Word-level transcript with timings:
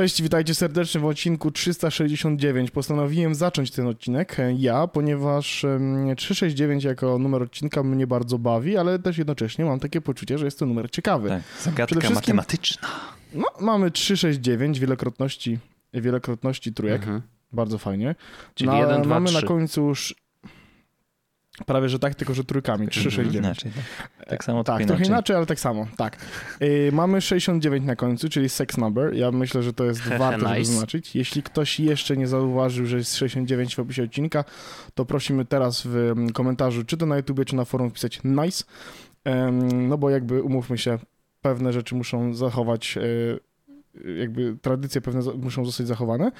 Cześć, 0.00 0.22
witajcie 0.22 0.54
serdecznie 0.54 1.00
w 1.00 1.04
odcinku 1.04 1.50
369. 1.50 2.70
Postanowiłem 2.70 3.34
zacząć 3.34 3.70
ten 3.70 3.86
odcinek 3.86 4.40
e, 4.40 4.52
ja, 4.52 4.86
ponieważ 4.86 5.64
em, 5.64 6.16
369 6.16 6.84
jako 6.84 7.18
numer 7.18 7.42
odcinka 7.42 7.82
mnie 7.82 8.06
bardzo 8.06 8.38
bawi, 8.38 8.76
ale 8.76 8.98
też 8.98 9.18
jednocześnie 9.18 9.64
mam 9.64 9.80
takie 9.80 10.00
poczucie, 10.00 10.38
że 10.38 10.44
jest 10.44 10.58
to 10.58 10.66
numer 10.66 10.90
ciekawy. 10.90 11.28
Tak, 11.28 11.42
zagadka 11.62 12.00
wszystkim- 12.00 12.14
matematyczna. 12.14 12.88
No, 13.34 13.44
mamy 13.60 13.90
369 13.90 14.78
wielokrotności, 14.80 15.58
wielokrotności 15.94 16.72
trójek, 16.72 17.02
Mhm. 17.02 17.22
bardzo 17.52 17.78
fajnie. 17.78 18.14
Czyli 18.54 18.70
No, 18.70 18.76
1, 18.78 19.02
2, 19.02 19.14
mamy 19.14 19.26
3. 19.28 19.34
na 19.42 19.48
końcu 19.48 19.88
już 19.88 20.14
prawie, 21.66 21.88
że 21.88 21.98
tak, 21.98 22.14
tylko 22.14 22.34
że 22.34 22.44
trójkami, 22.44 22.88
369. 22.88 23.46
Inaczej. 23.46 23.72
Tak, 24.18 24.28
tak 24.28 24.44
samo, 24.44 24.64
Tak, 24.64 24.78
tylko 24.78 24.88
trochę 24.88 25.04
inaczej. 25.04 25.36
ale 25.36 25.46
tak 25.46 25.60
samo, 25.60 25.86
tak. 25.96 26.16
Yy, 26.60 26.90
mamy 26.92 27.20
69 27.20 27.86
na 27.86 27.96
końcu, 27.96 28.28
czyli 28.28 28.48
sex 28.48 28.76
number. 28.76 29.14
Ja 29.14 29.30
myślę, 29.30 29.62
że 29.62 29.72
to 29.72 29.84
jest 29.84 30.08
warto 30.18 30.54
nice. 30.54 30.64
zaznaczyć. 30.64 31.16
Jeśli 31.16 31.42
ktoś 31.42 31.80
jeszcze 31.80 32.16
nie 32.16 32.26
zauważył, 32.26 32.86
że 32.86 32.96
jest 32.96 33.16
69 33.16 33.76
w 33.76 33.78
opisie 33.78 34.02
odcinka, 34.02 34.44
to 34.94 35.04
prosimy 35.04 35.44
teraz 35.44 35.82
w 35.86 35.96
mm, 35.96 36.30
komentarzu, 36.32 36.84
czy 36.84 36.96
to 36.96 37.06
na 37.06 37.16
YouTubie, 37.16 37.44
czy 37.44 37.56
na 37.56 37.64
forum 37.64 37.90
wpisać 37.90 38.20
nice. 38.24 38.64
No 39.72 39.98
bo 39.98 40.10
jakby, 40.10 40.42
umówmy 40.42 40.78
się, 40.78 40.98
pewne 41.42 41.72
rzeczy 41.72 41.94
muszą 41.94 42.34
zachować, 42.34 42.96
yy, 42.96 44.16
jakby 44.18 44.56
tradycje 44.62 45.00
pewne 45.00 45.20
muszą 45.34 45.64
zostać 45.64 45.86
zachowane. 45.86 46.32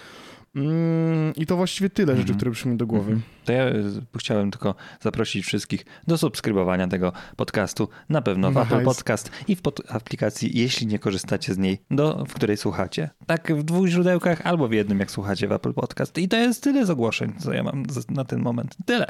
Mm, 0.56 1.34
I 1.36 1.46
to 1.46 1.56
właściwie 1.56 1.90
tyle 1.90 2.12
rzeczy, 2.12 2.20
Mhm. 2.22 2.36
które 2.38 2.50
przyszły 2.50 2.70
mi 2.72 2.76
do 2.76 2.86
głowy. 2.86 3.12
Mhm. 3.12 3.22
To 3.44 3.52
ja 3.52 3.64
e, 3.64 3.72
chciałem 4.18 4.50
tylko 4.50 4.74
zaprosić 5.00 5.44
wszystkich 5.46 5.84
do 6.06 6.18
subskrybowania 6.18 6.88
tego 6.88 7.12
podcastu. 7.36 7.88
Na 8.08 8.22
pewno 8.22 8.50
w 8.50 8.54
Nice. 8.56 8.66
Apple 8.74 8.84
Podcast 8.84 9.30
i 9.48 9.56
w 9.56 9.62
pod 9.62 9.80
aplikacji, 9.92 10.58
jeśli 10.58 10.86
nie 10.86 10.98
korzystacie 10.98 11.54
z 11.54 11.58
niej, 11.58 11.78
do, 11.90 12.24
w 12.28 12.34
której 12.34 12.56
słuchacie. 12.56 13.10
Tak 13.26 13.52
w 13.56 13.62
dwóch 13.62 13.86
źródełkach 13.88 14.40
albo 14.46 14.68
w 14.68 14.72
jednym, 14.72 15.00
jak 15.00 15.10
słuchacie 15.10 15.48
w 15.48 15.52
Apple 15.52 15.72
Podcast. 15.72 16.18
I 16.18 16.28
to 16.28 16.36
jest 16.36 16.62
tyle 16.62 16.86
z 16.86 16.90
ogłoszeń, 16.90 17.32
co 17.38 17.52
ja 17.52 17.62
mam 17.62 17.82
na 18.08 18.24
ten 18.24 18.40
moment. 18.40 18.76
Tyle. 18.86 19.06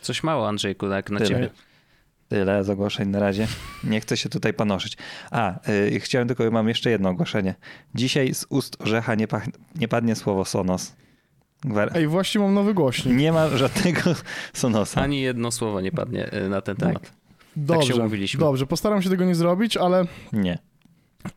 Coś 0.00 0.22
mało, 0.22 0.48
Andrzejku, 0.48 0.88
tak 0.88 1.10
na 1.10 1.18
Tyle. 1.18 1.28
ciebie. 1.30 1.50
Tyle 2.32 2.64
z 2.64 2.70
ogłoszeń 2.70 3.08
na 3.08 3.18
razie. 3.18 3.46
Nie 3.84 4.00
chcę 4.00 4.16
się 4.16 4.28
tutaj 4.28 4.54
panoszyć. 4.54 4.96
A, 5.30 5.68
y, 5.68 6.00
chciałem 6.00 6.28
tylko, 6.28 6.50
mam 6.50 6.68
jeszcze 6.68 6.90
jedno 6.90 7.08
ogłoszenie. 7.08 7.54
Dzisiaj 7.94 8.34
z 8.34 8.46
ust 8.48 8.82
orzecha 8.82 9.14
nie, 9.14 9.28
pach, 9.28 9.46
nie 9.74 9.88
padnie 9.88 10.14
słowo 10.16 10.44
Sonos. 10.44 10.92
Gwar- 11.64 11.90
Ej, 11.94 12.06
właśnie 12.06 12.40
mam 12.40 12.54
nowy 12.54 12.74
głośnik. 12.74 13.16
nie 13.16 13.32
ma 13.32 13.48
żadnego 13.48 14.00
Sonosa. 14.52 15.00
Ani 15.00 15.20
jedno 15.20 15.50
słowo 15.50 15.80
nie 15.80 15.92
padnie 15.92 16.32
y, 16.34 16.48
na 16.48 16.60
ten 16.60 16.76
Tak. 16.76 16.88
temat. 16.88 17.12
Dobrze, 17.56 17.94
umówiliśmy. 17.94 18.40
dobrze, 18.40 18.66
postaram 18.66 19.02
się 19.02 19.10
tego 19.10 19.24
nie 19.24 19.34
zrobić, 19.34 19.76
ale 19.76 20.04
Nie. 20.32 20.58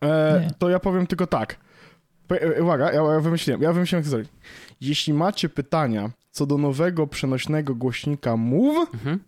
E, 0.01 0.41
Nie. 0.41 0.51
to 0.59 0.69
ja 0.69 0.79
powiem 0.79 1.07
tylko 1.07 1.27
tak. 1.27 1.57
E, 2.31 2.63
Uwaga, 2.63 2.91
ja, 2.91 3.01
ja 3.13 3.19
wymyśliłem, 3.19 3.61
ja 3.61 3.73
wymyśliłem 3.73 3.99
jak 3.99 4.05
to 4.05 4.09
zrobić. 4.09 4.29
Jeśli 4.81 5.13
macie 5.13 5.49
pytania 5.49 6.09
co 6.31 6.45
do 6.45 6.57
nowego 6.57 7.07
przenośnego 7.07 7.75
głośnika 7.75 8.37
Move, 8.37 8.87
Mhm. 8.93 9.19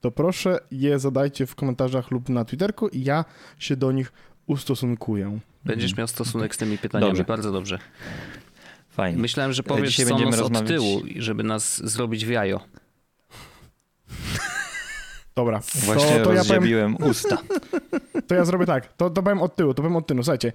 To 0.00 0.10
proszę 0.10 0.58
je 0.70 0.98
zadajcie 0.98 1.46
w 1.46 1.54
komentarzach 1.54 2.10
lub 2.10 2.28
na 2.28 2.44
Twitterku 2.44 2.88
i 2.88 3.04
ja 3.04 3.24
się 3.58 3.76
do 3.76 3.92
nich 3.92 4.12
ustosunkuję. 4.46 5.38
Będziesz 5.64 5.96
miał 5.96 6.06
stosunek 6.08 6.54
z 6.54 6.58
tymi 6.58 6.78
pytaniami. 6.78 7.10
Dobrze. 7.10 7.24
Bardzo 7.24 7.52
dobrze. 7.52 7.78
Fajnie. 8.88 9.18
Myślałem, 9.22 9.52
że 9.52 9.62
powiesz 9.62 9.90
Dzisiaj 9.90 10.06
będziemy 10.06 10.30
od 10.30 10.36
rozmawiać- 10.40 10.68
tyłu, 10.68 11.00
żeby 11.16 11.42
nas 11.42 11.84
zrobić 11.90 12.26
w 12.26 12.28
jajo. 12.30 12.60
Dobra, 15.34 15.60
Właśnie 15.74 16.18
to, 16.18 16.24
to, 16.24 16.32
ja 16.32 16.44
powiem, 16.44 16.96
usta. 16.96 17.38
to 18.28 18.34
ja 18.34 18.44
zrobię 18.44 18.66
tak, 18.66 18.92
to, 18.92 19.10
to 19.10 19.22
powiem 19.22 19.42
od 19.42 19.56
tyłu, 19.56 19.74
to 19.74 19.82
powiem 19.82 19.96
od 19.96 20.06
tyłu, 20.06 20.22
słuchajcie. 20.22 20.52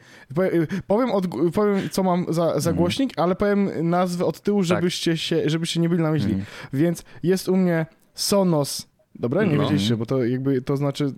Powiem, 0.88 1.12
od, 1.12 1.27
powiem 1.53 1.89
co 1.89 2.03
mam 2.03 2.25
za, 2.29 2.33
za 2.45 2.56
Mhm. 2.56 2.75
głośnik, 2.75 3.13
ale 3.19 3.35
powiem 3.35 3.89
nazwę 3.89 4.25
od 4.25 4.41
tyłu, 4.41 4.63
żebyście, 4.63 5.17
się, 5.17 5.50
żebyście 5.50 5.79
nie 5.79 5.89
byli 5.89 6.01
na 6.03 6.12
myśli. 6.12 6.31
Mhm. 6.33 6.45
Więc 6.73 7.03
jest 7.23 7.50
u 7.50 7.57
mnie 7.57 7.85
Sonos. 8.13 8.88
Dobra, 9.19 9.43
nie 9.43 9.55
No. 9.55 9.61
wiedzieliście, 9.61 9.97
bo 9.97 10.05
to 10.05 10.23
jakby 10.25 10.61
to 10.61 10.77
znaczy 10.77 11.05
y, 11.05 11.11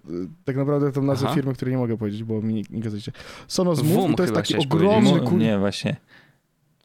tak 0.45 0.55
naprawdę 0.55 0.91
tą 0.91 1.01
nazwę 1.01 1.25
Aha. 1.27 1.35
firmy, 1.35 1.53
której 1.53 1.71
nie 1.75 1.77
mogę 1.81 1.97
powiedzieć, 1.97 2.23
bo 2.23 2.41
mi 2.41 2.53
nie, 2.53 2.61
nie 2.69 2.81
kazaliście. 2.83 3.11
Sonos 3.47 3.83
Move 3.83 4.15
to 4.15 4.23
jest 4.23 4.35
taki 4.35 4.57
ogromny 4.57 5.19
kul... 5.19 5.37
Nie, 5.39 5.45
Nie, 5.45 5.59
właśnie. 5.59 5.95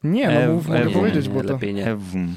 no 0.03 0.19
Ew, 0.21 0.49
Move 0.53 0.67
mogę 0.67 0.89
powiedzieć, 0.89 1.27
nie, 1.27 1.33
bo 1.33 1.43
to... 1.43 1.53
lepiej 1.53 1.73
nie. 1.73 1.85
Ewum. 1.91 2.35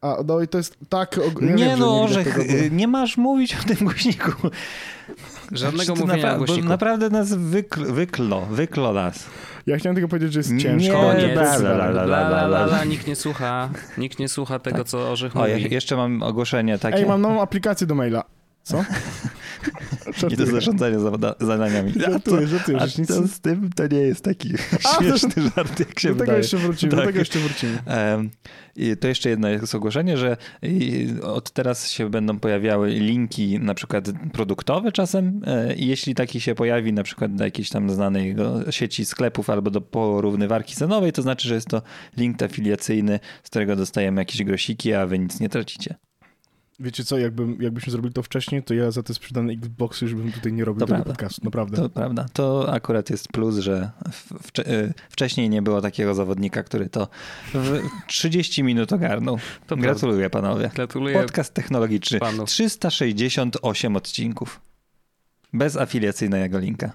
A, 0.00 0.16
no 0.26 0.40
i 0.40 0.48
to 0.48 0.58
jest 0.58 0.76
tak... 0.88 1.18
Og... 1.26 1.42
ja 1.42 1.54
Nie 1.54 1.64
wiem, 1.64 1.78
no, 1.78 2.06
bo- 2.08 2.74
nie 2.76 2.88
masz 2.88 3.16
mówić 3.16 3.56
o 3.56 3.68
tym 3.68 3.76
głośniku. 3.86 4.32
Żadnego 5.52 5.94
mówienia 5.94 6.34
napra- 6.34 6.38
głośniku. 6.38 6.68
Naprawdę 6.68 7.10
nas 7.10 7.34
wykl, 7.34 7.92
wyklo, 7.92 8.40
wyklo 8.40 8.92
nas. 8.92 9.26
Ja 9.66 9.76
chciałem 9.76 9.96
tylko 9.96 10.08
powiedzieć, 10.08 10.32
że 10.32 10.40
jest 10.40 10.50
Nie, 10.50 10.60
ciężko. 10.60 11.00
Bla, 11.34 11.58
bla, 11.58 11.92
bla, 12.04 12.48
bla, 12.48 12.64
la, 12.64 12.84
nikt 12.84 13.06
nie 13.06 13.16
słucha. 13.16 13.70
Nikt 13.98 14.18
nie 14.18 14.28
słucha 14.28 14.58
tego, 14.58 14.78
Tak. 14.78 14.86
co 14.86 15.10
Orzech 15.10 15.36
O, 15.36 15.46
ja, 15.46 15.58
mówi. 15.58 15.74
jeszcze 15.74 15.96
mam 15.96 16.22
ogłoszenie 16.22 16.78
takie. 16.78 16.96
Ej, 16.98 17.06
mam 17.06 17.20
nową 17.20 17.42
aplikację 17.42 17.86
do 17.86 17.94
maila. 17.94 18.24
Co? 18.62 18.84
I 20.06 20.06
do 20.06 20.12
Żartuję. 20.28 20.46
zarządzania 20.46 20.98
zada- 20.98 21.34
zadaniami. 21.40 21.90
A 21.90 22.04
to, 22.04 22.10
Żartuję, 22.10 22.46
żartuję, 22.46 22.78
a 22.80 22.84
nic... 22.84 23.06
to 23.08 23.28
z 23.28 23.40
tym 23.40 23.70
to 23.76 23.86
nie 23.86 23.98
jest 23.98 24.24
taki 24.24 24.50
A, 24.72 24.76
to- 24.98 25.02
śmieszny 25.04 25.42
żart, 25.56 25.80
jak 25.80 26.00
się 26.00 26.08
Do 26.08 26.14
tego 26.14 26.24
wydaje. 26.24 26.38
jeszcze 26.38 26.56
wrócimy, 26.56 26.90
do 26.90 26.96
Tak. 26.96 27.06
tego 27.06 27.18
jeszcze 27.18 27.38
wrócimy. 27.38 27.78
I 28.76 28.96
to 28.96 29.08
jeszcze 29.08 29.30
jedno 29.30 29.48
jest 29.48 29.74
ogłoszenie, 29.74 30.16
że 30.16 30.36
od 31.22 31.50
teraz 31.50 31.90
się 31.90 32.10
będą 32.10 32.38
pojawiały 32.38 32.90
linki 32.90 33.58
na 33.60 33.74
przykład 33.74 34.04
produktowe 34.32 34.92
czasem 34.92 35.40
e, 35.46 35.74
i 35.74 35.86
jeśli 35.86 36.14
taki 36.14 36.40
się 36.40 36.54
pojawi 36.54 36.92
na 36.92 37.02
przykład 37.02 37.34
do 37.34 37.44
jakiejś 37.44 37.68
tam 37.68 37.90
znanej 37.90 38.36
sieci 38.70 39.04
sklepów 39.04 39.50
albo 39.50 39.70
do 39.70 39.80
porównywarki 39.80 40.74
cenowej, 40.74 41.12
to 41.12 41.22
znaczy, 41.22 41.48
że 41.48 41.54
jest 41.54 41.68
to 41.68 41.82
link 42.16 42.42
afiliacyjny, 42.42 43.20
z 43.42 43.50
którego 43.50 43.76
dostajemy 43.76 44.20
jakieś 44.20 44.44
grosiki, 44.44 44.94
a 44.94 45.06
wy 45.06 45.18
nic 45.18 45.40
nie 45.40 45.48
tracicie. 45.48 45.94
Wiecie 46.80 47.04
co, 47.04 47.18
jakbym, 47.18 47.62
jakbyśmy 47.62 47.92
zrobili 47.92 48.14
to 48.14 48.22
wcześniej, 48.22 48.62
to 48.62 48.74
ja 48.74 48.90
za 48.90 49.02
te 49.02 49.14
sprzedane 49.14 49.52
Xboxy 49.52 50.04
już 50.04 50.14
bym 50.14 50.32
tutaj 50.32 50.52
nie 50.52 50.64
robił 50.64 50.80
To 50.80 50.86
tego 50.86 50.94
prawda. 50.96 51.12
podcastu, 51.12 51.40
naprawdę. 51.44 51.76
To 51.76 51.88
prawda. 51.88 52.26
To 52.32 52.72
akurat 52.72 53.10
jest 53.10 53.28
plus, 53.28 53.56
że 53.58 53.90
wcze- 54.42 54.68
e, 54.68 54.92
wcześniej 55.10 55.50
nie 55.50 55.62
było 55.62 55.80
takiego 55.80 56.14
zawodnika, 56.14 56.62
który 56.62 56.88
to 56.88 57.08
w 57.54 57.80
30 58.06 58.62
minut 58.62 58.92
ogarnął. 58.92 59.38
To 59.66 59.76
Gratuluję 59.76 60.30
panowie. 60.30 60.70
Gratuluję 60.74 61.18
Podcast 61.20 61.54
technologiczny. 61.54 62.18
panu. 62.18 62.44
368 62.44 63.96
odcinków. 63.96 64.60
Bez 65.52 65.76
afiliacyjnego 65.76 66.58
linka. 66.58 66.92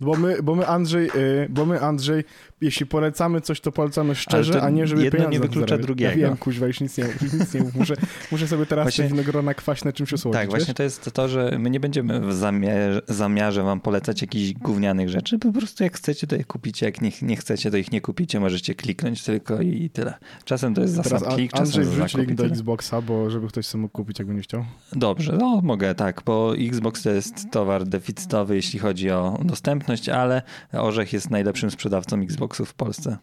Bo 0.00 0.14
my, 0.16 0.42
bo 0.42 0.54
my 0.54 0.66
Andrzej, 0.66 1.10
y, 1.16 1.46
bo 1.50 1.66
my 1.66 1.80
Andrzej, 1.80 2.24
jeśli 2.64 2.86
polecamy 2.86 3.40
coś, 3.40 3.60
to 3.60 3.72
polecamy 3.72 4.14
szczerze, 4.14 4.62
a 4.62 4.70
nie 4.70 4.86
żeby 4.86 5.02
jedno 5.04 5.16
pieniądze 5.18 5.32
nie 5.32 5.40
wyklucza 5.40 5.66
zarabiać. 5.66 5.86
drugiego. 5.86 6.10
Ja 6.10 6.16
wiem, 6.28 6.36
kuźwa, 6.36 6.66
już 6.66 6.80
nic 6.80 6.98
nie, 6.98 7.04
już 7.22 7.32
nic 7.32 7.54
nie 7.54 7.60
mów. 7.62 7.74
Muszę, 7.74 7.94
muszę 8.32 8.48
sobie 8.48 8.66
teraz 8.66 8.84
Właśnie- 8.84 9.04
te 9.04 9.10
winogrona 9.10 9.54
kwaśne 9.54 9.92
czymś 9.92 10.12
osłodzić, 10.12 10.40
tak, 10.40 10.48
właśnie 10.50 10.66
wiesz? 10.66 10.74
to 10.76 10.82
jest 10.82 11.10
to, 11.12 11.28
że 11.28 11.56
my 11.58 11.70
nie 11.70 11.80
będziemy 11.80 12.20
w 12.20 12.32
zamiarze, 12.34 13.02
zamiarze 13.08 13.62
wam 13.62 13.80
polecać 13.80 14.22
jakichś 14.22 14.52
gównianych 14.52 15.08
rzeczy. 15.08 15.38
Po 15.38 15.52
prostu 15.52 15.84
jak 15.84 15.96
chcecie, 15.96 16.26
to 16.26 16.36
je 16.36 16.44
kupicie. 16.44 16.86
Jak 16.86 17.00
nie, 17.00 17.10
nie 17.22 17.36
chcecie, 17.36 17.70
to 17.70 17.76
ich 17.76 17.92
nie 17.92 18.00
kupicie. 18.00 18.40
Możecie 18.40 18.74
kliknąć 18.74 19.22
tylko 19.22 19.60
i 19.60 19.90
tyle. 19.90 20.14
Czasem 20.44 20.74
to 20.74 20.80
jest 20.80 20.94
Teraz 20.96 21.08
zasad 21.10 21.28
An- 21.28 21.34
klik, 21.36 21.56
Andrzej 21.56 21.84
czasem 21.84 22.06
wrzuć 22.06 22.14
i 22.14 22.18
link 22.26 22.34
do. 22.34 22.46
Xboxa, 22.46 23.02
bo 23.02 23.30
żeby 23.30 23.48
ktoś 23.48 23.66
sobie 23.66 23.82
mógł 23.82 23.92
kupić, 23.92 24.18
jakby 24.18 24.34
nie 24.34 24.42
chciał. 24.42 24.64
Dobrze, 24.92 25.36
no 25.40 25.60
mogę 25.62 25.94
tak, 25.94 26.22
bo 26.26 26.56
Xbox 26.56 27.02
to 27.02 27.10
jest 27.10 27.50
towar 27.50 27.84
deficytowy, 27.84 28.56
jeśli 28.56 28.78
chodzi 28.78 29.10
o 29.10 29.38
dostępność, 29.44 30.08
ale 30.08 30.42
Orzech 30.72 31.12
jest 31.12 31.30
najlepszym 31.30 31.70
sprzedawcą 31.70 32.20
Xboxów 32.54 32.68
w 32.68 32.74
Polsce. 32.74 33.18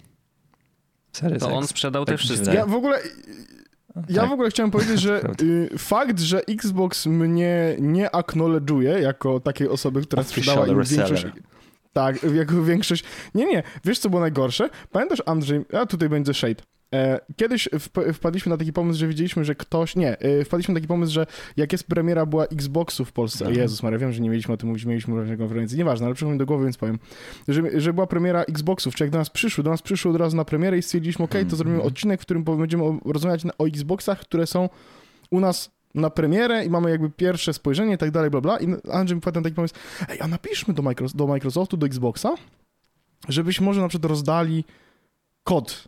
Serio, 1.14 1.40
To 1.40 1.54
on 1.54 1.68
sprzedał 1.68 2.06
te 2.06 2.12
Tak 2.12 2.22
się 2.22 2.26
wszystkie. 2.26 2.54
Ja 2.54 2.66
w 2.66 2.74
ogóle, 2.74 3.00
ja 4.10 4.22
Tak. 4.22 4.30
w 4.30 4.34
ogóle 4.34 4.50
chciałem 4.50 4.72
powiedzieć, 4.72 5.02
że 5.02 5.22
y, 5.42 5.78
fakt, 5.78 6.20
że 6.20 6.42
Xbox 6.46 7.06
mnie 7.06 7.76
nie 7.80 8.08
acknowledge'uje 8.08 9.00
jako 9.02 9.40
takiej 9.40 9.68
osoby, 9.70 10.02
która 10.02 10.24
sprzedała 10.24 10.68
im 10.68 10.84
większość... 10.84 11.26
Tak, 11.94 12.24
jako 12.24 12.64
większość... 12.64 13.04
Nie, 13.36 13.46
nie, 13.46 13.64
wiesz 13.86 14.00
co 14.00 14.10
było 14.10 14.22
najgorsze? 14.22 14.70
Pamiętasz 14.92 15.24
Andrzej, 15.26 15.66
a 15.74 15.86
tutaj 15.86 16.10
będzie 16.10 16.34
shade. 16.34 16.64
E, 16.94 17.20
Kiedyś 17.36 17.68
wp- 17.74 18.14
wpadliśmy 18.14 18.50
na 18.50 18.58
taki 18.58 18.74
pomysł, 18.74 19.00
że 19.00 19.08
widzieliśmy, 19.08 19.46
że 19.46 19.56
ktoś... 19.56 19.96
Nie, 19.96 20.20
e, 20.20 20.46
wpadliśmy 20.46 20.74
na 20.74 20.80
taki 20.80 20.88
pomysł, 20.88 21.14
że 21.14 21.26
jak 21.58 21.72
jest 21.72 21.88
premiera 21.88 22.26
była 22.26 22.46
Xboxu 22.46 23.06
w 23.06 23.12
Polsce, 23.12 23.46
Mhm. 23.46 23.62
Jezus 23.62 23.84
Maria, 23.84 24.00
wiem, 24.00 24.12
że 24.14 24.22
nie 24.22 24.30
mieliśmy 24.30 24.54
o 24.54 24.58
tym 24.58 24.70
mówić, 24.70 24.86
mieliśmy 24.86 25.26
na 25.26 25.38
konferencji, 25.38 25.78
nieważne, 25.78 26.06
ale 26.06 26.16
przyszło 26.16 26.32
mi 26.32 26.38
do 26.38 26.46
głowy, 26.46 26.64
więc 26.64 26.78
powiem, 26.78 27.00
że, 27.48 27.62
że 27.82 27.94
była 27.94 28.08
premiera 28.08 28.42
Xboxów, 28.44 28.96
czy 28.96 29.04
jak 29.04 29.12
do 29.12 29.18
nas 29.18 29.30
przyszły, 29.30 29.64
do 29.64 29.70
nas 29.70 29.82
przyszły 29.82 30.12
od 30.12 30.18
razu 30.18 30.38
na 30.38 30.46
premierę 30.46 30.78
i 30.78 30.82
stwierdziliśmy, 30.82 31.26
okej, 31.26 31.46
to 31.46 31.56
zrobimy 31.56 31.76
Mhm. 31.76 31.88
odcinek, 31.94 32.22
w 32.22 32.26
którym 32.26 32.44
będziemy 32.44 32.84
rozmawiać 33.06 33.42
o 33.58 33.68
Xboxach, 33.68 34.20
które 34.20 34.48
są 34.48 34.70
u 35.32 35.40
nas 35.40 35.72
na 35.96 36.10
premierę 36.10 36.66
i 36.66 36.70
mamy 36.70 36.90
jakby 36.90 37.10
pierwsze 37.10 37.54
spojrzenie 37.54 37.94
i 37.94 37.98
tak 37.98 38.12
dalej, 38.12 38.30
bla, 38.30 38.42
bla. 38.42 38.58
I 38.60 38.68
Andrzej 38.92 39.16
mi 39.16 39.22
wpadł 39.22 39.40
na 39.40 39.44
taki 39.44 39.56
pomysł, 39.56 39.74
ej, 40.10 40.22
a 40.22 40.28
napiszmy 40.28 40.74
do, 40.74 40.84
Micros- 40.84 41.16
do 41.16 41.28
Microsoftu, 41.28 41.78
do 41.78 41.86
Xboxa, 41.86 42.36
żebyśmy 43.30 43.66
może 43.66 43.82
na 43.82 43.88
przykład 43.88 44.10
rozdali 44.10 44.64
kod 45.44 45.88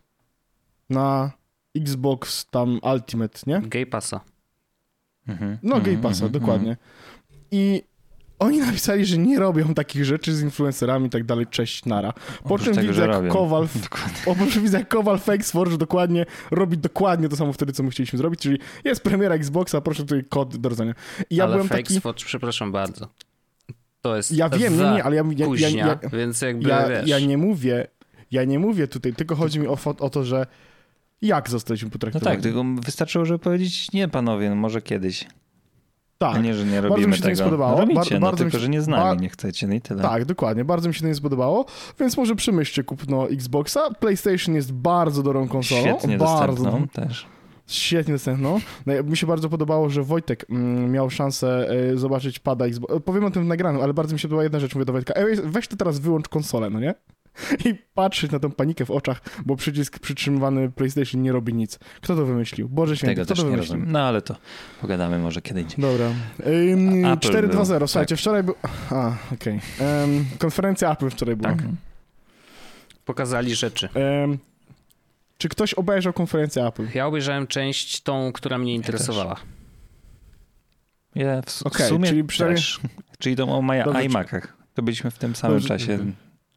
na 0.94 1.31
Xbox 1.75 2.45
tam 2.45 2.80
Ultimate, 2.94 3.40
nie? 3.48 3.62
Gay 3.62 3.86
Passa. 3.86 4.22
Mhm. 5.28 5.57
No, 5.63 5.75
Mhm, 5.75 5.84
Game 5.84 6.04
Passa, 6.04 6.25
mhm, 6.25 6.42
dokładnie. 6.42 6.78
I 7.51 7.84
oni 8.40 8.60
napisali, 8.60 9.06
że 9.06 9.18
nie 9.18 9.40
robią 9.40 9.74
takich 9.74 10.06
rzeczy 10.06 10.36
z 10.36 10.42
influencerami 10.42 11.07
i 11.07 11.10
tak 11.10 11.24
dalej, 11.24 11.48
cześć, 11.48 11.86
nara. 11.86 12.13
Po 12.13 12.22
Oprócz 12.44 12.63
czym 12.63 12.75
tego, 12.75 12.88
widzę, 12.88 13.01
jak 13.01 13.12
robią. 13.12 13.30
Kowal, 13.30 13.68
oprócz 14.25 14.57
widzę, 14.57 14.78
jak 14.78 14.88
Kowal 14.88 15.19
Fakesforge 15.19 15.78
dokładnie 15.78 16.25
robi 16.51 16.78
dokładnie 16.78 17.30
to 17.30 17.36
samo 17.36 17.54
wtedy, 17.54 17.74
co 17.74 17.84
my 17.84 17.90
chcieliśmy 17.90 18.18
zrobić, 18.18 18.40
czyli 18.40 18.60
jest 18.84 19.04
premiera 19.04 19.36
Xboxa, 19.36 19.81
proszę 19.81 20.04
tutaj 20.04 20.24
kod 20.30 20.57
do 20.57 20.69
rodzenia. 20.69 20.94
I 21.30 21.36
ja 21.36 21.44
ale 21.44 21.54
byłem 21.54 21.68
Fake 21.68 21.84
taki... 21.84 21.95
Swatch, 21.95 22.25
przepraszam 22.25 22.72
bardzo. 22.72 23.07
To 24.01 24.16
jest 24.16 24.31
Ja 24.31 24.50
wiem, 24.50 24.74
nie, 24.74 24.80
za 24.80 24.94
nie, 24.94 25.04
ale 25.04 25.16
ja, 25.16 25.24
ja, 25.24 25.34
ja, 25.38 25.45
kuźnia, 25.45 25.69
ja, 26.01 26.10
więc 26.10 26.42
jakby 26.42 26.69
ja, 26.69 26.90
wiesz... 26.90 27.07
ja 27.07 27.19
nie 27.19 27.38
mówię, 27.38 27.88
ja 28.31 28.44
nie 28.44 28.60
mówię 28.60 28.88
tutaj, 28.88 29.13
tylko 29.13 29.36
chodzi 29.36 29.60
mi 29.60 29.68
o, 29.68 29.78
o 30.00 30.10
to, 30.10 30.24
że 30.24 30.48
jak 31.27 31.49
zostaliśmy 31.49 31.87
No 31.87 31.91
potraktowani. 31.91 32.35
tak, 32.35 32.43
tylko 32.43 32.63
wystarczyło, 32.85 33.25
żeby 33.25 33.39
powiedzieć 33.39 33.91
nie, 33.91 34.07
panowie, 34.07 34.49
no 34.49 34.55
może 34.55 34.81
kiedyś. 34.81 35.27
A 36.19 36.33
tak. 36.33 36.43
nie, 36.43 36.53
że 36.53 36.65
nie 36.65 36.71
Bardzo 36.71 36.89
robimy 36.89 37.07
mi 37.07 37.15
się 37.17 37.21
to 37.23 37.29
nie 37.29 37.35
tego. 37.35 37.45
spodobało. 37.47 37.71
No 37.71 37.81
robicie, 37.81 37.99
Bar- 37.99 38.11
no 38.11 38.19
bardzo 38.19 38.37
tylko, 38.37 38.51
się- 38.51 38.59
że 38.59 38.69
nie 38.69 38.81
z 38.81 38.87
nami 38.87 39.21
nie 39.21 39.29
chcecie, 39.29 39.67
no 39.67 39.73
i 39.73 39.81
tyle. 39.81 40.01
Tak, 40.01 40.25
dokładnie. 40.25 40.65
Bardzo 40.65 40.87
mi 40.89 40.95
się 40.95 41.01
to 41.01 41.07
nie 41.07 41.15
spodobało, 41.15 41.65
więc 41.99 42.17
może 42.17 42.35
przemyślcie 42.35 42.83
kupno 42.83 43.29
Xboxa. 43.29 43.89
PlayStation 43.99 44.55
jest 44.55 44.71
bardzo 44.73 45.23
dobrą 45.23 45.47
konsolą. 45.47 45.81
Świetnie 45.81 46.17
bardzo, 46.17 46.45
dostępną 46.63 46.87
też. 46.87 47.25
Świetnie 47.67 48.13
dostępną. 48.13 48.59
No, 48.85 48.93
mi 49.03 49.17
się 49.17 49.27
bardzo 49.27 49.49
podobało, 49.49 49.89
że 49.89 50.03
Wojtek 50.03 50.45
mm, 50.49 50.91
miał 50.91 51.09
szansę 51.09 51.69
e, 51.91 51.97
zobaczyć 51.97 52.39
pada 52.39 52.65
Xbox. 52.65 52.93
Powiem 53.05 53.25
o 53.25 53.31
tym 53.31 53.43
w 53.43 53.47
nagranym, 53.47 53.81
ale 53.81 53.93
bardzo 53.93 54.13
mi 54.13 54.19
się 54.19 54.27
podobała 54.27 54.43
jedna 54.43 54.59
rzecz. 54.59 54.75
Mówię 54.75 54.85
do 54.85 54.93
Wojtka, 54.93 55.13
weź 55.43 55.67
to 55.67 55.75
teraz 55.75 55.99
wyłącz 55.99 56.27
konsolę, 56.27 56.69
no 56.69 56.79
nie? 56.79 56.93
I 57.65 57.74
patrzeć 57.94 58.31
na 58.31 58.39
tą 58.39 58.51
panikę 58.51 58.85
w 58.85 58.91
oczach, 58.91 59.21
bo 59.45 59.56
przycisk 59.56 60.00
przytrzymywany 60.00 60.71
PlayStation 60.71 61.21
nie 61.21 61.31
robi 61.31 61.53
nic. 61.53 61.80
Kto 62.01 62.15
to 62.15 62.25
wymyślił? 62.25 62.69
Boże 62.69 62.97
święty, 62.97 63.15
Tego 63.15 63.25
kto 63.25 63.33
też 63.35 63.44
to 63.44 63.50
nie 63.50 63.51
wymyślił? 63.51 63.75
rozumiem. 63.75 63.91
No 63.94 64.00
ale 64.01 64.21
to 64.21 64.35
pogadamy 64.81 65.19
może 65.19 65.41
kiedy 65.41 65.62
indziej. 65.62 65.77
Dobra. 65.80 66.06
Apple 67.13 67.27
4.2.0. 67.27 67.77
był, 67.80 67.88
Słuchajcie, 67.88 68.15
tak. 68.15 68.19
wczoraj 68.19 68.44
był... 68.44 68.56
A, 68.91 69.12
okej. 69.33 69.59
Ym, 70.03 70.25
Konferencja 70.39 70.91
Apple 70.91 71.09
wczoraj 71.09 71.35
była. 71.35 71.50
Tak. 71.56 71.63
Pokazali 73.06 73.56
rzeczy. 73.56 73.89
Ym, 74.24 74.38
czy 75.38 75.50
ktoś 75.50 75.74
obejrzał 75.74 76.13
konferencję 76.13 76.65
Apple? 76.68 76.88
Ja 76.94 77.07
obejrzałem 77.07 77.47
część 77.47 78.01
tą, 78.01 78.31
która 78.33 78.57
mnie 78.57 78.75
interesowała. 78.75 79.35
Ja 81.15 81.41
w, 81.41 81.45
w 81.51 81.63
Okej, 81.63 81.89
sumie 81.89 82.09
czyli 82.09 82.24
przynajmniej- 82.24 82.57
też. 82.57 82.80
Czyli 83.19 83.35
to 83.35 83.44
o 83.44 83.62
Maja 83.62 83.85
iMacach. 83.85 84.57
To 84.74 84.81
byliśmy 84.83 85.12
w 85.12 85.18
tym 85.18 85.35
samym 85.35 85.57
Dobrze. 85.57 85.68
czasie 85.68 86.00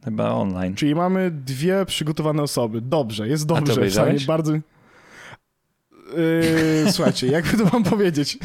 chyba 0.07 0.31
online. 0.31 0.75
Czyli 0.75 0.95
mamy 0.95 1.31
dwie 1.31 1.85
przygotowane 1.87 2.43
osoby. 2.43 2.81
Dobrze, 2.81 3.29
jest 3.29 3.43
ty 3.43 3.47
dobrze. 3.55 3.73
obejrzałeś? 3.73 4.13
Fajnie, 4.13 4.27
bardzo. 4.27 4.53
Yy, 4.53 4.63
słuchajcie, 6.93 7.27
jakby 7.27 7.57
to 7.59 7.65
wam 7.67 7.85
powiedzieć. 7.85 8.39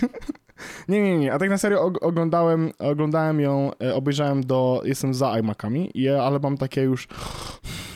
nie, 0.88 1.02
nie, 1.04 1.18
nie. 1.18 1.34
A 1.34 1.40
tak 1.40 1.50
na 1.50 1.58
serio 1.58 1.86
og- 1.88 1.98
oglądałem, 2.02 2.72
oglądałem 2.80 3.40
ją, 3.40 3.72
e, 3.84 3.96
obejrzałem 3.96 4.44
do. 4.46 4.81
Jestem 4.86 5.13
za 5.13 5.40
iMacami, 5.40 5.92
ale 6.22 6.40
mam 6.40 6.58
takie 6.58 6.81
już. 6.81 7.08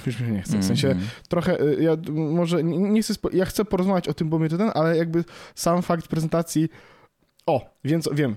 Już 0.06 0.20
mi 0.20 0.28
się 0.28 0.32
nie 0.34 0.42
chce. 0.42 0.58
W 0.58 0.66
sensie 0.66 0.88
Mhm. 0.88 1.08
trochę. 1.30 1.62
y, 1.62 1.78
Ja 1.84 1.92
może 2.14 2.64
nie, 2.64 3.02
chcę. 3.04 3.14
Ja 3.34 3.46
chcę 3.46 3.66
porozmawiać 3.66 4.08
o 4.08 4.14
tym, 4.14 4.30
bo 4.30 4.40
mnie 4.40 4.50
to 4.50 4.58
ten, 4.58 4.72
ale 4.74 4.98
jakby 4.98 5.24
sam 5.56 5.82
fakt 5.82 6.08
prezentacji. 6.08 6.70
O, 7.46 7.70
więc 7.84 8.10
wiem. 8.14 8.36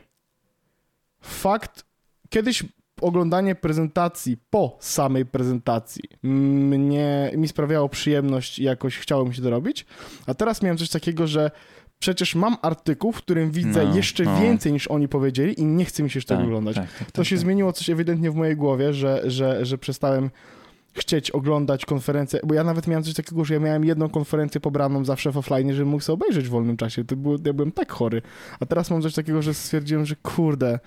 Fakt. 1.21 1.85
Kiedyś 2.31 2.65
oglądanie 3.05 3.55
prezentacji 3.55 4.37
po 4.51 4.77
samej 4.81 5.27
prezentacji 5.27 6.03
mnie, 6.23 7.33
mi 7.37 7.49
sprawiało 7.49 7.89
przyjemność 7.89 8.59
i 8.59 8.63
jakoś 8.63 8.99
chciało 8.99 9.25
mi 9.25 9.35
się 9.35 9.43
to 9.43 9.51
robić, 9.51 9.87
a 10.27 10.35
teraz 10.35 10.63
miałem 10.63 10.79
coś 10.79 10.89
takiego, 10.91 11.27
że 11.27 11.51
przecież 11.99 12.35
mam 12.35 12.57
artykuł, 12.63 13.13
w 13.13 13.17
którym 13.19 13.51
widzę 13.51 13.85
No, 13.85 13.97
jeszcze 13.97 14.25
no. 14.25 14.41
więcej 14.41 14.73
niż 14.73 14.89
oni 14.89 15.09
powiedzieli 15.09 15.61
i 15.61 15.65
nie 15.65 15.85
chce 15.85 16.03
mi 16.03 16.11
się 16.11 16.19
już 16.19 16.25
tego 16.27 16.39
Tak, 16.41 16.47
oglądać. 16.47 16.77
tak, 16.77 16.93
tak, 16.99 17.07
To 17.11 17.13
tak, 17.13 17.27
się 17.27 17.37
tak. 17.37 17.41
zmieniło 17.41 17.73
coś 17.73 17.91
ewidentnie 17.91 18.31
w 18.31 18.35
mojej 18.35 18.57
głowie, 18.57 18.93
że, 18.93 19.23
że, 19.31 19.67
że 19.67 19.79
przestałem 19.79 20.31
chcieć 20.93 21.31
oglądać 21.31 21.87
konferencję, 21.87 22.41
bo 22.45 22.55
ja 22.55 22.65
nawet 22.65 22.87
miałem 22.87 23.05
coś 23.05 23.15
takiego, 23.15 23.45
że 23.45 23.55
ja 23.55 23.61
miałem 23.61 23.85
jedną 23.85 24.09
konferencję 24.09 24.61
pobraną 24.61 25.05
zawsze 25.05 25.33
w 25.33 25.39
offline, 25.39 25.73
żebym 25.73 25.89
mógł 25.89 26.03
sobie 26.03 26.15
obejrzeć 26.15 26.47
w 26.47 26.51
wolnym 26.51 26.77
czasie. 26.77 27.05
To 27.05 27.17
było, 27.17 27.37
ja 27.47 27.53
byłem 27.53 27.73
tak 27.73 27.93
chory. 27.93 28.23
A 28.61 28.67
teraz 28.67 28.91
mam 28.91 29.03
coś 29.03 29.15
takiego, 29.15 29.43
że 29.43 29.55
stwierdziłem, 29.55 30.07
że 30.07 30.17
kurde... 30.17 30.79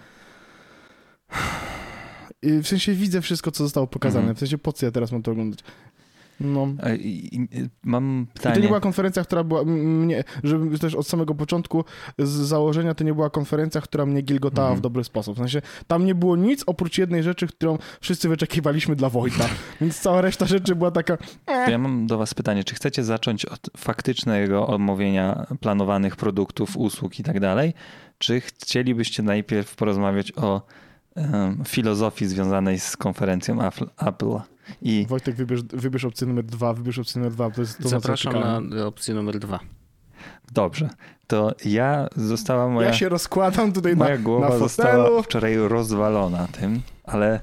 I 2.42 2.52
W 2.64 2.68
sensie 2.68 2.94
widzę 2.94 3.22
wszystko, 3.22 3.52
co 3.52 3.64
zostało 3.64 3.88
pokazane. 3.88 4.20
Mhm. 4.22 4.36
W 4.36 4.40
sensie 4.40 4.58
po 4.58 4.74
co 4.74 4.86
ja 4.86 4.92
teraz 4.92 5.12
mam 5.12 5.22
to 5.24 5.32
oglądać? 5.32 5.60
No. 6.44 6.68
I- 7.00 7.36
i- 7.52 7.70
Mam 7.84 8.26
I 8.30 8.34
pytanie. 8.34 8.56
to 8.56 8.62
nie 8.62 8.68
była 8.68 8.80
konferencja, 8.80 9.24
która 9.24 9.44
była 9.44 9.64
mnie, 9.66 10.24
żeby 10.44 10.80
też 10.80 10.96
od 10.96 11.08
samego 11.08 11.36
początku 11.36 11.86
z 12.20 12.30
założenia 12.30 12.94
to 12.96 13.04
nie 13.04 13.14
była 13.14 13.30
konferencja, 13.30 13.82
która 13.82 14.06
mnie 14.06 14.22
gilgotała 14.22 14.68
Mhm. 14.68 14.78
w 14.80 14.82
dobry 14.82 15.04
sposób. 15.04 15.36
W 15.36 15.38
sensie 15.40 15.62
tam 15.88 16.06
nie 16.06 16.16
było 16.16 16.36
nic 16.36 16.64
oprócz 16.68 16.98
jednej 16.98 17.24
rzeczy, 17.24 17.48
którą 17.48 17.78
wszyscy 18.02 18.30
wyczekiwaliśmy 18.30 18.96
dla 18.96 19.10
Wojta. 19.10 19.50
Więc 19.82 20.00
cała 20.00 20.22
reszta 20.22 20.46
rzeczy 20.46 20.76
była 20.76 20.92
taka. 20.92 21.18
To 21.46 21.70
ja 21.72 21.78
mam 21.78 22.08
do 22.08 22.18
Was 22.18 22.34
pytanie, 22.34 22.64
czy 22.64 22.76
chcecie 22.76 23.04
zacząć 23.04 23.46
od 23.46 23.70
faktycznego 23.78 24.68
omówienia 24.68 25.46
planowanych 25.60 26.16
produktów, 26.16 26.78
usług 26.78 27.20
i 27.20 27.24
tak 27.24 27.40
dalej, 27.40 27.74
czy 28.18 28.42
chcielibyście 28.42 29.24
najpierw 29.24 29.76
porozmawiać 29.76 30.32
o 30.38 30.62
filozofii 31.68 32.28
związanej 32.28 32.80
z 32.80 32.98
konferencją 32.98 33.60
Apple-? 33.98 34.40
I 34.82 35.06
Wojtek, 35.10 35.36
wybierz, 35.36 35.64
wybierz 35.64 36.06
opcję 36.06 36.28
numer 36.28 36.46
dwa, 36.46 36.74
wybierz 36.74 37.00
opcję 37.00 37.20
numer 37.22 37.34
dwa. 37.34 37.52
To 37.52 37.62
jest 37.62 37.82
to, 37.82 37.90
Zapraszam 37.90 38.34
na 38.34 38.60
na 38.60 38.86
opcję 38.86 39.14
numer 39.16 39.40
dwa. 39.40 39.60
dobrze, 40.52 40.90
to 41.28 41.52
ja 41.66 42.08
została 42.16 42.68
moja, 42.68 42.88
Ja 42.88 42.94
się 42.94 43.10
rozkładam 43.10 43.72
tutaj 43.74 43.92
na, 43.98 44.06
moja 44.06 44.18
głowa 44.18 44.50
na 44.50 44.58
została 44.58 45.22
wczoraj 45.22 45.56
rozwalona 45.58 46.48
tym, 46.48 46.82
ale 47.04 47.40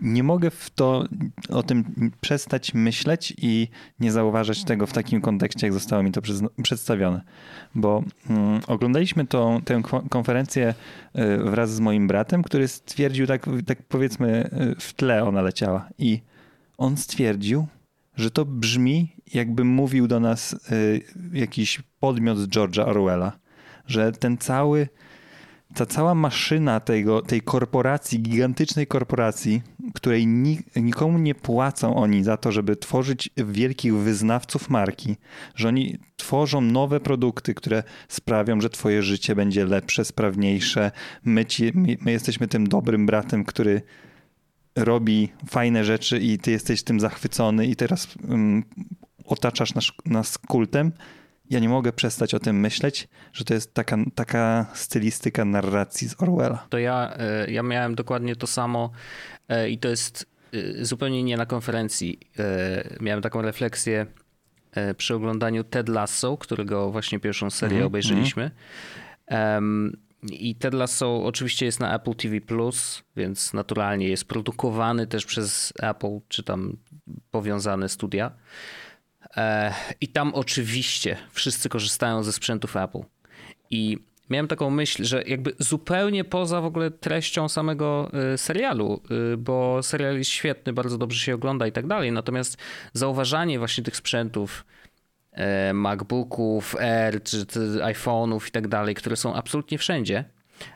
nie 0.00 0.22
mogę 0.22 0.50
w 0.50 0.70
to, 0.70 1.04
o 1.48 1.62
tym 1.62 1.84
przestać 2.20 2.74
myśleć 2.74 3.34
i 3.42 3.68
nie 4.00 4.12
zauważać 4.12 4.64
tego 4.64 4.86
w 4.86 4.92
takim 4.92 5.20
kontekście, 5.20 5.66
jak 5.66 5.74
zostało 5.74 6.02
mi 6.02 6.12
to 6.12 6.20
przedstawione. 6.62 7.20
Bo 7.74 8.02
mm, 8.30 8.60
oglądaliśmy 8.66 9.26
tą, 9.26 9.62
tę 9.62 9.82
ko- 9.82 10.02
konferencję 10.08 10.74
y, 11.18 11.38
wraz 11.50 11.70
z 11.70 11.80
moim 11.80 12.06
bratem, 12.06 12.42
który 12.42 12.68
stwierdził, 12.68 13.26
tak, 13.26 13.46
tak 13.66 13.82
powiedzmy, 13.82 14.50
y, 14.72 14.80
w 14.80 14.94
tle 14.94 15.24
ona 15.24 15.42
leciała. 15.42 15.88
I 15.98 16.20
on 16.78 16.96
stwierdził, 16.96 17.66
że 18.16 18.30
to 18.30 18.44
brzmi, 18.44 19.16
jakby 19.34 19.64
mówił 19.64 20.08
do 20.08 20.20
nas 20.20 20.52
y, 20.72 21.00
jakiś 21.32 21.82
podmiot 22.00 22.38
z 22.38 22.48
George'a 22.48 22.88
Orwella. 22.88 23.32
Że 23.86 24.12
ten 24.12 24.38
cały 24.38 24.88
ta 25.74 25.86
cała 25.86 26.14
maszyna 26.14 26.80
tego, 26.80 27.22
tej 27.22 27.40
korporacji, 27.40 28.20
gigantycznej 28.20 28.86
korporacji, 28.86 29.62
której 29.94 30.26
ni, 30.26 30.58
nikomu 30.76 31.18
nie 31.18 31.34
płacą 31.34 31.96
oni 31.96 32.24
za 32.24 32.36
to, 32.36 32.52
żeby 32.52 32.76
tworzyć 32.76 33.30
wielkich 33.36 33.94
wyznawców 33.94 34.70
marki, 34.70 35.16
że 35.54 35.68
oni 35.68 35.98
tworzą 36.16 36.60
nowe 36.60 37.00
produkty, 37.00 37.54
które 37.54 37.82
sprawią, 38.08 38.60
że 38.60 38.70
twoje 38.70 39.02
życie 39.02 39.34
będzie 39.34 39.64
lepsze, 39.64 40.04
sprawniejsze. 40.04 40.90
My, 41.24 41.44
ci, 41.44 41.72
my 41.74 42.12
jesteśmy 42.12 42.48
tym 42.48 42.66
dobrym 42.66 43.06
bratem, 43.06 43.44
który 43.44 43.82
robi 44.76 45.28
fajne 45.48 45.84
rzeczy 45.84 46.18
i 46.18 46.38
ty 46.38 46.50
jesteś 46.50 46.82
tym 46.82 47.00
zachwycony 47.00 47.66
i 47.66 47.76
teraz 47.76 48.08
um, 48.28 48.64
otaczasz 49.24 49.74
nas, 49.74 49.84
nas 50.06 50.38
kultem. 50.38 50.92
Ja 51.50 51.58
nie 51.58 51.68
mogę 51.68 51.92
przestać 51.92 52.34
o 52.34 52.38
tym 52.38 52.60
myśleć, 52.60 53.08
że 53.32 53.44
to 53.44 53.54
jest 53.54 53.74
taka, 53.74 53.96
taka 54.14 54.66
stylistyka 54.74 55.44
narracji 55.44 56.08
z 56.08 56.22
Orwella. 56.22 56.66
To 56.70 56.78
ja, 56.78 57.14
e, 57.16 57.50
ja 57.50 57.62
miałem 57.62 57.94
dokładnie 57.94 58.36
to 58.36 58.46
samo 58.46 58.90
e, 59.48 59.70
i 59.70 59.78
to 59.78 59.88
jest 59.88 60.26
e, 60.52 60.84
zupełnie 60.84 61.22
nie 61.22 61.36
na 61.36 61.46
konferencji. 61.46 62.20
Miałem 63.00 63.22
taką 63.22 63.42
refleksję 63.42 64.06
przy 64.96 65.14
oglądaniu 65.14 65.64
Ted 65.64 65.88
Lasso, 65.88 66.36
którego 66.36 66.90
właśnie 66.90 67.20
pierwszą 67.20 67.50
serię 67.50 67.76
Mhm, 67.76 67.86
obejrzeliśmy. 67.86 68.50
Em, 69.26 69.96
I 70.22 70.54
Ted 70.54 70.74
Lasso 70.74 71.24
oczywiście 71.24 71.66
jest 71.66 71.80
na 71.80 71.94
Apple 71.94 72.14
TV+, 72.14 72.40
więc 73.16 73.52
naturalnie 73.52 74.08
jest 74.08 74.24
produkowany 74.24 75.06
też 75.06 75.26
przez 75.26 75.72
Apple, 75.78 76.20
czy 76.28 76.42
tam 76.42 76.76
powiązane 77.30 77.88
studia. 77.88 78.30
I 80.00 80.08
tam 80.08 80.34
oczywiście 80.34 81.16
wszyscy 81.32 81.68
korzystają 81.68 82.22
ze 82.22 82.32
sprzętów 82.32 82.76
Apple. 82.76 83.00
I 83.70 83.98
miałem 84.30 84.48
taką 84.48 84.70
myśl, 84.70 85.04
że 85.04 85.22
jakby 85.22 85.54
zupełnie 85.58 86.24
poza 86.24 86.60
w 86.60 86.64
ogóle 86.64 86.90
treścią 86.90 87.48
samego 87.48 88.10
y, 88.34 88.38
serialu, 88.38 89.02
y, 89.32 89.36
bo 89.36 89.82
serial 89.82 90.18
jest 90.18 90.30
świetny, 90.30 90.72
bardzo 90.72 90.98
dobrze 90.98 91.20
się 91.20 91.34
ogląda 91.34 91.66
i 91.66 91.72
tak 91.72 91.86
dalej. 91.86 92.12
Natomiast 92.12 92.56
zauważanie 92.92 93.58
właśnie 93.58 93.84
tych 93.84 93.96
sprzętów, 93.96 94.64
e, 95.32 95.72
MacBooków, 95.72 96.76
Air, 96.76 97.22
czy 97.22 97.46
czy 97.46 97.60
iPhone'ów 97.60 98.48
i 98.48 98.50
tak 98.50 98.68
dalej, 98.68 98.94
które 98.94 99.16
są 99.16 99.34
absolutnie 99.34 99.78
wszędzie 99.78 100.24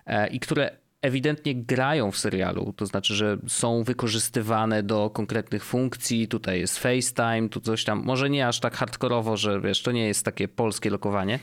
e, 0.07 0.29
i 0.29 0.41
które 0.41 0.82
ewidentnie 1.03 1.55
grają 1.55 2.11
w 2.11 2.19
serialu, 2.19 2.75
to 2.77 2.87
znaczy, 2.87 3.15
że 3.15 3.39
są 3.49 3.85
wykorzystywane 3.85 4.83
do 4.83 5.11
konkretnych 5.11 5.65
funkcji. 5.65 6.29
Tutaj 6.29 6.61
jest 6.61 6.79
FaceTime, 6.79 7.49
tu 7.49 7.61
coś 7.61 7.85
tam. 7.85 8.03
Może 8.05 8.31
nie 8.31 8.49
aż 8.49 8.61
tak 8.61 8.77
hardkorowo, 8.77 9.37
że 9.37 9.61
wiesz, 9.61 9.83
to 9.83 9.93
nie 9.93 10.07
jest 10.07 10.25
takie 10.25 10.49
polskie 10.49 10.91
lokowanie, 10.91 11.39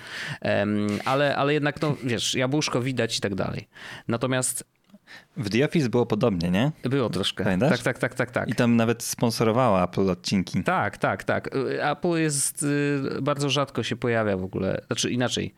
ale, 1.05 1.35
ale 1.35 1.53
jednak, 1.53 1.81
no 1.81 1.95
wiesz, 2.03 2.35
jabłuszko 2.35 2.81
widać 2.81 3.17
i 3.17 3.21
tak 3.21 3.35
dalej. 3.35 3.67
Natomiast 4.07 4.63
W 5.37 5.49
The 5.49 5.65
Office 5.65 5.89
było 5.89 6.05
podobnie, 6.05 6.51
nie? 6.51 6.71
Było 6.83 7.09
troszkę. 7.09 7.43
Pamiętasz? 7.43 7.69
Tak, 7.69 7.81
tak, 7.81 7.99
tak, 7.99 8.13
tak, 8.15 8.31
tak. 8.31 8.49
I 8.49 8.55
tam 8.55 8.75
nawet 8.75 9.03
sponsorowała 9.03 9.83
Apple 9.83 10.09
odcinki. 10.09 10.63
Tak, 10.63 10.97
tak, 10.97 11.23
tak. 11.23 11.49
Apple 11.79 12.17
jest, 12.17 12.63
y, 12.63 13.21
bardzo 13.21 13.49
rzadko 13.49 13.83
się 13.83 13.95
pojawia 13.95 14.37
w 14.37 14.43
ogóle, 14.43 14.81
znaczy 14.87 15.11
inaczej. 15.11 15.53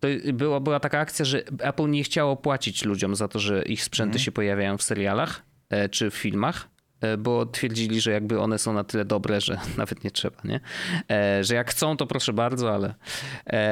To 0.00 0.08
była, 0.32 0.60
była 0.60 0.80
taka 0.80 0.98
akcja, 0.98 1.24
że 1.24 1.42
Apple 1.58 1.90
nie 1.90 2.02
chciało 2.04 2.36
płacić 2.36 2.84
ludziom 2.84 3.14
za 3.16 3.28
to, 3.28 3.38
że 3.38 3.62
ich 3.62 3.84
sprzęty 3.84 4.10
Mhm. 4.10 4.24
się 4.24 4.32
pojawiają 4.32 4.78
w 4.78 4.82
serialach 4.82 5.42
e, 5.70 5.88
czy 5.88 6.10
w 6.10 6.14
filmach, 6.14 6.68
e, 7.00 7.16
bo 7.16 7.46
twierdzili, 7.46 8.00
że 8.00 8.10
jakby 8.10 8.40
one 8.40 8.58
są 8.58 8.72
na 8.72 8.84
tyle 8.84 9.04
dobre, 9.04 9.40
że 9.40 9.58
nawet 9.78 10.04
nie 10.04 10.10
trzeba, 10.10 10.36
nie? 10.44 10.60
E, 11.10 11.44
Że 11.44 11.54
jak 11.54 11.70
chcą, 11.70 11.96
to 11.96 12.06
proszę 12.06 12.32
bardzo, 12.32 12.74
ale, 12.74 12.94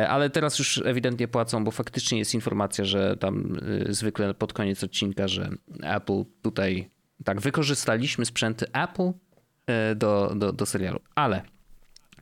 ale 0.08 0.30
teraz 0.30 0.58
już 0.58 0.82
ewidentnie 0.84 1.28
płacą, 1.28 1.64
bo 1.64 1.70
faktycznie 1.70 2.18
jest 2.18 2.34
informacja, 2.34 2.84
że 2.84 3.16
tam 3.16 3.56
zwykle 3.88 4.34
pod 4.34 4.52
koniec 4.52 4.84
odcinka, 4.84 5.28
że 5.28 5.50
Apple 5.82 6.24
tutaj 6.42 6.90
tak 7.24 7.40
wykorzystaliśmy 7.40 8.24
sprzęty 8.24 8.66
Apple 8.72 9.12
do, 9.96 10.32
do, 10.36 10.52
do 10.52 10.66
serialu. 10.66 11.00
Ale 11.14 11.42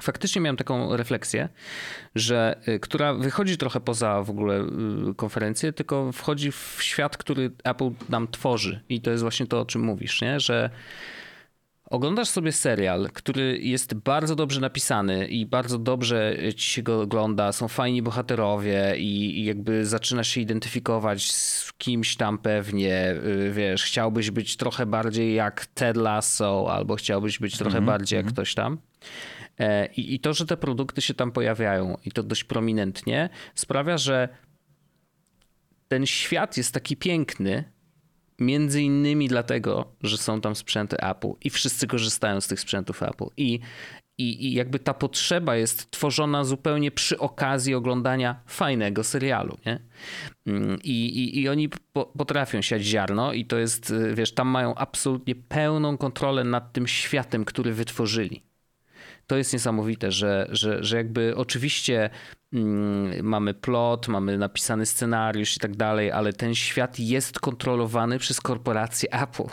faktycznie 0.02 0.40
miałem 0.40 0.56
taką 0.56 0.96
refleksję, 0.96 1.48
że 2.14 2.60
y, 2.68 2.80
która 2.80 3.14
wychodzi 3.14 3.56
trochę 3.56 3.80
poza 3.80 4.22
w 4.22 4.30
ogóle 4.30 4.60
y, 4.60 5.14
konferencję, 5.16 5.72
tylko 5.72 6.12
wchodzi 6.12 6.52
w 6.52 6.78
świat, 6.80 7.16
który 7.16 7.50
Apple 7.64 7.90
nam 8.08 8.28
tworzy. 8.28 8.80
I 8.88 9.00
to 9.00 9.10
jest 9.10 9.22
właśnie 9.22 9.46
to, 9.46 9.60
o 9.60 9.64
czym 9.64 9.82
mówisz, 9.82 10.22
nie? 10.22 10.40
że 10.40 10.70
oglądasz 11.90 12.28
sobie 12.28 12.52
serial, 12.52 13.08
który 13.12 13.58
jest 13.58 13.94
bardzo 13.94 14.36
dobrze 14.36 14.60
napisany 14.60 15.26
i 15.26 15.46
bardzo 15.46 15.78
dobrze 15.78 16.36
ci 16.56 16.70
się 16.70 16.82
go 16.82 17.00
ogląda, 17.00 17.52
są 17.52 17.68
fajni 17.68 18.02
bohaterowie 18.02 18.94
i, 18.98 19.40
i 19.40 19.44
jakby 19.44 19.86
zaczynasz 19.86 20.28
się 20.28 20.40
identyfikować 20.40 21.32
z 21.32 21.72
kimś 21.72 22.16
tam 22.16 22.38
pewnie, 22.38 23.10
y, 23.10 23.52
wiesz, 23.52 23.84
chciałbyś 23.84 24.30
być 24.30 24.56
trochę 24.56 24.86
bardziej 24.86 25.34
jak 25.34 25.66
Ted 25.66 25.96
Lasso 25.96 26.66
albo 26.70 26.96
chciałbyś 26.96 27.38
być 27.38 27.58
trochę 27.58 27.80
bardziej 27.80 28.16
jak 28.16 28.26
ktoś 28.26 28.54
tam. 28.54 28.78
E, 29.58 29.86
I, 29.86 30.14
I 30.14 30.20
to, 30.20 30.34
że 30.34 30.46
te 30.46 30.56
produkty 30.56 31.02
się 31.02 31.14
tam 31.14 31.32
pojawiają 31.32 31.98
i 32.04 32.12
to 32.12 32.22
dość 32.22 32.44
prominentnie, 32.44 33.28
sprawia, 33.54 33.98
że 33.98 34.28
ten 35.88 36.06
świat 36.06 36.56
jest 36.56 36.74
taki 36.74 36.96
piękny, 36.96 37.64
między 38.38 38.82
innymi 38.82 39.28
dlatego, 39.28 39.92
że 40.02 40.16
są 40.16 40.40
tam 40.40 40.56
sprzęty 40.56 40.96
Apple 40.96 41.32
i 41.44 41.50
wszyscy 41.50 41.86
korzystają 41.86 42.40
z 42.40 42.46
tych 42.46 42.60
sprzętów 42.60 43.02
Apple. 43.02 43.26
I, 43.36 43.60
i, 44.18 44.46
i 44.46 44.52
jakby 44.52 44.78
ta 44.78 44.94
potrzeba 44.94 45.56
jest 45.56 45.90
tworzona 45.90 46.44
zupełnie 46.44 46.90
przy 46.90 47.18
okazji 47.18 47.74
oglądania 47.74 48.40
fajnego 48.46 49.04
serialu. 49.04 49.58
Nie? 49.66 49.80
Mm, 50.46 50.78
I, 50.84 50.90
i, 50.90 51.40
I 51.40 51.48
oni 51.48 51.68
po, 51.68 52.06
potrafią 52.06 52.62
siać 52.62 52.82
ziarno 52.82 53.32
i 53.32 53.44
to 53.44 53.58
jest, 53.58 53.90
y, 53.90 54.14
wiesz, 54.14 54.34
tam 54.34 54.48
mają 54.48 54.74
absolutnie 54.74 55.34
pełną 55.34 55.98
kontrolę 55.98 56.44
nad 56.44 56.72
tym 56.72 56.86
światem, 56.86 57.44
który 57.44 57.72
wytworzyli 57.72 58.45
to 59.26 59.36
jest 59.36 59.52
niesamowite, 59.52 60.12
że, 60.12 60.46
że, 60.50 60.84
że 60.84 60.96
jakby 60.96 61.36
oczywiście 61.36 62.10
mm, 62.52 63.26
mamy 63.26 63.54
plot, 63.54 64.08
mamy 64.08 64.38
napisany 64.38 64.86
scenariusz 64.86 65.56
i 65.56 65.60
tak 65.60 65.76
dalej, 65.76 66.12
ale 66.12 66.32
ten 66.32 66.54
świat 66.54 66.98
jest 66.98 67.40
kontrolowany 67.40 68.18
przez 68.18 68.40
korporację 68.40 69.12
Apple. 69.12 69.48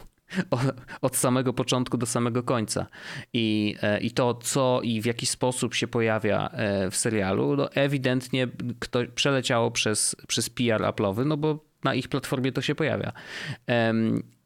Od 1.01 1.15
samego 1.15 1.53
początku 1.53 1.97
do 1.97 2.05
samego 2.05 2.43
końca. 2.43 2.87
I, 3.33 3.75
e, 3.81 3.99
I 3.99 4.11
to, 4.11 4.33
co 4.33 4.81
i 4.83 5.01
w 5.01 5.05
jaki 5.05 5.25
sposób 5.25 5.73
się 5.73 5.87
pojawia 5.87 6.49
e, 6.49 6.91
w 6.91 6.95
serialu, 6.95 7.55
no 7.55 7.71
ewidentnie 7.71 8.47
kto, 8.79 8.99
przeleciało 9.15 9.71
przez, 9.71 10.15
przez 10.27 10.49
PR 10.49 10.81
Apple'owy, 10.81 11.25
no 11.25 11.37
bo 11.37 11.65
na 11.83 11.95
ich 11.95 12.07
platformie 12.07 12.51
to 12.51 12.61
się 12.61 12.75
pojawia. 12.75 13.13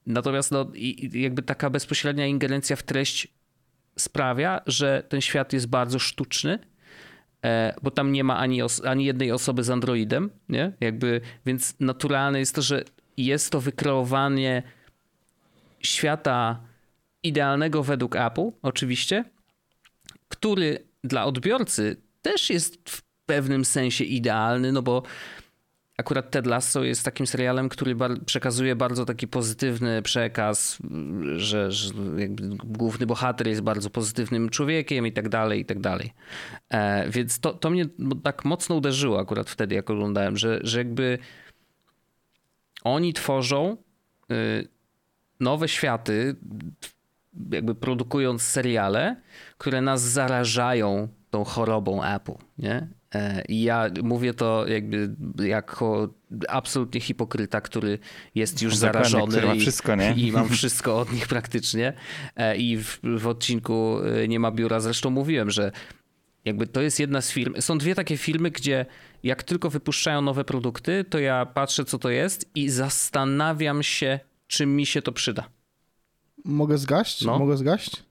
Natomiast 0.05 0.51
no, 0.51 0.71
jakby 1.13 1.41
taka 1.41 1.69
bezpośrednia 1.69 2.25
ingerencja 2.25 2.75
w 2.75 2.83
treść 2.83 3.36
sprawia, 3.97 4.61
że 4.65 5.03
ten 5.09 5.21
świat 5.21 5.53
jest 5.53 5.67
bardzo 5.67 5.99
sztuczny, 5.99 6.59
e, 7.45 7.75
bo 7.81 7.91
tam 7.91 8.11
nie 8.11 8.23
ma 8.23 8.37
ani, 8.37 8.61
ani 8.85 9.05
jednej 9.05 9.31
osoby 9.31 9.63
z 9.63 9.69
Androidem, 9.69 10.29
nie? 10.49 10.71
Jakby, 10.79 11.21
więc 11.45 11.75
naturalne 11.79 12.39
jest 12.39 12.55
to, 12.55 12.61
że 12.61 12.83
jest 13.17 13.51
to 13.51 13.61
wykreowanie 13.61 14.63
świata 15.79 16.59
idealnego 17.23 17.83
według 17.83 18.15
Apple, 18.15 18.51
oczywiście, 18.61 19.23
który 20.27 20.87
dla 21.03 21.25
odbiorcy 21.25 22.01
też 22.21 22.49
jest 22.49 22.89
w 22.89 23.01
pewnym 23.25 23.65
sensie 23.65 24.03
idealny, 24.03 24.71
no 24.71 24.81
bo 24.81 25.03
akurat 25.97 26.31
Ted 26.31 26.45
Lasso 26.45 26.83
jest 26.83 27.05
takim 27.05 27.27
serialem, 27.27 27.69
który 27.69 27.95
bar- 27.95 28.25
przekazuje 28.25 28.75
bardzo 28.75 29.05
taki 29.05 29.27
pozytywny 29.27 30.01
przekaz, 30.01 30.77
że, 31.35 31.71
że 31.71 31.93
główny 32.63 33.05
bohater 33.05 33.47
jest 33.47 33.61
bardzo 33.61 33.89
pozytywnym 33.89 34.49
człowiekiem 34.49 35.07
i 35.07 35.11
tak 35.11 35.29
dalej, 35.29 35.61
i 35.61 35.65
tak 35.65 35.79
dalej. 35.79 36.13
E, 36.69 37.09
więc 37.09 37.39
to, 37.39 37.53
to 37.53 37.69
mnie 37.69 37.85
tak 38.23 38.45
mocno 38.45 38.75
uderzyło 38.75 39.19
akurat 39.19 39.49
wtedy, 39.49 39.75
jak 39.75 39.89
oglądałem, 39.89 40.37
że, 40.37 40.59
że 40.63 40.77
jakby 40.77 41.17
oni 42.83 43.13
tworzą 43.13 43.77
y, 44.31 44.67
nowe 45.39 45.67
światy, 45.67 46.35
jakby 47.51 47.75
produkując 47.75 48.41
seriale, 48.41 49.21
które 49.57 49.81
nas 49.81 50.01
zarażają 50.01 51.07
tą 51.29 51.43
chorobą 51.43 52.03
Apple, 52.03 52.35
nie? 52.57 52.87
E, 53.15 53.43
I 53.49 53.61
ja 53.61 53.89
mówię 54.03 54.33
to 54.33 54.67
jakby 54.67 55.15
jako 55.47 56.13
absolutnie 56.49 57.01
hipokryta, 57.01 57.61
który 57.61 57.99
jest 58.35 58.61
już 58.61 58.77
Dokładnie, 58.77 59.09
zarażony 59.09 59.55
i, 59.55 59.59
wszystko, 59.59 59.95
nie? 59.95 60.13
i 60.17 60.31
mam 60.31 60.49
wszystko 60.57 60.99
od 60.99 61.13
nich 61.13 61.27
praktycznie. 61.27 61.93
E, 62.35 62.57
I 62.57 62.77
w, 62.77 62.99
w 63.03 63.27
odcinku 63.27 63.99
e, 64.23 64.27
Nie 64.27 64.39
ma 64.39 64.51
biura 64.51 64.79
zresztą 64.79 65.09
mówiłem, 65.09 65.51
że 65.51 65.71
jakby 66.45 66.67
to 66.67 66.81
jest 66.81 66.99
jedna 66.99 67.21
z 67.21 67.31
firm. 67.31 67.61
Są 67.61 67.77
dwie 67.77 67.95
takie 67.95 68.17
filmy, 68.17 68.51
gdzie 68.51 68.85
jak 69.23 69.43
tylko 69.43 69.69
wypuszczają 69.69 70.21
nowe 70.21 70.43
produkty, 70.43 71.05
to 71.09 71.19
ja 71.19 71.45
patrzę, 71.45 71.85
co 71.85 71.99
to 71.99 72.09
jest 72.09 72.49
i 72.55 72.69
zastanawiam 72.69 73.83
się, 73.83 74.19
czy 74.47 74.65
mi 74.65 74.85
się 74.85 75.01
to 75.01 75.11
przyda. 75.11 75.49
Mogę 76.45 76.77
zgaść? 76.77 77.25
No. 77.25 77.39
Mogę 77.39 77.57
zgaść? 77.57 78.03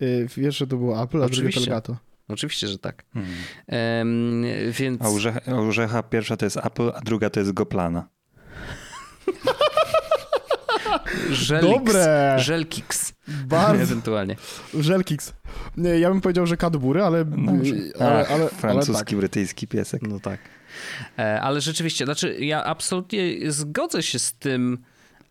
Yy, 0.00 0.26
wiesz, 0.36 0.56
że 0.56 0.66
to 0.66 0.76
było 0.76 1.02
Apple, 1.02 1.22
a 1.22 1.28
drugie 1.28 1.56
Elgato. 1.56 1.96
Oczywiście, 2.28 2.68
że 2.68 2.78
tak. 2.78 3.04
Hmm. 3.14 3.30
Em, 3.66 4.44
więc. 4.70 5.02
A 5.02 5.08
orzecha, 5.08 5.40
orzecha 5.56 6.02
pierwsza 6.02 6.36
to 6.36 6.46
jest 6.46 6.56
Apple, 6.56 6.90
a 6.94 7.00
druga 7.00 7.30
to 7.30 7.40
jest 7.40 7.52
Goplana. 7.52 8.08
Żelix, 11.30 11.74
Dobre! 11.74 12.36
Żelkix. 12.38 13.12
Bardzo. 13.28 13.82
Ewentualnie. 13.84 14.36
Żelkix. 14.80 15.32
Nie, 15.76 15.98
ja 15.98 16.08
bym 16.08 16.20
powiedział, 16.20 16.46
że 16.46 16.56
Cadbury, 16.56 17.02
ale, 17.02 17.18
yy, 17.18 17.92
ale, 18.00 18.20
Ach, 18.20 18.30
ale, 18.30 18.40
ale 18.40 18.48
francuski, 18.48 19.04
tak. 19.04 19.16
brytyjski 19.16 19.68
piesek. 19.68 20.02
No 20.02 20.20
tak. 20.20 20.40
E, 21.18 21.40
Ale 21.40 21.60
rzeczywiście, 21.60 22.04
znaczy 22.04 22.36
ja 22.40 22.64
absolutnie 22.64 23.52
zgodzę 23.52 24.02
się 24.02 24.18
z 24.18 24.32
tym, 24.32 24.78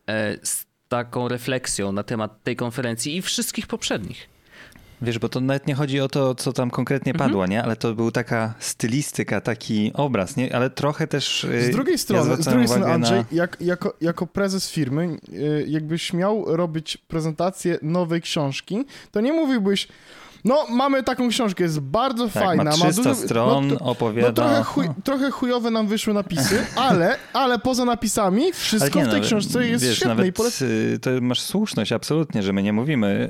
e, 0.10 0.38
z 0.44 0.66
taką 0.88 1.28
refleksją 1.28 1.92
na 1.92 2.04
temat 2.04 2.44
tej 2.44 2.56
konferencji 2.56 3.18
i 3.18 3.22
wszystkich 3.22 3.68
poprzednich. 3.68 4.30
Wiesz, 5.02 5.20
bo 5.20 5.30
to 5.30 5.42
nawet 5.42 5.68
nie 5.68 5.76
chodzi 5.76 6.00
o 6.02 6.08
to, 6.08 6.36
co 6.36 6.54
tam 6.54 6.70
konkretnie 6.72 7.12
Mhm. 7.14 7.30
padło, 7.30 7.46
nie? 7.48 7.64
Ale 7.64 7.76
to 7.76 7.94
był 7.94 8.12
taka 8.12 8.54
stylistyka, 8.60 9.42
taki 9.42 9.92
obraz, 9.94 10.36
nie? 10.38 10.56
Ale 10.56 10.70
trochę 10.70 11.08
też... 11.08 11.44
y, 11.44 11.64
Z 11.64 11.70
drugiej 11.72 11.98
strony, 11.98 12.24
z 12.24 12.26
zwracałem 12.26 12.52
drugiej 12.60 12.68
strony 12.68 12.94
Andrzej, 12.94 13.20
na... 13.20 13.26
jak, 13.32 13.58
jako, 13.62 13.94
jako 14.02 14.28
prezes 14.28 14.70
firmy, 14.72 15.18
yy, 15.32 15.66
jakbyś 15.68 16.14
miał 16.14 16.56
robić 16.56 16.98
prezentację 16.98 17.78
nowej 17.82 18.22
książki, 18.22 18.86
to 19.12 19.22
nie 19.22 19.34
mówiłbyś, 19.34 19.88
no 20.46 20.66
mamy 20.70 21.04
taką 21.04 21.30
książkę, 21.30 21.64
jest 21.64 21.80
bardzo 21.80 22.30
Tak, 22.30 22.44
fajna. 22.44 22.64
ma 22.64 22.72
300 22.72 22.92
dużo, 23.04 23.16
stron, 23.16 23.68
no, 23.68 23.76
to, 23.76 23.86
opowiada... 23.86 24.28
no 24.28 24.34
trochę, 24.34 24.64
chuj, 24.64 24.88
trochę 25.04 25.32
chujowe 25.32 25.72
nam 25.72 25.88
wyszły 25.88 26.14
napisy, 26.14 26.66
ale, 26.76 27.18
ale 27.34 27.60
poza 27.60 27.86
napisami 27.86 28.54
wszystko 28.54 29.00
Ale 29.00 29.10
w 29.10 29.12
tej 29.12 29.22
no, 29.22 29.28
książce 29.28 29.68
jest 29.68 29.86
wiesz, 29.86 29.96
świetne 29.96 30.16
nawet 30.16 30.36
polecam. 30.36 30.68
y, 30.68 31.00
to 31.02 31.10
masz 31.22 31.42
słuszność, 31.42 31.92
absolutnie, 31.92 32.44
że 32.44 32.54
my 32.54 32.64
nie 32.64 32.74
mówimy 32.74 33.30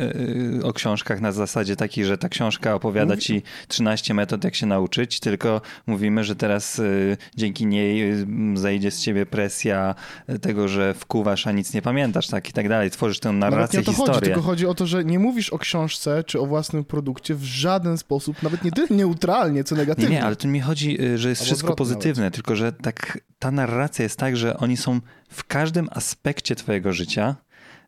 y, 0.59 0.65
o 0.65 0.73
książkach 0.73 1.21
na 1.21 1.31
zasadzie 1.31 1.75
takiej, 1.75 2.05
że 2.05 2.17
ta 2.17 2.29
książka 2.29 2.75
opowiada 2.75 3.13
Mówi- 3.13 3.21
ci 3.23 3.41
13 3.67 4.13
metod, 4.13 4.43
jak 4.43 4.55
się 4.55 4.65
nauczyć, 4.65 5.19
tylko 5.19 5.61
mówimy, 5.87 6.23
że 6.23 6.35
teraz 6.35 6.79
y, 6.79 7.17
dzięki 7.35 7.65
niej 7.65 8.11
y, 8.11 8.25
zejdzie 8.55 8.91
z 8.91 9.01
ciebie 9.01 9.25
presja 9.25 9.95
tego, 10.41 10.67
że 10.67 10.93
wkuwasz, 10.93 11.47
a 11.47 11.51
nic 11.51 11.73
nie 11.73 11.81
pamiętasz, 11.81 12.27
tak 12.27 12.49
i 12.49 12.53
tak 12.53 12.69
dalej. 12.69 12.91
Tworzysz 12.91 13.19
tę 13.19 13.31
narrację, 13.31 13.79
nie 13.79 13.81
o 13.81 13.85
to 13.85 13.91
chodzi, 13.91 14.01
historię. 14.11 14.21
tylko 14.33 14.41
chodzi 14.41 14.67
o 14.67 14.73
to, 14.73 14.85
że 14.85 15.05
nie 15.05 15.19
mówisz 15.19 15.49
o 15.49 15.57
książce 15.57 16.23
czy 16.23 16.39
o 16.39 16.45
własnym 16.45 16.83
produkcie 16.98 17.36
w 17.36 17.44
żaden 17.44 17.98
sposób, 17.98 18.44
nawet 18.44 18.63
nie 18.63 18.72
tyle 18.72 18.88
neutralnie, 18.89 19.63
co 19.63 19.75
Nie, 19.75 19.82
negatywnie. 19.82 20.16
nie, 20.16 20.24
ale 20.24 20.36
tu 20.36 20.48
mi 20.48 20.60
chodzi, 20.60 21.01
y, 21.01 21.18
że 21.18 21.30
jest 21.30 21.42
Albo 21.42 21.46
wszystko 21.46 21.75
pozytywne, 21.75 22.32
tylko 22.32 22.56
że 22.56 22.72
tak 22.72 23.20
ta 23.39 23.51
narracja 23.51 24.04
jest 24.04 24.20
tak, 24.20 24.38
że 24.38 24.58
oni 24.58 24.77
są 24.77 25.01
w 25.30 25.44
każdym 25.44 25.89
aspekcie 25.92 26.56
twojego 26.56 26.94
życia 26.94 27.36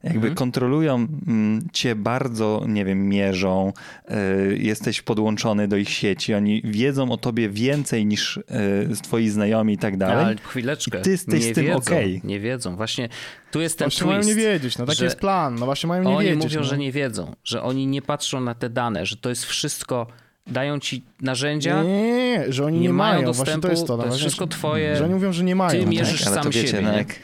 Jakby 0.03 0.18
Mhm. 0.18 0.36
kontrolują 0.36 0.96
mm, 1.27 1.68
cię 1.74 1.96
bardzo, 1.96 2.63
nie 2.68 2.86
wiem, 2.86 3.08
mierzą, 3.10 3.74
y, 4.12 4.58
jesteś 4.62 5.01
podłączony 5.01 5.68
do 5.68 5.77
ich 5.77 5.89
sieci, 5.89 6.34
oni 6.34 6.62
wiedzą 6.65 7.12
o 7.12 7.18
tobie 7.18 7.50
więcej 7.50 8.06
niż 8.06 8.38
y, 8.38 8.44
twoi 9.03 9.29
znajomi 9.29 9.74
i 9.74 9.77
tak 9.77 9.98
dalej. 9.98 10.25
Ale 10.25 10.36
chwileczkę. 10.36 11.00
I 11.00 11.01
ty 11.01 11.12
jesteś 11.12 11.46
nie 11.46 11.51
z 11.51 11.56
tym 11.56 11.65
wiedzą, 11.65 11.77
okej. 11.77 12.22
Nie 12.24 12.39
wiedzą. 12.39 12.75
Właśnie 12.75 13.10
tu 13.51 13.62
jest 13.62 13.79
ten 13.79 13.89
Właśnie 13.89 14.08
mają 14.08 14.22
twist. 14.22 14.38
nie 14.38 14.44
wiedzieć, 14.44 14.77
no 14.77 14.86
taki 14.86 15.03
jest 15.03 15.20
plan, 15.20 15.56
no 15.56 15.65
właśnie 15.65 15.88
mają 15.88 16.03
nie 16.03 16.10
Oni 16.15 16.27
wiedzieć. 16.27 16.44
mówią, 16.44 16.60
no. 16.60 16.65
że 16.65 16.77
nie 16.77 16.91
wiedzą, 16.91 17.36
że 17.44 17.63
oni 17.63 17.88
nie 17.88 18.01
patrzą 18.01 18.41
na 18.41 18.56
te 18.56 18.70
dane, 18.70 19.06
że 19.06 19.18
to 19.18 19.29
jest 19.29 19.46
wszystko, 19.46 20.08
dają 20.48 20.79
ci 20.79 21.03
narzędzia, 21.22 21.84
Nie, 21.84 21.89
nie, 22.01 22.13
nie, 22.13 22.46
że 22.53 22.65
oni 22.65 22.79
nie, 22.79 22.88
nie, 22.88 22.94
mają 22.94 23.13
mają, 23.15 23.25
dostępu, 23.25 23.46
właśnie 23.46 23.62
to 23.62 23.70
jest 23.70 23.88
to. 23.88 23.98
to 23.98 24.06
jest 24.06 24.18
wszystko 24.18 24.48
twoje. 24.48 24.96
Że 24.96 25.06
oni 25.06 25.13
mówią, 25.13 25.34
że 25.34 25.44
nie 25.44 25.56
mają. 25.56 25.79
Ty 25.79 25.86
no. 25.86 25.91
mierzysz 25.91 26.25
ale 26.27 26.36
sam 26.36 26.44
to 26.44 26.50
wiecie, 26.50 26.68
siebie, 26.68 26.82
no 26.82 26.98
jak 26.98 27.15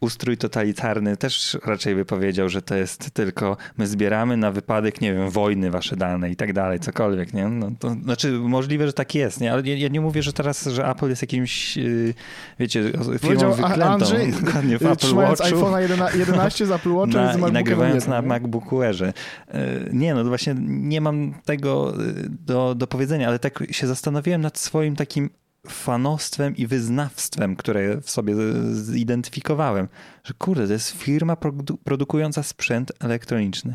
ustrój 0.00 0.36
totalitarny 0.36 1.16
też 1.16 1.58
raczej 1.64 1.94
by 1.94 2.04
powiedział, 2.04 2.48
że 2.48 2.62
to 2.62 2.74
jest 2.74 3.10
tylko 3.10 3.56
my 3.78 3.86
zbieramy 3.86 4.36
na 4.36 4.50
wypadek, 4.50 5.00
nie 5.00 5.14
wiem, 5.14 5.30
wojny 5.30 5.70
wasze 5.70 5.96
dane 5.96 6.30
i 6.30 6.36
tak 6.36 6.52
dalej, 6.52 6.80
cokolwiek, 6.80 7.34
nie? 7.34 7.48
No 7.48 7.70
to 7.78 7.90
znaczy 7.90 8.32
możliwe, 8.32 8.86
że 8.86 8.92
tak 8.92 9.14
jest, 9.14 9.40
nie? 9.40 9.52
Ale 9.52 9.62
ja, 9.62 9.76
ja 9.76 9.88
nie 9.88 10.00
mówię, 10.00 10.22
że 10.22 10.32
teraz, 10.32 10.64
że 10.66 10.86
Apple 10.88 11.08
jest 11.08 11.22
jakimś, 11.22 11.76
yy, 11.76 12.14
wiecie, 12.58 12.82
firmą 12.92 13.18
Powiedział 13.18 13.54
wyklętą. 13.54 13.84
Andrzej, 13.84 14.32
dokładnie 14.44 14.78
w 14.78 14.82
Y, 14.82 14.86
Apple 14.90 14.96
Trzymając 14.96 15.40
Watchu. 15.40 15.56
iPhone'a 15.56 15.78
11, 15.78 16.18
11 16.18 16.66
z 16.66 16.70
Apple 16.70 16.92
Watchem 16.92 17.32
z 17.32 17.38
Na, 17.38 17.48
I 17.48 17.52
nagrywając 17.52 18.06
na? 18.06 18.22
MacBooku 18.22 18.82
Airze. 18.82 19.12
Yy, 19.54 19.60
Nie, 19.92 20.14
no 20.14 20.24
właśnie 20.24 20.54
nie 20.66 21.00
mam 21.00 21.34
tego 21.44 21.92
yy, 21.98 22.28
do, 22.46 22.74
do 22.74 22.86
powiedzenia, 22.86 23.28
ale 23.28 23.38
tak 23.38 23.64
się 23.70 23.86
zastanowiłem 23.86 24.40
nad 24.40 24.58
swoim 24.58 24.96
takim 24.96 25.30
fanostwem 25.68 26.56
i 26.56 26.66
wyznawstwem, 26.66 27.56
które 27.56 28.00
w 28.00 28.10
sobie 28.10 28.34
zidentyfikowałem. 28.72 29.88
Że 30.24 30.34
kurde, 30.34 30.66
to 30.66 30.72
jest 30.72 30.90
firma 30.90 31.34
produ- 31.34 31.76
produkująca 31.84 32.42
sprzęt 32.42 32.92
elektroniczny. 33.00 33.74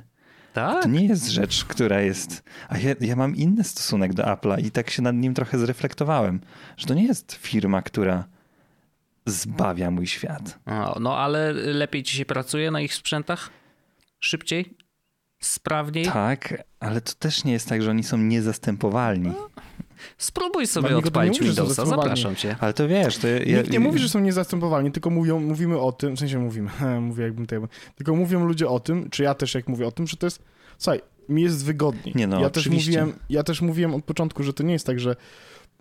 Tak? 0.53 0.83
To 0.83 0.89
nie 0.89 1.05
jest 1.05 1.27
rzecz, 1.27 1.65
która 1.65 2.01
jest... 2.01 2.43
A 2.69 2.77
ja, 2.77 2.95
ja 3.01 3.15
mam 3.15 3.35
inny 3.35 3.63
stosunek 3.63 4.13
do 4.13 4.23
Apple'a 4.23 4.65
i 4.65 4.71
tak 4.71 4.89
się 4.89 5.01
nad 5.01 5.15
nim 5.15 5.33
trochę 5.33 5.57
zreflektowałem. 5.59 6.41
Że 6.77 6.87
to 6.87 6.93
nie 6.93 7.05
jest 7.05 7.33
firma, 7.33 7.81
która 7.81 8.27
zbawia 9.25 9.91
mój 9.91 10.07
świat. 10.07 10.59
O, 10.65 10.97
no 10.99 11.17
ale 11.17 11.53
lepiej 11.53 12.03
ci 12.03 12.17
się 12.17 12.25
pracuje 12.25 12.71
na 12.71 12.81
ich 12.81 12.93
sprzętach? 12.93 13.49
Szybciej? 14.19 14.77
Sprawniej? 15.39 16.05
Tak, 16.05 16.63
ale 16.79 17.01
to 17.01 17.13
też 17.13 17.43
nie 17.43 17.53
jest 17.53 17.69
tak, 17.69 17.81
że 17.81 17.89
oni 17.89 18.03
są 18.03 18.17
niezastępowalni. 18.17 19.31
Spróbuj 20.17 20.67
sobie 20.67 20.97
odpalić 20.97 21.39
Windowsa, 21.39 21.85
zapraszam 21.85 22.35
cię. 22.35 22.55
Ale 22.59 22.73
to 22.73 22.87
wiesz, 22.87 23.17
to 23.17 23.27
ja, 23.27 23.57
Nikt 23.57 23.71
nie 23.71 23.79
mówi, 23.79 23.99
że 23.99 24.09
są 24.09 24.19
niezastępowalni, 24.19 24.91
tylko 24.91 25.09
mówią, 25.09 25.39
mówimy 25.39 25.79
o 25.79 25.91
tym, 25.91 26.15
w 26.15 26.19
sensie 26.19 26.39
mówimy, 26.39 26.69
mówię 27.01 27.23
jakbym 27.23 27.45
to 27.45 27.55
tylko 27.95 28.15
mówią 28.15 28.45
ludzie 28.45 28.69
o 28.69 28.79
tym, 28.79 29.09
czy 29.09 29.23
ja 29.23 29.33
też 29.33 29.55
jak 29.55 29.67
mówię 29.67 29.87
o 29.87 29.91
tym, 29.91 30.07
że 30.07 30.17
to 30.17 30.27
jest, 30.27 30.43
słuchaj, 30.77 31.01
mi 31.29 31.41
jest 31.41 31.65
wygodniej. 31.65 32.15
Nie 32.15 32.27
no, 32.27 32.41
ja 32.41 32.49
też 32.49 32.63
oczywiście. 32.63 32.91
mówiłem, 32.91 33.19
ja 33.29 33.43
też 33.43 33.61
mówiłem 33.61 33.95
od 33.95 34.05
początku, 34.05 34.43
że 34.43 34.53
to 34.53 34.63
nie 34.63 34.73
jest 34.73 34.85
tak, 34.85 34.99
że 34.99 35.15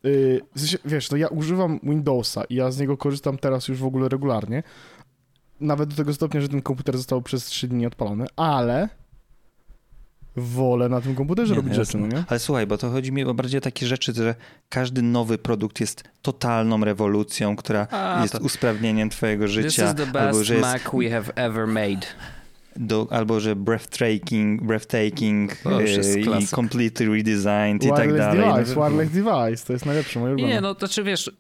yy, 0.02 0.40
w 0.54 0.60
sensie, 0.60 0.78
wiesz, 0.84 1.10
no 1.10 1.16
ja 1.16 1.28
używam 1.28 1.80
Windowsa 1.82 2.44
i 2.44 2.54
ja 2.54 2.70
z 2.70 2.78
niego 2.78 2.96
korzystam 2.96 3.38
teraz 3.38 3.68
już 3.68 3.78
w 3.78 3.84
ogóle 3.84 4.08
regularnie, 4.08 4.62
nawet 5.60 5.88
do 5.88 5.96
tego 5.96 6.14
stopnia, 6.14 6.40
że 6.40 6.48
ten 6.48 6.62
komputer 6.62 6.96
został 6.96 7.22
przez 7.22 7.44
3 7.44 7.68
dni 7.68 7.87
odpalony, 7.87 8.26
ale 8.37 8.88
wolę 10.38 10.88
na 10.88 11.00
tym 11.00 11.14
komputerze 11.14 11.50
Nie, 11.54 11.57
robić 11.57 11.75
rzeczy, 11.75 11.99
no 11.99 12.07
nie? 12.07 12.25
Ale 12.28 12.38
słuchaj, 12.40 12.66
bo 12.66 12.78
to 12.78 12.90
chodzi 12.90 13.12
mi 13.12 13.25
o 13.25 13.35
bardziej 13.35 13.59
o 13.59 13.61
takie 13.61 13.87
rzeczy, 13.87 14.12
że 14.14 14.35
każdy 14.68 15.02
nowy 15.02 15.38
produkt 15.38 15.80
jest 15.80 16.04
totalną 16.23 16.85
rewolucją, 16.85 17.57
która 17.57 17.87
A, 17.90 18.18
jest 18.22 18.33
to- 18.33 18.38
usprawnieniem 18.40 19.11
twojego 19.11 19.44
This 19.44 19.53
życia, 19.55 19.68
is 19.90 19.94
the 19.94 20.03
albo 20.03 20.12
best 20.12 20.40
że, 20.42 20.55
jest, 20.55 20.66
Mac 20.66 20.83
we 20.83 21.11
have 21.11 21.33
ever 21.35 21.66
made. 21.66 22.07
Do, 22.81 23.07
albo 23.11 23.41
że 23.41 23.57
breathtaking, 23.57 24.62
breathtaking 24.62 25.53
e, 25.67 26.21
i 26.43 26.47
completely 26.47 27.07
redesigned 27.17 27.85
i 27.85 27.88
tak 27.88 27.99
Wireless 27.99 28.19
dalej. 28.37 28.55
device, 28.55 28.75
No, 28.81 28.88
wireless 28.91 29.11
device, 29.12 29.67
to 29.67 29.73
jest 29.73 29.87
najlepsze, 29.87 30.21
moje 30.21 30.33
ulubione. 30.33 30.55
Nie, 30.55 30.61
no 30.61 30.75
to 30.75 30.87
znaczy 30.87 31.03
wiesz, 31.03 31.29
y, 31.29 31.33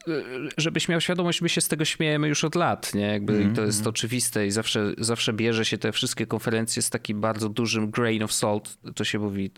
żebyś 0.56 0.88
miał 0.88 1.00
świadomość, 1.00 1.42
my 1.42 1.48
się 1.48 1.60
z 1.60 1.68
tego 1.68 1.84
śmiejemy 1.84 2.28
już 2.28 2.44
od 2.44 2.54
lat, 2.54 2.94
nie? 2.94 3.06
Jakby 3.06 3.32
Mhm, 3.32 3.54
to 3.54 3.62
jest 3.62 3.86
oczywiste 3.86 4.46
i 4.46 4.50
zawsze, 4.50 4.92
zawsze 4.98 5.32
bierze 5.32 5.64
się 5.64 5.78
te 5.78 5.92
wszystkie 5.92 6.26
konferencje 6.26 6.82
z 6.82 6.90
takim 6.90 7.20
bardzo 7.20 7.48
dużym 7.48 7.90
grain 7.90 8.22
of 8.22 8.32
salt, 8.32 8.78
to 8.94 9.04
się 9.04 9.18
mówi... 9.18 9.50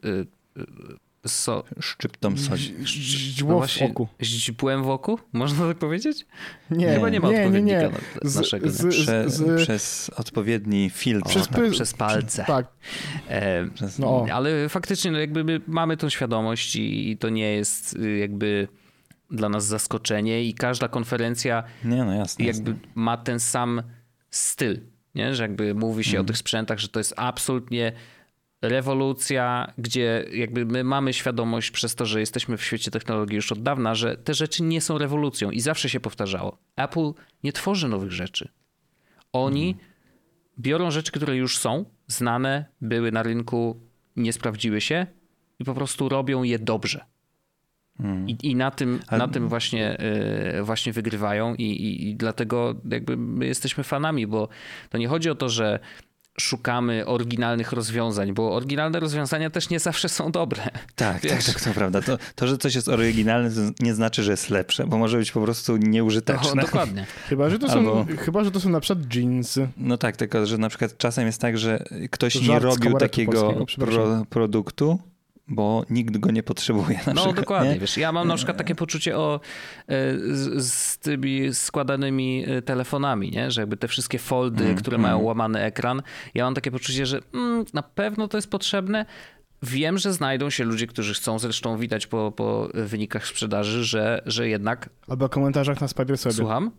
So, 1.27 1.65
Szczyptą 1.81 2.37
soli. 2.39 2.61
Ź- 2.61 2.65
ź- 2.65 2.79
no 2.79 2.87
Źdźło 2.87 3.55
w 3.55 3.57
właśnie, 3.59 3.87
oku. 3.87 4.09
źdźbłem 4.23 4.83
w 4.85 4.89
oku? 4.91 5.19
Można 5.33 5.69
tak 5.69 5.79
powiedzieć? 5.79 6.27
Nie, 6.71 6.95
Chyba 6.95 7.09
nie 7.09 7.21
ma 7.21 7.29
nie, 7.29 7.35
nie, 7.35 7.41
odpowiednika 7.41 7.83
nie. 7.83 7.89
na- 7.89 8.31
Z- 8.31 8.37
naszego. 8.37 8.67
nie? 8.67 8.73
z- 8.73 8.87
Prze, 8.89 9.31
z- 9.31 9.63
przez 9.63 10.11
odpowiedni 10.17 10.91
filtr. 10.91 11.29
Przez 11.29 11.49
tak, 11.49 11.71
przez 11.71 11.95
palce. 11.95 12.45
Tak, 12.45 12.67
E, 13.29 13.71
Przez, 13.75 13.99
no. 13.99 14.27
Ale 14.33 14.69
faktycznie 14.69 15.11
no 15.11 15.19
jakby 15.19 15.45
my 15.45 15.61
mamy 15.67 15.97
tą 15.97 16.09
świadomość 16.09 16.77
i, 16.77 17.11
i 17.11 17.17
to 17.19 17.29
nie 17.29 17.53
jest 17.55 17.97
y, 17.97 18.19
jakby 18.19 18.69
dla 19.31 19.49
nas 19.49 19.67
zaskoczenie 19.67 20.45
i 20.45 20.55
każda 20.55 20.89
konferencja 20.89 21.63
Nie, 21.85 22.05
no 22.05 22.13
jasne. 22.15 22.45
jakby 22.45 22.71
jasne. 22.71 22.87
ma 22.95 23.17
ten 23.17 23.41
sam 23.41 23.83
styl, 24.31 24.81
nie? 25.15 25.35
że 25.35 25.43
jakby 25.43 25.75
mówi 25.75 26.05
się 26.05 26.11
Mhm. 26.11 26.25
o 26.25 26.27
tych 26.27 26.39
sprzętach, 26.39 26.79
że 26.79 26.89
to 26.89 27.01
jest 27.01 27.15
absolutnie 27.17 27.93
rewolucja, 28.63 29.73
gdzie 29.79 30.25
jakby 30.33 30.67
my 30.67 30.85
mamy 30.85 31.13
świadomość 31.13 31.71
przez 31.71 31.95
to, 31.95 32.07
że 32.07 32.21
jesteśmy 32.21 32.57
w 32.57 32.65
świecie 32.65 32.91
technologii 32.91 33.37
już 33.37 33.53
od 33.53 33.63
dawna, 33.63 33.95
że 33.95 34.17
te 34.17 34.35
rzeczy 34.35 34.63
nie 34.63 34.81
są 34.81 34.99
rewolucją 34.99 35.51
i 35.51 35.61
zawsze 35.61 35.89
się 35.89 36.01
powtarzało. 36.01 36.59
Apple 36.77 37.13
nie 37.45 37.53
tworzy 37.53 37.89
nowych 37.89 38.13
rzeczy. 38.13 38.49
Oni 39.33 39.77
biorą 40.59 40.91
rzeczy, 40.91 41.13
które 41.13 41.37
już 41.37 41.59
są, 41.59 41.85
znane, 42.07 42.65
były 42.81 43.13
na 43.13 43.23
rynku, 43.23 43.81
nie 44.17 44.33
sprawdziły 44.33 44.81
się 44.81 45.07
i 45.59 45.65
po 45.65 45.75
prostu 45.75 46.09
robią 46.09 46.43
je 46.43 46.59
dobrze. 46.59 47.05
I, 48.27 48.37
I 48.43 48.57
na 48.57 48.71
tym, 48.71 49.01
Ale- 49.07 49.19
na 49.19 49.29
tym 49.29 49.49
właśnie, 49.49 49.99
e, 49.99 50.63
właśnie 50.63 50.93
wygrywają 50.93 51.55
i, 51.55 51.63
i, 51.63 52.09
i 52.09 52.17
dlatego 52.17 52.75
jakby 52.91 53.17
my 53.17 53.47
jesteśmy 53.47 53.85
fanami, 53.85 54.27
bo 54.27 54.49
to 54.91 54.99
nie 54.99 55.09
chodzi 55.09 55.31
o 55.31 55.35
to, 55.35 55.49
że 55.49 55.79
szukamy 56.41 57.07
oryginalnych 57.07 57.73
rozwiązań, 57.73 58.33
bo 58.33 58.55
oryginalne 58.55 59.01
rozwiązania 59.01 59.51
też 59.51 59.71
nie 59.71 59.79
zawsze 59.79 60.09
są 60.09 60.33
dobre. 60.33 60.63
Tak, 60.63 60.83
tak, 60.95 61.23
Wiesz. 61.23 61.47
tak, 61.47 61.61
to 61.61 61.71
prawda. 61.75 62.03
To, 62.03 62.19
to, 62.35 62.47
że 62.47 62.59
coś 62.59 62.75
jest 62.75 62.89
oryginalne, 62.89 63.51
to 63.51 63.85
nie 63.85 63.95
znaczy, 63.95 64.23
że 64.23 64.31
jest 64.31 64.51
lepsze, 64.51 64.87
bo 64.87 64.99
może 64.99 65.19
być 65.19 65.33
po 65.33 65.41
prostu 65.41 65.77
nieużyteczne. 65.77 66.63
dokładnie. 66.63 67.07
chyba, 67.29 67.51
że 67.51 67.59
to 67.59 67.69
są, 67.69 67.75
Albo- 67.75 68.07
chyba, 68.19 68.45
że 68.45 68.51
to 68.51 68.61
są 68.61 68.69
na 68.71 68.81
przykład 68.81 69.15
jeansy. 69.15 69.69
No 69.77 69.99
tak, 69.99 70.17
tylko 70.17 70.47
że 70.47 70.59
na 70.59 70.69
przykład 70.69 70.99
czasem 70.99 71.27
jest 71.27 71.41
tak, 71.41 71.59
że 71.59 71.85
ktoś 72.11 72.33
To 72.33 72.41
nie 72.41 72.59
robił 72.59 72.99
takiego 72.99 73.67
pro, 73.79 74.25
produktu, 74.31 74.99
bo 75.51 75.85
nikt 75.91 76.17
go 76.19 76.31
nie 76.31 76.43
potrzebuje. 76.43 76.97
Na 77.07 77.13
No 77.13 77.15
przykład, 77.15 77.37
dokładnie, 77.37 77.73
nie? 77.73 77.79
wiesz, 77.79 77.97
ja 77.97 78.13
mam 78.13 78.29
na 78.29 78.37
przykład 78.37 78.57
takie 78.57 78.75
poczucie 78.75 79.17
o 79.19 79.41
e, 79.89 79.91
z, 80.19 80.67
z 80.73 80.99
tymi 80.99 81.55
składanymi 81.55 82.45
e, 82.49 82.63
telefonami, 82.63 83.31
nie? 83.31 83.51
że 83.51 83.61
jakby 83.63 83.77
te 83.77 83.89
wszystkie 83.89 84.19
foldy, 84.19 84.65
Mm, 84.65 84.77
które 84.77 84.95
mm. 84.95 85.11
mają 85.11 85.23
łamany 85.25 85.61
ekran, 85.63 86.03
ja 86.35 86.45
mam 86.45 86.55
takie 86.55 86.71
poczucie, 86.71 87.07
że 87.07 87.21
mm, 87.35 87.65
na 87.75 87.83
pewno 87.83 88.29
to 88.29 88.39
jest 88.39 88.51
potrzebne. 88.51 89.07
Wiem, 89.63 89.99
że 89.99 90.13
znajdą 90.13 90.51
się 90.51 90.65
ludzie, 90.65 90.87
którzy 90.87 91.15
chcą, 91.15 91.39
zresztą 91.39 91.79
widać 91.79 92.07
po, 92.07 92.33
po 92.33 92.69
wynikach 92.75 93.27
sprzedaży, 93.27 93.85
że, 93.85 94.23
że 94.27 94.49
jednak, 94.49 94.91
Albo 95.09 95.29
komentarzach 95.29 95.81
na 95.81 95.89
Spider 95.89 96.19
sobie. 96.19 96.35
słucham, 96.35 96.71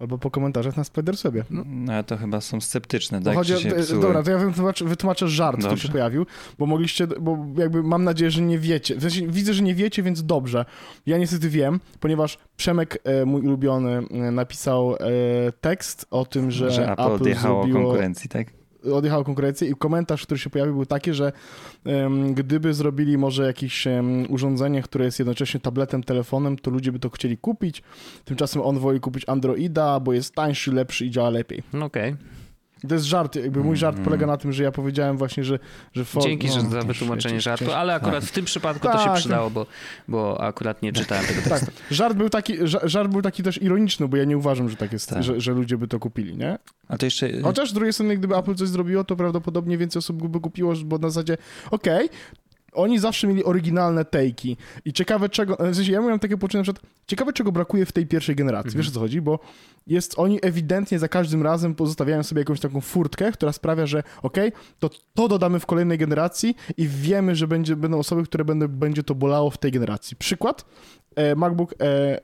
Albo 0.00 0.18
po 0.18 0.30
komentarzach 0.30 0.76
na 0.76 0.84
Spider 0.84 1.16
sobie. 1.16 1.44
No 1.50 1.92
ale 1.92 2.04
to 2.04 2.16
chyba 2.16 2.40
są 2.40 2.60
sceptyczne, 2.60 3.22
tak? 3.22 3.34
chodzi 3.34 3.54
o, 3.54 3.58
e, 3.58 3.82
psuły? 3.82 4.02
dobra, 4.02 4.22
to 4.22 4.30
ja 4.30 4.38
wytłumaczę, 4.38 4.84
wytłumaczę 4.84 5.28
żart, 5.28 5.60
który 5.64 5.80
się 5.80 5.88
pojawił, 5.88 6.26
bo 6.58 6.66
mogliście, 6.66 7.06
bo 7.06 7.46
jakby 7.56 7.82
mam 7.82 8.04
nadzieję, 8.04 8.30
że 8.30 8.42
nie 8.42 8.58
wiecie. 8.58 8.96
W 8.96 9.02
sensie, 9.02 9.26
widzę, 9.26 9.54
że 9.54 9.62
nie 9.62 9.74
wiecie, 9.74 10.02
więc 10.02 10.24
dobrze. 10.24 10.64
Ja 11.06 11.18
niestety 11.18 11.48
wiem, 11.48 11.80
ponieważ 12.00 12.38
Przemek, 12.56 12.98
e, 13.04 13.24
mój 13.24 13.42
ulubiony, 13.42 14.02
e, 14.10 14.30
napisał 14.30 14.94
e, 14.94 14.98
tekst 15.60 16.06
o 16.10 16.24
tym, 16.24 16.50
że, 16.50 16.70
że 16.70 16.92
Apple, 16.92 17.02
odjechało 17.02 17.62
zrobiło, 17.62 17.82
konkurencji, 17.82 18.28
tak? 18.28 18.59
Odjechało 18.92 19.24
konkurencję 19.24 19.68
i 19.68 19.74
komentarz, 19.74 20.22
który 20.22 20.40
się 20.40 20.50
pojawił 20.50 20.74
był 20.74 20.86
taki, 20.86 21.12
że 21.12 21.32
em, 21.84 22.34
gdyby 22.34 22.74
zrobili 22.74 23.18
może 23.18 23.46
jakieś 23.46 23.86
em, 23.86 24.32
urządzenie, 24.32 24.82
które 24.82 25.04
jest 25.04 25.18
jednocześnie 25.18 25.60
tabletem, 25.60 26.02
telefonem, 26.02 26.58
to 26.58 26.70
ludzie 26.70 26.92
by 26.92 26.98
to 26.98 27.10
chcieli 27.10 27.38
kupić. 27.38 27.82
Tymczasem 28.24 28.62
on 28.62 28.78
woli 28.78 29.00
kupić 29.00 29.24
Androida, 29.26 30.00
bo 30.00 30.12
jest 30.12 30.34
tańszy, 30.34 30.72
lepszy 30.72 31.06
i 31.06 31.10
działa 31.10 31.30
lepiej. 31.30 31.62
no 31.72 31.84
okej. 31.86 32.16
To 32.88 32.94
jest 32.94 33.06
żart, 33.06 33.36
jakby 33.36 33.64
mój 33.64 33.76
żart 33.76 33.96
polega 34.04 34.26
na 34.26 34.36
tym, 34.36 34.52
że 34.52 34.62
ja 34.62 34.72
powiedziałem 34.72 35.16
właśnie, 35.16 35.44
że... 35.44 35.58
że 35.92 36.04
for... 36.04 36.22
Dzięki 36.22 36.46
no, 36.46 36.52
że 36.52 36.60
za 36.60 36.82
wytłumaczenie 36.82 37.40
świetnie, 37.40 37.66
żartu, 37.66 37.72
ale 37.72 37.94
akurat 37.94 38.24
w 38.24 38.32
tym 38.32 38.44
przypadku 38.44 38.88
to 38.88 38.98
się 38.98 39.04
Tak. 39.04 39.16
przydało, 39.16 39.50
bo, 39.50 39.66
bo 40.08 40.40
akurat 40.40 40.82
nie 40.82 40.92
czytałem 40.92 41.24
tego 41.26 41.42
tekstu. 41.42 41.66
Tak, 41.66 41.74
żart 41.90 42.16
był, 42.16 42.30
taki, 42.30 42.58
ża- 42.58 42.88
żart 42.88 43.10
był 43.10 43.22
taki 43.22 43.42
też 43.42 43.62
ironiczny, 43.62 44.08
bo 44.08 44.16
ja 44.16 44.24
nie 44.24 44.38
uważam, 44.38 44.68
że 44.68 44.76
tak 44.76 44.92
jest, 44.92 45.08
Tak. 45.08 45.22
że, 45.22 45.40
że 45.40 45.52
ludzie 45.52 45.78
by 45.78 45.88
to 45.88 45.98
kupili, 45.98 46.36
nie? 46.36 46.58
A 46.88 46.98
to 46.98 47.06
jeszcze... 47.06 47.42
Chociaż 47.42 47.70
z 47.70 47.72
drugiej 47.72 47.92
strony, 47.92 48.16
gdyby 48.16 48.36
Apple 48.36 48.54
coś 48.54 48.68
zrobiło, 48.68 49.04
to 49.04 49.16
prawdopodobnie 49.16 49.78
więcej 49.78 49.98
osób 50.00 50.28
by 50.28 50.40
kupiło, 50.40 50.74
bo 50.84 50.98
na 50.98 51.10
zasadzie, 51.10 51.36
okej, 51.70 52.08
oni 52.72 52.98
zawsze 52.98 53.26
mieli 53.26 53.44
oryginalne 53.44 54.02
take'i 54.04 54.56
i 54.84 54.92
ciekawe 54.92 55.28
czego, 55.28 55.56
w 55.70 55.74
sensie 55.74 55.92
ja 55.92 56.00
miałem 56.00 56.18
takie 56.18 56.36
poczucie 56.36 56.58
na 56.58 56.62
przykład, 56.64 56.84
ciekawe 57.06 57.32
czego 57.32 57.52
brakuje 57.52 57.86
w 57.86 57.92
tej 57.92 58.06
pierwszej 58.06 58.36
generacji, 58.36 58.68
Mhm. 58.68 58.82
wiesz 58.82 58.88
o 58.88 58.94
co 58.94 59.00
chodzi, 59.00 59.20
bo 59.20 59.38
jest, 59.86 60.14
oni 60.18 60.38
ewidentnie 60.42 60.98
za 60.98 61.08
każdym 61.08 61.42
razem 61.42 61.74
pozostawiają 61.74 62.22
sobie 62.22 62.38
jakąś 62.40 62.60
taką 62.60 62.80
furtkę, 62.80 63.32
która 63.32 63.52
sprawia, 63.52 63.86
że 63.86 64.02
okej, 64.22 64.52
to 64.78 64.90
to 65.14 65.28
dodamy 65.28 65.60
w 65.60 65.66
kolejnej 65.66 65.98
generacji 65.98 66.56
i 66.76 66.88
wiemy, 66.88 67.36
że 67.36 67.48
będzie, 67.48 67.76
będą 67.76 67.98
osoby, 67.98 68.22
które 68.22 68.44
będą, 68.44 68.68
będzie 68.68 69.02
to 69.02 69.14
bolało 69.14 69.50
w 69.50 69.58
tej 69.58 69.72
generacji. 69.72 70.16
Przykład, 70.16 70.64
e, 71.16 71.34
MacBook 71.34 71.74
e, 71.82 72.20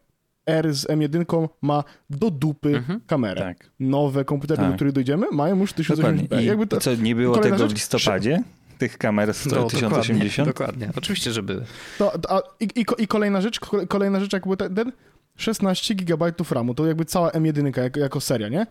R 0.47 0.75
z 0.75 0.87
M1 0.87 1.49
ma 1.63 1.85
do 2.11 2.31
dupy 2.31 2.77
Mhm. 2.77 3.01
kamerę. 3.07 3.41
Tak. 3.41 3.71
Nowe 3.81 4.25
komputery, 4.25 4.63
do 4.63 4.67
Tak. 4.69 4.75
których 4.77 4.93
dojdziemy, 4.93 5.27
mają 5.33 5.59
już 5.59 5.73
1080p. 5.73 6.23
Dokładnie. 6.23 6.43
I, 6.45 6.47
Jakby 6.47 6.67
to, 6.67 6.81
co, 6.81 6.95
nie 6.95 7.15
było 7.15 7.39
tego 7.39 7.57
w 7.57 7.59
rzecz, 7.59 7.73
listopadzie? 7.73 8.43
Tych 8.79 8.99
kamer 8.99 9.35
z 9.35 9.47
No, 9.47 9.65
1080? 9.65 10.49
Dokładnie, 10.49 10.77
dokładnie. 10.77 10.91
Oczywiście, 10.99 11.33
że 11.33 11.43
były. 11.43 11.65
To, 11.99 12.19
to, 12.19 12.37
a, 12.37 12.41
i, 12.61 12.69
i, 12.75 12.85
ko- 12.85 12.97
I 12.97 13.07
kolejna 13.07 13.41
rzecz, 13.41 13.61
ko- 13.61 13.87
kolejna 13.87 14.21
rzecz 14.21 14.33
jakby 14.33 14.57
ten, 14.57 14.75
ten 14.75 14.93
16 15.37 15.95
GB 15.95 16.33
RAMu, 16.51 16.75
to 16.75 16.87
jakby 16.87 17.05
cała 17.05 17.31
M1 17.31 17.77
jako, 17.79 18.01
jako 18.01 18.21
seria, 18.21 18.49
nie? 18.49 18.67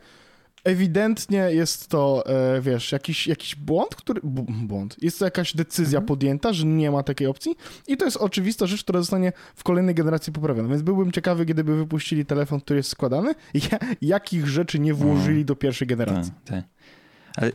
Ewidentnie 0.64 1.38
jest 1.38 1.88
to, 1.88 2.24
e, 2.26 2.62
wiesz, 2.62 2.92
jakiś, 2.92 3.28
jakiś 3.28 3.56
błąd, 3.56 3.96
który... 3.96 4.22
b- 4.24 4.46
Błąd. 4.50 4.96
Jest 5.02 5.20
to 5.20 5.26
jakaś 5.26 5.56
decyzja 5.56 6.02
podjęta, 6.02 6.54
że 6.54 6.66
nie 6.66 6.92
ma 6.92 7.04
takiej 7.04 7.28
opcji 7.28 7.56
i 7.88 7.98
to 7.98 8.06
jest 8.06 8.18
oczywista 8.18 8.66
rzecz, 8.68 8.84
która 8.84 9.00
zostanie 9.00 9.32
w 9.56 9.64
kolejnej 9.64 9.96
generacji 9.96 10.34
poprawiona. 10.34 10.70
Więc 10.70 10.82
byłbym 10.82 11.12
ciekawy, 11.12 11.46
gdyby 11.46 11.76
wypuścili 11.76 12.26
telefon, 12.26 12.62
który 12.62 12.78
jest 12.78 12.90
składany 12.90 13.36
jakich 14.02 14.48
rzeczy 14.48 14.80
nie 14.80 14.94
włożyli 14.94 15.46
do 15.46 15.56
pierwszej 15.56 15.88
generacji. 15.88 16.32
Tak, 16.46 16.56
tak. 16.56 16.66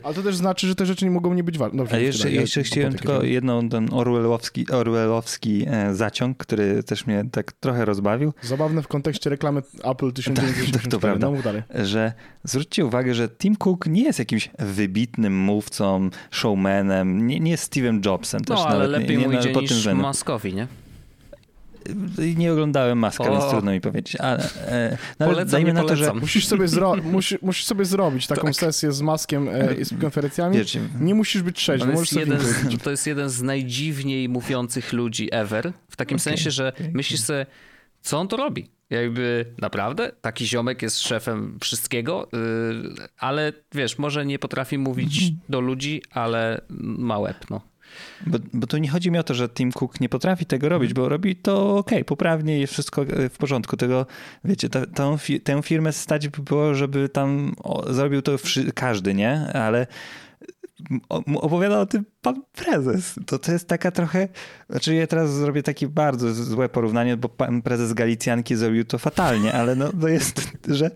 Ale 0.03 0.13
to 0.13 0.23
też 0.23 0.35
znaczy, 0.35 0.67
że 0.67 0.75
te 0.75 0.85
rzeczy 0.85 1.05
nie 1.05 1.11
mogą 1.11 1.33
nie 1.33 1.43
być 1.43 1.57
ważne. 1.57 1.77
Dobrze, 1.77 1.95
A 1.95 1.99
jeszcze, 1.99 2.23
tyle, 2.23 2.35
ja- 2.35 2.41
jeszcze 2.41 2.63
chciałem 2.63 2.93
tylko 2.93 3.23
jedną, 3.23 3.69
ten 3.69 3.93
orwellowski, 3.93 4.71
orwellowski 4.71 5.65
e, 5.67 5.95
zaciąg, 5.95 6.37
który 6.37 6.83
też 6.83 7.07
mnie 7.07 7.25
tak 7.31 7.51
trochę 7.51 7.85
rozbawił, 7.85 8.33
Zabawne 8.41 8.81
w 8.81 8.87
kontekście 8.87 9.29
reklamy 9.29 9.61
Apple 9.83 10.11
1984. 10.11 10.87
to 10.91 10.99
prawda. 10.99 11.27
No 11.27 11.31
mów 11.35 11.43
dalej. 11.43 11.63
że 11.83 12.13
zwróćcie 12.43 12.85
uwagę, 12.85 13.13
że 13.13 13.29
Tim 13.29 13.55
Cook 13.55 13.85
nie 13.87 14.03
jest 14.03 14.19
jakimś 14.19 14.49
wybitnym 14.59 15.37
mówcą, 15.37 16.09
showmanem, 16.31 17.27
nie, 17.27 17.39
nie 17.39 17.51
jest 17.51 17.73
Steve'em 17.75 18.05
Jobsem. 18.05 18.43
Też 18.43 18.57
No, 18.57 18.67
ale 18.67 18.87
nawet 18.87 19.01
lepiej 19.01 19.17
nie, 19.17 19.25
mu 19.25 19.31
nie, 19.31 19.39
idzie 19.39 19.53
niż 19.53 19.73
względem. 19.73 20.01
Maskowi, 20.03 20.53
nie? 20.53 20.67
Nie 22.35 22.51
oglądałem 22.53 22.97
Maska, 22.97 23.23
O. 23.23 23.31
więc 23.31 23.51
trudno 23.51 23.71
mi 23.71 23.81
powiedzieć. 23.81 24.15
Ale, 24.15 24.43
e, 24.67 24.97
no, 25.19 25.25
ale 25.25 25.33
Polecam, 25.33 25.51
dajmy 25.51 25.73
na 25.73 25.83
to, 25.83 25.95
że. 25.95 26.13
Musisz 26.13 26.47
sobie, 26.47 26.65
zro- 26.65 27.03
musi, 27.11 27.37
musisz 27.41 27.65
sobie 27.65 27.85
zrobić 27.85 28.27
taką 28.27 28.41
Tak. 28.41 28.55
sesję 28.55 28.91
z 28.91 29.01
maskiem 29.01 29.49
e, 29.49 29.73
i 29.73 29.85
z 29.85 30.01
konferencjami. 30.01 30.57
wiecie, 30.57 30.81
Nie 30.99 31.15
musisz 31.15 31.41
być 31.41 31.55
trzeźwy, 31.55 31.93
możesz 31.93 32.11
jeden, 32.11 32.39
z- 32.39 32.83
to 32.83 32.91
jest 32.91 33.07
jeden 33.07 33.29
z 33.29 33.41
najdziwniej 33.41 34.29
mówiących 34.29 34.93
ludzi 34.93 35.29
ever. 35.31 35.73
W 35.89 35.95
takim 35.95 36.15
Okej, 36.15 36.23
sensie, 36.23 36.51
że 36.51 36.73
myślisz 36.93 37.19
sobie, 37.21 37.45
co 38.01 38.19
on 38.19 38.27
to 38.27 38.37
robi? 38.37 38.69
Jakby 38.89 39.45
naprawdę 39.61 40.11
taki 40.21 40.47
ziomek 40.47 40.81
jest 40.81 40.99
szefem 40.99 41.57
wszystkiego, 41.61 42.27
yy, 42.33 43.07
ale 43.17 43.53
wiesz, 43.75 43.97
może 43.97 44.25
nie 44.25 44.39
potrafi 44.39 44.77
mówić 44.77 45.31
do 45.49 45.59
ludzi, 45.61 46.01
ale 46.11 46.61
ma 46.79 47.19
łeb, 47.19 47.37
no. 47.49 47.61
Bo, 48.27 48.37
bo 48.53 48.67
tu 48.67 48.77
nie 48.77 48.89
chodzi 48.89 49.11
mi 49.11 49.17
o 49.17 49.23
to, 49.23 49.33
że 49.33 49.49
Tim 49.49 49.71
Cook 49.71 49.99
nie 49.99 50.09
potrafi 50.09 50.45
tego 50.45 50.69
robić, 50.69 50.93
bo 50.93 51.09
robi 51.09 51.35
to 51.35 51.77
ok, 51.77 51.91
poprawnie 52.05 52.61
i 52.61 52.67
wszystko 52.67 53.01
e, 53.01 53.29
w 53.29 53.37
porządku. 53.37 53.77
Tego, 53.77 54.05
wiecie, 54.45 54.69
tą, 54.69 55.17
tę 55.43 55.61
firmę 55.63 55.93
stać 55.93 56.27
by 56.27 56.41
było, 56.41 56.75
żeby 56.75 57.09
tam 57.09 57.53
o, 57.63 57.93
zrobił 57.93 58.21
to 58.21 58.31
każdy, 58.75 59.13
nie? 59.13 59.53
Ale 59.53 59.87
opowiada 61.35 61.79
o 61.79 61.85
tym 61.85 62.05
pan 62.21 62.41
prezes. 62.55 63.15
To, 63.25 63.39
to 63.39 63.51
jest 63.51 63.67
taka 63.67 63.91
trochę, 63.91 64.27
znaczy 64.69 64.95
ja 64.95 65.07
teraz 65.07 65.33
zrobię 65.33 65.63
takie 65.63 65.87
bardzo 65.87 66.33
złe 66.33 66.69
porównanie, 66.69 67.17
bo 67.17 67.29
pan 67.29 67.61
prezes 67.61 67.93
Galicjanki 67.93 68.55
zrobił 68.55 68.85
to 68.85 68.97
fatalnie, 68.97 69.53
ale 69.53 69.75
no 69.75 69.91
to 70.01 70.07
jest, 70.07 70.51
że 70.67 70.91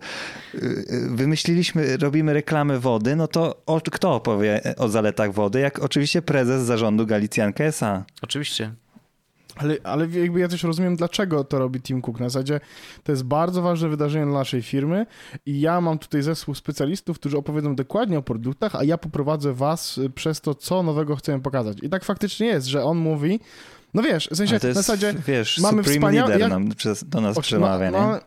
y, 0.54 0.58
y, 0.58 1.08
wymyśliliśmy, 1.10 1.96
robimy 1.96 2.32
reklamę 2.32 2.78
wody, 2.78 3.16
no 3.16 3.28
to 3.28 3.62
o, 3.66 3.80
kto 3.80 4.14
opowie 4.14 4.60
o 4.76 4.88
zaletach 4.88 5.32
wody? 5.32 5.60
Jak 5.60 5.78
oczywiście 5.78 6.22
prezes 6.22 6.62
zarządu 6.62 7.06
Galicjanka 7.06 7.64
S.A. 7.64 8.04
Oczywiście. 8.22 8.72
Ale, 9.56 9.76
ale 9.84 10.06
jakby 10.08 10.40
ja 10.40 10.48
też 10.48 10.62
rozumiem, 10.62 10.96
dlaczego 10.96 11.44
to 11.44 11.58
robi 11.58 11.80
Tim 11.80 12.02
Cook. 12.02 12.20
Na 12.20 12.28
zasadzie 12.28 12.60
to 13.04 13.12
jest 13.12 13.22
bardzo 13.24 13.62
ważne 13.62 13.88
wydarzenie 13.88 14.24
dla 14.24 14.34
naszej 14.34 14.62
firmy 14.62 15.06
i 15.46 15.60
ja 15.60 15.80
mam 15.80 15.98
tutaj 15.98 16.22
zespół 16.22 16.54
specjalistów, 16.54 17.18
którzy 17.18 17.36
opowiedzą 17.38 17.74
dokładnie 17.74 18.18
o 18.18 18.22
produktach, 18.22 18.74
a 18.74 18.84
ja 18.84 18.98
poprowadzę 18.98 19.52
was 19.52 19.98
y, 19.98 20.10
przez 20.10 20.40
to, 20.40 20.54
co 20.54 20.82
nowego 20.82 21.16
chcemy 21.16 21.40
pokazać. 21.42 21.78
I 21.82 21.88
tak 21.88 22.04
faktycznie 22.04 22.46
jest, 22.46 22.66
że 22.66 22.84
on 22.84 22.98
mówi, 22.98 23.40
no 23.94 24.02
wiesz, 24.02 24.28
w 24.32 24.36
sensie 24.36 24.54
jest, 24.54 24.64
na 24.64 24.72
zasadzie 24.72 25.14
wiesz, 25.26 25.58
mamy 25.58 25.82
wspaniałe- 25.82 26.38
jak- 26.38 26.50
nam, 26.50 26.68
do 27.06 27.20
nas 27.20 27.38
przemawia, 27.38 27.90
ma- 27.90 27.98
nie? 27.98 28.06
ma- 28.06 28.20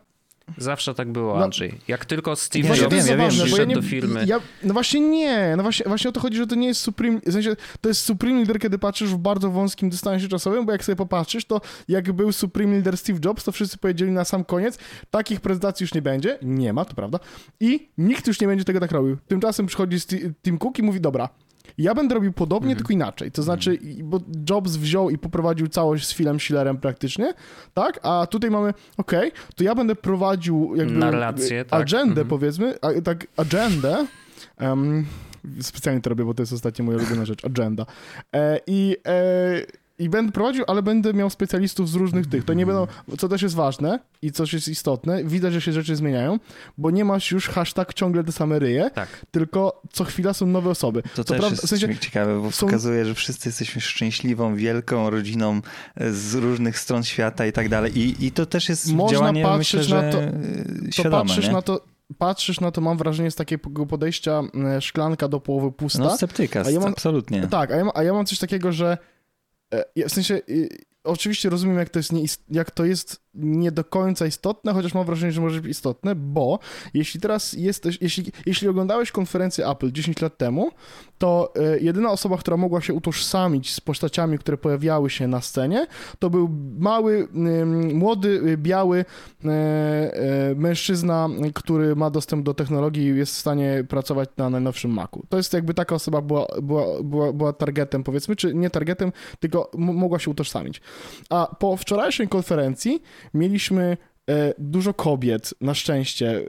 Zawsze 0.58 0.94
tak 0.94 1.12
było, 1.12 1.38
No. 1.38 1.44
Andrzej. 1.44 1.74
Jak 1.88 2.04
tylko 2.04 2.36
Steve 2.36 2.68
Jobs 2.68 2.80
ja 2.80 2.88
wiem, 2.88 3.16
bo 3.18 3.22
ja 3.22 3.28
przyszedł 3.28 3.68
nie, 3.68 3.74
do 3.74 3.82
firmy, 3.82 4.24
Ja, 4.26 4.40
no 4.62 4.72
właśnie 4.74 5.00
nie, 5.00 5.54
no 5.56 5.62
właśnie, 5.62 5.84
właśnie 5.88 6.10
o 6.10 6.12
to 6.12 6.20
chodzi, 6.20 6.36
że 6.36 6.46
to 6.46 6.54
nie 6.54 6.66
jest 6.66 6.80
Supreme, 6.80 7.20
w 7.26 7.32
sensie 7.32 7.56
to 7.80 7.88
jest 7.88 8.00
Supreme 8.04 8.36
Leader, 8.36 8.58
kiedy 8.58 8.78
patrzysz 8.78 9.10
w 9.10 9.18
bardzo 9.18 9.50
wąskim 9.50 9.90
dystansie 9.90 10.28
czasowym, 10.28 10.66
bo 10.66 10.72
jak 10.72 10.84
sobie 10.84 10.96
popatrzysz, 10.96 11.44
to 11.44 11.60
jak 11.88 12.12
był 12.12 12.32
Supreme 12.32 12.72
Leader 12.72 12.96
Steve 12.96 13.18
Jobs, 13.24 13.44
to 13.44 13.52
wszyscy 13.52 13.78
powiedzieli 13.78 14.10
na 14.12 14.24
sam 14.24 14.44
koniec, 14.44 14.78
takich 15.10 15.40
prezentacji 15.40 15.84
już 15.84 15.94
nie 15.94 16.02
będzie, 16.02 16.38
nie 16.42 16.72
ma, 16.72 16.84
to 16.84 16.94
prawda, 16.94 17.18
i 17.60 17.88
nikt 17.98 18.26
już 18.26 18.40
nie 18.40 18.46
będzie 18.46 18.64
tego 18.64 18.80
tak 18.80 18.90
robił. 18.92 19.16
Tymczasem 19.28 19.66
przychodzi 19.66 19.96
Sti- 19.96 20.32
Tim 20.44 20.58
Cook 20.58 20.78
i 20.78 20.82
mówi, 20.82 21.00
dobra, 21.00 21.28
ja 21.78 21.94
będę 21.94 22.14
robił 22.14 22.32
podobnie, 22.32 22.76
tylko 22.76 22.92
inaczej. 22.92 23.30
To 23.32 23.42
znaczy, 23.42 23.74
i- 23.74 24.02
bo 24.04 24.20
Jobs 24.50 24.76
wziął 24.76 25.10
i 25.10 25.18
poprowadził 25.18 25.68
całość 25.68 26.06
z 26.06 26.14
Philem 26.14 26.40
Schillerem 26.40 26.76
praktycznie, 26.76 27.34
tak? 27.74 28.00
A 28.02 28.26
tutaj 28.30 28.50
mamy, 28.50 28.74
okej, 28.96 29.32
to 29.56 29.64
ja 29.64 29.74
będę 29.74 29.94
prowadził 29.94 30.72
jakby 30.76 30.94
tak. 31.64 31.80
agendę, 31.80 32.10
Mhm. 32.20 32.28
powiedzmy, 32.28 32.74
a, 32.82 33.00
tak, 33.04 33.26
agendę. 33.36 34.06
em, 34.58 35.06
specjalnie 35.60 36.00
to 36.02 36.10
robię, 36.10 36.24
bo 36.24 36.34
to 36.34 36.42
jest 36.42 36.52
ostatnio 36.52 36.84
moja 36.84 36.98
ulubiona 36.98 37.24
rzecz, 37.24 37.44
agenda. 37.44 37.86
E, 38.34 38.60
I 38.66 38.96
e, 39.06 39.12
i 40.00 40.08
będę 40.08 40.32
prowadził, 40.32 40.64
ale 40.66 40.82
będę 40.82 41.14
miał 41.14 41.30
specjalistów 41.30 41.88
z 41.88 41.94
różnych 41.94 42.26
tych. 42.26 42.44
To 42.44 42.54
nie 42.54 42.66
będą, 42.66 42.86
co 43.18 43.28
też 43.28 43.42
jest 43.42 43.54
ważne 43.54 43.98
i 44.22 44.32
coś 44.32 44.52
jest 44.52 44.68
istotne, 44.68 45.24
widać, 45.24 45.52
że 45.52 45.60
się 45.60 45.72
rzeczy 45.72 45.96
zmieniają, 45.96 46.38
bo 46.78 46.90
nie 46.90 47.04
masz 47.04 47.30
już 47.30 47.48
hashtag 47.48 47.94
ciągle 47.94 48.24
te 48.24 48.32
same 48.32 48.58
ryje, 48.58 48.90
tak. 48.94 49.08
tylko 49.30 49.82
co 49.92 50.04
chwila 50.04 50.32
są 50.34 50.46
nowe 50.46 50.70
osoby. 50.70 51.02
To, 51.02 51.08
Co 51.14 51.24
też 51.24 51.38
prawda- 51.38 51.48
jest 51.50 51.66
w 51.66 51.68
sensie 51.68 51.98
ciekawe, 51.98 52.40
bo 52.42 52.50
są- 52.50 52.66
pokazuje, 52.66 53.04
że 53.04 53.14
wszyscy 53.14 53.48
jesteśmy 53.48 53.80
szczęśliwą, 53.80 54.54
wielką 54.54 55.10
rodziną 55.10 55.60
e, 55.96 56.12
z 56.12 56.34
różnych 56.34 56.78
stron 56.78 57.02
świata 57.04 57.46
i 57.46 57.52
tak 57.52 57.68
dalej. 57.68 57.98
I, 57.98 58.26
i 58.26 58.32
to 58.32 58.46
też 58.46 58.68
jest 58.68 58.92
Można 58.92 59.18
działanie, 59.18 59.42
patrzeć 59.42 59.80
myślę, 59.80 60.02
na 60.02 60.12
to- 60.12 60.22
e, 60.22 60.30
to 60.86 60.92
świadome, 60.92 61.22
patrzysz 61.28 61.46
nie? 61.46 61.52
na 61.52 61.62
to, 61.62 61.84
patrzysz 62.18 62.60
na 62.60 62.70
to, 62.70 62.80
mam 62.80 62.98
wrażenie 62.98 63.30
z 63.30 63.34
takiego 63.34 63.86
podejścia 63.86 64.42
e, 64.76 64.80
szklanka 64.80 65.28
do 65.28 65.40
połowy 65.40 65.72
pusta. 65.72 65.98
No 65.98 66.16
sceptyka, 66.16 66.62
A 66.66 66.70
ja 66.70 66.80
mam- 66.80 66.92
absolutnie. 66.92 67.46
Tak, 67.48 67.70
a 67.70 67.76
ja, 67.76 67.84
a 67.94 68.02
ja 68.02 68.12
mam 68.12 68.26
coś 68.26 68.38
takiego, 68.38 68.72
że 68.72 68.98
w 69.96 70.12
sensie 70.12 70.34
y, 70.48 70.68
oczywiście 71.04 71.50
rozumiem, 71.50 71.78
jak 71.78 71.90
to, 71.90 71.98
jest 71.98 72.12
jak 72.50 72.70
to 72.70 72.84
jest 72.84 73.22
nie 73.34 73.72
do 73.72 73.84
końca 73.84 74.26
istotne, 74.26 74.72
chociaż 74.72 74.94
mam 74.94 75.06
wrażenie, 75.06 75.32
że 75.32 75.40
może 75.40 75.60
być 75.60 75.70
istotne, 75.70 76.14
bo 76.14 76.58
jeśli 76.94 77.20
teraz 77.20 77.52
jesteś, 77.52 77.98
jeśli, 78.00 78.32
jeśli 78.46 78.68
oglądałeś 78.68 79.12
konferencję 79.12 79.66
Apple 79.66 79.92
10 79.92 80.20
lat 80.20 80.36
temu, 80.36 80.70
to 81.18 81.52
e, 81.56 81.78
jedyna 81.78 82.10
osoba, 82.10 82.36
która 82.36 82.56
mogła 82.56 82.80
się 82.80 82.94
utożsamić 82.94 83.74
z 83.74 83.80
postaciami, 83.80 84.38
które 84.38 84.56
pojawiały 84.56 85.10
się 85.10 85.28
na 85.28 85.40
scenie, 85.40 85.86
to 86.18 86.30
był 86.30 86.50
mały, 86.78 87.28
młody, 87.94 88.28
y, 88.28 88.56
biały 88.56 89.04
e, 89.44 89.48
e, 89.48 90.54
mężczyzna, 90.54 91.28
który 91.54 91.96
ma 91.96 92.10
dostęp 92.10 92.44
do 92.44 92.54
technologii 92.54 93.02
i 93.02 93.16
jest 93.16 93.34
w 93.34 93.38
stanie 93.38 93.84
pracować 93.88 94.28
na 94.36 94.50
najnowszym 94.50 94.90
Macu. 94.90 95.26
To 95.28 95.36
jest 95.36 95.52
jakby 95.52 95.74
taka 95.74 95.94
osoba 95.94 96.20
była, 96.20 96.46
była, 96.62 97.02
była, 97.02 97.32
była 97.32 97.52
targetem, 97.52 98.04
powiedzmy, 98.04 98.36
czy 98.36 98.54
nie 98.54 98.70
targetem, 98.70 99.12
tylko 99.40 99.70
mogła 99.74 100.18
się 100.18 100.30
utożsamić. 100.30 100.80
A 101.30 101.56
po 101.58 101.76
wczorajszej 101.76 102.28
konferencji 102.28 103.02
mieliśmy 103.34 103.96
e, 104.30 104.54
dużo 104.58 104.94
kobiet, 104.94 105.54
na 105.60 105.74
szczęście. 105.74 106.36
E, 106.38 106.42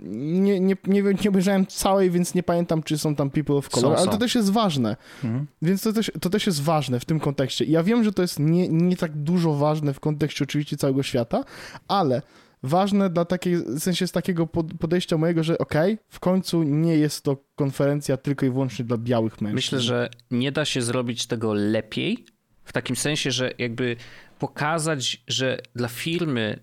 nie, 0.00 0.60
nie, 0.60 0.76
nie, 0.86 1.02
nie 1.22 1.28
obejrzałem 1.28 1.66
całej, 1.66 2.10
więc 2.10 2.34
nie 2.34 2.42
pamiętam, 2.42 2.82
czy 2.82 2.98
są 2.98 3.14
tam 3.14 3.30
people 3.30 3.54
of 3.56 3.68
color, 3.68 3.92
Są, 3.92 3.96
ale 3.96 4.06
to 4.06 4.12
są. 4.12 4.18
też 4.18 4.34
jest 4.34 4.50
ważne. 4.52 4.96
Mhm. 5.24 5.46
Więc 5.62 5.82
to 5.82 5.92
też, 5.92 6.12
to 6.20 6.30
też 6.30 6.46
jest 6.46 6.62
ważne 6.62 7.00
w 7.00 7.04
tym 7.04 7.20
kontekście. 7.20 7.64
I 7.64 7.70
ja 7.70 7.82
wiem, 7.82 8.04
że 8.04 8.12
to 8.12 8.22
jest 8.22 8.38
nie, 8.38 8.68
nie 8.68 8.96
tak 8.96 9.12
dużo 9.12 9.54
ważne 9.54 9.94
w 9.94 10.00
kontekście 10.00 10.44
oczywiście 10.44 10.76
całego 10.76 11.02
świata, 11.02 11.44
ale 11.88 12.22
ważne 12.62 13.10
dla 13.10 13.24
takiej, 13.24 13.56
w 13.56 13.78
sensie 13.78 14.06
z 14.06 14.12
takiego 14.12 14.46
pod- 14.46 14.74
podejścia 14.74 15.16
mojego, 15.18 15.42
że 15.42 15.58
okej, 15.58 15.98
w 16.08 16.20
końcu 16.20 16.62
nie 16.62 16.96
jest 16.96 17.22
to 17.24 17.36
konferencja 17.56 18.16
tylko 18.16 18.46
i 18.46 18.50
wyłącznie 18.50 18.84
dla 18.84 18.96
białych 18.96 19.40
mężczyzn. 19.40 19.56
Myślę, 19.56 19.80
że 19.80 20.08
nie 20.30 20.52
da 20.52 20.64
się 20.64 20.82
zrobić 20.82 21.26
tego 21.26 21.54
lepiej, 21.54 22.24
w 22.64 22.72
takim 22.72 22.96
sensie, 22.96 23.30
że 23.30 23.50
jakby 23.58 23.96
pokazać, 24.38 25.22
że 25.28 25.58
dla 25.74 25.88
firmy 25.88 26.58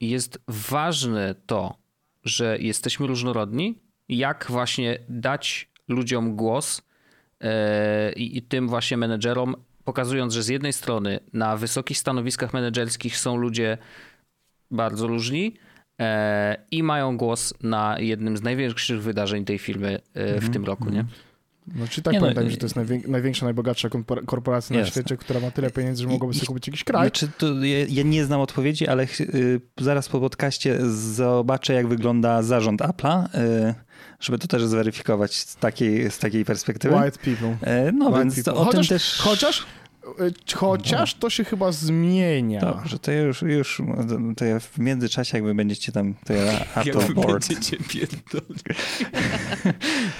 jest 0.00 0.38
ważne 0.48 1.34
to, 1.46 1.78
że 2.24 2.58
jesteśmy 2.58 3.06
różnorodni, 3.06 3.78
jak 4.08 4.46
właśnie 4.48 4.98
dać 5.08 5.70
ludziom 5.88 6.36
głos 6.36 6.82
e, 7.40 8.12
i, 8.12 8.38
i 8.38 8.42
tym 8.42 8.68
właśnie 8.68 8.96
menedżerom 8.96 9.56
pokazując, 9.84 10.34
że 10.34 10.42
z 10.42 10.48
jednej 10.48 10.72
strony 10.72 11.20
na 11.32 11.56
wysokich 11.56 11.98
stanowiskach 11.98 12.52
menedżerskich 12.52 13.18
są 13.18 13.36
ludzie 13.36 13.78
bardzo 14.70 15.06
różni 15.06 15.54
e, 16.00 16.56
i 16.70 16.82
mają 16.82 17.16
głos 17.16 17.54
na 17.62 17.96
jednym 17.98 18.36
z 18.36 18.42
największych 18.42 19.02
wydarzeń 19.02 19.44
tej 19.44 19.58
firmy 19.58 20.00
e, 20.14 20.40
w 20.40 20.50
tym 20.50 20.64
roku, 20.64 20.90
nie? 20.90 21.04
No, 21.74 21.88
czy 21.88 22.02
tak 22.02 22.12
Nie 22.12 22.18
no, 22.20 22.24
pamiętam, 22.26 22.46
y- 22.46 22.50
że 22.50 22.56
to 22.56 22.66
jest 22.66 22.76
najwię- 22.76 23.08
największa, 23.08 23.44
najbogatsza 23.46 23.88
korpor- 23.88 24.24
korporacja 24.24 24.74
na 24.74 24.80
Jasne. 24.80 24.90
świecie, 24.92 25.16
która 25.16 25.40
ma 25.40 25.50
tyle 25.50 25.70
pieniędzy, 25.70 26.02
że 26.02 26.08
mogłaby 26.08 26.34
sobie 26.34 26.46
kupić 26.46 26.66
jakiś 26.66 26.84
kraj. 26.84 27.02
Znaczy, 27.02 27.28
to 27.38 27.64
ja, 27.64 27.78
ja 27.88 28.02
nie 28.02 28.24
znam 28.24 28.40
odpowiedzi, 28.40 28.88
ale 28.88 29.06
y, 29.20 29.60
zaraz 29.80 30.08
po 30.08 30.20
podcaście 30.20 30.78
zobaczę, 30.90 31.74
jak 31.74 31.86
wygląda 31.88 32.42
zarząd 32.42 32.80
Apple'a, 32.80 33.24
y, 33.70 33.74
żeby 34.20 34.38
to 34.38 34.46
też 34.48 34.64
zweryfikować 34.64 35.34
z 35.36 35.56
takiej, 35.56 36.10
z 36.10 36.18
takiej 36.18 36.44
perspektywy. 36.44 36.94
White 36.96 37.18
people. 37.18 37.56
No 37.92 38.06
White 38.06 38.18
więc 38.18 38.34
people. 38.34 38.52
to, 38.52 38.60
o 38.60 38.64
chociaż, 38.64 38.88
tym 38.88 38.98
też... 38.98 39.18
Chociaż, 39.18 39.66
chociaż 40.54 41.14
to 41.14 41.30
się 41.30 41.44
chyba 41.44 41.72
zmienia. 41.72 42.60
Dobrze, 42.60 42.98
to 42.98 43.12
ja 43.12 43.20
już, 43.20 43.42
już 43.42 43.82
to 44.36 44.44
ja 44.44 44.60
w 44.60 44.78
międzyczasie 44.78 45.36
jakby 45.38 45.54
będziecie 45.54 45.92
tam, 45.92 46.14
to 46.26 46.32
ja 46.32 46.52
Apple 46.82 47.14
Board. 47.14 47.48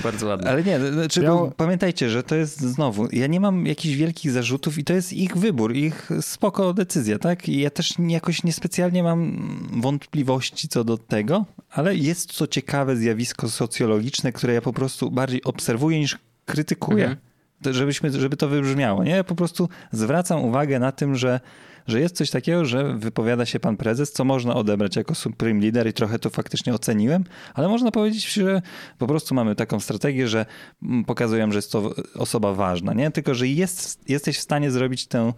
Bardzo 0.03 0.27
ładnie. 0.27 0.49
Ale 0.51 0.63
nie, 0.63 0.81
znaczy, 0.93 1.23
Ja- 1.23 1.31
bo 1.31 1.53
pamiętajcie, 1.57 2.11
że 2.11 2.23
to 2.23 2.35
jest 2.35 2.61
znowu, 2.61 3.09
ja 3.13 3.27
nie 3.27 3.41
mam 3.41 3.67
jakichś 3.67 3.95
wielkich 3.97 4.31
zarzutów 4.33 4.79
i 4.79 4.85
to 4.85 4.93
jest 4.93 5.13
ich 5.13 5.37
wybór, 5.37 5.75
ich 5.75 6.09
spoko 6.21 6.75
decyzja, 6.75 7.19
tak? 7.19 7.49
I 7.49 7.61
ja 7.61 7.71
też 7.71 7.99
nie- 7.99 8.15
jakoś 8.15 8.43
niespecjalnie 8.45 9.03
mam 9.03 9.49
wątpliwości 9.81 10.69
co 10.69 10.85
do 10.85 10.99
tego, 10.99 11.45
ale 11.71 11.97
jest 11.97 12.39
to 12.39 12.47
ciekawe 12.47 12.97
zjawisko 12.97 13.49
socjologiczne, 13.49 14.33
które 14.33 14.55
ja 14.55 14.61
po 14.63 14.73
prostu 14.73 15.11
bardziej 15.11 15.45
obserwuję 15.45 15.99
niż 16.01 16.19
krytykuję. 16.47 17.05
Mhm. 17.05 17.24
Żebyśmy, 17.71 18.11
żeby 18.11 18.37
to 18.37 18.49
wybrzmiało, 18.49 19.05
nie? 19.05 19.11
Ja 19.11 19.25
po 19.25 19.35
prostu 19.35 19.69
zwracam 19.93 20.45
uwagę 20.45 20.79
na 20.79 20.93
tym, 20.93 21.17
że 21.17 21.41
że 21.87 22.01
jest 22.01 22.17
coś 22.17 22.31
takiego, 22.31 22.65
że 22.65 22.95
wypowiada 22.95 23.47
się 23.47 23.61
pan 23.61 23.77
prezes, 23.77 24.13
co 24.13 24.25
można 24.25 24.55
odebrać 24.55 24.97
jako 24.97 25.15
supreme 25.15 25.61
leader 25.61 25.89
i 25.89 25.93
trochę 25.93 26.19
to 26.19 26.31
faktycznie 26.31 26.75
oceniłem, 26.75 27.25
ale 27.55 27.69
można 27.69 27.91
powiedzieć, 27.91 28.33
że 28.33 28.63
po 28.99 29.07
prostu 29.07 29.35
mamy 29.35 29.55
taką 29.55 29.81
strategię, 29.81 30.29
że 30.29 30.47
mm, 30.83 31.05
pokazują, 31.05 31.53
że 31.53 31.59
jest 31.59 31.73
to 31.73 31.95
osoba 32.15 32.53
ważna, 32.55 32.95
nie? 32.95 33.11
Tylko, 33.11 33.35
że 33.35 33.49
jest, 33.49 34.09
jesteś 34.09 34.39
w 34.39 34.41
stanie 34.41 34.71
zrobić 34.71 35.07
tę, 35.07 35.33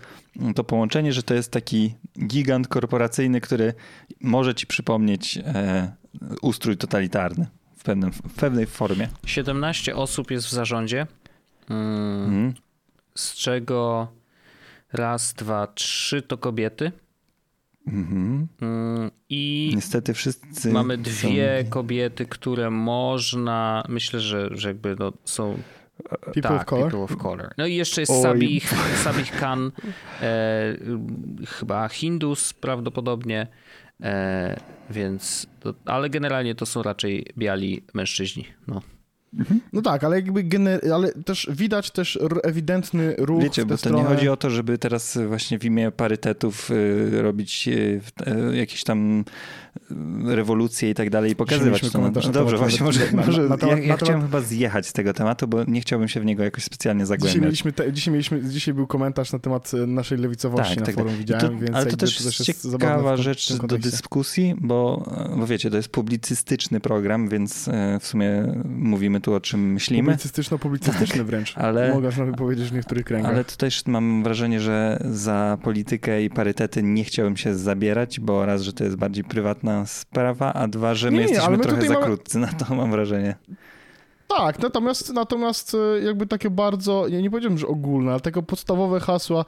to 0.54 0.64
połączenie, 0.64 1.12
że 1.12 1.22
to 1.22 1.34
jest 1.34 1.50
taki 1.50 1.94
gigant 2.26 2.68
korporacyjny, 2.68 3.40
który 3.40 3.74
może 4.20 4.54
ci 4.54 4.66
przypomnieć 4.66 5.38
e, 5.38 5.92
ustrój 6.42 6.76
totalitarny 6.76 7.46
w, 7.76 7.82
pewnym, 7.82 8.12
w 8.12 8.34
pewnej 8.34 8.66
formie. 8.66 9.08
17 9.26 9.96
osób 9.96 10.30
jest 10.30 10.46
w 10.46 10.50
zarządzie, 10.50 11.06
mm, 11.70 12.24
Mhm. 12.24 12.54
z 13.14 13.34
czego 13.34 14.08
raz, 14.92 15.34
dwa, 15.34 15.66
trzy 15.66 16.22
to 16.22 16.38
kobiety. 16.38 16.92
Mhm. 17.86 18.46
Mm, 18.60 19.10
I 19.28 19.72
Niestety 19.74 20.14
wszyscy 20.14 20.72
mamy 20.72 20.96
są- 20.96 21.02
dwie 21.02 21.64
kobiety, 21.70 22.26
które 22.26 22.70
można, 22.70 23.84
myślę, 23.88 24.20
że, 24.20 24.48
że 24.52 24.68
jakby 24.68 24.96
no, 24.98 25.12
są 25.24 25.58
People 26.24 26.42
tak, 26.42 26.52
of 26.60 26.64
color. 26.64 26.84
People 26.90 27.00
of 27.04 27.16
color. 27.16 27.54
No 27.58 27.66
i 27.66 27.74
jeszcze 27.74 28.00
jest 28.02 28.12
Oj. 28.12 28.22
Sabih, 28.22 28.70
Sabih 29.04 29.30
Khan, 29.32 29.72
e, 30.22 30.76
chyba 31.46 31.88
Hindus 31.88 32.52
prawdopodobnie, 32.52 33.46
e, 34.02 34.60
więc, 34.90 35.46
to, 35.60 35.74
ale 35.84 36.10
generalnie 36.10 36.54
to 36.54 36.66
są 36.66 36.82
raczej 36.82 37.26
biali 37.38 37.82
mężczyźni. 37.94 38.44
No. 38.66 38.82
No 39.72 39.82
tak, 39.82 40.04
ale 40.04 40.16
jakby 40.16 40.44
gener- 40.44 40.90
ale 40.92 41.12
też 41.12 41.48
widać 41.52 41.90
też 41.90 42.18
ewidentny 42.42 43.14
ruch 43.18 43.42
Wiecie, 43.42 43.64
bo 43.64 43.74
to 43.74 43.78
stronę. 43.78 43.98
nie 43.98 44.04
chodzi 44.04 44.28
o 44.28 44.36
to, 44.36 44.50
żeby 44.50 44.78
teraz 44.78 45.18
właśnie 45.28 45.58
w 45.58 45.64
imię 45.64 45.90
parytetów 45.92 46.70
y, 46.70 47.22
robić 47.22 47.68
y, 47.68 48.00
y, 48.52 48.56
jakieś 48.56 48.84
tam 48.84 49.24
rewolucje 50.24 50.90
i 50.90 50.94
tak 50.94 51.10
dalej 51.10 51.32
i 51.32 51.36
pokazywać 51.36 51.90
to. 51.90 51.98
na 52.00 52.10
Dobrze, 52.10 52.56
właśnie 52.56 52.84
może, 52.84 53.00
na- 53.06 53.12
na- 53.20 53.26
może 53.26 53.42
na 53.42 53.56
temat- 53.56 53.78
ja, 53.78 53.82
ja 53.84 53.88
na 53.88 53.96
chciałem 53.96 54.20
temat- 54.20 54.26
chyba 54.30 54.40
zjechać 54.40 54.86
z 54.86 54.92
tego 54.92 55.12
tematu, 55.12 55.48
bo 55.48 55.64
nie 55.64 55.80
chciałbym 55.80 56.08
się 56.08 56.20
w 56.20 56.24
niego 56.24 56.42
jakoś 56.42 56.64
specjalnie 56.64 57.00
Dzisiaj 57.04 57.06
zagłębiać. 57.18 57.42
mieliśmy, 57.42 57.72
te, 57.72 57.92
dzisiaj 57.92 58.12
mieliśmy, 58.12 58.42
dzisiaj 58.44 58.74
był 58.74 58.86
komentarz 58.86 59.32
na 59.32 59.38
temat 59.38 59.72
e, 59.74 59.86
naszej 59.86 60.18
lewicowości 60.18 60.70
Tak, 60.70 60.80
na 60.80 60.86
tak, 60.86 60.94
forum, 60.94 61.10
tak. 61.10 61.18
Widziałem, 61.18 61.46
to, 61.46 61.52
więc 61.52 61.76
ale 61.76 61.84
to 61.84 61.90
jakby 61.90 61.96
też 61.96 62.20
jest 62.20 62.42
ciekawa 62.44 63.16
w 63.16 63.20
rzecz 63.20 63.52
w 63.52 63.66
do 63.66 63.78
dyskusji, 63.78 64.54
bo, 64.60 65.10
bo 65.36 65.46
wiecie, 65.46 65.70
to 65.70 65.76
jest 65.76 65.88
publicystyczny 65.88 66.80
program, 66.80 67.28
więc 67.28 67.68
e, 67.68 67.98
w 68.00 68.06
sumie 68.06 68.54
mówimy 68.68 69.20
tu 69.20 69.34
o 69.34 69.40
czym 69.40 69.72
myślimy. 69.72 70.12
Publicystyczno-publicystyczny 70.12 71.24
wręcz. 71.24 71.58
ale- 71.58 72.00
Można 72.00 72.24
by 72.24 72.32
powiedzieć 72.32 72.68
w 72.68 72.72
niektórych 72.72 73.04
kręgach. 73.04 73.32
Ale 73.32 73.44
to 73.44 73.56
też 73.56 73.86
mam 73.86 74.22
wrażenie, 74.22 74.60
że 74.60 74.98
za 75.10 75.58
politykę 75.62 76.22
i 76.24 76.30
parytety 76.30 76.82
nie 76.82 77.04
chciałbym 77.04 77.36
się 77.36 77.54
zabierać, 77.54 78.20
bo 78.20 78.46
raz, 78.46 78.62
że 78.62 78.72
to 78.72 78.84
jest 78.84 78.96
bardziej 78.96 79.24
prywatna 79.66 79.86
sprawa, 79.86 80.52
a 80.52 80.68
dwa, 80.68 80.94
że 80.94 81.10
my 81.10 81.16
Nie, 81.16 81.22
jesteśmy 81.22 81.56
my 81.56 81.62
trochę 81.62 81.86
za 81.86 81.94
mamy- 81.94 82.06
krótcy 82.06 82.38
na 82.38 82.46
to, 82.46 82.74
mam 82.74 82.90
wrażenie. 82.90 83.34
Tak, 84.28 84.58
natomiast, 84.58 85.12
natomiast 85.12 85.74
e, 85.74 86.00
jakby 86.04 86.26
takie 86.26 86.50
bardzo, 86.50 87.08
ja 87.08 87.20
nie 87.20 87.30
powiedziałem, 87.30 87.58
że 87.58 87.66
ogólne, 87.66 88.10
ale 88.10 88.20
takie 88.20 88.42
podstawowe 88.42 89.00
hasła, 89.00 89.44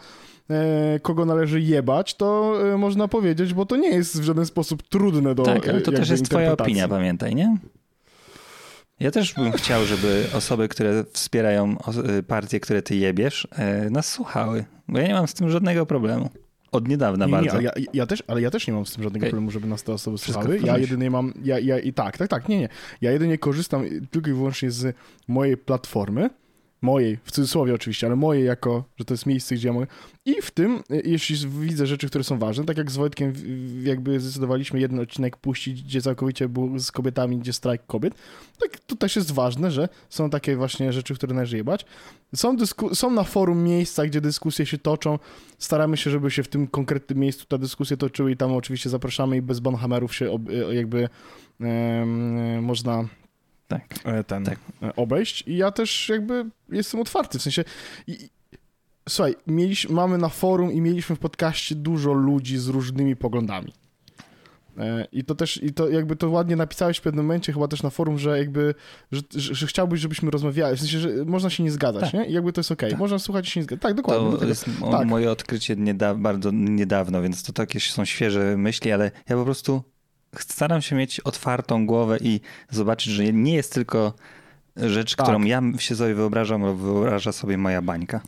e, 0.51 1.01
kogo 1.01 1.25
należy 1.25 1.61
jebać, 1.61 2.15
to 2.15 2.55
e, 2.75 2.77
można 2.79 3.09
powiedzieć, 3.09 3.55
bo 3.55 3.67
to 3.67 3.77
nie 3.77 3.89
jest 3.91 4.21
w 4.21 4.25
żaden 4.25 4.47
sposób 4.47 4.83
trudne 4.83 5.35
do 5.35 5.43
tak, 5.43 5.69
ale 5.69 5.81
to 5.81 5.93
też 5.93 6.11
jest 6.11 6.25
twoja 6.25 6.53
opinia, 6.53 6.89
pamiętaj, 6.89 7.35
nie? 7.35 7.57
Ja 9.01 9.11
też 9.11 9.35
bym 9.35 9.53
chciał, 9.53 9.85
żeby 9.85 10.27
osoby, 10.35 10.69
które 10.69 11.05
wspierają 11.13 11.77
partie, 12.27 12.61
które 12.61 12.83
ty 12.83 12.97
jebiesz, 12.97 13.49
nas 13.91 14.07
słuchały, 14.13 14.65
bo 14.89 14.99
ja 14.99 15.09
nie 15.09 15.15
mam 15.15 15.29
z 15.29 15.35
tym 15.35 15.51
żadnego 15.51 15.87
problemu. 15.87 16.31
Od 16.73 16.89
niedawna 16.89 17.27
Nie, 17.27 17.33
nie, 17.33 17.39
bardzo. 17.39 17.53
ale 17.53 17.63
ja, 17.63 17.71
ja, 17.93 18.07
też, 18.07 18.23
ale 18.27 18.43
ja 18.43 18.51
też 18.51 18.67
nie 18.67 18.73
mam 18.73 18.87
z 18.87 18.93
tym 18.93 19.03
żadnego 19.03 19.23
Okej. 19.23 19.31
problemu, 19.31 19.51
żeby 19.51 19.67
nas 19.67 19.83
te 19.83 19.93
osoby 19.93 20.19
słuchały. 20.19 20.61
Ja 20.65 20.79
jedynie 20.79 21.11
mam, 21.11 21.33
ja, 21.45 21.59
ja 21.59 21.79
i 21.79 21.93
tak, 21.93 22.19
tak, 22.19 22.29
tak, 22.29 22.49
nie, 22.49 22.59
nie. 22.59 22.69
Ja 23.01 23.13
jedynie 23.13 23.39
korzystam 23.39 23.85
tylko 24.11 24.31
i 24.31 24.33
wyłącznie 24.33 24.71
z 24.71 24.97
mojej 25.29 25.57
platformy, 25.57 26.31
mojej, 26.83 27.19
w 27.25 27.31
cudzysłowie 27.31 27.75
oczywiście, 27.75 28.07
ale 28.07 28.17
mojej 28.17 28.45
jako, 28.45 28.85
że 28.97 29.05
to 29.05 29.15
jest 29.15 29.27
miejsce, 29.27 29.55
gdzie 29.55 29.69
ja 29.69 29.75
mogę. 29.75 29.87
I 30.25 30.43
w 30.43 30.51
tym, 30.51 30.83
y, 30.91 31.03
jeśli 31.05 31.49
widzę 31.49 31.87
rzeczy, 31.87 32.09
które 32.09 32.25
są 32.25 32.39
ważne, 32.39 32.65
tak 32.65 32.79
jak 32.79 32.91
z 32.91 32.97
Wojtkiem 32.97 33.33
jakby 33.83 34.21
zdecydowaliśmy 34.21 34.81
jeden 34.81 35.01
odcinek 35.01 35.37
puścić, 35.37 35.83
gdzie 35.83 36.03
całkowicie 36.03 36.49
był 36.49 36.79
z 36.79 36.93
kobietami, 36.93 37.39
gdzie 37.39 37.53
strajk 37.53 37.87
kobiet, 37.87 38.15
tak 38.61 38.81
to 38.81 38.97
też 38.97 39.17
jest 39.17 39.33
ważne, 39.33 39.71
że 39.71 39.89
są 40.09 40.31
takie 40.31 40.57
właśnie 40.57 40.93
rzeczy, 40.93 41.15
które 41.15 41.35
należy 41.35 41.57
jebać. 41.57 41.87
Są, 42.35 42.57
dysku- 42.57 42.95
są 42.95 43.11
na 43.11 43.25
forum 43.25 43.65
miejsca, 43.65 44.07
gdzie 44.07 44.21
dyskusje 44.21 44.67
się 44.67 44.79
toczą, 44.79 45.19
staramy 45.59 45.97
się, 45.97 46.11
żeby 46.11 46.31
się 46.31 46.43
w 46.43 46.49
tym 46.49 46.67
konkretnym 46.67 47.19
miejscu 47.19 47.47
te 47.47 47.59
dyskusje 47.59 47.97
toczyły 47.97 48.33
i 48.33 48.37
tam 48.37 48.53
oczywiście 48.53 48.91
zapraszamy 48.91 49.37
i 49.37 49.43
bez 49.43 49.61
banhamerów 49.61 50.15
się 50.15 50.31
ob, 50.31 50.43
e, 50.51 50.75
jakby 50.75 51.09
em, 51.61 52.65
można 52.65 53.09
Tak. 53.69 53.83
e, 54.05 54.25
ten 54.25 54.45
Tak. 54.45 54.59
e, 54.83 54.97
obejść 54.97 55.45
i 55.47 55.57
ja 55.57 55.71
też 55.73 56.09
jakby 56.09 56.45
jestem 56.69 57.01
otwarty, 57.01 57.39
w 57.39 57.43
sensie 57.43 57.65
i, 58.07 58.29
słuchaj, 59.09 59.35
mieliśmy, 59.47 59.95
mamy 59.95 60.19
na 60.19 60.29
forum 60.29 60.73
i 60.73 60.81
mieliśmy 60.81 61.17
w 61.17 61.19
podcaście 61.19 61.75
dużo 61.75 62.13
ludzi 62.13 62.59
z 62.59 62.69
różnymi 62.69 63.17
poglądami. 63.17 63.73
E, 64.79 65.07
I 65.13 65.25
to 65.25 65.35
też, 65.35 65.63
i 65.63 65.73
to 65.73 65.89
jakby 65.89 66.17
to 66.17 66.31
ładnie 66.31 66.57
napisałeś 66.57 66.99
w 66.99 67.01
pewnym 67.01 67.25
momencie 67.27 67.53
chyba 67.53 67.69
też 67.69 67.83
na 67.83 67.91
forum, 67.91 68.19
że 68.19 68.39
jakby, 68.39 68.75
że, 69.13 69.21
że, 69.35 69.55
że 69.55 69.67
chciałbyś, 69.67 70.01
żebyśmy 70.01 70.31
rozmawiali, 70.31 70.77
w 70.77 70.81
sensie, 70.81 70.99
że 70.99 71.09
można 71.27 71.51
się 71.51 71.63
nie 71.63 71.71
zgadzać, 71.71 72.03
Tak. 72.03 72.15
nie? 72.15 72.27
I 72.27 72.33
jakby 72.33 72.53
to 72.53 72.61
jest 72.61 72.73
okej, 72.73 72.91
Tak. 72.91 72.99
można 72.99 73.19
słuchać 73.19 73.49
i 73.49 73.51
się 73.51 73.61
nie 73.61 73.65
zgadzać. 73.65 73.83
Tak, 73.83 73.95
dokładnie. 73.95 74.39
To 74.39 74.45
jest 74.45 74.65
tak. 74.91 75.07
moje 75.07 75.31
odkrycie 75.31 75.77
nieda- 75.77 76.15
bardzo 76.15 76.51
niedawno, 76.53 77.23
więc 77.23 77.43
to 77.43 77.53
takie 77.53 77.81
są 77.81 78.05
świeże 78.05 78.57
myśli, 78.57 78.93
ale 78.93 79.11
ja 79.29 79.37
po 79.37 79.45
prostu 79.45 79.83
staram 80.39 80.83
się 80.83 80.97
mieć 80.97 81.21
otwartą 81.21 81.87
głowę 81.87 82.19
i 82.21 82.41
zobaczyć, 82.71 83.13
że 83.13 83.33
nie 83.33 83.55
jest 83.55 83.73
tylko 83.73 84.13
rzecz, 84.77 85.17
Tak. 85.17 85.27
którą 85.27 85.43
ja 85.45 85.63
się 85.79 85.97
sobie 85.97 86.15
wyobrażam, 86.15 86.63
lub 86.67 86.79
wyobraża 86.81 87.33
sobie 87.33 87.59
moja 87.59 87.83
bańka. 87.83 88.21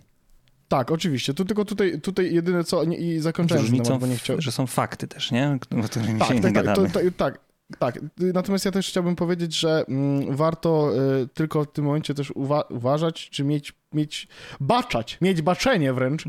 Tak, 0.68 0.90
oczywiście. 0.90 1.34
Tu 1.34 1.44
tylko 1.44 1.64
tutaj, 1.64 2.00
tutaj 2.00 2.34
jedyne 2.34 2.64
co, 2.64 2.84
nie, 2.84 2.96
i 2.96 3.20
zakończałem 3.20 3.62
różnicą, 3.64 3.84
temat, 3.84 4.00
bo 4.00 4.06
nie 4.06 4.16
chciałem. 4.16 4.40
że 4.42 4.52
są 4.52 4.66
fakty 4.66 5.08
też, 5.08 5.30
nie? 5.30 5.56
O 5.80 5.82
których 5.82 6.18
Tak, 6.18 6.28
się 6.28 6.34
nie 6.34 6.40
tak, 6.40 6.54
tak, 6.54 6.64
to, 6.64 6.82
gadamy. 6.82 6.90
to, 6.90 7.00
tak, 7.16 7.38
tak. 7.78 8.00
Natomiast 8.18 8.64
ja 8.64 8.70
też 8.70 8.88
chciałbym 8.88 9.16
powiedzieć, 9.16 9.54
że 9.54 9.84
mm, 9.88 10.36
warto 10.36 10.92
y, 11.22 11.28
tylko 11.34 11.64
w 11.64 11.72
tym 11.72 11.84
momencie 11.84 12.14
też 12.14 12.30
uwa- 12.30 12.64
uważać, 12.70 13.30
czy 13.30 13.44
mieć, 13.44 13.72
mieć, 13.92 14.28
baczać, 14.60 15.18
mieć 15.20 15.42
baczenie 15.42 15.92
wręcz 15.92 16.24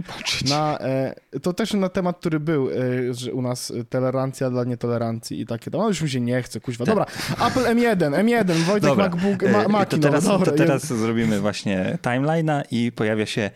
na, 0.49 0.77
e, 0.80 1.15
to 1.41 1.54
też 1.54 1.73
na 1.73 1.89
temat, 1.89 2.17
który 2.19 2.39
był, 2.39 2.69
e, 2.69 2.73
że 3.13 3.34
u 3.34 3.41
nas 3.41 3.71
e, 3.71 3.84
tolerancja 3.84 4.49
dla 4.49 4.63
nietolerancji 4.63 5.41
i 5.41 5.45
takie, 5.45 5.71
no 5.73 5.88
już 5.88 6.01
mi 6.01 6.10
się 6.10 6.21
nie 6.21 6.41
chce, 6.41 6.60
kuźwa. 6.60 6.86
Tak. 6.86 6.95
Dobra, 6.95 7.06
Apple 7.47 7.63
M1, 7.63 7.97
M1, 7.97 8.54
Wojtek 8.54 8.89
Dobra, 8.89 9.10
MacBook, 9.10 9.69
ma, 9.69 9.86
to 9.86 9.97
teraz, 9.97 10.23
no, 10.23 10.32
dobra, 10.32 10.51
to 10.51 10.58
teraz 10.58 10.86
zrobimy 10.86 11.39
właśnie 11.39 11.97
timeline'a 12.01 12.62
i 12.71 12.91
pojawia 12.91 13.25
się 13.25 13.51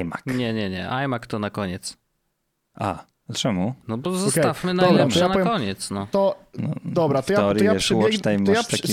iMac. 0.00 0.20
Nie, 0.26 0.54
nie, 0.54 0.70
nie. 0.70 0.88
iMac 1.04 1.26
to 1.26 1.38
na 1.38 1.50
koniec. 1.50 1.96
A, 2.74 3.04
Czemu? 3.34 3.74
No 3.88 3.98
bo 3.98 4.12
zostawmy 4.12 4.74
Dobra, 4.74 4.88
najlepsze 4.90 5.20
to 5.20 5.28
ja 5.28 5.34
na 5.44 5.50
koniec. 5.50 5.90
No. 5.90 6.06
To 6.10 6.36
No, 6.58 6.74
dobra, 6.84 7.22
to 7.22 7.32
ja, 7.32 7.54
to 7.54 7.64
ja 7.64 7.74
przebiegnę. 7.74 8.44
To 8.44 8.52
ja, 8.52 8.62
taki, 8.62 8.92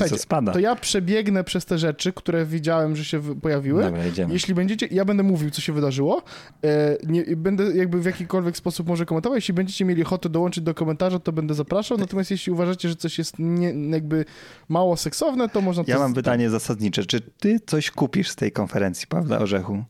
to 0.54 0.60
ja 0.60 0.76
przebiegnę 0.76 1.44
przez 1.44 1.66
te 1.66 1.78
rzeczy, 1.78 2.14
które 2.14 2.46
widziałem, 2.46 2.96
że 2.96 3.06
się 3.06 3.40
pojawiły. 3.40 3.84
Dobra, 3.84 4.08
idziemy. 4.08 4.34
Jeśli 4.34 4.54
będziecie, 4.54 4.88
ja 4.92 5.06
będę 5.06 5.24
mówił, 5.24 5.50
co 5.50 5.62
się 5.62 5.74
wydarzyło. 5.74 6.24
E, 6.64 6.98
nie, 7.04 7.24
będę 7.38 7.64
jakby 7.64 8.02
w 8.02 8.06
jakikolwiek 8.06 8.58
sposób 8.58 8.88
może 8.88 9.06
komentował. 9.06 9.36
Jeśli 9.36 9.54
będziecie 9.54 9.86
mieli 9.86 10.04
ochotę 10.04 10.30
dołączyć 10.30 10.64
do 10.64 10.74
komentarza, 10.74 11.20
to 11.20 11.32
będę 11.32 11.54
zapraszał. 11.54 11.98
Natomiast 11.98 12.32
jeśli 12.32 12.52
uważacie, 12.52 12.90
że 12.90 12.96
coś 12.96 13.18
jest 13.18 13.40
nie, 13.40 13.74
jakby 13.90 14.26
mało 14.70 14.98
seksowne, 14.98 15.50
to 15.50 15.62
można 15.62 15.84
to... 15.84 15.92
Ja 15.92 16.00
mam 16.00 16.12
z- 16.12 16.16
pytanie 16.16 16.50
zasadnicze. 16.50 17.06
Czy 17.06 17.22
ty 17.22 17.60
coś 17.66 17.92
kupisz 17.92 18.30
z 18.30 18.36
tej 18.36 18.52
konferencji, 18.52 19.08
Pawła 19.08 19.38
Orzechu? 19.40 19.84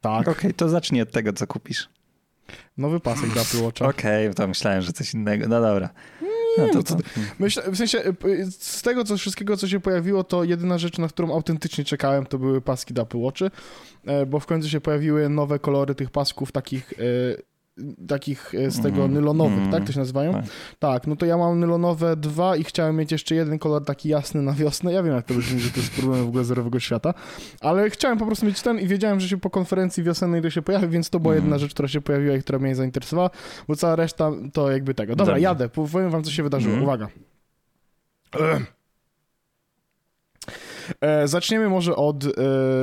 Tak, 0.00 0.28
Okej, 0.28 0.54
to 0.54 0.68
zacznij 0.68 1.02
od 1.02 1.10
tego, 1.12 1.32
co 1.32 1.46
kupisz. 1.46 1.88
Nowy 2.76 3.00
pasek 3.00 3.34
do 3.34 3.40
Apple 3.40 3.62
Watcha. 3.62 3.88
Okej, 3.88 4.34
to 4.34 4.48
myślałem, 4.48 4.82
że 4.82 4.92
coś 4.92 5.14
innego. 5.14 5.48
No 5.48 5.60
dobra. 5.60 5.90
No 6.58 6.68
to, 6.68 6.74
no 6.74 6.82
to, 6.82 6.96
Myślę, 7.38 7.62
w 7.70 7.76
sensie 7.76 7.98
y, 7.98 8.14
y, 8.26 8.50
z 8.50 8.82
tego 8.82 9.04
co, 9.04 9.16
wszystkiego, 9.16 9.56
co 9.56 9.68
się 9.68 9.80
pojawiło, 9.80 10.24
to 10.24 10.44
jedyna 10.44 10.78
rzecz, 10.78 10.98
na 10.98 11.08
którą 11.08 11.34
autentycznie 11.34 11.84
czekałem, 11.84 12.26
to 12.26 12.38
były 12.38 12.60
paski 12.60 12.94
do 12.94 13.02
Apple 13.02 13.18
Watchy, 13.18 13.50
e, 14.06 14.26
bo 14.26 14.40
w 14.40 14.46
końcu 14.46 14.68
się 14.68 14.80
pojawiły 14.80 15.28
nowe 15.28 15.58
kolory 15.58 15.94
tych 15.94 16.10
pasków, 16.10 16.52
takich, 16.52 16.92
e, 16.92 16.96
takich 18.08 18.54
e, 18.54 18.70
z 18.70 18.76
tego 18.76 18.96
Mhm, 18.96 19.12
nylonowych, 19.14 19.52
mhm. 19.58 19.72
tak 19.72 19.84
to 19.84 19.92
się 19.92 19.98
nazywają? 19.98 20.32
Tak. 20.32 20.44
Tak, 20.78 21.06
no 21.06 21.16
to 21.16 21.26
ja 21.26 21.36
mam 21.36 21.60
nylonowe 21.60 22.16
dwa 22.16 22.56
i 22.56 22.64
chciałem 22.64 22.96
mieć 22.96 23.12
jeszcze 23.12 23.34
jeden 23.34 23.58
kolor 23.58 23.84
taki 23.84 24.08
jasny 24.08 24.42
na 24.42 24.52
wiosnę. 24.52 24.92
Ja 24.92 25.02
wiem, 25.02 25.14
jak 25.14 25.26
to 25.26 25.34
brzmi, 25.34 25.60
że 25.60 25.70
to 25.70 25.80
jest 25.80 25.92
problem 25.92 26.24
w 26.24 26.28
ogóle 26.28 26.44
zerowego 26.44 26.80
świata, 26.80 27.14
ale 27.60 27.90
chciałem 27.90 28.18
po 28.18 28.26
prostu 28.26 28.46
mieć 28.46 28.62
ten 28.62 28.78
i 28.80 28.86
wiedziałem, 28.86 29.20
że 29.20 29.28
się 29.28 29.36
po 29.38 29.50
konferencji 29.50 30.02
wiosennej 30.02 30.42
to 30.42 30.50
się 30.50 30.62
pojawi, 30.62 30.88
więc 30.88 31.10
to 31.10 31.20
była 31.20 31.34
Mhm. 31.34 31.44
jedna 31.44 31.58
rzecz, 31.58 31.74
która 31.74 31.88
się 31.88 32.00
pojawiła 32.00 32.36
i 32.36 32.40
która 32.42 32.58
mnie 32.58 32.74
zainteresowała, 32.74 33.30
bo 33.68 33.76
cała 33.76 33.96
reszta 33.96 34.30
to 34.52 34.70
jakby 34.70 34.94
tego. 34.94 35.16
Dobra, 35.16 35.38
jadę, 35.38 35.68
powiem 35.68 36.10
wam, 36.10 36.22
co 36.24 36.30
się 36.30 36.42
wydarzyło. 36.42 36.74
Mhm. 36.74 36.84
Uwaga. 36.84 37.08
E, 41.00 41.28
zaczniemy 41.28 41.68
może 41.68 41.96
od, 41.96 42.24
e, 42.24 42.28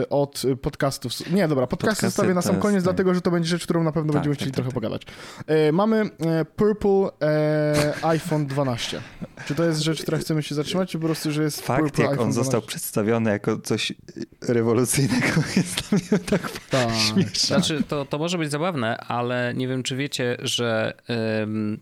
od 0.10 0.44
podcastów. 0.62 1.32
Nie, 1.32 1.48
dobra, 1.48 1.68
podcasty 1.68 1.86
Podcasty 1.88 2.06
zostawię 2.06 2.34
na 2.34 2.42
sam 2.42 2.60
koniec, 2.60 2.78
tak. 2.78 2.84
dlatego 2.84 3.14
że 3.14 3.22
to 3.22 3.32
będzie 3.32 3.50
rzecz, 3.50 3.64
którą 3.64 3.84
na 3.84 3.92
pewno 3.92 4.14
Tak, 4.14 4.22
będziemy 4.22 4.36
tak, 4.36 4.40
chcieli 4.40 4.52
tak, 4.52 4.56
trochę 4.56 4.70
tak. 4.70 4.74
pogadać. 4.74 5.02
E, 5.48 5.72
mamy 5.72 6.10
e, 6.20 6.46
Purple 6.46 7.10
e, 7.22 7.94
iPhone 8.06 8.46
12. 8.46 9.02
Czy 9.46 9.56
to 9.56 9.64
jest 9.64 9.82
rzecz, 9.82 10.02
która 10.02 10.18
chcemy 10.18 10.44
się 10.44 10.56
zatrzymać, 10.56 10.92
czy 10.92 11.00
po 11.00 11.06
prostu, 11.06 11.32
że 11.32 11.44
jest 11.44 11.62
Fakt, 11.62 11.82
Purple 11.82 12.04
jak 12.04 12.12
iPhone 12.12 12.28
on 12.28 12.34
został 12.34 12.62
12? 12.62 12.68
przedstawiony 12.68 13.30
jako 13.32 13.58
coś 13.58 13.94
rewolucyjnego, 14.42 15.28
jest 15.58 15.90
dla 15.90 15.98
mnie 15.98 16.26
tak 16.26 16.52
Tak. 16.70 16.90
śmieszne. 16.96 17.48
Znaczy, 17.48 17.84
to, 17.88 18.06
to 18.06 18.18
może 18.18 18.38
być 18.38 18.52
zabawne, 18.52 18.98
ale 18.98 19.54
nie 19.56 19.68
wiem, 19.68 19.84
czy 19.84 19.96
wiecie, 19.96 20.38
że 20.42 20.94
ym, 21.42 21.80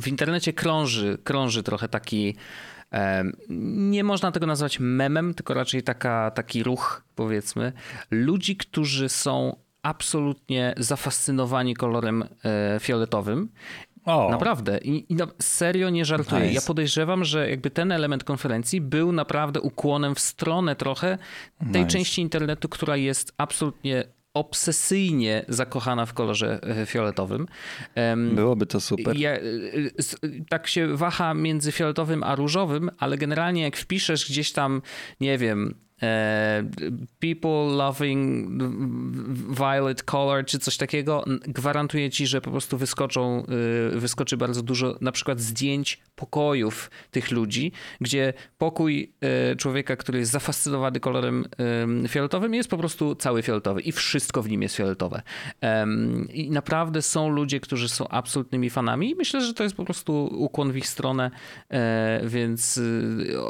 w 0.00 0.08
internecie 0.08 0.52
krąży, 0.52 1.18
krąży 1.24 1.62
trochę 1.62 1.88
taki. 1.88 2.36
Nie 3.48 4.04
można 4.04 4.32
tego 4.32 4.46
nazwać 4.46 4.80
memem, 4.80 5.34
tylko 5.34 5.54
raczej 5.54 5.82
taka, 5.82 6.30
taki 6.30 6.62
ruch, 6.62 7.02
powiedzmy, 7.14 7.72
ludzi, 8.10 8.56
którzy 8.56 9.08
są 9.08 9.56
absolutnie 9.82 10.74
zafascynowani 10.78 11.74
kolorem 11.74 12.24
e, 12.44 12.78
fioletowym. 12.80 13.48
O, 14.04 14.30
Naprawdę. 14.30 14.78
I, 14.78 15.12
i 15.12 15.16
no, 15.16 15.26
serio 15.42 15.90
nie 15.90 16.04
żartuję. 16.04 16.40
Nice. 16.40 16.54
Ja 16.54 16.60
podejrzewam, 16.60 17.24
że 17.24 17.50
jakby 17.50 17.70
ten 17.70 17.92
element 17.92 18.24
konferencji 18.24 18.80
był 18.80 19.12
naprawdę 19.12 19.60
ukłonem 19.60 20.14
w 20.14 20.20
stronę 20.20 20.76
trochę 20.76 21.18
tej 21.72 21.82
Nice. 21.82 21.92
części 21.92 22.22
internetu, 22.22 22.68
która 22.68 22.96
jest 22.96 23.34
absolutnie 23.36 24.04
obsesyjnie 24.34 25.44
zakochana 25.48 26.06
w 26.06 26.14
kolorze 26.14 26.60
e, 26.62 26.86
fioletowym. 26.86 27.46
Byłoby 28.34 28.66
to 28.66 28.80
super. 28.80 29.16
ja, 29.16 29.36
y, 29.36 29.90
s- 29.98 30.16
tak 30.48 30.66
się 30.66 30.96
waha 30.96 31.34
między 31.34 31.72
fioletowym 31.72 32.22
a 32.22 32.34
różowym, 32.34 32.90
ale 32.98 33.18
generalnie 33.18 33.62
jak 33.62 33.76
wpiszesz 33.76 34.30
gdzieś 34.30 34.52
tam, 34.52 34.82
nie 35.20 35.38
wiem, 35.38 35.74
e, 35.74 35.89
people 37.20 37.76
loving 37.76 38.50
violet 39.50 40.02
color 40.02 40.44
czy 40.44 40.58
coś 40.58 40.76
takiego, 40.76 41.24
gwarantuję 41.42 42.10
ci, 42.10 42.26
że 42.26 42.40
po 42.40 42.50
prostu 42.50 42.78
wyskoczą, 42.78 43.44
y, 43.94 44.00
wyskoczy 44.00 44.36
bardzo 44.36 44.62
dużo 44.62 44.98
na 45.00 45.12
przykład 45.12 45.40
zdjęć 45.40 46.00
pokojów 46.16 46.90
tych 47.10 47.30
ludzi, 47.30 47.72
gdzie 48.00 48.32
pokój 48.58 49.12
y, 49.52 49.56
człowieka, 49.56 49.96
który 49.96 50.18
jest 50.18 50.32
zafascynowany 50.32 51.00
kolorem 51.00 51.44
ym, 51.82 52.08
fioletowym 52.08 52.54
jest 52.54 52.70
po 52.70 52.78
prostu 52.78 53.14
cały 53.14 53.42
fioletowy 53.42 53.80
i 53.80 53.92
wszystko 53.92 54.42
w 54.42 54.48
nim 54.48 54.62
jest 54.62 54.76
fioletowe. 54.76 55.22
I 56.32 56.50
naprawdę 56.50 57.02
są 57.02 57.28
ludzie, 57.28 57.60
którzy 57.60 57.88
są 57.88 58.08
absolutnymi 58.08 58.70
fanami 58.70 59.10
i 59.10 59.14
myślę, 59.14 59.40
że 59.40 59.54
to 59.54 59.62
jest 59.62 59.76
po 59.76 59.84
prostu 59.84 60.30
ukłon 60.32 60.72
w 60.72 60.76
ich 60.76 60.88
stronę, 60.88 61.30
e, 61.68 62.20
więc 62.24 62.76
y, 62.76 63.42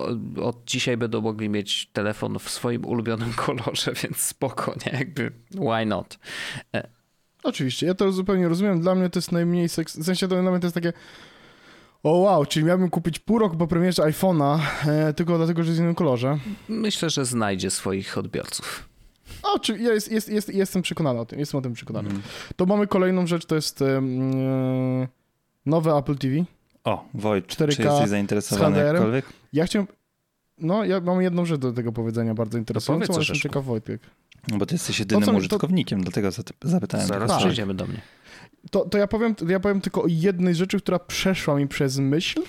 od 0.42 0.64
dzisiaj 0.64 0.96
będą 0.96 1.20
mogli 1.20 1.48
mieć 1.48 1.86
telefon 1.92 2.38
w 2.40 2.50
swoim 2.50 2.84
ulubionym 2.84 3.32
kolorze, 3.36 3.92
więc 4.02 4.16
spoko, 4.16 4.74
nie? 4.86 4.98
Jakby 4.98 5.32
why 5.50 5.86
not? 5.86 6.18
Oczywiście, 7.42 7.86
ja 7.86 7.94
to 7.94 8.12
zupełnie 8.12 8.48
rozumiem. 8.48 8.80
Dla 8.80 8.94
mnie 8.94 9.10
to 9.10 9.18
jest 9.18 9.32
najmniej 9.32 9.68
seks... 9.68 9.98
W 9.98 10.04
sensie 10.04 10.28
to 10.28 10.42
dla 10.42 10.50
mnie 10.50 10.60
to 10.60 10.66
jest 10.66 10.74
takie... 10.74 10.92
O 12.02 12.18
wow, 12.18 12.46
czyli 12.46 12.66
miałbym 12.66 12.90
kupić 12.90 13.18
pół 13.18 13.38
roku 13.38 13.56
po 13.56 13.66
premierze 13.66 14.02
iPhone'a 14.02 14.58
e, 14.86 15.12
tylko 15.14 15.36
dlatego, 15.36 15.62
że 15.62 15.68
jest 15.68 15.80
w 15.80 15.82
innym 15.82 15.94
kolorze. 15.94 16.38
Myślę, 16.68 17.10
że 17.10 17.24
znajdzie 17.24 17.70
swoich 17.70 18.18
odbiorców. 18.18 18.88
O, 19.42 19.58
czy 19.58 19.78
ja 19.78 19.92
jest, 19.92 20.12
jest, 20.12 20.28
jest, 20.28 20.48
jestem 20.48 20.82
przekonany 20.82 21.20
o 21.20 21.26
tym, 21.26 21.38
jestem 21.38 21.58
o 21.58 21.62
tym 21.62 21.72
przekonany. 21.72 22.08
Mhm. 22.08 22.26
To 22.56 22.66
mamy 22.66 22.86
kolejną 22.86 23.26
rzecz, 23.26 23.46
to 23.46 23.54
jest 23.54 23.82
e, 23.82 24.02
nowe 25.66 25.92
Apple 25.92 26.16
TV. 26.16 26.44
O, 26.84 27.04
Wojt, 27.14 27.46
4K 27.46 27.76
czy 27.76 27.82
jesteś 27.82 28.08
zainteresowany 28.08 28.78
jakkolwiek? 28.78 29.24
Ja 29.52 29.66
chciałem... 29.66 29.88
No, 30.60 30.84
ja 30.84 31.00
mam 31.00 31.22
jedną 31.22 31.44
rzecz 31.44 31.60
do 31.60 31.72
tego 31.72 31.92
powiedzenia 31.92 32.34
bardzo 32.34 32.58
interesującą, 32.58 33.06
powiedz, 33.06 33.16
ale 33.16 33.20
jestem 33.20 33.36
ciekaw 33.50 33.64
Wojtek. 33.64 34.00
No 34.48 34.58
bo 34.58 34.66
ty 34.66 34.74
jesteś 34.74 34.98
jedynym 34.98 35.24
co 35.24 35.30
to- 35.32 35.36
użytkownikiem, 35.38 36.00
dlatego 36.02 36.28
zat- 36.28 36.52
zapytałem. 36.62 37.06
Zaraz 37.06 37.30
tylko. 37.30 37.40
przejdziemy 37.40 37.74
do 37.74 37.86
mnie. 37.86 38.00
To, 38.70 38.84
to, 38.84 38.98
ja 38.98 39.06
powiem, 39.06 39.34
to 39.34 39.44
ja 39.48 39.60
powiem 39.60 39.80
tylko 39.80 40.02
o 40.02 40.06
jednej 40.08 40.54
rzeczy, 40.54 40.78
która 40.78 40.98
przeszła 40.98 41.56
mi 41.56 41.68
przez 41.68 41.98
myśl. 41.98 42.42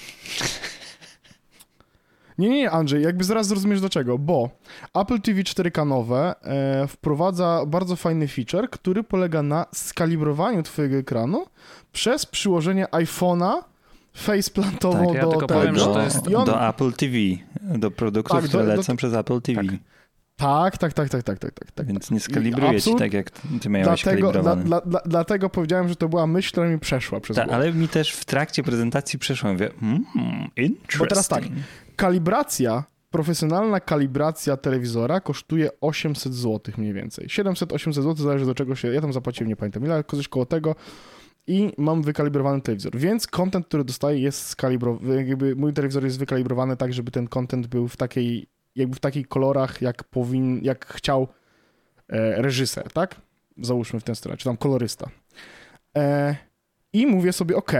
Nie, 2.38 2.50
nie, 2.50 2.58
nie, 2.58 2.71
Andrzej, 2.71 3.04
jakby 3.04 3.24
zaraz 3.24 3.47
zrozumiesz 3.47 3.80
dlaczego, 3.80 4.17
bo 4.17 4.50
Apple 4.93 5.21
TV 5.21 5.41
4K 5.41 5.88
nowe 5.88 6.36
e, 6.41 6.88
wprowadza 6.88 7.63
bardzo 7.67 7.95
fajny 7.95 8.28
feature, 8.28 8.69
który 8.69 9.04
polega 9.04 9.43
na 9.43 9.65
skalibrowaniu 9.74 10.63
twojego 10.63 10.95
ekranu 10.97 11.45
przez 11.91 12.26
przyłożenie 12.26 12.86
iPhone'a 12.86 13.54
faceplantową 14.13 15.06
Tak, 15.08 15.15
ja 15.15 15.21
do 15.21 15.30
tylko 15.32 15.47
tego. 15.47 15.60
powiem, 15.60 15.76
że 15.76 15.86
to 15.86 15.93
do, 15.93 16.02
jest- 16.02 16.28
on- 16.36 16.45
do 16.45 16.67
Apple 16.69 16.91
TV, 16.93 17.15
do 17.62 17.91
produktów, 17.91 18.32
Tak, 18.32 18.41
do- 18.43 18.47
które 18.47 18.65
do- 18.65 18.76
lecą 18.76 18.95
przez 18.95 19.13
Apple 19.13 19.41
TV. 19.41 19.62
Tak, 20.36 20.78
tak, 20.78 20.93
tak, 20.93 21.10
tak, 21.10 21.24
tak, 21.24 21.39
tak, 21.39 21.54
tak, 21.54 21.71
tak. 21.71 21.88
Więc 21.88 22.12
nie 22.12 22.19
skalibruje 22.19 22.82
ci 22.82 22.95
tak, 22.95 23.13
jak 23.13 23.32
ty 23.62 23.69
miałeś 23.69 24.04
Dlatego, 24.04 24.32
dla, 24.32 24.56
dla, 24.56 24.82
dla, 24.82 25.02
dlatego 25.06 25.50
powiedziałem, 25.50 25.88
że 25.89 25.95
to 25.95 26.10
była 26.10 26.28
myśl, 26.28 26.52
która 26.52 26.67
mi 26.69 26.80
przeszła 26.80 27.19
przez 27.19 27.36
Tak, 27.36 27.47
głowę. 27.47 27.63
ale 27.63 27.74
mi 27.74 27.88
też 27.88 28.12
w 28.12 28.26
trakcie 28.26 28.63
prezentacji 28.63 29.19
przeszło, 29.19 29.52
mówię, 29.52 29.69
mm, 29.82 30.04
interesting. 30.56 31.00
Bo 31.00 31.06
teraz 31.08 31.28
tak, 31.28 31.43
kalibracja, 31.95 32.84
profesjonalna 33.12 33.80
kalibracja 33.80 34.58
telewizora 34.58 35.19
kosztuje 35.19 35.69
800 35.82 36.34
zł 36.34 36.74
mniej 36.78 36.93
więcej. 36.93 37.28
700-800 37.28 37.93
zł, 38.04 38.15
zależy 38.15 38.45
do 38.45 38.56
czego 38.56 38.76
się, 38.76 38.88
ja 38.93 39.02
tam 39.02 39.13
zapłaciłem, 39.13 39.50
nie 39.50 39.56
pamiętam 39.56 39.84
ile, 39.86 39.93
ale 39.93 40.04
coś 40.04 40.28
koło 40.28 40.45
tego 40.45 40.76
i 41.47 41.71
mam 41.77 42.01
wykalibrowany 42.04 42.62
telewizor, 42.62 42.97
więc 42.97 43.27
content, 43.27 43.67
który 43.67 43.84
dostaję 43.84 44.19
jest 44.19 44.47
skalibrowany, 44.47 45.38
mój 45.56 45.73
telewizor 45.73 46.04
jest 46.04 46.19
wykalibrowany 46.19 46.77
tak, 46.77 46.93
żeby 46.93 47.12
ten 47.12 47.27
content 47.27 47.67
był 47.67 47.88
w 47.88 47.97
takiej, 47.97 48.47
jakby 48.75 48.95
w 48.95 48.99
takich 48.99 49.27
kolorach, 49.27 49.82
jak 49.82 50.04
powin, 50.04 50.60
jak 50.63 50.86
chciał 50.86 51.27
e, 52.10 52.41
reżyser, 52.41 52.91
tak? 52.91 53.15
Załóżmy 53.58 53.99
w 53.99 54.04
tę 54.04 54.15
stronę, 54.15 54.38
czy 54.38 54.43
tam 54.43 54.58
kolorysta. 54.58 55.10
E, 55.97 56.36
I 56.93 57.08
mówię 57.08 57.34
sobie, 57.34 57.56
ok, 57.56 57.71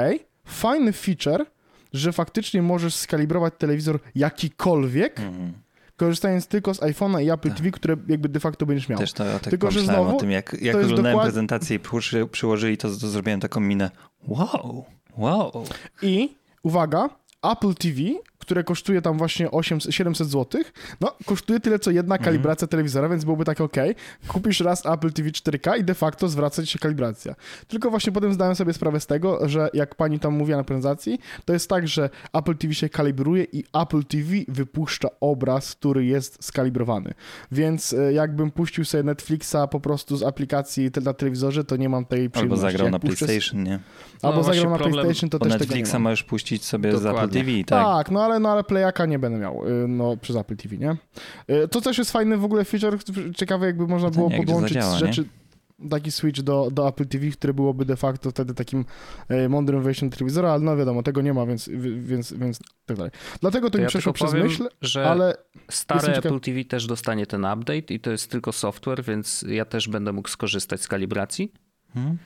fajny 0.46 0.94
feature, 0.94 1.46
że 1.94 2.14
faktycznie 2.14 2.62
możesz 2.62 2.96
skalibrować 2.96 3.54
telewizor 3.58 4.00
jakikolwiek, 4.16 5.20
Mhm. 5.20 5.54
Korzystając 6.06 6.48
tylko 6.48 6.74
z 6.74 6.80
iPhone'a 6.80 7.24
i 7.24 7.30
Apple 7.32 7.50
Tak. 7.50 7.58
TV, 7.58 7.72
które 7.72 7.96
jakby 8.08 8.30
de 8.30 8.40
facto 8.40 8.66
będziesz 8.66 8.90
miał. 8.90 9.00
Też 9.00 9.14
to 9.14 9.26
ja 9.26 9.40
tak 9.40 9.50
Tylko, 9.50 9.72
że 9.72 9.80
znowu 9.80 10.16
o 10.16 10.20
tym, 10.20 10.32
jak, 10.32 10.58
jak 10.62 10.76
oglądałem 10.76 11.18
dokład- 11.18 11.24
prezentację 11.24 11.76
i 11.76 11.80
przy, 11.80 12.28
przyłożyli 12.28 12.78
to, 12.78 12.88
to 12.88 13.08
zrobiłem 13.10 13.40
taką 13.40 13.60
minę. 13.60 13.92
Wow, 14.28 14.86
wow. 15.18 15.52
I 16.02 16.36
uwaga, 16.64 17.10
Apple 17.52 17.74
TV, 17.74 17.98
które 18.52 18.64
kosztuje 18.64 19.02
tam 19.02 19.18
właśnie 19.18 19.52
800, 19.52 19.94
700 19.94 20.28
zł, 20.30 20.62
no 21.02 21.16
kosztuje 21.26 21.60
tyle 21.60 21.80
co 21.80 21.92
jedna 21.92 22.16
Mhm. 22.16 22.26
kalibracja 22.26 22.68
telewizora, 22.68 23.10
więc 23.10 23.26
byłoby 23.26 23.46
tak 23.46 23.62
ok, 23.62 23.76
kupisz 24.28 24.60
raz 24.60 24.86
Apple 24.86 25.12
TV 25.14 25.30
4K 25.30 25.78
i 25.80 25.84
de 25.84 25.94
facto 25.94 26.30
zwraca 26.30 26.62
ci 26.64 26.68
się 26.72 26.80
kalibracja. 26.80 27.36
Tylko 27.68 27.90
właśnie 27.90 28.12
potem 28.14 28.34
zdałem 28.34 28.56
sobie 28.56 28.74
sprawę 28.74 29.00
z 29.00 29.06
tego, 29.08 29.50
że 29.50 29.70
jak 29.74 29.96
pani 29.96 30.20
tam 30.20 30.34
mówiła 30.34 30.58
na 30.58 30.64
prezentacji, 30.64 31.20
to 31.46 31.54
jest 31.54 31.70
tak, 31.70 31.88
że 31.88 32.10
Apple 32.34 32.56
TV 32.58 32.74
się 32.74 32.90
kalibruje 32.90 33.44
i 33.44 33.64
Apple 33.74 34.04
TV 34.04 34.28
wypuszcza 34.48 35.08
obraz, 35.20 35.76
który 35.76 36.06
jest 36.06 36.44
skalibrowany. 36.44 37.14
Więc 37.52 37.94
e, 37.94 38.14
jakbym 38.14 38.52
puścił 38.52 38.86
sobie 38.86 39.04
Netflixa 39.04 39.56
po 39.72 39.80
prostu 39.80 40.18
z 40.18 40.24
aplikacji 40.24 40.90
na 41.04 41.14
telewizorze, 41.14 41.64
to 41.64 41.76
nie 41.76 41.90
mam 41.90 42.06
tej 42.06 42.20
Albo 42.22 42.32
przyjemności. 42.32 42.62
zagrał 42.62 42.86
Jak 42.86 42.92
na 42.92 43.00
puszczę- 43.00 43.26
PlayStation, 43.26 43.64
nie? 43.64 43.80
Albo 44.22 44.38
No 44.38 44.44
zagrał 44.44 44.70
na 44.70 44.78
problem- 44.78 44.94
PlayStation, 44.94 45.30
to 45.30 45.40
też 45.40 45.48
tego 45.54 45.60
Netflixa 45.64 45.90
nie 45.90 45.94
mam. 45.94 46.02
możesz 46.02 46.24
puścić 46.24 46.66
sobie 46.66 46.92
z 46.92 46.96
Apple 46.96 47.04
Dokładnie. 47.04 47.42
TV, 47.44 47.52
Tak, 47.64 47.84
tak? 48.06 48.12
no 48.12 48.24
ale, 48.24 48.40
no 48.42 48.50
ale 48.50 48.64
playaka 48.64 49.06
nie 49.06 49.20
będę 49.20 49.40
miał 49.40 49.68
y, 49.68 49.88
no, 49.88 50.18
przez 50.18 50.36
Apple 50.36 50.56
TV, 50.56 50.78
nie? 50.78 50.96
Y, 51.64 51.68
To 51.68 51.82
też 51.82 51.98
jest 51.98 52.12
fajny 52.12 52.38
w 52.38 52.44
ogóle 52.46 52.66
feature, 52.66 52.98
ciekawe 53.36 53.66
jakby 53.66 53.88
można 53.88 54.10
było 54.10 54.30
Pytanie, 54.30 54.46
podłączyć 54.46 54.74
zadziała, 54.74 54.98
rzeczy, 55.00 55.26
taki 55.90 56.12
switch 56.12 56.42
do, 56.42 56.70
do 56.72 56.88
Apple 56.88 57.06
TV, 57.08 57.28
który 57.28 57.54
byłoby 57.54 57.86
de 57.86 57.96
facto 57.96 58.32
wtedy 58.32 58.54
takim 58.54 58.86
y, 59.32 59.50
mądrym 59.50 59.84
wejściem 59.84 60.10
do 60.10 60.18
telewizora, 60.18 60.52
ale 60.52 60.64
no 60.64 60.78
wiadomo, 60.78 61.04
tego 61.04 61.22
nie 61.22 61.34
ma, 61.34 61.46
więc, 61.46 61.70
wi- 61.70 62.02
więc, 62.02 62.34
więc 62.34 62.60
tak 62.86 62.98
dalej. 62.98 63.12
Dlatego 63.42 63.68
to, 63.68 63.72
To 63.72 63.78
mi 63.78 63.84
ja 63.84 63.90
przeszło 63.90 64.14
przez 64.14 64.30
powiem, 64.32 64.44
myśl, 64.48 64.68
że 64.82 65.10
ale 65.10 65.36
stare 65.70 66.00
Apple 66.18 66.40
TV 66.40 66.64
też 66.66 66.88
dostanie 66.88 67.26
ten 67.28 67.46
update 67.46 67.94
i 67.94 68.00
to 68.00 68.12
jest 68.12 68.32
tylko 68.32 68.52
software, 68.52 69.04
więc 69.04 69.46
ja 69.48 69.66
też 69.66 69.88
będę 69.88 70.14
mógł 70.14 70.30
skorzystać 70.30 70.82
z 70.82 70.88
kalibracji. 70.88 71.52
Hmm? 71.94 72.18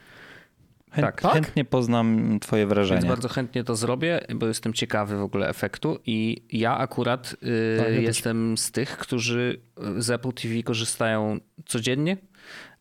Chę- 0.96 1.02
Tak. 1.02 1.22
Tak? 1.22 1.34
Chętnie 1.34 1.66
poznam 1.66 2.40
twoje 2.40 2.62
Więc 2.64 2.74
wrażenia. 2.74 3.10
bardzo 3.10 3.30
chętnie 3.30 3.64
to 3.64 3.76
zrobię, 3.76 4.22
bo 4.36 4.48
jestem 4.48 4.74
ciekawy 4.74 5.18
w 5.18 5.22
ogóle 5.22 5.50
efektu 5.50 6.00
i 6.06 6.44
ja 6.52 6.78
akurat 6.78 7.36
y, 7.44 7.78
Tak, 7.78 7.94
ja 7.94 8.00
jestem 8.00 8.58
z 8.58 8.72
tych, 8.72 8.98
którzy 8.98 9.60
z 9.98 10.10
Apple 10.10 10.32
TV 10.34 10.64
korzystają 10.64 11.40
codziennie 11.66 12.18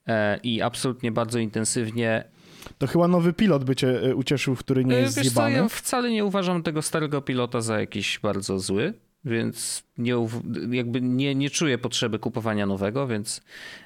e, 0.08 0.38
i 0.42 0.62
absolutnie 0.62 1.12
bardzo 1.12 1.38
intensywnie. 1.38 2.24
to 2.78 2.86
chyba 2.86 3.08
nowy 3.08 3.32
pilot 3.32 3.64
by 3.64 3.76
cię 3.76 4.04
y, 4.04 4.14
ucieszył, 4.14 4.56
który 4.56 4.84
nie 4.84 4.96
E, 4.96 5.00
jest 5.00 5.16
Wiesz 5.16 5.26
co, 5.26 5.32
zjebany. 5.32 5.54
ja 5.56 5.68
wcale 5.68 6.10
nie 6.10 6.24
uważam 6.24 6.62
tego 6.62 6.82
starego 6.82 7.22
pilota 7.22 7.60
za 7.60 7.80
jakiś 7.80 8.18
bardzo 8.18 8.58
zły, 8.58 8.94
więc 9.24 9.82
nie, 9.98 10.14
jakby 10.70 11.00
nie, 11.00 11.34
nie 11.34 11.50
czuję 11.50 11.78
potrzeby 11.78 12.18
kupowania 12.18 12.66
nowego, 12.66 13.06
więc 13.06 13.42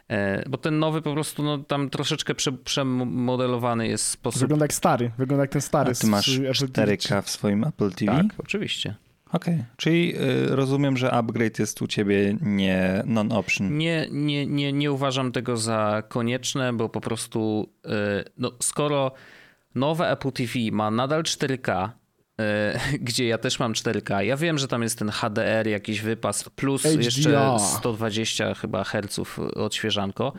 e, 0.08 0.48
bo 0.48 0.58
ten 0.58 0.78
nowy 0.78 1.02
po 1.02 1.12
prostu 1.12 1.42
no, 1.42 1.58
tam 1.58 1.90
troszeczkę 1.90 2.34
prze, 2.34 2.52
przemodelowany 2.52 3.88
jest 3.88 4.06
sposób. 4.06 4.40
Wygląda 4.40 4.64
jak 4.64 4.74
stary, 4.74 5.10
wygląda 5.18 5.42
jak 5.42 5.50
ten 5.50 5.62
stary. 5.62 5.90
A 5.90 5.94
ty 5.94 6.06
masz 6.06 6.26
z 6.30 6.62
Apple 6.62 6.72
TV. 6.72 6.96
4K 6.96 7.22
w 7.22 7.30
swoim 7.30 7.64
Apple 7.64 7.90
TV? 7.90 8.12
Tak, 8.12 8.26
oczywiście. 8.38 8.94
Okej, 9.32 9.64
czyli 9.76 10.14
y, 10.16 10.56
rozumiem, 10.56 10.96
że 10.96 11.10
upgrade 11.10 11.58
jest 11.58 11.82
u 11.82 11.86
ciebie 11.86 12.36
nie 12.40 13.02
non-option. 13.06 13.78
Nie, 13.78 14.08
nie, 14.10 14.46
nie, 14.46 14.72
nie 14.72 14.92
uważam 14.92 15.32
tego 15.32 15.56
za 15.56 16.02
konieczne, 16.08 16.72
bo 16.72 16.88
po 16.88 17.00
prostu 17.00 17.68
y, 17.86 17.90
no, 18.38 18.52
skoro 18.62 19.12
nowe 19.74 20.10
Apple 20.10 20.32
TV 20.32 20.52
ma 20.72 20.90
nadal 20.90 21.22
4K, 21.22 21.88
y, 21.88 21.90
gdzie 23.00 23.26
ja 23.26 23.38
też 23.38 23.58
mam 23.58 23.72
4K, 23.72 24.20
ja 24.20 24.36
wiem, 24.36 24.58
że 24.58 24.68
tam 24.68 24.82
jest 24.82 24.98
ten 24.98 25.10
HDR, 25.10 25.66
jakiś 25.66 26.00
wypas, 26.00 26.48
plus 26.48 26.82
HDR. 26.82 27.00
jeszcze 27.00 27.56
120 27.58 28.54
chyba 28.54 28.84
herców 28.84 29.38
odświeżanko, 29.38 30.32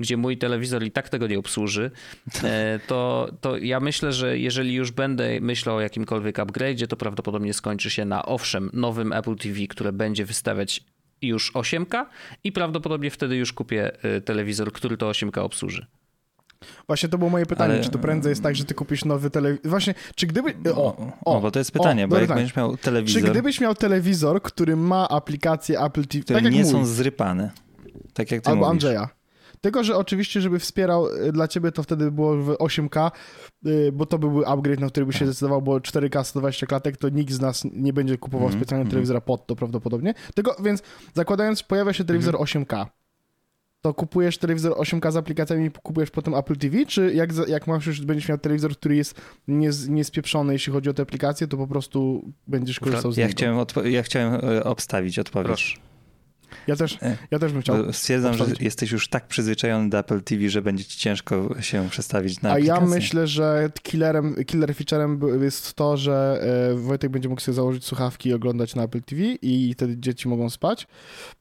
gdzie 0.00 0.16
mój 0.16 0.38
telewizor 0.38 0.84
i 0.84 0.90
tak 0.90 1.08
tego 1.08 1.26
nie 1.26 1.38
obsłuży, 1.38 1.90
y, 2.36 2.40
to, 2.86 3.30
to 3.40 3.56
ja 3.56 3.80
myślę, 3.80 4.12
że 4.12 4.38
jeżeli 4.38 4.74
już 4.74 4.90
będę 4.90 5.40
myślał 5.40 5.76
o 5.76 5.80
jakimkolwiek 5.80 6.36
upgrade'zie, 6.36 6.86
to 6.86 6.96
prawdopodobnie 6.96 7.54
skończy 7.54 7.90
się 7.90 8.04
na 8.04 8.26
owszem 8.26 8.70
nowym 8.72 9.12
Apple 9.12 9.36
TV, 9.36 9.66
które 9.68 9.92
będzie 9.92 10.24
wystawiać 10.24 10.84
już 11.22 11.52
8K 11.52 12.06
i 12.44 12.52
prawdopodobnie 12.52 13.10
wtedy 13.10 13.36
już 13.36 13.52
kupię 13.52 14.04
y, 14.16 14.20
telewizor, 14.20 14.72
który 14.72 14.96
to 14.96 15.10
8K 15.10 15.38
obsłuży. 15.38 15.86
Właśnie 16.86 17.08
to 17.08 17.18
było 17.18 17.30
moje 17.30 17.46
pytanie, 17.46 17.74
Ale- 17.74 17.82
czy 17.84 17.90
to 17.90 17.98
prędzej 17.98 18.30
jest 18.30 18.42
tak, 18.42 18.56
że 18.56 18.64
ty 18.64 18.74
kupisz 18.74 19.04
nowy 19.04 19.30
telewizor... 19.30 19.70
Właśnie, 19.70 19.94
czy 20.14 20.26
gdyby... 20.26 20.54
O, 20.74 20.96
O, 21.24 21.36
o, 21.36 21.40
bo 21.40 21.50
to 21.50 21.58
jest 21.58 21.70
pytanie, 21.72 22.04
o, 22.04 22.08
bo 22.08 22.16
jak 22.16 22.24
pytanie. 22.24 22.38
będziesz 22.40 22.56
miał 22.56 22.76
Czy 22.76 22.82
telewizor, 22.82 23.30
gdybyś 23.30 23.60
miał 23.60 23.74
telewizor, 23.74 24.42
który 24.42 24.76
ma 24.76 25.08
aplikację 25.08 25.80
Apple 25.80 26.04
TV, 26.06 26.24
które 26.24 26.42
tak 26.42 26.52
nie 26.52 26.62
mój, 26.62 26.70
są 26.70 26.84
zrypane, 26.86 27.50
tak 28.14 28.30
jak 28.30 28.40
ty 28.42 28.50
albo 28.50 28.58
mówisz. 28.60 28.70
Andrzeja. 28.70 29.08
Tylko, 29.60 29.84
że 29.84 29.96
oczywiście, 29.96 30.40
żeby 30.40 30.58
wspierał 30.58 31.06
y, 31.08 31.32
dla 31.32 31.48
ciebie, 31.48 31.72
to 31.72 31.82
wtedy 31.82 32.10
było 32.10 32.36
w 32.36 32.48
8K, 32.48 33.10
y, 33.66 33.92
bo 33.92 34.06
to 34.06 34.18
byłby 34.18 34.46
upgrade, 34.46 34.80
na 34.80 34.86
który 34.88 35.06
by 35.06 35.12
się 35.12 35.18
Tak. 35.18 35.28
zdecydował, 35.28 35.62
bo 35.62 35.78
4K 35.80 36.24
120 36.24 36.66
klatek, 36.66 36.96
to 36.96 37.08
nikt 37.08 37.32
z 37.32 37.40
nas 37.40 37.62
nie 37.72 37.92
będzie 37.92 38.18
kupował 38.18 38.46
Mhm, 38.46 38.60
specjalnie 38.62 38.80
mhm. 38.82 38.90
telewizora 38.90 39.20
pod 39.20 39.46
to 39.46 39.56
prawdopodobnie. 39.56 40.14
Tylko, 40.34 40.56
więc 40.62 40.82
zakładając, 41.14 41.62
pojawia 41.62 41.92
się 41.92 42.04
telewizor 42.04 42.34
Mhm. 42.34 42.64
8K, 42.64 42.86
to 43.86 43.94
kupujesz 43.94 44.38
telewizor 44.38 44.72
8K 44.72 45.12
z 45.12 45.16
aplikacjami 45.16 45.66
i 45.66 45.70
kupujesz 45.70 46.10
potem 46.10 46.34
Apple 46.34 46.56
TV, 46.56 46.86
czy 46.86 47.14
jak, 47.14 47.30
jak 47.48 47.66
masz 47.66 47.86
już, 47.86 48.00
będziesz 48.00 48.28
miał 48.28 48.38
telewizor, 48.38 48.72
który 48.76 48.96
jest 48.96 49.20
nies- 49.48 49.88
niespieprzony, 49.88 50.52
jeśli 50.52 50.72
chodzi 50.72 50.90
o 50.90 50.94
te 50.94 51.02
aplikacje, 51.02 51.46
to 51.48 51.56
po 51.56 51.66
prostu 51.66 52.30
będziesz 52.46 52.80
korzystał 52.80 53.12
z 53.12 53.16
Ja 53.16 53.26
niego. 53.26 53.36
chciałem, 53.36 53.92
ja 53.92 54.02
chciałem 54.02 54.34
e, 54.34 54.64
obstawić 54.64 55.18
odpowiedź. 55.18 55.46
Proszę. 55.46 55.76
Ja 56.66 56.76
też, 56.76 56.98
E, 57.02 57.16
ja 57.30 57.38
też 57.38 57.52
bym 57.52 57.62
chciał. 57.62 57.92
Stwierdzam, 57.92 58.34
że 58.34 58.44
jesteś 58.60 58.90
już 58.90 59.08
tak 59.08 59.26
przyzwyczajony 59.28 59.90
do 59.90 59.98
Apple 59.98 60.22
TV, 60.22 60.48
że 60.48 60.62
będzie 60.62 60.84
ci 60.84 60.98
ciężko 60.98 61.54
się 61.60 61.88
przestawić 61.90 62.42
na 62.42 62.52
A 62.52 62.58
ja 62.58 62.74
aplikację. 62.74 62.96
myślę, 63.00 63.26
że 63.26 63.70
killerem, 63.82 64.34
killer 64.46 64.74
featurem 64.74 65.20
jest 65.42 65.74
to, 65.74 65.96
że 65.96 66.40
e, 66.72 66.74
Wojtek 66.74 67.10
będzie 67.10 67.28
mógł 67.28 67.40
sobie 67.40 67.54
założyć 67.56 67.84
słuchawki 67.84 68.28
i 68.28 68.32
oglądać 68.34 68.74
na 68.74 68.82
Apple 68.82 69.02
TV 69.02 69.22
i 69.42 69.72
wtedy 69.74 69.96
dzieci 69.98 70.28
mogą 70.28 70.50
spać. 70.50 70.86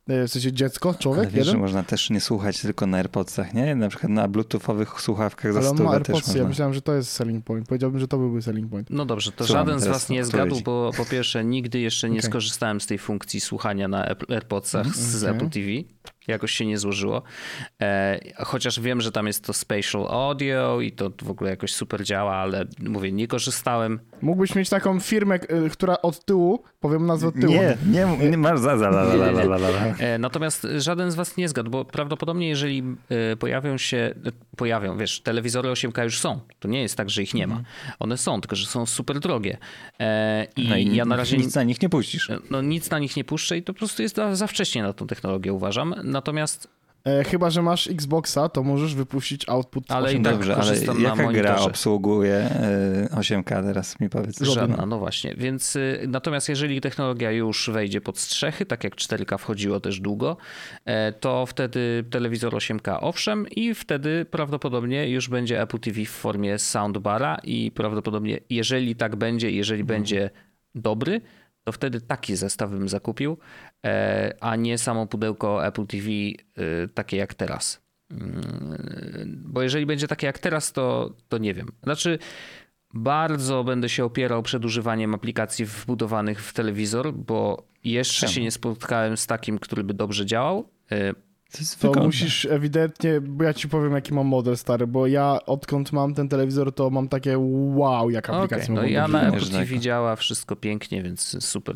E, 0.08 0.28
W 0.28 0.32
sensie 0.32 0.54
dziecko, 0.54 0.90
Ale 0.90 0.98
człowiek, 0.98 1.30
wiesz, 1.30 1.46
że 1.46 1.50
jeden. 1.52 1.62
można 1.62 1.84
też 1.84 2.10
nie 2.10 2.22
słuchać 2.22 2.62
tylko 2.62 2.88
na 2.88 2.98
AirPodsach, 2.98 3.54
nie? 3.54 3.76
Na 3.76 3.90
przykład 3.90 4.12
na 4.12 4.28
bluetoothowych 4.28 5.02
słuchawkach 5.02 5.54
za 5.54 5.60
Ale 5.60 5.70
on 5.70 5.84
ma 5.84 6.00
też 6.00 6.36
ja 6.36 6.48
myślałem, 6.48 6.74
że 6.74 6.82
to 6.82 6.94
jest 6.94 7.12
selling 7.12 7.46
point. 7.46 7.68
Powiedziałbym, 7.68 8.00
że 8.00 8.08
to 8.08 8.18
byłby 8.18 8.42
selling 8.42 8.70
point. 8.72 8.90
No 8.90 9.06
dobrze, 9.06 9.32
to 9.32 9.46
Słucham 9.46 9.66
żaden 9.68 9.80
z 9.82 9.88
was 9.88 10.10
nie 10.10 10.26
zgadł, 10.26 10.62
bo 10.62 10.92
po 10.98 11.06
pierwsze 11.06 11.46
nigdy 11.46 11.80
jeszcze 11.80 12.10
nie 12.10 12.20
Okej. 12.20 12.30
skorzystałem 12.30 12.82
z 12.82 12.88
tej 12.88 12.98
funkcji 12.98 13.40
słuchania 13.40 13.88
na 13.88 14.06
AirPodsach 14.30 14.95
z 14.95 14.95
Okej. 14.96 15.30
Apple 15.30 15.50
TV. 15.50 15.84
Jakoś 16.28 16.52
się 16.52 16.66
nie 16.66 16.78
złożyło. 16.78 17.22
E, 17.82 18.20
chociaż 18.38 18.80
wiem, 18.80 19.02
że 19.02 19.12
tam 19.12 19.28
jest 19.28 19.46
to 19.46 19.54
spatial 19.54 20.08
audio 20.10 20.82
i 20.82 20.92
to 20.92 21.12
w 21.22 21.30
ogóle 21.30 21.50
jakoś 21.50 21.74
super 21.74 22.04
działa, 22.04 22.36
ale 22.36 22.66
mówię, 22.80 23.12
nie 23.12 23.28
korzystałem. 23.28 24.00
Mógłbyś 24.22 24.56
mieć 24.56 24.70
taką 24.70 25.00
firmę, 25.00 25.36
e, 25.36 25.70
która 25.70 26.02
od 26.02 26.26
tyłu, 26.26 26.64
powiem 26.80 27.06
nazwę 27.06 27.28
od 27.28 27.36
tyłu. 27.36 27.54
Nie, 27.54 27.78
nie, 27.92 28.30
nie 28.30 28.38
masz 28.38 28.60
za, 28.60 28.78
za, 28.78 28.88
la, 28.88 29.02
la, 29.02 29.14
la, 29.26 29.42
la, 29.42 29.56
la, 29.56 29.68
la. 29.70 29.96
E, 30.00 30.18
Natomiast 30.18 30.68
żaden 30.78 31.12
z 31.12 31.16
was 31.16 31.38
nie 31.38 31.50
zgadł, 31.50 31.70
bo 31.72 31.86
prawdopodobnie 31.86 32.50
jeżeli 32.50 32.84
e, 33.32 33.36
pojawią 33.36 33.78
się, 33.78 33.98
e, 33.98 34.32
pojawią, 34.58 34.98
wiesz, 34.98 35.22
telewizory 35.22 35.70
8K 35.70 36.04
już 36.04 36.20
są. 36.20 36.40
To 36.60 36.68
nie 36.68 36.82
jest 36.82 36.96
tak, 36.96 37.10
że 37.10 37.24
ich 37.24 37.34
nie 37.34 37.48
ma. 37.48 37.62
One 38.00 38.18
są, 38.18 38.42
tylko 38.42 38.56
że 38.56 38.66
są 38.66 38.86
super 38.86 39.20
drogie. 39.20 39.58
E, 40.00 40.48
I, 40.56 40.68
No 40.70 40.78
i 40.78 40.96
ja 40.96 41.06
na 41.06 41.16
razie 41.16 41.38
nic 41.38 41.56
na 41.56 41.64
nich 41.64 41.82
nie 41.82 41.90
puścisz. 41.90 42.32
no, 42.50 42.62
nic 42.62 42.90
na 42.90 43.00
nich 43.00 43.18
nie 43.18 43.24
puszczę 43.24 43.58
i 43.58 43.64
to 43.64 43.74
po 43.74 43.78
prostu 43.80 44.02
jest 44.02 44.16
za, 44.16 44.36
za 44.36 44.48
wcześnie 44.48 44.84
na 44.84 44.94
tą 44.94 45.08
technologię, 45.08 45.54
uważam. 45.54 45.96
Natomiast 46.16 46.76
E, 47.06 47.24
chyba, 47.24 47.50
że 47.50 47.62
masz 47.62 47.88
Xboxa, 47.88 48.50
to 48.50 48.64
możesz 48.64 48.96
wypuścić 48.96 49.50
output 49.50 49.92
Ale 49.92 50.14
i 50.14 50.18
8K. 50.18 50.24
tak 50.24 50.34
Dobrze, 50.34 50.56
ale 50.56 50.64
korzystam 50.64 51.04
na 51.04 51.10
jaka 51.10 51.32
gra 51.32 51.56
obsługuje 51.60 52.36
e, 52.36 53.08
8K 53.12 53.64
teraz 53.64 54.00
mi 54.00 54.10
powiedz? 54.10 54.42
Żadna. 54.42 54.86
no 54.86 55.00
właśnie. 55.00 55.34
Więc 55.38 55.76
y, 55.76 56.06
natomiast 56.08 56.50
jeżeli 56.50 56.82
technologia 56.82 57.32
już 57.32 57.70
wejdzie 57.70 58.02
pod 58.02 58.18
strzechy, 58.20 58.66
tak 58.66 58.84
jak 58.84 58.96
4K 58.96 59.38
wchodziło 59.38 59.80
też 59.80 60.00
długo, 60.00 60.38
e, 60.86 61.12
to 61.14 61.46
wtedy 61.46 62.04
telewizor 62.10 62.54
8K 62.54 62.98
owszem 63.02 63.48
i 63.50 63.74
wtedy 63.74 64.26
prawdopodobnie 64.26 65.10
już 65.10 65.30
będzie 65.30 65.62
Apple 65.62 65.80
TV 65.80 66.06
w 66.06 66.10
formie 66.10 66.60
soundbara 66.60 67.38
i 67.44 67.72
prawdopodobnie 67.72 68.40
jeżeli 68.50 68.96
tak 68.96 69.16
będzie, 69.16 69.52
jeżeli 69.52 69.82
Mhm. 69.82 70.00
będzie 70.00 70.30
dobry, 70.76 71.22
to 71.64 71.72
wtedy 71.72 72.02
taki 72.02 72.36
zestaw 72.36 72.70
bym 72.70 72.90
zakupił, 72.90 73.32
e, 73.32 73.65
a 74.40 74.56
nie 74.56 74.78
samo 74.78 75.08
pudełko 75.08 75.66
Apple 75.66 75.86
TV 75.88 76.08
y, 76.10 76.36
takie 76.94 77.18
jak 77.18 77.34
teraz. 77.34 77.82
Mm, 78.12 79.44
Bo 79.46 79.62
jeżeli 79.62 79.86
będzie 79.86 80.08
takie 80.08 80.28
jak 80.28 80.40
teraz, 80.40 80.72
to, 80.72 81.14
to 81.30 81.38
nie 81.38 81.54
wiem. 81.54 81.68
Znaczy, 81.84 82.20
bardzo 82.94 83.64
będę 83.64 83.90
się 83.90 84.06
opierał 84.06 84.44
przed 84.44 84.66
używaniem 84.66 85.16
aplikacji 85.16 85.66
wbudowanych 85.66 86.44
w 86.44 86.54
telewizor, 86.54 87.14
bo 87.14 87.64
jeszcze 87.84 88.20
Czemu? 88.22 88.34
się 88.34 88.42
nie 88.42 88.52
spotkałem 88.52 89.18
z 89.18 89.28
takim, 89.28 89.60
który 89.60 89.84
by 89.84 89.94
dobrze 89.94 90.26
działał. 90.26 90.70
E, 90.92 91.14
To 91.14 91.60
jest 91.60 91.80
To 91.80 91.94
musisz 92.04 92.46
ewidentnie, 92.46 93.22
bo 93.22 93.44
ja 93.44 93.54
ci 93.54 93.70
powiem, 93.70 93.92
jaki 93.94 94.14
mam 94.14 94.28
model 94.28 94.58
stary, 94.58 94.88
bo 94.88 95.08
ja 95.08 95.40
odkąd 95.46 95.92
mam 95.92 96.14
ten 96.14 96.30
telewizor, 96.30 96.74
to 96.74 96.90
mam 96.90 97.08
takie 97.08 97.38
wow, 97.76 98.10
jak 98.10 98.30
Okej, 98.30 98.38
aplikacje 98.38 98.74
no 98.74 98.84
ja 98.84 99.08
na. 99.08 99.22
Apple 99.22 99.46
TV 99.52 99.80
działa 99.80 100.16
wszystko 100.16 100.56
pięknie, 100.56 101.04
więc 101.04 101.46
super. 101.46 101.76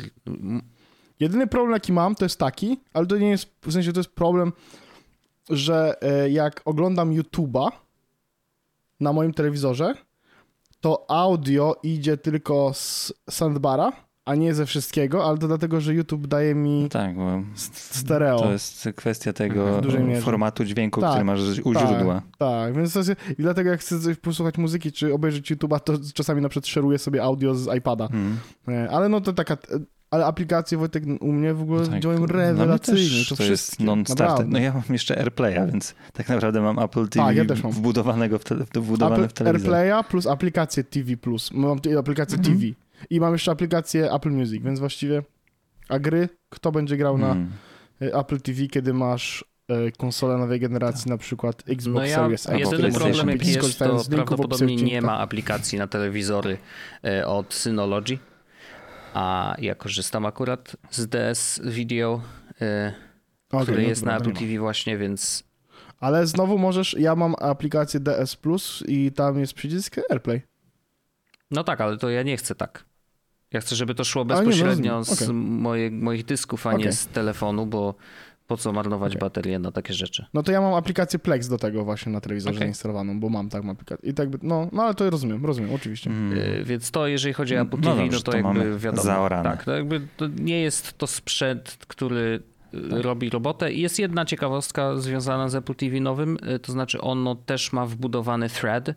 Jedyny 1.20 1.46
problem, 1.46 1.72
jaki 1.72 1.92
mam, 1.92 2.14
to 2.14 2.24
jest 2.24 2.38
taki, 2.38 2.80
ale 2.94 3.06
to 3.06 3.18
nie 3.18 3.30
jest, 3.30 3.48
w 3.62 3.72
sensie 3.72 3.92
to 3.92 4.00
jest 4.00 4.10
problem, 4.10 4.52
że 5.50 6.02
e, 6.02 6.30
jak 6.30 6.62
oglądam 6.64 7.10
YouTube'a 7.10 7.68
na 9.00 9.12
moim 9.12 9.34
telewizorze, 9.34 9.94
to 10.80 11.04
audio 11.10 11.76
idzie 11.82 12.16
tylko 12.16 12.70
z 12.74 13.12
soundbara, 13.30 13.92
a 14.24 14.34
nie 14.34 14.54
ze 14.54 14.66
wszystkiego, 14.66 15.24
ale 15.24 15.38
to 15.38 15.46
dlatego, 15.48 15.80
że 15.80 15.94
YouTube 15.94 16.26
daje 16.26 16.54
mi 16.54 16.82
No 16.82 16.88
tak, 16.88 17.14
stereo. 17.54 18.38
to 18.38 18.52
jest 18.52 18.88
kwestia 18.96 19.32
tego 19.32 19.80
formatu 20.20 20.64
dźwięku, 20.64 21.00
Tak, 21.00 21.10
który 21.10 21.24
masz 21.24 21.40
u 21.64 21.74
tak. 21.74 21.88
źródła. 21.88 22.22
Tak, 22.38 22.74
więc 22.76 22.94
jest, 22.94 23.10
i 23.38 23.42
dlatego 23.42 23.70
jak 23.70 23.80
chcę 23.80 24.14
posłuchać 24.22 24.58
muzyki 24.58 24.92
czy 24.92 25.14
obejrzeć 25.14 25.52
YouTube'a, 25.52 25.80
to 25.80 25.92
czasami 26.14 26.42
na 26.42 26.48
przykład 26.48 26.66
szeruję 26.66 26.98
sobie 26.98 27.22
audio 27.22 27.54
z 27.54 27.76
iPada. 27.78 28.04
Mhm. 28.04 28.38
E, 28.68 28.90
Ale 28.90 29.08
no 29.08 29.20
to 29.20 29.32
taka, 29.32 29.56
ale 30.10 30.26
aplikacje 30.26 30.78
Wojtek 30.78 31.04
u 31.20 31.32
mnie 31.32 31.54
w 31.54 31.62
ogóle 31.62 31.86
Tak. 31.88 32.00
działają 32.00 32.20
mnie 32.20 32.32
rewelacyjnie. 32.32 33.24
to 33.28 33.36
to 33.36 33.42
jest 33.42 33.62
wszystkie, 33.64 33.84
non-starter. 33.84 34.26
naprawdę. 34.28 34.52
No 34.52 34.58
ja 34.58 34.72
mam 34.72 34.82
jeszcze 34.90 35.18
AirPlaya, 35.18 35.66
więc 35.66 35.94
tak 36.12 36.28
naprawdę 36.28 36.60
mam 36.60 36.78
Apple 36.78 37.08
TV 37.08 37.26
Tak, 37.26 37.36
ja 37.36 37.44
też 37.44 37.62
mam. 37.62 37.72
wbudowanego 37.72 38.38
w, 38.38 38.44
te, 38.44 38.54
wbudowane 38.54 39.16
w 39.22 39.24
Apple, 39.24 39.34
telewizor. 39.34 39.74
AirPlaya 39.74 40.04
plus 40.10 40.26
aplikację 40.26 40.84
TV+. 40.84 41.16
Plus. 41.16 41.52
Mam 41.52 41.78
aplikację 41.98 42.38
Mhm. 42.38 42.58
TV. 42.58 42.66
I 43.10 43.20
mam 43.20 43.32
jeszcze 43.32 43.50
aplikację 43.50 44.12
Apple 44.12 44.30
Music, 44.30 44.62
więc 44.62 44.78
właściwie 44.80 45.22
a 45.88 45.98
gry, 45.98 46.28
kto 46.48 46.72
będzie 46.72 46.96
grał 46.96 47.18
na 47.18 47.30
Mm. 47.32 47.50
e, 48.02 48.14
Apple 48.18 48.40
TV, 48.40 48.66
kiedy 48.66 48.94
masz 48.94 49.44
e, 49.68 49.90
konsolę 49.92 50.38
nowej 50.38 50.60
generacji, 50.60 51.10
na 51.10 51.16
przykład 51.18 51.62
Xbox 51.68 51.94
No 51.94 52.04
ja, 52.04 52.16
Series 52.16 52.48
X. 52.48 52.58
jedyny 52.70 52.92
problem 52.92 53.28
jaki 53.28 53.52
jest, 53.52 53.78
to 53.78 53.98
w 53.98 54.08
prawdopodobnie 54.08 54.76
nie 54.76 55.02
ma 55.02 55.18
aplikacji 55.18 55.78
na 55.78 55.86
telewizory 55.86 56.58
e, 57.04 57.26
od 57.26 57.54
Synology, 57.54 58.18
a 59.14 59.54
ja 59.58 59.74
korzystam 59.74 60.26
akurat 60.26 60.76
z 60.90 61.06
DS 61.06 61.60
Video, 61.64 62.20
e, 62.60 62.94
Okej, 63.50 63.62
który 63.62 63.82
no 63.82 63.88
jest 63.88 64.00
dobra, 64.00 64.12
na 64.12 64.18
Apple 64.18 64.32
nie. 64.32 64.34
TV 64.48 64.58
właśnie, 64.58 64.98
więc 64.98 65.44
Ale 66.00 66.26
znowu 66.26 66.58
możesz, 66.58 66.96
ja 66.98 67.16
mam 67.16 67.34
aplikację 67.38 68.00
DS 68.00 68.36
Plus 68.36 68.84
i 68.88 69.12
tam 69.12 69.38
jest 69.38 69.54
przycisk 69.54 69.96
AirPlay. 70.10 70.42
no 71.50 71.64
tak, 71.64 71.80
ale 71.80 71.96
to 71.98 72.10
ja 72.10 72.22
nie 72.22 72.36
chcę 72.36 72.54
tak. 72.54 72.84
Ja 73.52 73.60
chcę, 73.60 73.76
żeby 73.76 73.94
to 73.94 74.04
szło 74.04 74.22
A, 74.22 74.24
nie, 74.24 74.30
no, 74.34 74.36
bezpośrednio 74.36 75.04
z 75.04 75.12
Okej. 75.22 75.34
moje, 75.34 75.90
moich 75.90 76.24
dysków, 76.24 76.66
a 76.66 76.72
nie 76.72 76.78
Okej. 76.78 76.92
z 76.92 77.06
telefonu, 77.06 77.66
bo 77.66 77.94
po 78.50 78.56
co 78.56 78.72
marnować 78.72 79.12
Okej. 79.12 79.20
baterię 79.20 79.58
na 79.58 79.72
takie 79.72 79.94
rzeczy. 79.94 80.26
No 80.34 80.42
to 80.42 80.52
ja 80.52 80.60
mam 80.60 80.74
aplikację 80.74 81.18
Plex 81.18 81.48
do 81.48 81.58
tego 81.58 81.84
właśnie 81.84 82.12
na 82.12 82.20
telewizorze 82.20 82.58
zainstalowaną, 82.58 83.20
bo 83.20 83.28
mam 83.28 83.48
taką 83.48 83.70
aplikację. 83.70 84.10
I 84.10 84.14
tak 84.14 84.28
by, 84.30 84.38
no, 84.42 84.68
no 84.72 84.82
ale 84.82 84.94
to 84.94 85.10
rozumiem, 85.10 85.46
rozumiem, 85.46 85.74
oczywiście. 85.74 86.10
Mm. 86.10 86.38
E, 86.60 86.64
Więc 86.64 86.90
to, 86.90 87.06
jeżeli 87.06 87.32
chodzi 87.34 87.54
o 87.56 87.58
No 87.58 87.62
Apple 87.64 87.76
TV, 87.80 87.96
no, 87.96 88.02
dobrze, 88.02 88.22
to, 88.22 88.32
to 88.32 88.38
jakby 88.38 88.78
wiadomo. 88.78 89.02
zaorane. 89.02 89.50
Tak, 89.50 89.64
to 89.64 89.76
jakby 89.76 90.00
to 90.16 90.26
nie 90.26 90.60
jest 90.60 90.98
to 90.98 91.06
sprzęt, 91.06 91.78
który 91.88 92.42
e, 92.74 92.90
Tak. 92.90 93.00
robi 93.02 93.30
robotę. 93.30 93.72
I 93.72 93.80
jest 93.80 93.98
jedna 93.98 94.24
ciekawostka 94.24 94.96
związana 94.96 95.48
z 95.48 95.54
Apple 95.54 95.74
TV 95.74 96.00
nowym, 96.00 96.36
e, 96.42 96.58
to 96.58 96.72
znaczy 96.72 97.00
ono 97.00 97.34
też 97.34 97.72
ma 97.72 97.86
wbudowany 97.86 98.48
thread, 98.48 98.88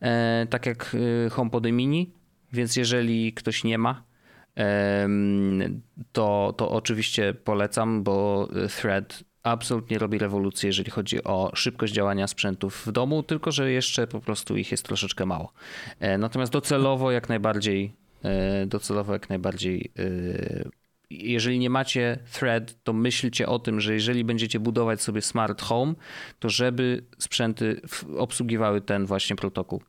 e, 0.00 0.46
tak 0.50 0.66
jak 0.66 0.96
e, 1.26 1.30
HomePody 1.30 1.72
Mini, 1.72 2.12
więc 2.52 2.76
jeżeli 2.76 3.32
ktoś 3.32 3.64
nie 3.64 3.78
ma, 3.78 4.02
to, 6.12 6.54
to 6.56 6.70
oczywiście 6.70 7.34
polecam, 7.34 8.02
bo 8.02 8.48
thread 8.80 9.24
absolutnie 9.42 9.98
robi 9.98 10.18
rewolucję, 10.18 10.66
jeżeli 10.66 10.90
chodzi 10.90 11.24
o 11.24 11.50
szybkość 11.54 11.92
działania 11.92 12.26
sprzętów 12.26 12.86
w 12.86 12.92
domu, 12.92 13.22
tylko 13.22 13.52
że 13.52 13.72
jeszcze 13.72 14.06
po 14.06 14.20
prostu 14.20 14.56
ich 14.56 14.70
jest 14.70 14.84
troszeczkę 14.84 15.26
mało. 15.26 15.52
E, 16.00 16.18
Natomiast 16.18 16.52
docelowo 16.52 17.10
jak 17.10 17.28
najbardziej, 17.28 17.92
e, 18.22 18.66
docelowo 18.66 19.12
jak 19.12 19.28
najbardziej, 19.28 19.92
e, 19.98 20.70
jeżeli 21.10 21.58
nie 21.58 21.70
macie 21.70 22.18
thread, 22.32 22.74
to 22.82 22.92
myślcie 22.92 23.48
o 23.48 23.58
tym, 23.58 23.80
że 23.80 23.94
jeżeli 23.94 24.24
będziecie 24.24 24.60
budować 24.60 25.02
sobie 25.02 25.22
smart 25.22 25.62
home, 25.62 25.94
to 26.38 26.48
żeby 26.48 27.04
sprzęty 27.18 27.80
obsługiwały 28.16 28.80
ten 28.80 29.06
właśnie 29.06 29.36
protokół. 29.36 29.82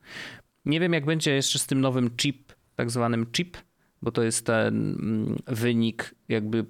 Nie 0.66 0.80
wiem 0.80 0.94
jak 0.94 1.06
będzie 1.06 1.32
jeszcze 1.32 1.60
z 1.60 1.68
tym 1.68 1.82
nowym 1.82 2.10
chip, 2.18 2.54
tak 2.76 2.92
zwanym 2.92 3.32
chip, 3.32 3.58
bo 4.02 4.12
to 4.12 4.24
jest 4.24 4.46
ten 4.46 4.76
mm, 5.00 5.38
wynik 5.48 6.16
jakby 6.30 6.66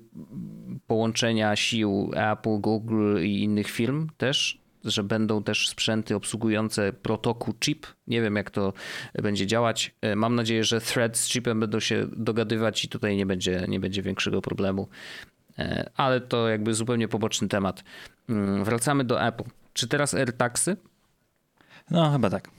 połączenia 0.88 1.56
sił 1.56 2.12
Apple, 2.16 2.60
Google 2.60 3.18
i 3.24 3.44
innych 3.44 3.68
firm 3.68 4.08
też, 4.18 4.62
że 4.84 5.04
będą 5.04 5.44
też 5.44 5.70
sprzęty 5.70 6.16
obsługujące 6.16 6.94
protokół 6.94 7.54
chip. 7.60 7.88
Nie 8.08 8.22
wiem, 8.22 8.36
jak 8.36 8.52
to 8.52 8.74
będzie 9.14 9.48
działać. 9.48 9.96
E, 10.02 10.16
Mam 10.16 10.36
nadzieję, 10.36 10.64
że 10.64 10.82
thread 10.82 11.18
z 11.18 11.30
chipem 11.30 11.60
będą 11.60 11.80
się 11.80 12.08
dogadywać 12.18 12.86
i 12.86 12.90
tutaj 12.90 13.18
nie 13.18 13.26
będzie, 13.26 13.66
nie 13.68 13.80
będzie 13.80 14.02
większego 14.02 14.42
problemu. 14.42 14.88
E, 15.60 15.90
Ale 15.96 16.22
to 16.22 16.50
jakby 16.50 16.74
zupełnie 16.74 17.08
poboczny 17.08 17.48
temat. 17.48 17.84
Mm, 18.30 18.64
Wracamy 18.64 19.04
do 19.04 19.22
Apple. 19.28 19.44
Czy 19.74 19.88
teraz 19.88 20.14
AirTagsy? 20.14 20.78
No 21.92 22.12
chyba 22.12 22.30
tak. 22.30 22.50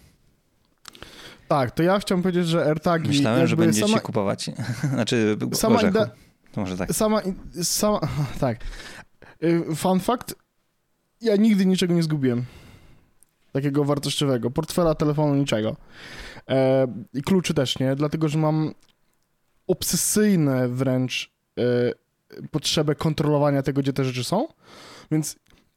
Tak, 1.52 1.70
to 1.70 1.82
ja 1.82 1.98
chciałem 1.98 2.22
powiedzieć, 2.22 2.48
że 2.48 2.64
AirTagi 2.64 3.08
Myślałem, 3.08 3.46
że 3.46 3.56
będziecie 3.56 3.86
sama, 3.86 4.00
kupować. 4.00 4.50
Znaczy, 4.94 5.36
sama 5.52 5.76
Orzechu. 5.76 5.90
idea, 5.90 6.10
To 6.52 6.60
może 6.60 6.76
tak. 6.76 6.92
sama, 6.92 7.22
sama, 7.62 8.00
tak. 8.40 8.58
Y, 9.42 9.74
Fun 9.76 10.00
fact, 10.00 10.34
ja 11.20 11.36
nigdy 11.36 11.66
niczego 11.66 11.94
nie 11.94 12.02
zgubiłem. 12.02 12.44
Takiego 13.52 13.84
wartościowego. 13.84 14.50
Portfela, 14.50 14.94
telefonu, 14.94 15.34
niczego. 15.34 15.76
E, 16.48 16.86
I 17.14 17.22
kluczy 17.22 17.54
też 17.54 17.78
nie, 17.78 17.96
dlatego 17.96 18.28
że 18.28 18.38
mam 18.38 18.74
obsesyjne 19.66 20.68
wręcz 20.68 21.32
e, 21.58 21.62
potrzebę 22.50 22.94
kontrolowania 22.94 23.62
tego, 23.62 23.80
gdzie 23.80 23.92
te 23.92 24.04
rzeczy 24.04 24.24
są. 24.24 24.48
Więc 25.10 25.36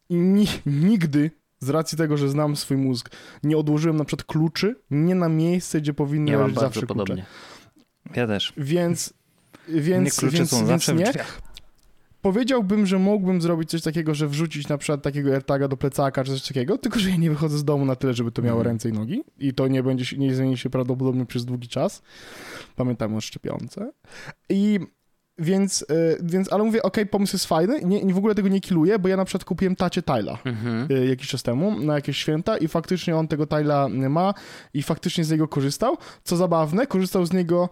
ni, 0.09 0.47
nigdy, 0.65 1.31
z 1.65 1.69
racji 1.69 1.97
tego, 1.97 2.17
że 2.17 2.29
znam 2.29 2.55
swój 2.55 2.77
mózg, 2.77 3.09
nie 3.43 3.57
odłożyłem 3.57 3.97
na 3.97 4.05
przykład 4.05 4.27
kluczy 4.27 4.75
nie 4.91 5.15
na 5.15 5.29
miejsce, 5.29 5.81
gdzie 5.81 5.93
powinny 5.93 6.31
Ja 6.31 6.39
leżeć 6.39 6.59
zawsze 6.59 6.79
klucze. 6.79 6.87
podobnie. 6.87 7.25
Ja 8.15 8.27
też. 8.27 8.53
Więc, 8.57 9.13
więc, 9.69 10.19
klucze 10.19 10.37
więc, 10.37 10.49
są 10.49 10.65
więc 10.65 10.87
nie. 10.87 11.11
Powiedziałbym, 12.21 12.85
że 12.85 12.99
mógłbym 12.99 13.41
zrobić 13.41 13.69
coś 13.69 13.81
takiego, 13.81 14.15
że 14.15 14.27
wrzucić 14.27 14.67
na 14.67 14.77
przykład 14.77 15.01
takiego 15.01 15.31
AirTaga 15.33 15.67
do 15.67 15.77
plecaka 15.77 16.23
czy 16.23 16.31
coś 16.31 16.47
takiego, 16.47 16.77
tylko 16.77 16.99
że 16.99 17.09
ja 17.09 17.15
nie 17.15 17.29
wychodzę 17.29 17.57
z 17.57 17.63
domu 17.63 17.85
na 17.85 17.95
tyle, 17.95 18.13
żeby 18.13 18.31
to 18.31 18.41
miało 18.41 18.59
Mhm. 18.59 18.73
ręce 18.73 18.89
i 18.89 18.93
nogi 18.93 19.23
i 19.39 19.53
to 19.53 19.67
nie 19.67 19.83
będzie 19.83 20.17
nie 20.17 20.35
zmieni 20.35 20.57
się 20.57 20.69
prawdopodobnie 20.69 21.25
przez 21.25 21.45
długi 21.45 21.67
czas. 21.67 22.01
Pamiętam 22.75 23.15
o 23.15 23.21
szczepionce. 23.21 23.91
I 24.49 24.79
więc, 25.37 25.81
y, 25.81 26.17
więc 26.23 26.53
ale 26.53 26.63
mówię, 26.63 26.83
okej, 26.83 27.05
pomysł 27.05 27.35
jest 27.35 27.45
fajny, 27.45 27.81
nie, 27.83 28.03
nie, 28.03 28.13
w 28.13 28.17
ogóle 28.17 28.35
tego 28.35 28.47
nie 28.47 28.61
kiluję, 28.61 28.99
bo 28.99 29.07
ja 29.07 29.17
na 29.17 29.25
przykład 29.25 29.45
kupiłem 29.45 29.75
tacie 29.75 30.01
Tyla 30.01 30.37
Mhm. 30.45 30.87
y, 30.91 31.05
jakiś 31.05 31.27
czas 31.27 31.43
temu 31.43 31.79
na 31.79 31.95
jakieś 31.95 32.17
święta 32.17 32.57
i 32.57 32.67
faktycznie 32.67 33.15
on 33.17 33.27
tego 33.27 33.45
Tyla 33.47 33.89
ma 33.89 34.33
i 34.73 34.83
faktycznie 34.83 35.23
z 35.23 35.31
niego 35.31 35.47
korzystał. 35.47 35.97
Co 36.23 36.37
zabawne, 36.37 36.87
korzystał 36.87 37.25
z 37.25 37.33
niego 37.33 37.69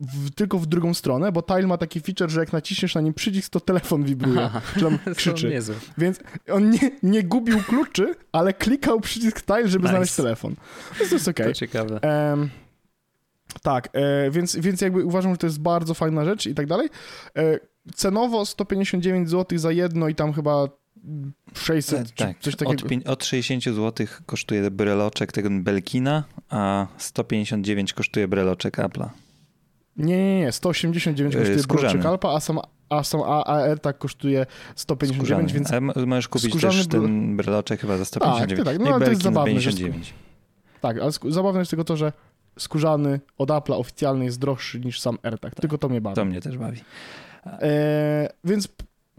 w, 0.00 0.30
tylko 0.34 0.58
w 0.58 0.66
drugą 0.66 0.94
stronę, 0.94 1.32
bo 1.32 1.42
Tile 1.42 1.66
ma 1.66 1.76
taki 1.78 2.00
feature, 2.00 2.30
że 2.30 2.40
jak 2.40 2.52
naciśniesz 2.52 2.94
na 2.94 3.00
nim 3.00 3.14
przycisk, 3.14 3.52
to 3.52 3.60
telefon 3.60 4.04
wibruje, 4.04 4.50
czy 4.74 4.80
tam 4.80 4.98
krzyczy. 5.16 5.52
Więc 5.98 6.20
on 6.52 6.70
nie, 6.70 6.78
nie 7.02 7.22
gubił 7.22 7.62
kluczy, 7.62 8.14
ale 8.32 8.52
klikał 8.54 9.00
przycisk 9.00 9.42
Tile, 9.42 9.68
żeby 9.68 9.82
Nice. 9.82 9.90
znaleźć 9.92 10.14
telefon. 10.16 10.54
Więc 10.98 11.10
to 11.10 11.16
jest 11.16 11.28
okej. 11.28 11.46
To 11.46 11.52
ciekawe. 11.52 11.98
Em, 12.02 12.48
tak, 13.62 13.88
e, 13.92 14.30
więc, 14.30 14.56
więc 14.56 14.80
jakby 14.80 15.04
uważam, 15.04 15.32
że 15.32 15.38
to 15.38 15.46
jest 15.46 15.60
bardzo 15.60 15.94
fajna 15.94 16.24
rzecz 16.24 16.46
i 16.46 16.54
tak 16.54 16.66
dalej. 16.66 16.88
E, 17.36 17.58
cenowo 17.94 18.46
159 18.46 19.30
zł 19.30 19.58
za 19.58 19.72
jedno 19.72 20.08
i 20.08 20.14
tam 20.14 20.32
chyba 20.32 20.68
600 21.54 22.14
czy 22.14 22.24
tak, 22.24 22.38
coś 22.40 22.54
od, 22.54 22.60
takiego. 22.60 22.88
pię- 22.88 23.08
od 23.10 23.24
60 23.24 23.64
zł 23.76 24.06
kosztuje 24.26 24.70
breloczek 24.70 25.32
tego 25.32 25.48
Belkina, 25.52 26.24
a 26.50 26.86
159 26.98 27.92
kosztuje 27.92 28.28
breloczek 28.28 28.76
Apple'a. 28.78 29.08
Nie, 29.96 30.16
nie, 30.16 30.38
nie, 30.40 30.52
189 30.52 31.34
Yy, 31.34 31.40
kosztuje 31.40 31.62
skórzany. 31.62 31.92
Broczek 31.92 32.06
Alpa, 32.06 32.28
a 32.34 32.40
sam, 32.40 32.58
a 32.88 33.02
sam 33.04 33.20
A- 33.26 33.44
AirTag 33.46 33.98
kosztuje 33.98 34.46
159, 34.76 35.52
więc 35.52 35.72
A 35.72 35.76
m- 35.76 35.92
możesz 36.06 36.28
kupić 36.28 36.48
skórzany 36.50 36.74
też 36.74 36.86
był- 36.86 37.02
ten 37.02 37.36
breloczek 37.36 37.80
chyba 37.80 37.96
za 37.98 38.04
159. 38.04 38.64
tak, 38.64 38.78
no 38.78 38.84
i 38.84 38.88
ale 38.88 39.04
to 39.04 39.10
jest 39.10 39.22
Belkin 39.22 39.22
za 39.22 39.30
zabawne, 39.30 39.60
że 39.60 39.70
59. 39.70 40.14
tak, 40.80 40.98
ale 40.98 41.10
zabawne 41.28 41.58
jest 41.60 41.70
tylko 41.70 41.84
to, 41.84 41.96
że 41.96 42.12
skórzany 42.58 43.20
od 43.38 43.48
Apple'a 43.48 43.78
oficjalny 43.78 44.24
jest 44.24 44.38
droższy 44.38 44.80
niż 44.80 45.00
sam 45.00 45.18
AirTag, 45.22 45.54
tylko 45.54 45.78
to 45.78 45.88
mnie 45.88 46.00
bawi. 46.00 46.16
To 46.16 46.24
mnie 46.24 46.40
też 46.40 46.58
bawi. 46.58 46.80
E, 47.46 48.28
więc 48.44 48.68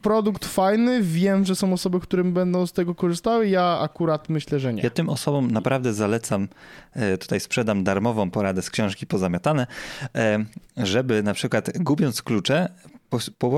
produkt 0.02 0.46
fajny, 0.46 1.02
wiem, 1.02 1.46
że 1.46 1.56
są 1.56 1.74
osoby, 1.74 2.00
które 2.00 2.24
będą 2.24 2.68
z 2.68 2.74
tego 2.74 2.96
korzystały, 2.96 3.48
ja 3.48 3.80
akurat 3.80 4.30
myślę, 4.30 4.60
że 4.60 4.74
nie. 4.74 4.84
Ja 4.84 4.90
tym 4.90 5.10
osobom 5.10 5.52
naprawdę 5.52 5.94
zalecam, 5.94 6.48
e, 6.94 7.18
tutaj 7.18 7.40
sprzedam 7.40 7.84
darmową 7.84 8.32
poradę 8.32 8.62
z 8.62 8.70
książki 8.70 9.08
Pozamiatane, 9.08 9.68
e, 10.16 10.46
żeby 10.78 11.24
na 11.24 11.34
przykład 11.34 11.78
gubiąc 11.78 12.22
klucze, 12.22 12.70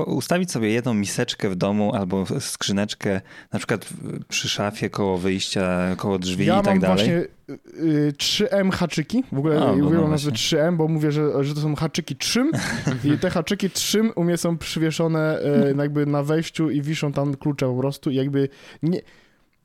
ustawić 0.06 0.52
sobie 0.52 0.70
jedną 0.70 0.94
miseczkę 0.94 1.50
w 1.50 1.56
domu 1.56 1.94
albo 1.94 2.24
skrzyneczkę 2.40 3.20
na 3.52 3.58
przykład 3.58 3.88
przy 4.28 4.48
szafie 4.48 4.90
koło 4.90 5.18
wyjścia, 5.18 5.96
koło 5.96 6.18
drzwi 6.18 6.46
ja 6.46 6.54
i 6.54 6.56
tak 6.56 6.66
mam 6.66 6.78
dalej. 6.78 6.96
właśnie 6.96 7.14
y, 7.14 7.58
y, 7.84 8.12
3M 8.16 8.72
haczyki, 8.72 9.24
w 9.32 9.38
ogóle 9.38 9.56
A, 9.56 9.60
no, 9.60 9.72
uwielbiam 9.72 10.02
no 10.02 10.08
nazwę 10.08 10.30
właśnie. 10.30 10.58
3M, 10.58 10.76
bo 10.76 10.88
mówię, 10.88 11.12
że, 11.12 11.44
że 11.44 11.54
to 11.54 11.60
są 11.60 11.74
haczyki 11.76 12.16
trzym 12.16 12.50
i 13.14 13.18
te 13.18 13.30
haczyki 13.30 13.70
trzym 13.70 14.12
u 14.16 14.24
mnie 14.24 14.36
są 14.36 14.58
przywieszone 14.58 15.38
e, 15.38 15.74
jakby 15.78 16.06
na 16.06 16.22
wejściu 16.22 16.70
i 16.70 16.82
wiszą 16.82 17.12
tam 17.12 17.34
klucze 17.36 17.66
po 17.66 17.78
prostu 17.78 18.10
i 18.10 18.14
jakby 18.14 18.48
nie... 18.82 19.00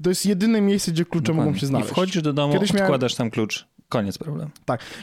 To 0.03 0.09
jest 0.09 0.25
jedyne 0.25 0.61
miejsce, 0.61 0.91
gdzie 0.91 1.05
klucze 1.05 1.31
mogą 1.31 1.41
Dokładnie. 1.41 1.59
się 1.59 1.67
znaleźć. 1.67 1.89
I 1.89 1.93
wchodzisz 1.93 2.21
do 2.21 2.33
domu, 2.33 2.53
Kiedyś 2.53 2.73
miałem- 2.73 2.85
odkładasz 2.85 3.15
tam 3.15 3.29
klucz, 3.31 3.67
koniec 3.89 4.17
problemu. 4.17 4.51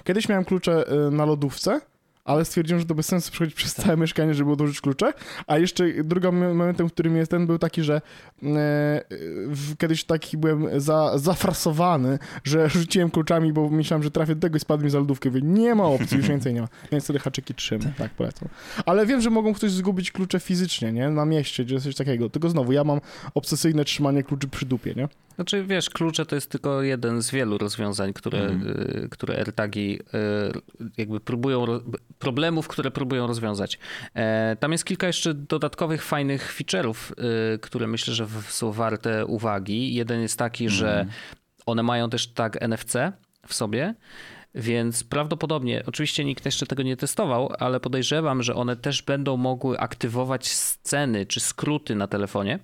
Kiedyś 0.04 0.28
miałem 0.28 0.44
klucze 0.44 0.92
y, 1.08 1.10
na 1.10 1.24
lodówce, 1.24 1.80
ale 2.24 2.44
stwierdziłem, 2.44 2.80
że 2.80 2.86
to 2.86 2.94
bez 2.94 3.06
sensu 3.06 3.30
przechodzić 3.30 3.54
przez 3.54 3.74
całe 3.74 3.96
mieszkanie, 3.96 4.34
żeby 4.34 4.52
odłożyć 4.52 4.80
klucze. 4.80 5.12
A 5.46 5.58
jeszcze 5.58 6.04
drugim 6.04 6.48
momentem, 6.48 6.88
w 6.88 6.92
którym 6.92 7.16
jest 7.16 7.30
ten, 7.30 7.46
był 7.46 7.58
taki, 7.58 7.82
że 7.82 7.94
e, 7.94 8.00
w, 9.46 9.76
kiedyś 9.78 10.04
taki 10.04 10.36
byłem 10.38 10.80
za, 10.80 11.18
zafrasowany, 11.18 12.18
że 12.44 12.68
rzuciłem 12.70 13.10
kluczami, 13.10 13.52
bo 13.52 13.70
myślałem, 13.70 14.02
że 14.02 14.10
trafię 14.10 14.34
do 14.34 14.40
tego 14.40 14.56
i 14.56 14.60
spadł 14.60 14.84
mi 14.84 14.90
za 14.90 14.98
lodówkę. 14.98 15.28
Mówię, 15.28 15.42
nie 15.42 15.74
ma 15.74 15.84
opcji, 15.84 16.16
już 16.16 16.28
więcej 16.28 16.54
nie 16.54 16.60
ma. 16.60 16.68
Więc 16.92 17.04
wtedy 17.04 17.18
haczyki 17.18 17.54
trzymam, 17.54 17.92
tak 17.98 18.10
polecam. 18.10 18.48
Ale 18.86 19.06
wiem, 19.06 19.20
że 19.20 19.30
mogą 19.30 19.54
ktoś 19.54 19.70
zgubić 19.70 20.12
klucze 20.12 20.40
fizycznie, 20.40 20.92
nie? 20.92 21.10
Na 21.10 21.24
mieście, 21.24 21.64
czy 21.64 21.80
coś 21.80 21.94
takiego. 21.94 22.30
Tylko 22.30 22.50
znowu, 22.50 22.72
ja 22.72 22.84
mam 22.84 23.00
obsesyjne 23.34 23.84
trzymanie 23.84 24.22
kluczy 24.22 24.48
przy 24.48 24.66
dupie, 24.66 24.94
nie? 24.94 25.08
Znaczy, 25.34 25.64
wiesz, 25.64 25.90
klucze 25.90 26.26
to 26.26 26.34
jest 26.34 26.50
tylko 26.50 26.82
jeden 26.82 27.22
z 27.22 27.30
wielu 27.30 27.58
rozwiązań, 27.58 28.12
które, 28.12 28.38
mm. 28.38 29.08
które 29.10 29.36
AirTagi 29.36 29.98
y, 29.98 30.90
jakby 30.96 31.20
próbują, 31.20 31.66
problemów, 32.18 32.68
które 32.68 32.90
próbują 32.90 33.26
rozwiązać. 33.26 33.78
E, 34.14 34.56
tam 34.60 34.72
jest 34.72 34.84
kilka 34.84 35.06
jeszcze 35.06 35.34
dodatkowych, 35.34 36.04
fajnych 36.04 36.56
feature'ów, 36.58 37.12
y, 37.54 37.58
które 37.58 37.86
myślę, 37.86 38.14
że 38.14 38.26
są 38.48 38.72
warte 38.72 39.26
uwagi. 39.26 39.94
Jeden 39.94 40.20
jest 40.20 40.38
taki, 40.38 40.64
mm. 40.64 40.76
że 40.76 41.06
one 41.66 41.82
mają 41.82 42.10
też 42.10 42.26
tag 42.26 42.62
NFC 42.62 42.96
w 43.46 43.54
sobie, 43.54 43.94
więc 44.54 45.04
prawdopodobnie, 45.04 45.82
oczywiście 45.86 46.24
nikt 46.24 46.44
jeszcze 46.44 46.66
tego 46.66 46.82
nie 46.82 46.96
testował, 46.96 47.52
ale 47.58 47.80
podejrzewam, 47.80 48.42
że 48.42 48.54
one 48.54 48.76
też 48.76 49.02
będą 49.02 49.36
mogły 49.36 49.78
aktywować 49.78 50.48
sceny 50.48 51.26
czy 51.26 51.40
skróty 51.40 51.94
na 51.94 52.06
telefonie 52.06 52.58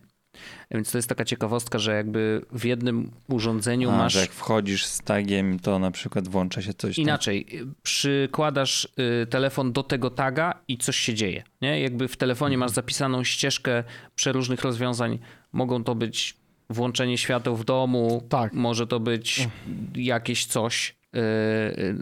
więc 0.70 0.93
to 0.93 0.99
jest 0.99 1.09
taka 1.09 1.24
ciekawostka, 1.24 1.78
że 1.78 1.95
jakby 1.95 2.45
w 2.53 2.64
jednym 2.64 3.11
urządzeniu 3.28 3.91
A, 3.91 3.97
masz. 3.97 4.12
Że 4.12 4.20
jak 4.20 4.32
wchodzisz 4.32 4.84
z 4.86 4.99
tagiem, 4.99 5.59
to 5.59 5.78
na 5.78 5.91
przykład 5.91 6.28
włącza 6.28 6.62
się 6.62 6.74
coś. 6.74 6.99
Inaczej, 6.99 7.45
tam... 7.45 7.74
przykładasz 7.82 8.88
y, 9.22 9.26
telefon 9.26 9.72
do 9.72 9.82
tego 9.82 10.11
taga 10.11 10.61
i 10.68 10.78
coś 10.78 10.97
się 10.97 11.14
dzieje. 11.14 11.43
Nie? 11.62 11.80
Jakby 11.80 12.09
w 12.09 12.16
telefonie 12.16 12.59
masz 12.59 12.70
zapisaną 12.70 13.24
ścieżkę 13.24 13.84
przeróżnych 14.14 14.62
rozwiązań. 14.62 15.18
Mogą 15.53 15.84
to 15.84 15.95
być 15.95 16.36
włączenie 16.70 17.18
świateł 17.18 17.57
w 17.57 17.64
domu, 17.64 18.26
tak. 18.28 18.53
może 18.53 18.86
to 18.86 19.01
być 19.01 19.49
jakieś 19.95 20.47
coś. 20.47 20.97
Y, 21.16 21.18
y, 21.18 21.97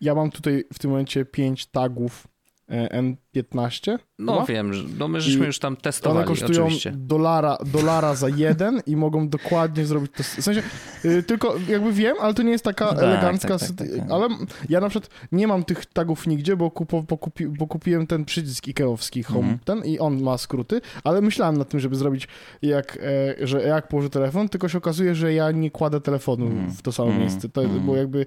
ja 0.00 0.14
mam 0.14 0.30
tutaj 0.30 0.64
w 0.72 0.78
tym 0.78 0.90
momencie 0.90 1.24
pięć 1.24 1.66
tagów 1.66 2.26
N15. 2.70 3.98
No 4.18 4.32
chyba? 4.32 4.44
wiem, 4.46 4.72
no 4.98 5.08
my 5.08 5.20
żeśmy 5.20 5.44
I 5.44 5.46
już 5.46 5.58
tam 5.58 5.76
testowali 5.76 6.18
One 6.18 6.26
kosztują 6.26 6.64
oczywiście. 6.64 6.92
Dolara, 6.96 7.58
dolara 7.72 8.14
za 8.14 8.28
jeden 8.28 8.82
i 8.86 8.96
mogą 8.96 9.28
dokładnie 9.28 9.86
zrobić 9.86 10.12
to. 10.16 10.22
W 10.22 10.26
sensie, 10.26 10.62
y, 11.04 11.22
tylko 11.22 11.54
jakby 11.68 11.92
wiem, 11.92 12.16
ale 12.20 12.34
to 12.34 12.42
nie 12.42 12.50
jest 12.50 12.64
taka 12.64 12.88
tak, 12.88 12.98
elegancka, 12.98 13.58
tak, 13.58 13.68
tak, 13.68 13.76
tak, 13.78 13.88
tak, 13.98 14.10
ale 14.10 14.28
ja 14.68 14.80
na 14.80 14.88
przykład 14.88 15.10
nie 15.32 15.46
mam 15.46 15.64
tych 15.64 15.86
tagów 15.86 16.26
nigdzie, 16.26 16.56
bo, 16.56 16.70
kupo, 16.70 17.02
bo, 17.02 17.18
kupi, 17.18 17.46
bo 17.46 17.66
kupiłem 17.66 18.06
ten 18.06 18.24
przycisk 18.24 18.68
Ikeowski 18.68 19.22
Home, 19.22 19.46
mm. 19.46 19.58
ten 19.64 19.84
i 19.84 19.98
on 19.98 20.22
ma 20.22 20.38
skróty, 20.38 20.80
ale 21.04 21.20
myślałem 21.20 21.56
nad 21.56 21.68
tym, 21.68 21.80
żeby 21.80 21.96
zrobić 21.96 22.28
jak, 22.62 22.98
e, 23.40 23.46
że 23.46 23.62
jak 23.62 23.88
położę 23.88 24.10
telefon, 24.10 24.48
tylko 24.48 24.68
się 24.68 24.78
okazuje, 24.78 25.14
że 25.14 25.34
ja 25.34 25.50
nie 25.50 25.70
kładę 25.70 26.00
telefonu 26.00 26.46
mm. 26.46 26.70
w 26.70 26.82
to 26.82 26.92
samo 26.92 27.08
mm. 27.08 27.20
miejsce, 27.20 27.48
to, 27.48 27.62
bo 27.62 27.68
mhm. 27.68 27.98
jakby 27.98 28.26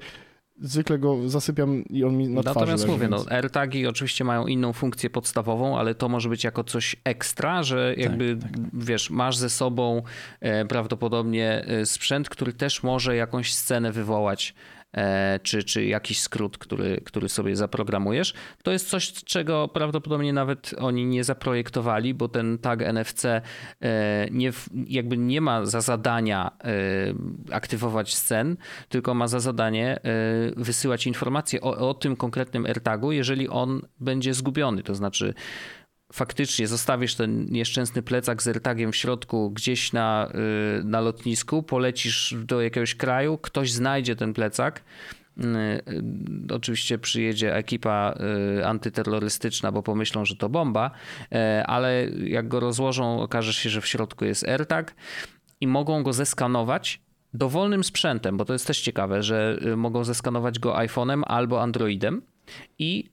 zwykle 0.61 0.99
go 0.99 1.29
zasypiam 1.29 1.83
i 1.83 2.03
on 2.03 2.17
mi 2.17 2.29
na 2.29 2.41
twarzy 2.41 2.59
Natomiast 2.59 2.83
leży, 2.83 2.93
mówię, 2.93 3.07
więc... 3.09 3.25
no, 3.25 3.31
AirTagi 3.31 3.87
oczywiście 3.87 4.23
mają 4.23 4.47
inną 4.47 4.73
funkcję 4.73 5.09
podstawową, 5.09 5.77
ale 5.77 5.95
to 5.95 6.09
może 6.09 6.29
być 6.29 6.43
jako 6.43 6.63
coś 6.63 6.95
ekstra, 7.03 7.63
że 7.63 7.93
jakby, 7.97 8.37
tak, 8.41 8.51
tak, 8.51 8.61
tak. 8.61 8.69
wiesz, 8.73 9.09
masz 9.09 9.37
ze 9.37 9.49
sobą 9.49 10.01
e, 10.39 10.65
prawdopodobnie 10.65 11.65
e, 11.65 11.85
sprzęt, 11.85 12.29
który 12.29 12.53
też 12.53 12.83
może 12.83 13.15
jakąś 13.15 13.53
scenę 13.53 13.91
wywołać 13.91 14.53
czy, 15.43 15.63
czy 15.63 15.85
jakiś 15.85 16.19
skrót, 16.19 16.57
który, 16.57 17.01
który 17.05 17.29
sobie 17.29 17.55
zaprogramujesz. 17.55 18.33
To 18.63 18.71
jest 18.71 18.89
coś, 18.89 19.13
czego 19.13 19.67
prawdopodobnie 19.67 20.33
nawet 20.33 20.75
oni 20.77 21.05
nie 21.05 21.23
zaprojektowali, 21.23 22.13
bo 22.13 22.27
ten 22.27 22.57
tag 22.57 22.81
NFC 22.93 23.25
e, 23.25 23.41
nie, 24.31 24.51
jakby 24.87 25.17
nie 25.17 25.41
ma 25.41 25.65
za 25.65 25.81
zadania 25.81 26.51
e, 26.63 27.53
aktywować 27.53 28.15
scen, 28.15 28.57
tylko 28.89 29.13
ma 29.13 29.27
za 29.27 29.39
zadanie 29.39 29.99
wysyłać 30.57 31.07
informacje 31.07 31.61
o, 31.61 31.89
o 31.89 31.93
tym 31.93 32.15
konkretnym 32.15 32.65
AirTagu, 32.65 33.11
jeżeli 33.11 33.49
on 33.49 33.81
będzie 33.99 34.33
zgubiony. 34.33 34.83
To 34.83 34.95
znaczy, 34.95 35.33
faktycznie 36.13 36.67
zostawisz 36.67 37.15
ten 37.15 37.45
nieszczęsny 37.45 38.01
plecak 38.01 38.43
z 38.43 38.47
AirTagiem 38.47 38.91
w 38.91 38.95
środku 38.95 39.51
gdzieś 39.51 39.93
na, 39.93 40.31
y, 40.79 40.83
na 40.83 41.01
lotnisku, 41.01 41.63
polecisz 41.63 42.35
do 42.45 42.61
jakiegoś 42.61 42.95
kraju, 42.95 43.37
ktoś 43.37 43.71
znajdzie 43.71 44.15
ten 44.15 44.33
plecak, 44.33 44.83
y, 45.37 45.43
y, 45.43 46.03
Oczywiście 46.53 46.97
przyjedzie 46.97 47.55
ekipa 47.55 48.15
antyterrorystyczna, 48.65 49.71
bo 49.71 49.83
pomyślą, 49.83 50.25
że 50.25 50.35
to 50.35 50.49
bomba, 50.49 50.91
ale 51.65 52.09
jak 52.09 52.47
go 52.47 52.59
rozłożą, 52.59 53.21
okaże 53.21 53.53
się, 53.53 53.69
że 53.69 53.81
w 53.81 53.87
środku 53.87 54.25
jest 54.25 54.47
AirTag 54.47 54.95
i 55.61 55.67
mogą 55.67 56.03
go 56.03 56.13
zeskanować 56.13 57.01
dowolnym 57.33 57.83
sprzętem, 57.83 58.37
bo 58.37 58.45
to 58.45 58.53
jest 58.53 58.67
też 58.67 58.81
ciekawe, 58.81 59.23
że 59.23 59.59
mogą 59.77 60.03
zeskanować 60.03 60.59
go 60.59 60.73
iPhone'em 60.73 61.21
albo 61.25 61.61
Androidem 61.61 62.21
i 62.79 63.09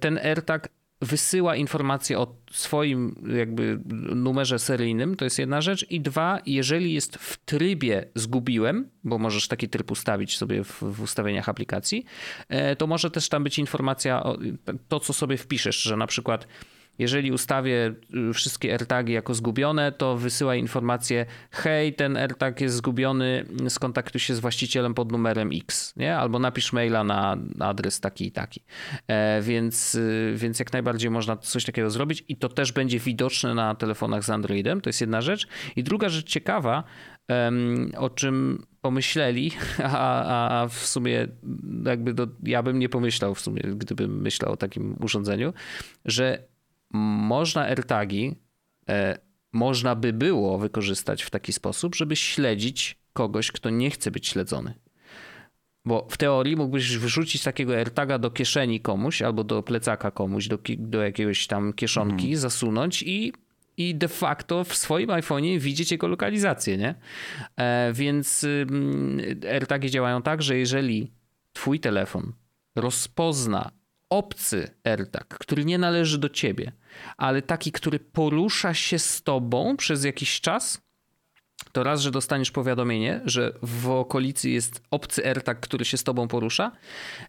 ten 0.00 0.18
AirTag 0.18 0.68
wysyła 1.00 1.56
informacje 1.56 2.18
o 2.18 2.36
swoim 2.50 3.24
jakby 3.36 3.80
numerze 4.14 4.58
seryjnym, 4.58 5.16
to 5.16 5.24
jest 5.24 5.38
jedna 5.38 5.60
rzecz. 5.60 5.90
I 5.90 6.00
dwa, 6.00 6.40
jeżeli 6.46 6.94
jest 6.94 7.16
w 7.16 7.44
trybie 7.44 8.10
zgubiłem, 8.14 8.90
bo 9.04 9.18
możesz 9.18 9.48
taki 9.48 9.68
tryb 9.68 9.90
ustawić 9.90 10.38
sobie 10.38 10.64
w, 10.64 10.82
w 10.82 11.02
ustawieniach 11.02 11.48
aplikacji, 11.48 12.04
e, 12.48 12.76
to 12.76 12.86
może 12.86 13.10
też 13.10 13.28
tam 13.28 13.44
być 13.44 13.58
informacja 13.58 14.22
o 14.22 14.38
to, 14.88 15.00
co 15.00 15.12
sobie 15.12 15.36
wpiszesz, 15.36 15.82
że 15.82 15.96
na 15.96 16.06
przykład 16.06 16.46
jeżeli 16.98 17.32
ustawię 17.32 17.94
y, 18.30 18.32
wszystkie 18.32 18.72
AirTagi 18.72 19.12
jako 19.12 19.34
zgubione, 19.34 19.92
to 19.92 20.16
wysyła 20.16 20.54
informację: 20.54 21.26
hej, 21.50 21.94
ten 21.94 22.16
AirTag 22.16 22.60
jest 22.60 22.74
zgubiony, 22.76 23.44
skontaktuj 23.68 24.20
się 24.20 24.34
z 24.34 24.40
właścicielem 24.40 24.94
pod 24.94 25.12
numerem 25.12 25.50
X, 25.52 25.96
nie? 25.96 26.16
albo 26.16 26.38
napisz 26.38 26.72
maila 26.72 27.04
na 27.04 27.36
adres 27.60 28.00
taki 28.00 28.26
i 28.26 28.32
taki. 28.32 28.62
E, 29.08 29.42
więc, 29.42 29.94
y, 29.94 30.32
więc 30.36 30.58
jak 30.58 30.72
najbardziej 30.72 31.10
można 31.10 31.36
coś 31.36 31.64
takiego 31.64 31.90
zrobić 31.90 32.24
i 32.28 32.36
to 32.36 32.48
też 32.48 32.72
będzie 32.72 32.98
widoczne 32.98 33.54
na 33.54 33.74
telefonach 33.74 34.24
z 34.24 34.30
Androidem. 34.30 34.80
To 34.80 34.88
jest 34.88 35.00
jedna 35.00 35.20
rzecz. 35.20 35.46
I 35.76 35.82
druga 35.82 36.08
rzecz 36.08 36.28
ciekawa, 36.28 36.84
o 37.96 38.10
czym 38.10 38.66
pomyśleli, 38.80 39.52
a, 39.82 40.62
a 40.62 40.68
w 40.68 40.86
sumie 40.86 41.28
jakby 41.84 42.14
do, 42.14 42.26
ja 42.42 42.62
bym 42.62 42.78
nie 42.78 42.88
pomyślał 42.88 43.34
w 43.34 43.40
sumie, 43.40 43.62
gdybym 43.62 44.22
myślał 44.22 44.52
o 44.52 44.56
takim 44.56 44.96
urządzeniu, 45.00 45.52
że 46.04 46.38
można 46.96 47.62
AirTagi, 47.62 48.36
e, 48.88 49.18
można 49.52 49.94
by 49.94 50.12
było 50.12 50.58
wykorzystać 50.58 51.22
w 51.22 51.30
taki 51.30 51.52
sposób, 51.52 51.94
żeby 51.94 52.16
śledzić 52.16 52.98
kogoś, 53.12 53.52
kto 53.52 53.70
nie 53.70 53.90
chce 53.90 54.10
być 54.10 54.28
śledzony. 54.28 54.74
Bo 55.84 56.06
w 56.10 56.16
teorii 56.16 56.56
mógłbyś 56.56 56.98
wrzucić 56.98 57.42
takiego 57.42 57.76
AirTaga 57.76 58.18
do 58.18 58.30
kieszeni 58.30 58.80
komuś 58.80 59.22
albo 59.22 59.44
do 59.44 59.62
plecaka 59.62 60.10
komuś, 60.10 60.48
do, 60.48 60.58
do 60.78 61.02
jakiegoś 61.02 61.46
tam 61.46 61.72
kieszonki, 61.72 62.26
mm. 62.26 62.36
zasunąć 62.36 63.02
i, 63.02 63.32
i 63.76 63.94
de 63.94 64.08
facto 64.08 64.64
w 64.64 64.76
swoim 64.76 65.08
iPhone'ie 65.08 65.58
widzieć 65.60 65.92
jego 65.92 66.08
lokalizację, 66.08 66.76
nie? 66.76 66.94
E, 67.56 67.92
więc 67.92 68.44
y, 68.44 68.66
AirTagi 69.50 69.90
działają 69.90 70.22
tak, 70.22 70.42
że 70.42 70.58
jeżeli 70.58 71.12
twój 71.52 71.80
telefon 71.80 72.32
rozpozna 72.76 73.70
obcy 74.10 74.70
AirTag, 74.84 75.38
który 75.38 75.64
nie 75.64 75.78
należy 75.78 76.18
do 76.18 76.28
ciebie, 76.28 76.72
ale 77.16 77.42
taki, 77.42 77.72
który 77.72 77.98
porusza 77.98 78.74
się 78.74 78.98
z 78.98 79.22
tobą 79.22 79.76
przez 79.76 80.04
jakiś 80.04 80.40
czas, 80.40 80.86
to 81.72 81.82
raz, 81.82 82.00
że 82.00 82.10
dostaniesz 82.10 82.50
powiadomienie, 82.50 83.20
że 83.24 83.52
w 83.62 83.90
okolicy 83.90 84.50
jest 84.50 84.82
obcy 84.90 85.26
AirTag, 85.26 85.60
który 85.60 85.84
się 85.84 85.96
z 85.96 86.04
tobą 86.04 86.28
porusza. 86.28 86.72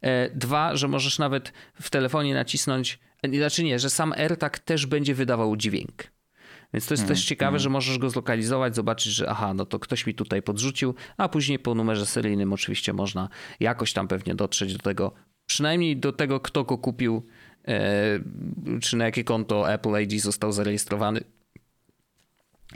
E, 0.01 0.29
dwa, 0.29 0.75
że 0.75 0.87
możesz 0.87 1.19
nawet 1.19 1.53
w 1.81 1.89
telefonie 1.89 2.33
nacisnąć, 2.33 2.99
e, 3.23 3.37
znaczy 3.37 3.63
nie, 3.63 3.79
że 3.79 3.89
sam 3.89 4.13
AirTag 4.13 4.59
też 4.59 4.85
będzie 4.85 5.15
wydawał 5.15 5.55
dźwięk. 5.55 6.03
Więc 6.73 6.87
to 6.87 6.93
jest 6.93 7.03
mm, 7.03 7.15
też 7.15 7.25
ciekawe, 7.25 7.49
mm. 7.49 7.59
że 7.59 7.69
możesz 7.69 7.97
go 7.97 8.09
zlokalizować, 8.09 8.75
zobaczyć, 8.75 9.13
że 9.13 9.29
aha, 9.29 9.53
no 9.53 9.65
to 9.65 9.79
ktoś 9.79 10.05
mi 10.05 10.13
tutaj 10.13 10.41
podrzucił, 10.41 10.95
a 11.17 11.29
później 11.29 11.59
po 11.59 11.75
numerze 11.75 12.05
seryjnym 12.05 12.53
oczywiście 12.53 12.93
można 12.93 13.29
jakoś 13.59 13.93
tam 13.93 14.07
pewnie 14.07 14.35
dotrzeć 14.35 14.73
do 14.73 14.79
tego 14.79 15.13
przynajmniej 15.47 15.97
do 15.97 16.13
tego, 16.13 16.39
kto 16.39 16.63
go 16.63 16.77
kupił, 16.77 17.21
e, 17.67 18.19
czy 18.81 18.97
na 18.97 19.05
jakie 19.05 19.23
konto 19.23 19.73
Apple 19.73 20.01
ID 20.01 20.21
został 20.21 20.51
zarejestrowany. 20.51 21.21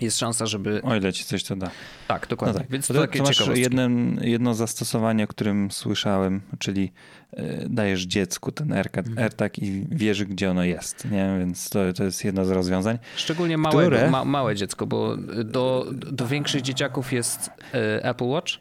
Jest 0.02 0.20
szansa, 0.20 0.46
żeby... 0.46 0.82
O 0.82 0.96
ile 0.96 1.14
ci 1.14 1.26
coś 1.26 1.44
to 1.44 1.56
da. 1.56 1.72
Tak, 2.08 2.28
dokładnie. 2.28 2.54
No 2.54 2.60
tak. 2.60 2.72
Więc 2.72 2.88
to, 2.88 2.94
to, 2.94 3.02
takie 3.02 3.20
to 3.20 3.26
masz 3.26 3.48
jeden, 3.56 4.20
jedno 4.24 4.54
zastosowanie, 4.54 5.24
o 5.24 5.28
którym 5.28 5.72
słyszałem, 5.72 6.42
czyli 6.60 6.92
y, 7.34 7.68
dajesz 7.70 8.02
dziecku 8.02 8.52
ten 8.52 8.74
AirTag, 8.74 9.08
mhm. 9.08 9.24
AirTag 9.24 9.60
i 9.60 9.86
wiesz, 9.92 10.24
gdzie 10.24 10.52
ono 10.52 10.64
jest, 10.64 11.12
nie? 11.12 11.36
Więc 11.40 11.70
to, 11.70 11.94
to 11.94 12.04
jest 12.04 12.26
jedno 12.26 12.46
z 12.46 12.50
rozwiązań. 12.50 12.98
Szczególnie 13.16 13.58
małe, 13.58 13.84
które... 13.84 14.10
ma, 14.10 14.26
małe 14.26 14.56
dziecko, 14.56 14.88
bo 14.88 15.18
do, 15.44 15.88
do 15.92 16.28
większych 16.28 16.62
dzieciaków 16.62 17.14
jest 17.14 17.48
y, 17.48 18.04
Apple 18.04 18.26
Watch, 18.26 18.54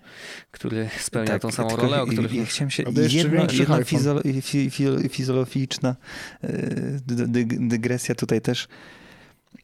który 0.50 0.88
spełnia 0.98 1.32
tak, 1.32 1.42
tą 1.42 1.50
samą 1.50 1.76
rolę, 1.76 2.02
o 2.02 2.06
której... 2.06 2.36
Ja 2.36 2.44
chciałem 2.44 2.70
się... 2.70 2.82
Jedno, 3.10 3.46
jedna 3.52 3.84
fizolo, 3.84 4.20
fizologiczna 5.10 5.96
y, 6.44 7.00
dygresja 7.44 8.14
tutaj 8.14 8.40
też 8.40 8.68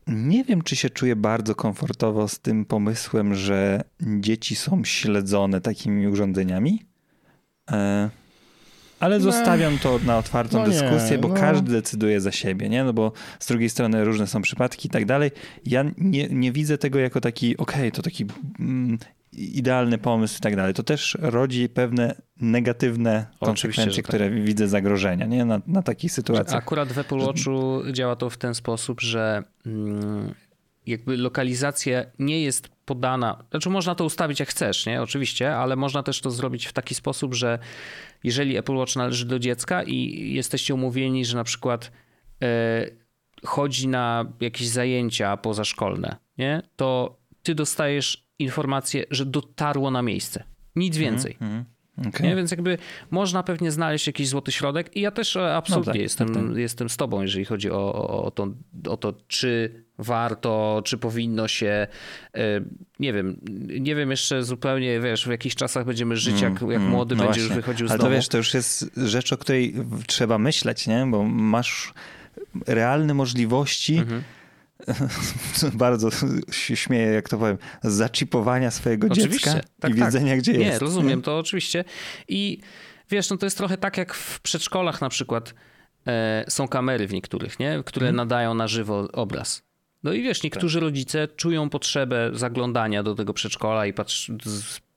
nie 0.06 0.44
wiem, 0.44 0.62
czy 0.62 0.76
się 0.76 0.90
czuję 0.90 1.16
bardzo 1.16 1.54
komfortowo 1.54 2.28
z 2.28 2.38
tym 2.38 2.64
pomysłem, 2.64 3.34
że 3.34 3.84
dzieci 4.00 4.56
są 4.56 4.84
śledzone 4.84 5.60
takimi 5.60 6.08
urządzeniami. 6.08 6.82
E, 7.70 8.10
ale 9.00 9.18
no. 9.18 9.24
zostawiam 9.24 9.78
to 9.78 9.98
na 10.06 10.18
otwartą 10.18 10.58
no 10.58 10.64
dyskusję, 10.64 11.18
bo 11.18 11.28
no. 11.28 11.34
każdy 11.34 11.72
decyduje 11.72 12.20
za 12.20 12.32
siebie, 12.32 12.68
nie? 12.68 12.84
No 12.84 12.92
bo 12.92 13.12
z 13.38 13.46
drugiej 13.46 13.70
strony 13.70 14.04
różne 14.04 14.26
są 14.26 14.42
przypadki 14.42 14.88
i 14.88 14.90
tak 14.90 15.04
dalej. 15.04 15.30
Ja 15.66 15.84
nie, 15.98 16.28
nie 16.28 16.52
widzę 16.52 16.78
tego 16.78 16.98
jako 16.98 17.20
taki, 17.20 17.56
okej, 17.56 17.80
okay, 17.80 17.92
to 17.92 18.02
taki 18.02 18.26
mm, 18.60 18.98
idealny 19.36 19.98
pomysł 19.98 20.38
i 20.38 20.40
tak 20.40 20.56
dalej. 20.56 20.74
To 20.74 20.82
też 20.82 21.18
rodzi 21.20 21.68
pewne 21.68 22.14
negatywne 22.40 23.26
konsekwencje, 23.40 24.02
tak. 24.02 24.08
które 24.08 24.30
widzę 24.30 24.68
zagrożenia 24.68 25.26
nie? 25.26 25.44
Na, 25.44 25.60
na 25.66 25.82
takich 25.82 26.12
sytuacjach. 26.12 26.62
Akurat 26.62 26.92
w 26.92 26.98
Apple 26.98 27.18
Watchu 27.18 27.82
działa 27.92 28.16
to 28.16 28.30
w 28.30 28.36
ten 28.36 28.54
sposób, 28.54 29.00
że 29.00 29.42
mm, 29.66 30.34
jakby 30.86 31.16
lokalizacja 31.16 32.04
nie 32.18 32.42
jest 32.42 32.68
podana, 32.84 33.44
znaczy 33.50 33.70
można 33.70 33.94
to 33.94 34.04
ustawić 34.04 34.40
jak 34.40 34.48
chcesz, 34.48 34.86
nie? 34.86 35.02
Oczywiście, 35.02 35.56
ale 35.56 35.76
można 35.76 36.02
też 36.02 36.20
to 36.20 36.30
zrobić 36.30 36.66
w 36.66 36.72
taki 36.72 36.94
sposób, 36.94 37.34
że 37.34 37.58
jeżeli 38.24 38.56
Apple 38.56 38.74
Watch 38.74 38.96
należy 38.96 39.26
do 39.26 39.38
dziecka 39.38 39.82
i 39.82 40.32
jesteście 40.34 40.74
umówieni, 40.74 41.24
że 41.24 41.36
na 41.36 41.44
przykład 41.44 41.92
e, 42.42 42.86
chodzi 43.44 43.88
na 43.88 44.32
jakieś 44.40 44.68
zajęcia 44.68 45.36
pozaszkolne, 45.36 46.16
nie? 46.38 46.62
To 46.76 47.18
ty 47.42 47.54
dostajesz 47.54 48.25
informację, 48.38 49.04
że 49.10 49.26
dotarło 49.26 49.90
na 49.90 50.02
miejsce. 50.02 50.44
Nic 50.76 50.96
mhm, 50.96 51.12
więcej. 51.12 51.36
Mm, 51.40 51.64
mm, 51.98 52.08
okay. 52.08 52.26
Nie? 52.26 52.36
Więc 52.36 52.50
jakby 52.50 52.78
można 53.10 53.42
pewnie 53.42 53.70
znaleźć 53.70 54.06
jakiś 54.06 54.28
złoty 54.28 54.52
środek 54.52 54.96
i 54.96 55.00
ja 55.00 55.10
też 55.10 55.36
e, 55.36 55.56
absolutnie 55.56 55.90
no 55.90 55.92
tak, 55.92 56.02
jestem, 56.02 56.34
tak, 56.34 56.46
tak. 56.46 56.56
jestem 56.56 56.88
z 56.88 56.96
tobą, 56.96 57.22
jeżeli 57.22 57.44
chodzi 57.44 57.70
o, 57.70 57.94
o, 57.94 58.24
o, 58.24 58.30
to, 58.30 58.48
o 58.88 58.96
to, 58.96 59.14
czy 59.28 59.84
warto, 59.98 60.82
czy 60.84 60.98
powinno 60.98 61.48
się, 61.48 61.86
e, 62.34 62.60
nie 63.00 63.12
wiem, 63.12 63.40
nie 63.80 63.94
wiem 63.94 64.10
jeszcze 64.10 64.44
zupełnie, 64.44 65.00
wiesz, 65.00 65.26
w 65.26 65.30
jakich 65.30 65.54
czasach 65.54 65.86
będziemy 65.86 66.16
żyć, 66.16 66.40
jak, 66.40 66.52
jak 66.52 66.62
mm, 66.62 66.88
młody 66.88 67.14
no 67.14 67.24
będzie 67.24 67.40
właśnie. 67.40 67.42
już 67.42 67.52
wychodził 67.52 67.88
z 67.88 67.90
Ale 67.90 67.98
domu. 67.98 68.10
to 68.10 68.16
wiesz, 68.16 68.28
to 68.28 68.38
już 68.38 68.54
jest 68.54 68.90
rzecz, 68.96 69.32
o 69.32 69.36
której 69.36 69.74
trzeba 70.06 70.38
myśleć, 70.38 70.86
nie? 70.86 71.06
Bo 71.10 71.22
masz 71.24 71.94
realne 72.66 73.14
możliwości 73.14 73.96
mhm 73.98 74.22
bardzo 75.74 76.08
się 76.50 76.76
śmieję, 76.76 77.06
jak 77.06 77.28
to 77.28 77.38
powiem, 77.38 77.58
zaczipowania 77.82 78.70
swojego 78.70 79.06
oczywiście, 79.10 79.50
dziecka 79.50 79.68
tak, 79.80 79.90
i 79.92 79.94
tak. 79.94 80.04
wiedzenia, 80.04 80.32
tak. 80.32 80.38
gdzie 80.38 80.52
nie, 80.52 80.58
jest. 80.58 80.72
Nie, 80.72 80.78
rozumiem 80.78 81.22
to 81.22 81.38
oczywiście. 81.38 81.84
I 82.28 82.60
wiesz, 83.10 83.30
no 83.30 83.36
to 83.36 83.46
jest 83.46 83.56
trochę 83.56 83.78
tak 83.78 83.96
jak 83.96 84.14
w 84.14 84.40
przedszkolach 84.40 85.00
na 85.00 85.08
przykład 85.08 85.54
e, 86.06 86.44
są 86.48 86.68
kamery 86.68 87.06
w 87.06 87.12
niektórych, 87.12 87.58
nie? 87.58 87.82
które 87.84 88.06
hmm. 88.06 88.16
nadają 88.16 88.54
na 88.54 88.68
żywo 88.68 89.08
obraz. 89.12 89.62
No 90.02 90.12
i 90.12 90.22
wiesz, 90.22 90.42
niektórzy 90.42 90.78
tak. 90.78 90.82
rodzice 90.82 91.28
czują 91.28 91.70
potrzebę 91.70 92.30
zaglądania 92.32 93.02
do 93.02 93.14
tego 93.14 93.32
przedszkola 93.32 93.86
i 93.86 93.92
patrz, 93.92 94.30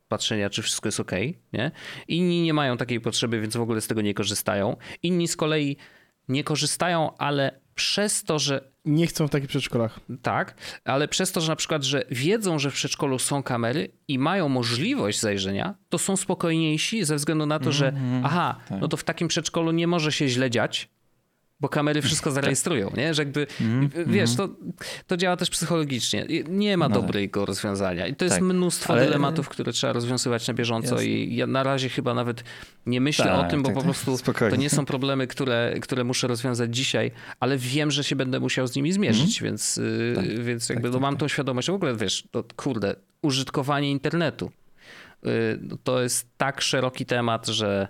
patrzenia, 0.07 0.49
czy 0.49 0.61
wszystko 0.61 0.87
jest 0.87 0.99
ok, 0.99 1.11
nie? 1.53 1.71
Inni 2.07 2.41
nie 2.41 2.53
mają 2.53 2.77
takiej 2.77 3.01
potrzeby, 3.01 3.41
więc 3.41 3.57
w 3.57 3.61
ogóle 3.61 3.81
z 3.81 3.87
tego 3.87 4.01
nie 4.01 4.13
korzystają. 4.13 4.77
Inni 5.03 5.27
z 5.27 5.35
kolei 5.35 5.77
nie 6.27 6.43
korzystają, 6.43 7.17
ale 7.17 7.59
przez 7.75 8.23
to, 8.23 8.39
że. 8.39 8.71
Nie 8.85 9.07
chcą 9.07 9.27
w 9.27 9.29
takich 9.29 9.49
przedszkolach. 9.49 9.99
Tak, 10.21 10.55
ale 10.85 11.07
przez 11.07 11.31
to, 11.31 11.41
że 11.41 11.51
na 11.51 11.55
przykład, 11.55 11.83
że 11.83 12.03
wiedzą, 12.11 12.59
że 12.59 12.71
w 12.71 12.73
przedszkolu 12.73 13.19
są 13.19 13.43
kamery 13.43 13.91
i 14.07 14.19
mają 14.19 14.49
możliwość 14.49 15.19
zajrzenia, 15.19 15.75
to 15.89 15.97
są 15.97 16.17
spokojniejsi 16.17 17.05
ze 17.05 17.15
względu 17.15 17.45
na 17.45 17.59
to, 17.59 17.71
że 17.71 17.87
mm 17.87 18.21
-hmm, 18.21 18.25
aha, 18.25 18.59
tak. 18.69 18.81
no 18.81 18.87
to 18.87 18.97
w 18.97 19.03
takim 19.03 19.27
przedszkolu 19.27 19.71
nie 19.71 19.87
może 19.87 20.11
się 20.11 20.27
źle 20.27 20.49
dziać, 20.49 20.89
bo 21.59 21.69
kamery 21.69 22.01
wszystko 22.01 22.31
zarejestrują, 22.31 22.91
nie? 22.97 23.13
Że 23.13 23.21
jakby, 23.21 23.47
mm, 23.61 23.89
wiesz, 24.05 24.35
to, 24.35 24.49
to 25.07 25.17
działa 25.17 25.37
też 25.37 25.49
psychologicznie. 25.49 26.25
Nie 26.49 26.77
ma 26.77 26.89
no 26.89 26.95
tak. 26.95 27.03
dobrego 27.03 27.45
rozwiązania. 27.45 28.07
I 28.07 28.15
to 28.15 28.25
jest 28.25 28.35
tak. 28.35 28.43
mnóstwo 28.43 28.93
Ale... 28.93 29.05
dylematów, 29.05 29.49
które 29.49 29.73
trzeba 29.73 29.93
rozwiązywać 29.93 30.47
na 30.47 30.53
bieżąco 30.53 30.95
Jasne. 30.95 31.05
i 31.05 31.35
ja 31.35 31.47
na 31.47 31.63
razie 31.63 31.89
chyba 31.89 32.13
nawet 32.13 32.43
nie 32.85 33.01
myślę 33.01 33.25
tak, 33.25 33.47
o 33.47 33.49
tym, 33.49 33.61
bo 33.61 33.67
tak, 33.67 33.75
po 33.75 33.81
tak. 33.81 33.85
prostu 33.85 34.17
Spokojnie. 34.17 34.55
to 34.55 34.61
nie 34.61 34.69
są 34.69 34.85
problemy, 34.85 35.27
które, 35.27 35.75
które 35.81 36.03
muszę 36.03 36.27
rozwiązać 36.27 36.75
dzisiaj, 36.75 37.11
ale 37.39 37.57
wiem, 37.57 37.91
że 37.91 38.03
się 38.03 38.15
będę 38.15 38.39
musiał 38.39 38.67
z 38.67 38.75
nimi 38.75 38.91
zmierzyć, 38.91 39.41
mm. 39.41 39.51
więc, 39.51 39.77
y, 39.77 40.13
tak. 40.15 40.43
więc 40.43 40.69
jakby 40.69 40.89
no 40.89 40.99
mam 40.99 41.17
tą 41.17 41.27
świadomość. 41.27 41.69
W 41.69 41.73
ogóle, 41.73 41.95
wiesz, 41.95 42.23
to, 42.31 42.43
kurde, 42.55 42.95
użytkowanie 43.21 43.91
internetu 43.91 44.51
y, 45.25 45.59
to 45.83 46.01
jest 46.01 46.27
tak 46.37 46.61
szeroki 46.61 47.05
temat, 47.05 47.47
że 47.47 47.87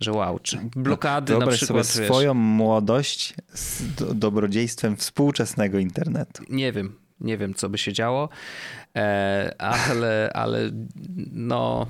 że 0.00 0.12
wow, 0.12 0.38
czy 0.38 0.56
tak. 0.56 0.66
blokady 0.66 1.32
Wyobraź 1.32 1.50
na 1.50 1.56
przykład. 1.56 1.86
sobie 1.86 2.06
swoją 2.06 2.34
wiesz, 2.34 2.42
młodość 2.42 3.34
z 3.54 3.82
dobrodziejstwem 4.14 4.96
współczesnego 4.96 5.78
internetu. 5.78 6.42
Nie 6.48 6.72
wiem, 6.72 6.96
nie 7.20 7.38
wiem 7.38 7.54
co 7.54 7.68
by 7.68 7.78
się 7.78 7.92
działo, 7.92 8.28
e, 8.96 9.54
ale, 9.58 10.30
ale 10.34 10.70
no 11.32 11.86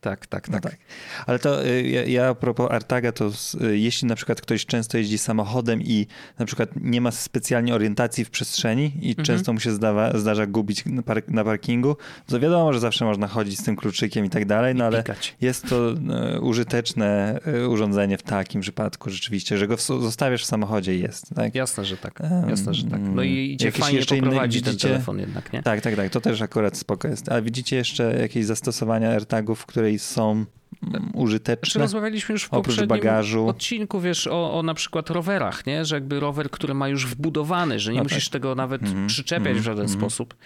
tak, 0.00 0.26
tak, 0.26 0.48
no 0.48 0.60
tak. 0.60 0.72
tak. 0.72 0.80
Ale 1.26 1.38
to 1.38 1.66
y, 1.66 1.82
ja, 1.82 2.04
ja 2.04 2.28
a 2.28 2.34
propos 2.34 2.70
Artaga, 2.70 3.12
to 3.12 3.30
y, 3.62 3.78
jeśli 3.78 4.08
na 4.08 4.14
przykład 4.14 4.40
ktoś 4.40 4.66
często 4.66 4.98
jeździ 4.98 5.18
samochodem 5.18 5.82
i 5.82 6.06
na 6.38 6.46
przykład 6.46 6.70
nie 6.76 7.00
ma 7.00 7.10
specjalnie 7.10 7.74
orientacji 7.74 8.24
w 8.24 8.30
przestrzeni 8.30 8.92
i 9.00 9.08
mhm. 9.08 9.26
często 9.26 9.52
mu 9.52 9.60
się 9.60 9.70
zdawa, 9.70 10.18
zdarza 10.18 10.46
gubić 10.46 10.84
na, 10.86 11.02
park, 11.02 11.28
na, 11.28 11.44
parkingu, 11.44 11.96
to 12.26 12.40
wiadomo, 12.40 12.72
że 12.72 12.80
zawsze 12.80 13.04
można 13.04 13.26
chodzić 13.26 13.58
z 13.58 13.62
tym 13.62 13.76
kluczykiem 13.76 14.24
i 14.24 14.30
tak 14.30 14.44
dalej, 14.46 14.74
no 14.74 14.84
ale 14.84 15.04
jest 15.40 15.66
to 15.68 15.92
y, 16.36 16.40
użyteczne 16.40 17.40
urządzenie 17.68 18.18
w 18.18 18.22
takim 18.22 18.60
przypadku 18.60 19.10
rzeczywiście, 19.10 19.58
że 19.58 19.66
go 19.66 19.76
zostawiasz 19.76 20.42
w 20.42 20.46
samochodzie 20.46 20.96
i 20.96 21.00
jest. 21.00 21.34
Tak? 21.34 21.54
Jasne, 21.54 21.84
że 21.84 21.96
tak. 21.96 22.22
Jasne, 22.48 22.74
że 22.74 22.84
tak. 22.84 23.00
No 23.14 23.22
i 23.22 23.52
idzie 23.52 23.66
Jakieś 23.66 23.84
fajnie 23.84 24.00
poprowadzi 24.04 24.62
ten 24.62 24.76
telefon 24.76 25.18
jednak, 25.18 25.52
nie? 25.52 25.62
Tak, 25.62 25.80
tak, 25.80 25.96
tak. 25.96 26.10
To 26.10 26.20
też 26.20 26.42
akurat 26.42 26.76
spoko 26.76 27.08
jest. 27.08 27.32
A 27.32 27.42
widzicie 27.42 27.76
jeszcze 27.76 28.18
jakieś 28.20 28.44
zastosowania 28.44 29.10
AirTagów, 29.10 29.66
które 29.66 29.87
której 29.88 29.98
są 29.98 30.44
mm, 30.82 31.10
użyteczne. 31.14 31.70
Znaczy 31.70 31.78
rozmawialiśmy 31.78 32.32
już 32.32 32.44
w 32.44 32.48
poprzednim 32.48 32.88
bagażu. 32.88 33.48
odcinku, 33.48 34.00
wiesz, 34.00 34.26
o, 34.26 34.58
o 34.58 34.62
na 34.62 34.74
przykład 34.74 35.10
rowerach, 35.10 35.66
nie? 35.66 35.84
że 35.84 35.96
jakby 35.96 36.20
rower, 36.20 36.50
który 36.50 36.74
ma 36.74 36.88
już 36.88 37.06
wbudowany, 37.06 37.78
że 37.78 37.92
nie 37.92 37.98
no 37.98 38.02
musisz 38.02 38.28
tak. 38.28 38.32
tego 38.32 38.54
nawet 38.54 38.82
mm 38.82 38.94
-hmm. 38.94 39.08
przyczepiać 39.08 39.46
mm 39.46 39.58
-hmm. 39.58 39.60
w 39.60 39.64
żaden 39.64 39.84
mm 39.84 39.96
-hmm. 39.96 40.00
sposób, 40.00 40.36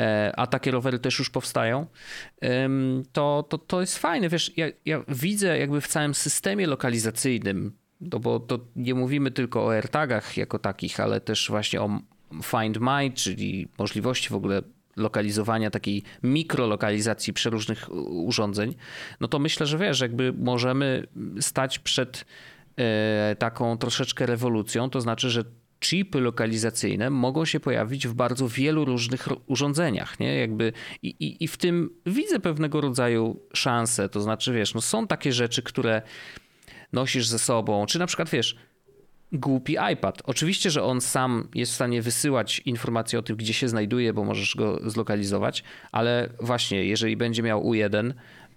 e, 0.00 0.32
a 0.36 0.46
takie 0.46 0.70
rowery 0.70 0.98
też 0.98 1.18
już 1.18 1.30
powstają, 1.30 1.86
to, 3.12 3.46
to, 3.48 3.58
to 3.58 3.80
jest 3.80 3.98
fajne. 3.98 4.28
Wiesz, 4.28 4.52
ja, 4.56 4.66
ja 4.84 5.02
widzę 5.08 5.58
jakby 5.58 5.80
w 5.80 5.88
całym 5.88 6.14
systemie 6.14 6.66
lokalizacyjnym, 6.66 7.72
no 8.00 8.18
bo 8.18 8.40
to 8.40 8.58
nie 8.76 8.94
mówimy 8.94 9.30
tylko 9.30 9.64
o 9.64 9.72
AirTagach 9.72 10.36
jako 10.36 10.58
takich, 10.58 11.00
ale 11.00 11.20
też 11.20 11.48
właśnie 11.50 11.80
o 11.80 12.00
Find 12.42 12.78
My, 12.80 13.10
czyli 13.14 13.68
możliwości 13.78 14.28
w 14.28 14.34
ogóle 14.34 14.62
lokalizowania, 14.96 15.70
takiej 15.70 16.02
mikrolokalizacji 16.22 17.32
przeróżnych 17.32 17.94
urządzeń, 18.08 18.74
no 19.20 19.28
to 19.28 19.38
myślę, 19.38 19.66
że 19.66 19.78
wiesz, 19.78 20.00
jakby 20.00 20.32
możemy 20.32 21.06
stać 21.40 21.78
przed 21.78 22.24
e, 22.76 23.36
taką 23.38 23.78
troszeczkę 23.78 24.26
rewolucją, 24.26 24.90
to 24.90 25.00
znaczy, 25.00 25.30
że 25.30 25.44
chipy 25.80 26.20
lokalizacyjne 26.20 27.10
mogą 27.10 27.44
się 27.44 27.60
pojawić 27.60 28.08
w 28.08 28.14
bardzo 28.14 28.48
wielu 28.48 28.84
różnych 28.84 29.28
urządzeniach, 29.46 30.20
nie? 30.20 30.38
Jakby 30.38 30.72
i, 31.02 31.08
i, 31.08 31.44
i 31.44 31.48
w 31.48 31.56
tym 31.56 31.90
widzę 32.06 32.40
pewnego 32.40 32.80
rodzaju 32.80 33.40
szanse, 33.54 34.08
to 34.08 34.20
znaczy, 34.20 34.52
wiesz, 34.52 34.74
no 34.74 34.80
są 34.80 35.06
takie 35.06 35.32
rzeczy, 35.32 35.62
które 35.62 36.02
nosisz 36.92 37.26
ze 37.26 37.38
sobą, 37.38 37.86
czy 37.86 37.98
na 37.98 38.06
przykład, 38.06 38.30
wiesz, 38.30 38.56
głupi 39.32 39.76
iPad. 39.92 40.22
Oczywiście, 40.24 40.70
że 40.70 40.82
on 40.82 41.00
sam 41.00 41.48
jest 41.54 41.72
w 41.72 41.74
stanie 41.74 42.02
wysyłać 42.02 42.58
informacje 42.64 43.18
o 43.18 43.22
tym, 43.22 43.36
gdzie 43.36 43.52
się 43.52 43.68
znajduje, 43.68 44.12
bo 44.12 44.24
możesz 44.24 44.56
go 44.56 44.90
zlokalizować, 44.90 45.64
ale 45.92 46.28
właśnie, 46.40 46.84
jeżeli 46.84 47.16
będzie 47.16 47.42
miał 47.42 47.70
U1, 47.70 48.12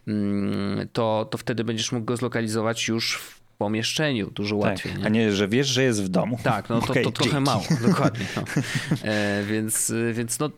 mm, 0.07 0.87
to, 0.93 1.27
to 1.31 1.37
wtedy 1.37 1.63
będziesz 1.63 1.91
mógł 1.91 2.05
go 2.05 2.17
zlokalizować 2.17 2.87
już 2.87 3.15
w 3.15 3.39
pomieszczeniu 3.57 4.31
dużo 4.31 4.59
tak, 4.59 4.69
łatwiej. 4.69 4.97
Nie? 4.97 5.05
A 5.05 5.09
nie, 5.09 5.31
że 5.31 5.47
wiesz, 5.47 5.67
że 5.67 5.83
jest 5.83 6.03
w 6.03 6.09
domu. 6.09 6.39
Tak, 6.43 6.69
no 6.69 6.81
to, 6.81 6.91
okay, 6.91 7.03
to 7.03 7.11
trochę 7.21 7.39
mało, 7.39 7.63
dokładnie. 7.87 8.25
No. 8.35 8.43
E, 9.03 9.43
więc, 9.43 9.93
więc 10.13 10.39
no, 10.39 10.49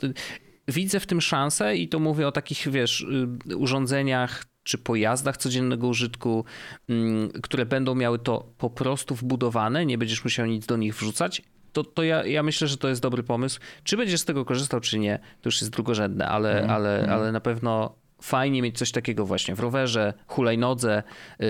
widzę 0.68 1.00
w 1.00 1.06
tym 1.06 1.22
szansę 1.22 1.78
i 1.78 1.90
to 1.90 2.00
mówię 2.00 2.28
o 2.28 2.32
takich, 2.32 2.68
wiesz, 2.72 3.06
y, 3.52 3.58
urządzeniach 3.58 4.51
czy 4.64 4.78
pojazdach 4.78 5.38
codziennego 5.38 5.88
użytku, 5.88 6.46
mm, 6.90 7.30
które 7.30 7.66
będą 7.66 7.96
miały 7.96 8.20
to 8.20 8.54
po 8.58 8.70
prostu 8.70 9.16
wbudowane, 9.16 9.86
nie 9.86 9.98
będziesz 9.98 10.24
musiał 10.24 10.46
nic 10.46 10.66
do 10.66 10.78
nich 10.78 10.96
wrzucać 10.96 11.42
to, 11.74 11.84
to 11.84 12.04
ja, 12.04 12.26
ja 12.26 12.44
myślę, 12.44 12.68
że 12.68 12.78
to 12.78 12.90
jest 12.90 13.02
dobry 13.02 13.24
pomysł. 13.24 13.60
Czy 13.84 13.98
będziesz 13.98 14.20
z 14.20 14.26
tego 14.26 14.46
korzystał, 14.46 14.80
czy 14.80 15.00
nie, 15.00 15.20
to 15.42 15.48
już 15.48 15.62
jest 15.62 15.74
drugorzędne, 15.74 16.28
ale, 16.28 16.52
Mhm, 16.52 16.70
ale, 16.70 17.00
mhm. 17.00 17.20
ale 17.20 17.32
na 17.32 17.40
pewno 17.40 17.96
fajnie 18.22 18.62
mieć 18.62 18.78
coś 18.78 18.92
takiego 18.92 19.26
właśnie 19.26 19.56
w 19.56 19.60
rowerze, 19.60 20.14
hulajnodze, 20.28 21.04
yy, 21.40 21.48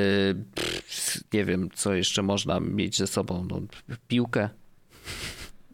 pff, 0.56 1.20
nie 1.34 1.46
wiem, 1.46 1.70
co 1.74 1.94
jeszcze 1.94 2.22
można 2.22 2.60
mieć 2.60 2.98
ze 2.98 3.08
sobą, 3.08 3.48
no, 3.50 3.62
piłkę. 4.08 4.50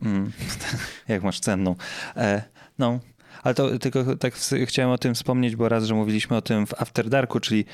Mm, 0.02 0.32
jak 1.08 1.24
masz 1.24 1.40
cenną. 1.40 1.76
E, 2.16 2.44
no, 2.80 3.00
ale 3.48 3.54
to 3.54 3.80
tylko 3.80 4.16
tak 4.16 4.34
chciałem 4.66 4.92
o 4.92 4.98
tym 4.98 5.16
wspomnieć, 5.16 5.56
bo 5.56 5.70
raz, 5.70 5.84
że 5.84 5.94
mówiliśmy 5.96 6.38
o 6.38 6.42
tym 6.42 6.68
w 6.68 6.74
After 6.82 7.10
Darku, 7.10 7.40
czyli 7.40 7.66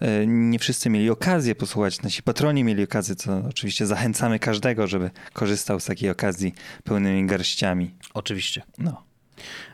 e, 0.00 0.26
nie 0.26 0.58
wszyscy 0.58 0.90
mieli 0.90 1.10
okazję 1.10 1.54
posłuchać, 1.54 2.02
nasi 2.02 2.22
patroni 2.22 2.64
mieli 2.64 2.84
okazję, 2.84 3.16
co 3.16 3.42
oczywiście 3.48 3.86
zachęcamy 3.86 4.38
każdego, 4.38 4.86
żeby 4.86 5.10
korzystał 5.32 5.80
z 5.80 5.84
takiej 5.84 6.10
okazji 6.10 6.54
pełnymi 6.84 7.26
garściami. 7.26 7.94
Oczywiście. 8.14 8.62
No. 8.78 9.02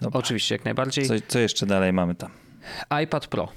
Dobra. 0.00 0.20
Oczywiście, 0.20 0.54
jak 0.54 0.64
najbardziej. 0.64 1.06
Co, 1.06 1.14
co 1.28 1.38
jeszcze 1.38 1.66
dalej 1.66 1.92
mamy 1.92 2.14
tam? 2.14 2.30
iPad 3.02 3.26
Pro. 3.26 3.48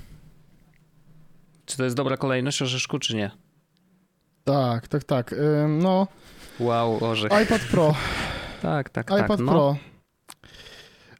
Czy 1.66 1.78
to 1.78 1.84
jest 1.84 1.96
dobra 1.96 2.18
kolejność, 2.18 2.62
Orzeszku, 2.62 3.00
czy 3.00 3.16
nie? 3.16 3.32
Tak, 4.44 4.88
tak, 4.88 5.04
tak. 5.04 5.36
No, 5.68 6.08
Wow, 6.60 7.04
Orzech. 7.04 7.32
iPad 7.44 7.62
Pro. 7.62 7.96
Tak, 8.62 8.90
tak, 8.90 9.08
tak. 9.08 9.26
iPad 9.26 9.40
no. 9.40 9.52
Pro. 9.52 9.78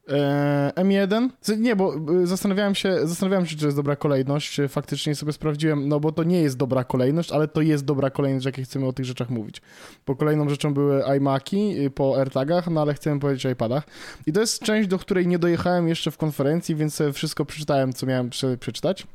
E, 0.10 0.72
M1? 0.76 1.30
Z- 1.42 1.60
Nie, 1.60 1.76
bo 1.76 1.94
y, 2.24 2.28
zastanawiałem 2.28 2.76
się, 2.76 3.08
zastanawiałem 3.08 3.46
się, 3.46 3.56
czy 3.58 3.66
jest 3.66 3.78
dobra 3.78 3.96
kolejność. 3.96 4.62
Faktycznie 4.70 5.16
sobie 5.16 5.34
sprawdziłem, 5.34 5.88
no 5.90 6.00
bo 6.00 6.12
to 6.12 6.24
nie 6.24 6.42
jest 6.42 6.58
dobra 6.58 6.84
kolejność, 6.84 7.32
ale 7.32 7.48
to 7.48 7.62
jest 7.62 7.86
dobra 7.86 8.10
kolejność, 8.10 8.46
jak 8.46 8.56
chcemy 8.56 8.88
o 8.88 8.94
tych 8.94 9.06
rzeczach 9.06 9.30
mówić. 9.30 9.62
Bo 10.08 10.16
kolejną 10.16 10.50
rzeczą 10.50 10.74
były 10.74 11.04
iMaki 11.18 11.80
y, 11.86 11.90
po 11.90 12.18
AirTagach, 12.20 12.68
no 12.68 12.82
ale 12.82 12.94
chcemy 12.94 13.20
powiedzieć 13.20 13.46
o 13.46 13.50
iPadach. 13.50 13.84
I 14.28 14.34
to 14.34 14.40
jest 14.40 14.60
część, 14.64 14.90
do 14.90 15.00
której 15.00 15.28
nie 15.28 15.40
dojechałem 15.40 15.88
jeszcze 15.88 16.12
w 16.12 16.18
konferencji, 16.18 16.76
więc 16.76 17.02
wszystko 17.14 17.46
przeczytałem, 17.46 17.94
co 17.94 18.06
miałem 18.06 18.30
prze- 18.30 18.58
przeczytać. 18.58 19.08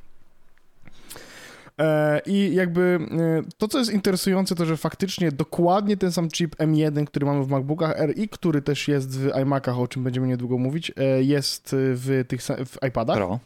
E, 1.81 2.21
I 2.27 2.55
jakby 2.55 2.99
e, 3.11 3.43
to, 3.59 3.69
co 3.69 3.79
jest 3.79 3.93
interesujące, 3.93 4.55
to 4.55 4.67
że 4.67 4.77
faktycznie 4.77 5.33
dokładnie 5.33 5.97
ten 5.97 6.13
sam 6.13 6.29
chip 6.29 6.57
M1, 6.57 7.05
który 7.05 7.27
mamy 7.27 7.45
w 7.45 7.49
MacBookach 7.49 7.97
RI, 8.07 8.29
który 8.29 8.63
też 8.63 8.89
jest 8.89 9.19
w 9.21 9.31
iMacach, 9.43 9.79
o 9.79 9.89
czym 9.89 10.05
będziemy 10.05 10.27
niedługo 10.27 10.59
mówić, 10.59 10.93
e, 10.97 11.23
jest 11.23 11.77
w 11.79 12.25
tych 12.29 12.43
w 12.43 12.87
iPadach. 12.89 13.17
Pro. 13.17 13.39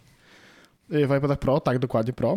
W 0.91 1.17
iPadach 1.17 1.39
Pro, 1.39 1.61
tak, 1.61 1.79
dokładnie 1.79 2.13
Pro. 2.13 2.37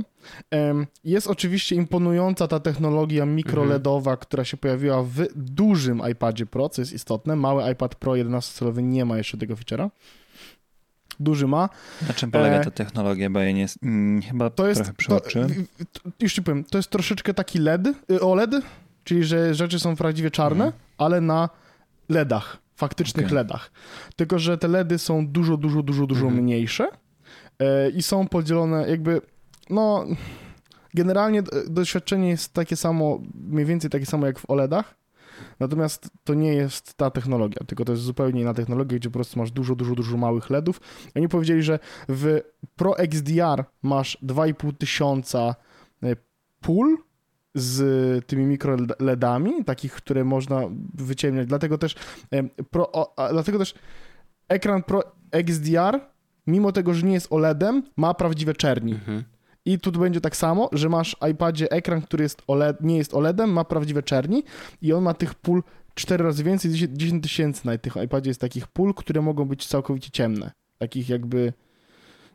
Jest 1.04 1.28
oczywiście 1.28 1.76
imponująca 1.76 2.48
ta 2.48 2.60
technologia 2.60 3.26
mikroLEDowa, 3.26 4.18
która 4.18 4.44
się 4.44 4.58
pojawiła 4.58 5.04
w 5.04 5.28
dużym 5.36 6.02
iPadzie 6.12 6.46
Pro, 6.46 6.70
co 6.70 6.82
jest 6.82 6.94
istotne. 6.94 7.36
Mały 7.36 7.72
iPad 7.72 7.96
Pro 7.96 8.12
11-calowy 8.12 8.84
nie 8.84 9.06
ma 9.06 9.18
jeszcze 9.18 9.38
tego 9.38 9.56
feature'a. 9.56 9.89
Duży 11.20 11.47
ma. 11.47 11.70
Na 12.07 12.14
czym 12.14 12.32
polega 12.32 12.55
E, 12.55 12.64
ta 12.64 12.72
technologia, 12.72 13.30
bo 13.30 13.39
ja 13.39 13.51
nie, 13.51 13.66
mm, 13.84 14.22
chyba 14.22 14.49
To 14.49 14.68
jest. 14.68 14.82
trochę 14.97 15.47
w- 15.47 15.55
to, 15.91 16.09
już 16.20 16.34
ci 16.34 16.43
powiem, 16.43 16.64
to 16.64 16.78
jest 16.78 16.89
troszeczkę 16.89 17.34
taki 17.34 17.59
LED, 17.59 17.88
y, 18.12 18.22
OLED, 18.22 18.51
czyli 19.03 19.24
że 19.24 19.55
rzeczy 19.55 19.80
są 19.80 19.95
prawdziwie 19.95 20.32
czarne, 20.32 20.66
Mhm. 20.66 20.84
ale 20.97 21.22
na 21.22 21.49
LEDach, 22.09 22.57
faktycznych 22.76 23.26
Okej. 23.26 23.36
LEDach. 23.36 23.72
Tylko, 24.16 24.39
że 24.39 24.57
te 24.57 24.68
LEDy 24.68 24.97
są 24.99 25.28
dużo, 25.28 25.57
dużo, 25.57 25.84
dużo, 25.84 26.07
dużo 26.07 26.26
Mhm. 26.26 26.43
mniejsze 26.43 26.88
e, 27.59 27.89
i 27.89 28.01
są 28.03 28.28
podzielone 28.28 28.89
jakby, 28.89 29.22
no. 29.70 30.05
Generalnie 30.93 31.39
e, 31.39 31.43
doświadczenie 31.70 32.30
jest 32.30 32.53
takie 32.53 32.76
samo, 32.76 33.20
mniej 33.34 33.66
więcej 33.66 33.89
takie 33.89 34.05
samo 34.05 34.26
jak 34.26 34.39
w 34.39 34.49
OLEDach, 34.49 34.95
natomiast 35.62 36.09
to 36.24 36.34
nie 36.34 36.53
jest 36.53 36.93
ta 36.93 37.12
technologia, 37.12 37.62
tylko 37.68 37.86
to 37.86 37.91
jest 37.91 38.03
zupełnie 38.03 38.41
inna 38.41 38.53
technologia, 38.53 38.97
gdzie 38.97 39.09
po 39.09 39.14
prostu 39.14 39.39
masz 39.39 39.51
dużo, 39.51 39.76
dużo, 39.76 39.95
dużo 39.95 40.18
małych 40.18 40.49
LEDów. 40.49 40.82
Oni 41.16 41.30
powiedzieli, 41.30 41.64
że 41.64 41.80
w 42.09 42.41
Pro 42.76 42.97
XDR 42.97 43.64
masz 43.82 44.18
2,5 44.24 44.78
tysiąca 44.78 45.55
e, 46.03 46.16
pól 46.62 46.97
z 47.55 48.26
tymi 48.26 48.45
mikro 48.45 48.78
LEDami, 48.99 49.66
takich, 49.66 49.93
które 49.93 50.24
można 50.24 50.62
wyciemniać. 50.93 51.47
Dlatego 51.47 51.78
też 51.78 51.95
em, 52.32 52.49
Pro, 52.72 53.14
dlatego 53.32 53.59
też 53.59 53.74
ekran 54.47 54.84
Pro 54.84 55.03
XDR, 55.32 55.99
mimo 56.47 56.72
tego, 56.72 56.93
że 56.93 57.05
nie 57.05 57.14
jest 57.14 57.34
OLEDem, 57.34 57.84
ma 57.97 58.14
prawdziwe 58.14 58.53
czerni. 58.53 58.93
Mhm. 58.93 59.24
I 59.66 59.80
tu 59.80 59.91
będzie 59.91 60.22
tak 60.22 60.36
samo, 60.36 60.70
że 60.72 60.89
masz 60.89 61.16
w 61.22 61.28
iPadzie 61.28 61.72
ekran, 61.72 62.01
który 62.01 62.24
jest 62.24 62.41
OLED, 62.47 62.82
nie 62.82 62.97
jest 62.97 63.14
OLEDem, 63.14 63.53
ma 63.53 63.64
prawdziwe 63.64 64.03
czerni 64.03 64.43
i 64.82 64.93
on 64.93 65.03
ma 65.03 65.14
tych 65.14 65.36
pól 65.36 65.64
4 65.95 66.24
razy 66.24 66.43
więcej, 66.43 66.72
10 66.72 66.97
10 66.97 67.24
tysięcy 67.24 67.66
na 67.66 67.78
tych 67.78 67.95
iPadzie 68.05 68.30
jest 68.30 68.41
takich 68.41 68.68
pól, 68.68 68.93
które 68.93 69.22
mogą 69.22 69.45
być 69.45 69.68
całkowicie 69.68 70.12
ciemne. 70.12 70.51
Takich 70.78 71.09
jakby 71.09 71.53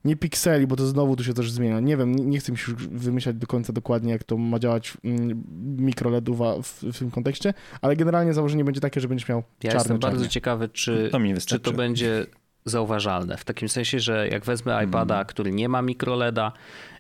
nie 0.05 0.17
pikseli, 0.17 0.67
bo 0.67 0.77
to 0.77 0.87
znowu 0.87 1.17
tu 1.17 1.25
się 1.25 1.35
też 1.35 1.51
zmienia. 1.51 1.81
Nie 1.81 1.97
wiem, 1.97 2.15
nie, 2.17 2.25
nie 2.25 2.39
chcę 2.39 2.53
mi 2.53 2.59
się 2.59 2.73
już 2.73 2.87
wymyślać 2.87 3.37
do 3.37 3.47
końca 3.47 3.73
dokładnie, 3.73 4.13
jak 4.13 4.25
to 4.25 4.37
ma 4.37 4.59
działać 4.59 4.97
mm, 5.05 5.45
mikroLEDowa 5.79 6.63
w, 6.63 6.83
w 6.83 6.99
tym 6.99 7.11
kontekście, 7.11 7.55
ale 7.81 7.97
generalnie 7.97 8.35
założenie 8.35 8.65
będzie 8.65 8.81
takie, 8.81 9.01
że 9.01 9.09
będziesz 9.09 9.29
miał 9.29 9.39
Ja 9.39 9.71
czarne 9.71 9.79
jestem 9.79 9.99
bardzo 9.99 10.29
ciekawy, 10.29 10.69
czy, 10.69 11.09
To 11.13 11.19
mi 11.19 11.35
czy 11.47 11.61
to 11.61 11.73
będzie 11.73 12.27
zauważalne. 12.65 13.37
W 13.37 13.45
takim 13.45 13.69
sensie, 13.69 14.01
że 14.01 14.29
jak 14.29 14.45
wezmę 14.45 14.85
iPada, 14.85 15.15
Mhm. 15.15 15.27
który 15.27 15.53
nie 15.53 15.69
ma 15.69 15.83
mikroleda 15.83 16.53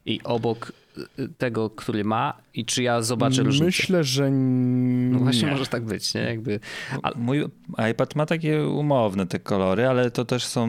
i 0.07 0.21
obok 0.25 0.73
y, 1.19 1.29
tego, 1.39 1.71
który 1.71 2.05
ma 2.05 2.35
i 2.55 2.65
czy 2.65 2.83
ja 2.83 3.03
zobaczę 3.03 3.43
różnicę. 3.43 3.65
Myślę, 3.67 4.05
że 4.05 4.31
No 4.31 5.19
właśnie 5.19 5.43
nie. 5.47 5.51
może 5.53 5.67
tak 5.67 5.85
być, 5.85 6.15
nie? 6.15 6.21
Jakby, 6.21 6.61
ale- 7.03 7.17
Mój 7.17 7.45
iPad 7.91 8.17
ma 8.17 8.27
takie 8.27 8.67
umowne 8.69 9.27
te 9.27 9.39
kolory, 9.39 9.87
ale 9.89 10.11
to 10.11 10.25
też 10.25 10.45
są, 10.47 10.69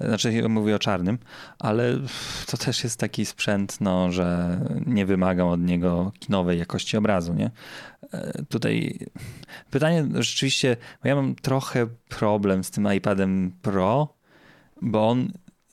znaczy 0.00 0.48
mówię 0.48 0.76
o 0.76 0.78
czarnym, 0.78 1.18
ale 1.58 1.98
to 2.46 2.56
też 2.56 2.84
jest 2.84 3.00
taki 3.00 3.26
sprzęt, 3.26 3.80
no, 3.80 4.12
że 4.12 4.60
nie 4.86 5.06
wymagam 5.06 5.48
od 5.48 5.60
niego 5.60 6.12
kinowej 6.18 6.58
jakości 6.58 6.96
obrazu, 6.96 7.34
nie? 7.34 7.50
E, 8.12 8.42
Tutaj 8.48 8.98
pytanie 9.70 10.06
rzeczywiście, 10.14 10.76
bo 11.02 11.08
ja 11.08 11.14
mam 11.16 11.34
trochę 11.34 11.86
problem 12.08 12.64
z 12.64 12.70
tym 12.70 12.92
iPadem 12.96 13.52
Pro, 13.62 14.14
bo 14.82 15.08
on 15.08 15.32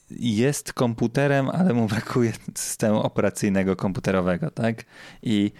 jest 0.09 0.73
komputerem, 0.73 1.49
ale 1.49 1.73
mu 1.73 1.87
brakuje 1.87 2.33
systemu 2.55 2.99
operacyjnego 3.01 3.75
komputerowego, 3.75 4.51
tak? 4.51 4.83
I 5.23 5.51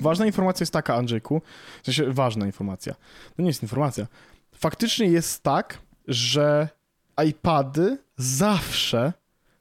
Ważna 0.00 0.26
informacja 0.26 0.62
jest 0.64 0.72
taka, 0.72 0.94
Andrzejku, 0.94 1.42
w 1.82 1.86
sensie 1.86 2.12
ważna 2.12 2.46
informacja. 2.46 2.94
To 3.36 3.42
nie 3.42 3.48
jest 3.48 3.62
informacja. 3.62 4.06
Faktycznie 4.54 5.06
jest 5.06 5.42
tak, 5.42 5.78
że 6.08 6.68
iPady 7.28 7.98
zawsze 8.16 9.12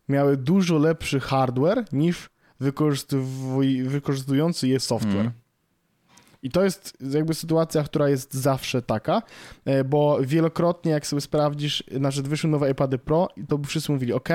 miały 0.10 0.38
dużo 0.38 0.78
lepszy 0.78 1.20
hardware 1.20 1.86
niż 1.91 2.30
wykorzystuj- 2.62 3.88
wykorzystujący 3.88 4.68
je 4.68 4.80
software. 4.80 5.16
Mm. 5.20 5.32
I 6.48 6.50
to 6.50 6.64
jest 6.64 6.98
jakby 7.14 7.34
sytuacja, 7.34 7.84
która 7.84 8.10
jest 8.10 8.34
zawsze 8.34 8.82
taka, 8.82 9.22
e, 9.66 9.84
bo 9.84 10.18
wielokrotnie 10.22 10.91
jak 10.91 11.08
sobie 11.08 11.22
sprawdzisz, 11.22 11.84
znaczy 11.98 12.24
wyszły 12.24 12.50
nowe 12.50 12.72
iPady 12.72 12.98
Pro, 12.98 13.28
i 13.38 13.45
to 13.45 13.58
wszyscy 13.66 13.91
mówili, 13.91 14.14
ok, 14.14 14.30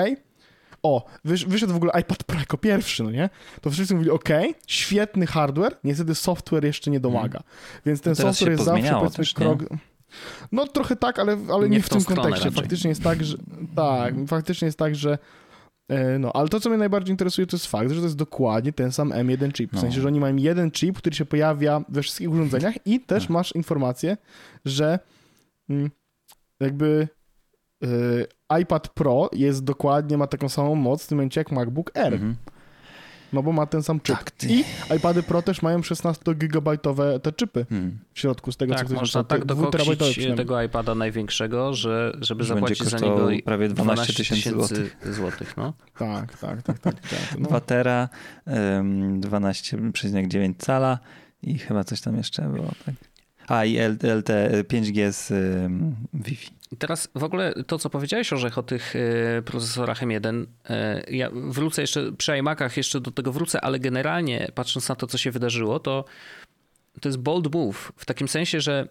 o, 0.83 1.05
wysz, 1.25 1.47
wyszedł 1.47 1.73
w 1.73 1.77
ogóle 1.77 1.93
iPad 2.01 2.25
Pro 2.25 2.39
jako 2.39 2.59
pierwszy, 2.59 3.03
no 3.03 3.11
nie? 3.11 3.31
To 3.61 3.71
wszyscy 3.71 3.95
mówili, 3.95 4.11
ok, 4.11 4.29
świetny 4.67 5.27
hardware, 5.27 5.77
niestety 5.85 6.15
software 6.15 6.65
jeszcze 6.65 6.91
nie 6.91 7.01
domaga. 7.01 7.43
Więc 7.87 8.01
ten 8.01 8.11
No 8.11 8.17
software 8.17 8.51
jest 8.51 8.65
zawsze 8.65 8.93
powiedzmy 8.95 9.17
też, 9.17 9.37
nie? 9.37 9.45
krok... 9.45 9.65
No 10.53 10.67
trochę 10.67 10.97
tak, 10.97 11.19
ale, 11.19 11.37
ale 11.53 11.69
nie, 11.69 11.77
Nie 11.77 11.83
w, 11.83 11.87
w 11.87 11.89
tym 11.89 12.05
kontekście. 12.05 12.31
raczej. 12.45 12.53
Faktycznie 12.53 12.89
jest 12.89 13.03
tak, 13.03 13.25
że... 13.25 13.37
Tak, 13.77 14.15
faktycznie 14.29 14.67
jest 14.67 14.79
tak, 14.79 14.97
że 14.97 15.19
no, 16.19 16.33
ale 16.33 16.49
to, 16.49 16.61
co 16.61 16.69
mnie 16.69 16.79
najbardziej 16.79 17.13
interesuje, 17.13 17.47
to 17.47 17.57
jest 17.57 17.67
fakt, 17.67 17.91
że 17.91 17.97
to 18.01 18.05
jest 18.07 18.17
dokładnie 18.17 18.73
ten 18.73 18.93
sam 18.93 19.11
M1 19.11 19.53
chip. 19.53 19.71
W 19.71 19.75
No. 19.75 19.81
sensie, 19.81 20.01
że 20.01 20.09
oni 20.09 20.21
mają 20.21 20.37
jeden 20.37 20.71
chip, 20.71 20.99
który 20.99 21.17
się 21.17 21.25
pojawia 21.25 21.85
we 21.89 22.03
wszystkich 22.03 22.31
urządzeniach 22.31 22.75
i 22.87 23.01
też 23.01 23.29
masz 23.29 23.53
informację, 23.55 24.17
że 24.65 24.99
mm, 25.71 25.91
jakby 26.61 27.09
e, 28.53 28.61
iPad 28.61 28.89
Pro 28.89 29.31
jest 29.33 29.65
dokładnie, 29.65 30.19
ma 30.19 30.27
taką 30.27 30.49
samą 30.49 30.75
moc 30.75 31.05
w 31.05 31.09
tym 31.09 31.19
momencie 31.19 31.41
jak 31.41 31.53
MacBook 31.53 31.97
Air, 31.99 32.13
Mhm. 32.15 32.37
No 33.33 33.43
bo 33.43 33.53
ma 33.53 33.67
ten 33.67 33.83
sam 33.83 34.01
chip. 34.01 34.17
Tak, 34.17 34.31
ty. 34.31 34.47
I 34.49 34.65
iPady 34.97 35.23
Pro 35.23 35.43
też 35.43 35.63
mają 35.63 35.79
16-gigabajtowe 35.81 37.21
te 37.21 37.33
chipy 37.33 37.67
Hmm. 37.69 37.99
w 38.13 38.19
środku, 38.21 38.53
z 38.53 38.57
tego 38.57 38.73
co 38.75 38.79
tak, 38.79 38.87
ktoś 38.87 38.99
można 39.01 39.25
tak 39.25 39.45
dokosić 39.45 39.99
przynajmniej. 39.99 40.37
tego 40.37 40.63
iPada 40.63 40.95
największego, 40.95 41.75
że 41.75 42.13
żeby 42.21 42.45
Że 42.45 42.55
zapłacić 42.55 42.83
za 42.85 42.99
niego 42.99 43.29
prawie 43.45 43.69
12 43.69 44.13
tysięcy 44.13 44.51
złotych. 44.51 44.97
złotych 45.11 45.57
no. 45.57 45.73
Tak, 45.99 46.39
tak, 46.39 46.63
tak, 46.63 46.79
tak. 46.79 47.01
tak 47.01 47.39
no. 47.39 47.49
2 47.49 47.61
tera, 47.61 48.09
ym, 48.79 49.21
12,9 49.21 50.55
cala 50.59 50.99
i 51.43 51.59
chyba 51.59 51.85
coś 51.85 52.01
tam 52.01 52.17
jeszcze 52.17 52.43
było. 52.43 52.71
Tak? 52.87 52.95
A 53.49 53.65
i 53.65 53.79
LTE 53.79 54.65
5G 54.65 55.13
z 55.13 55.29
Wi-Fi. 56.15 56.51
Teraz 56.79 57.09
w 57.15 57.25
ogóle 57.25 57.55
to, 57.67 57.79
co 57.79 57.91
powiedziałeś, 57.91 58.33
Orzech, 58.33 58.59
o 58.59 58.63
tych 58.63 58.97
e, 58.97 59.43
procesorach 59.43 60.03
M1, 60.03 60.47
e, 60.69 61.05
ja 61.11 61.31
wrócę 61.33 61.83
jeszcze, 61.83 62.13
przy 62.13 62.39
iMacach 62.39 62.77
jeszcze 62.77 63.01
do 63.01 63.11
tego 63.11 63.33
wrócę, 63.33 63.61
ale 63.61 63.79
generalnie 63.79 64.53
patrząc 64.55 64.89
na 64.89 64.95
to, 64.95 65.07
co 65.07 65.19
się 65.19 65.31
wydarzyło, 65.31 65.81
to 65.81 66.05
to 67.01 67.09
jest 67.09 67.19
bold 67.19 67.55
move, 67.55 67.93
w 67.97 68.05
takim 68.05 68.29
sensie, 68.29 68.61
że 68.61 68.89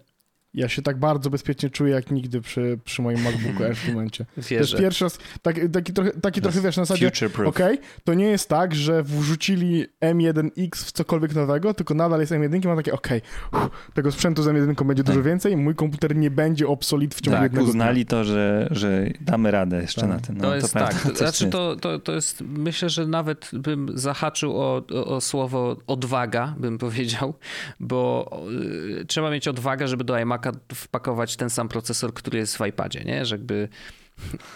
Ja 0.53 0.69
się 0.69 0.81
tak 0.81 0.99
bardzo 0.99 1.29
bezpiecznie 1.29 1.69
czuję 1.69 1.93
jak 1.93 2.11
nigdy 2.11 2.41
przy, 2.41 2.79
przy 2.85 3.01
moim 3.01 3.21
MacBooku 3.21 3.63
Air 3.63 3.75
w 3.75 3.85
tym 3.85 3.93
momencie. 3.93 4.25
To 4.49 4.53
jest 4.53 4.77
pierwszy 4.77 5.05
raz, 5.05 5.17
tak, 5.41 5.55
taki, 5.73 5.93
trochę, 5.93 6.11
taki 6.11 6.41
trochę 6.41 6.61
wiesz, 6.61 6.77
na 6.77 6.85
zasadzie, 6.85 7.11
okej, 7.35 7.45
okay, 7.45 7.77
to 8.03 8.13
nie 8.13 8.25
jest 8.25 8.49
tak, 8.49 8.75
że 8.75 9.03
wrzucili 9.03 9.85
M1X 10.01 10.69
w 10.75 10.91
cokolwiek 10.91 11.35
nowego, 11.35 11.73
tylko 11.73 11.93
nadal 11.93 12.19
jest 12.19 12.31
M1 12.31 12.65
i 12.65 12.67
mam 12.67 12.77
takie, 12.77 12.93
okej, 12.93 13.21
okay, 13.51 13.69
tego 13.93 14.11
sprzętu 14.11 14.43
z 14.43 14.47
M1 14.47 14.85
będzie 14.85 15.03
dużo 15.03 15.17
tak. 15.17 15.25
więcej, 15.25 15.57
mój 15.57 15.75
komputer 15.75 16.15
nie 16.15 16.31
będzie 16.31 16.67
obsolit 16.67 17.15
w 17.15 17.21
ciągu 17.21 17.35
tak, 17.35 17.43
jednego 17.43 17.65
uznali 17.65 18.05
dnia. 18.05 18.09
to, 18.09 18.23
że, 18.23 18.67
że 18.71 19.05
damy 19.21 19.51
radę 19.51 19.81
jeszcze 19.81 20.01
tak. 20.01 20.09
na 20.09 20.19
tym. 20.19 20.37
No, 20.37 20.43
to 20.43 20.55
jest 20.55 20.73
to 20.73 20.79
tak, 20.79 21.01
to, 21.01 21.15
znaczy 21.15 21.49
to, 21.49 21.75
to, 21.75 21.99
to 21.99 22.11
jest, 22.11 22.41
myślę, 22.41 22.89
że 22.89 23.07
nawet 23.07 23.49
bym 23.53 23.91
zahaczył 23.93 24.61
o, 24.61 24.83
o, 24.93 25.05
o 25.05 25.21
słowo 25.21 25.77
odwaga, 25.87 26.55
bym 26.57 26.77
powiedział, 26.77 27.33
bo 27.79 28.29
y, 29.01 29.05
trzeba 29.05 29.31
mieć 29.31 29.47
odwagę, 29.47 29.87
żeby 29.87 30.03
do 30.03 30.17
iMac 30.17 30.40
wpakować 30.75 31.35
ten 31.35 31.49
sam 31.49 31.69
procesor, 31.69 32.13
który 32.13 32.39
jest 32.39 32.57
w 32.57 32.65
iPadzie, 32.65 33.03
nie? 33.03 33.25
Że 33.25 33.35
jakby 33.35 33.69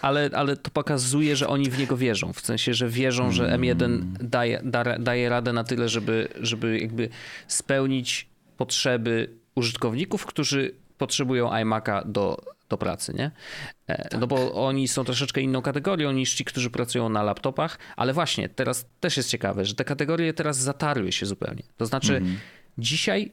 ale, 0.01 0.29
ale 0.33 0.57
to 0.57 0.71
pokazuje, 0.71 1.35
że 1.35 1.47
oni 1.47 1.69
w 1.69 1.79
niego 1.79 1.97
wierzą. 1.97 2.33
W 2.33 2.39
sensie, 2.39 2.73
że 2.73 2.89
wierzą, 2.89 3.31
że 3.31 3.57
M1 3.57 4.01
daje, 4.19 4.61
da, 4.63 4.83
daje 4.83 5.29
radę 5.29 5.53
na 5.53 5.63
tyle, 5.63 5.89
żeby, 5.89 6.27
żeby 6.41 6.79
jakby 6.79 7.09
spełnić 7.47 8.27
potrzeby 8.57 9.29
użytkowników, 9.55 10.25
którzy 10.25 10.75
potrzebują 10.97 11.49
iMac'a 11.49 12.11
do, 12.11 12.41
do 12.69 12.77
pracy, 12.77 13.13
nie? 13.13 13.31
Tak. 13.85 14.17
No 14.19 14.27
bo 14.27 14.67
oni 14.67 14.87
są 14.87 15.03
troszeczkę 15.03 15.41
inną 15.41 15.61
kategorią 15.61 16.11
niż 16.11 16.33
ci, 16.33 16.45
którzy 16.45 16.69
pracują 16.69 17.09
na 17.09 17.23
laptopach, 17.23 17.79
ale 17.95 18.13
właśnie 18.13 18.49
teraz 18.49 18.85
też 18.99 19.17
jest 19.17 19.29
ciekawe, 19.29 19.65
że 19.65 19.75
te 19.75 19.83
kategorie 19.83 20.33
teraz 20.33 20.57
zatarły 20.57 21.11
się 21.11 21.25
zupełnie. 21.25 21.63
To 21.77 21.85
znaczy, 21.85 22.17
mm 22.17 22.29
-hmm. 22.29 22.37
dzisiaj 22.77 23.31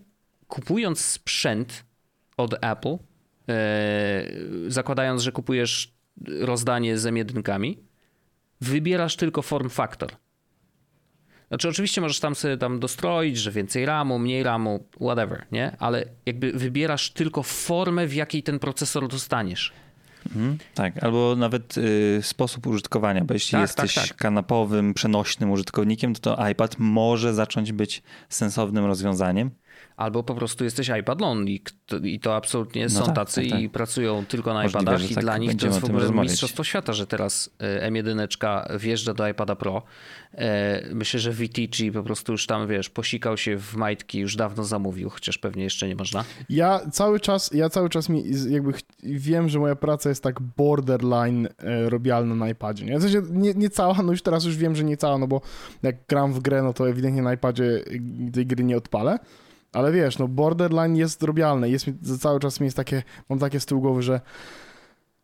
kupując 0.48 1.00
sprzęt 1.00 1.84
od 2.42 2.54
Apple, 2.60 2.96
e, 3.48 4.24
zakładając, 4.68 5.22
że 5.22 5.32
kupujesz 5.32 5.94
rozdanie 6.40 6.98
z 6.98 7.04
M1, 7.04 7.74
wybierasz 8.60 9.16
tylko 9.16 9.42
form 9.42 9.68
factor. 9.68 10.10
Znaczy 11.48 11.68
oczywiście 11.68 12.00
możesz 12.00 12.20
tam 12.20 12.34
sobie 12.34 12.56
tam 12.56 12.80
dostroić, 12.80 13.38
że 13.38 13.50
więcej 13.50 13.86
RAMu, 13.86 14.18
mniej 14.18 14.42
RAMu, 14.42 14.86
whatever, 15.00 15.46
nie? 15.52 15.76
Ale 15.78 16.04
jakby 16.26 16.52
wybierasz 16.52 17.10
tylko 17.10 17.42
formę, 17.42 18.06
w 18.06 18.14
jakiej 18.14 18.42
ten 18.42 18.58
procesor 18.58 19.08
dostaniesz. 19.08 19.72
Mhm, 20.26 20.58
tak, 20.74 21.04
albo 21.04 21.36
nawet 21.36 21.78
y, 21.78 22.20
sposób 22.22 22.66
użytkowania, 22.66 23.24
bo 23.24 23.34
jeśli 23.34 23.52
tak, 23.52 23.60
jesteś 23.60 23.94
tak, 23.94 24.08
tak. 24.08 24.16
kanapowym, 24.16 24.94
przenośnym 24.94 25.50
użytkownikiem, 25.50 26.14
to, 26.14 26.36
to 26.36 26.48
iPad 26.48 26.76
może 26.78 27.34
zacząć 27.34 27.72
być 27.72 28.02
sensownym 28.28 28.84
rozwiązaniem 28.84 29.50
albo 29.96 30.22
po 30.22 30.34
prostu 30.34 30.64
jesteś 30.64 30.90
iPad 31.00 31.22
only 31.22 31.58
i 32.02 32.20
to 32.20 32.36
absolutnie 32.36 32.82
no 32.82 32.90
są 32.90 33.04
tak, 33.04 33.14
tacy 33.14 33.40
tak, 33.40 33.50
tak. 33.50 33.60
i 33.60 33.68
pracują 33.68 34.26
tylko 34.26 34.54
na 34.54 34.62
Możliwe, 34.62 34.82
iPadach 34.82 35.10
i 35.10 35.14
tak 35.14 35.24
dla 35.24 35.38
nich 35.38 35.56
to 35.56 35.66
jest 35.66 35.80
w 35.80 35.84
ogóle 35.84 36.10
mistrzostwo 36.10 36.64
świata, 36.64 36.92
że 36.92 37.06
teraz 37.06 37.50
e, 37.58 37.90
M1 37.90 38.78
wjeżdża 38.78 39.14
do 39.14 39.28
iPada 39.28 39.56
Pro. 39.56 39.82
E, 40.34 40.82
myślę, 40.94 41.20
że 41.20 41.32
VTG 41.32 41.92
po 41.92 42.02
prostu 42.02 42.32
już 42.32 42.46
tam, 42.46 42.68
wiesz, 42.68 42.90
posikał 42.90 43.36
się 43.36 43.58
w 43.58 43.76
majtki, 43.76 44.18
już 44.18 44.36
dawno 44.36 44.64
zamówił, 44.64 45.10
chociaż 45.10 45.38
pewnie 45.38 45.64
jeszcze 45.64 45.88
nie 45.88 45.96
można. 45.96 46.24
Ja 46.50 46.80
cały 46.92 47.20
czas, 47.20 47.50
ja 47.54 47.70
cały 47.70 47.88
czas 47.88 48.08
mi 48.08 48.24
jakby 48.48 48.72
wiem, 49.02 49.48
że 49.48 49.58
moja 49.58 49.76
praca 49.76 50.08
jest 50.08 50.22
tak 50.22 50.40
borderline 50.40 51.48
e, 51.58 51.90
robialna 51.90 52.34
na 52.34 52.48
iPadzie. 52.48 52.84
Nie? 52.84 52.98
W 52.98 53.02
sensie 53.02 53.22
nie, 53.30 53.54
nie 53.54 53.70
cała, 53.70 54.02
no 54.02 54.12
już 54.12 54.22
teraz 54.22 54.44
już 54.44 54.56
wiem, 54.56 54.76
że 54.76 54.84
nie 54.84 54.96
cała, 54.96 55.18
no 55.18 55.26
bo 55.26 55.40
jak 55.82 55.96
gram 56.08 56.32
w 56.32 56.40
grę, 56.40 56.62
no 56.62 56.72
to 56.72 56.88
ewidentnie 56.88 57.22
na 57.22 57.34
iPadzie 57.34 57.84
tej 58.32 58.46
gry 58.46 58.64
nie 58.64 58.76
odpalę. 58.76 59.18
Ale 59.72 59.92
wiesz, 59.92 60.18
no 60.18 60.28
borderline 60.28 60.96
jest 60.96 61.22
robialne. 61.22 61.70
Jest 61.70 61.86
mi, 61.86 62.18
cały 62.18 62.40
czas 62.40 62.60
mi 62.60 62.64
jest 62.64 62.76
takie, 62.76 63.02
mam 63.28 63.38
takie 63.38 63.60
z 63.60 63.66
tyłu 63.66 63.80
głowy, 63.80 64.02
że 64.02 64.20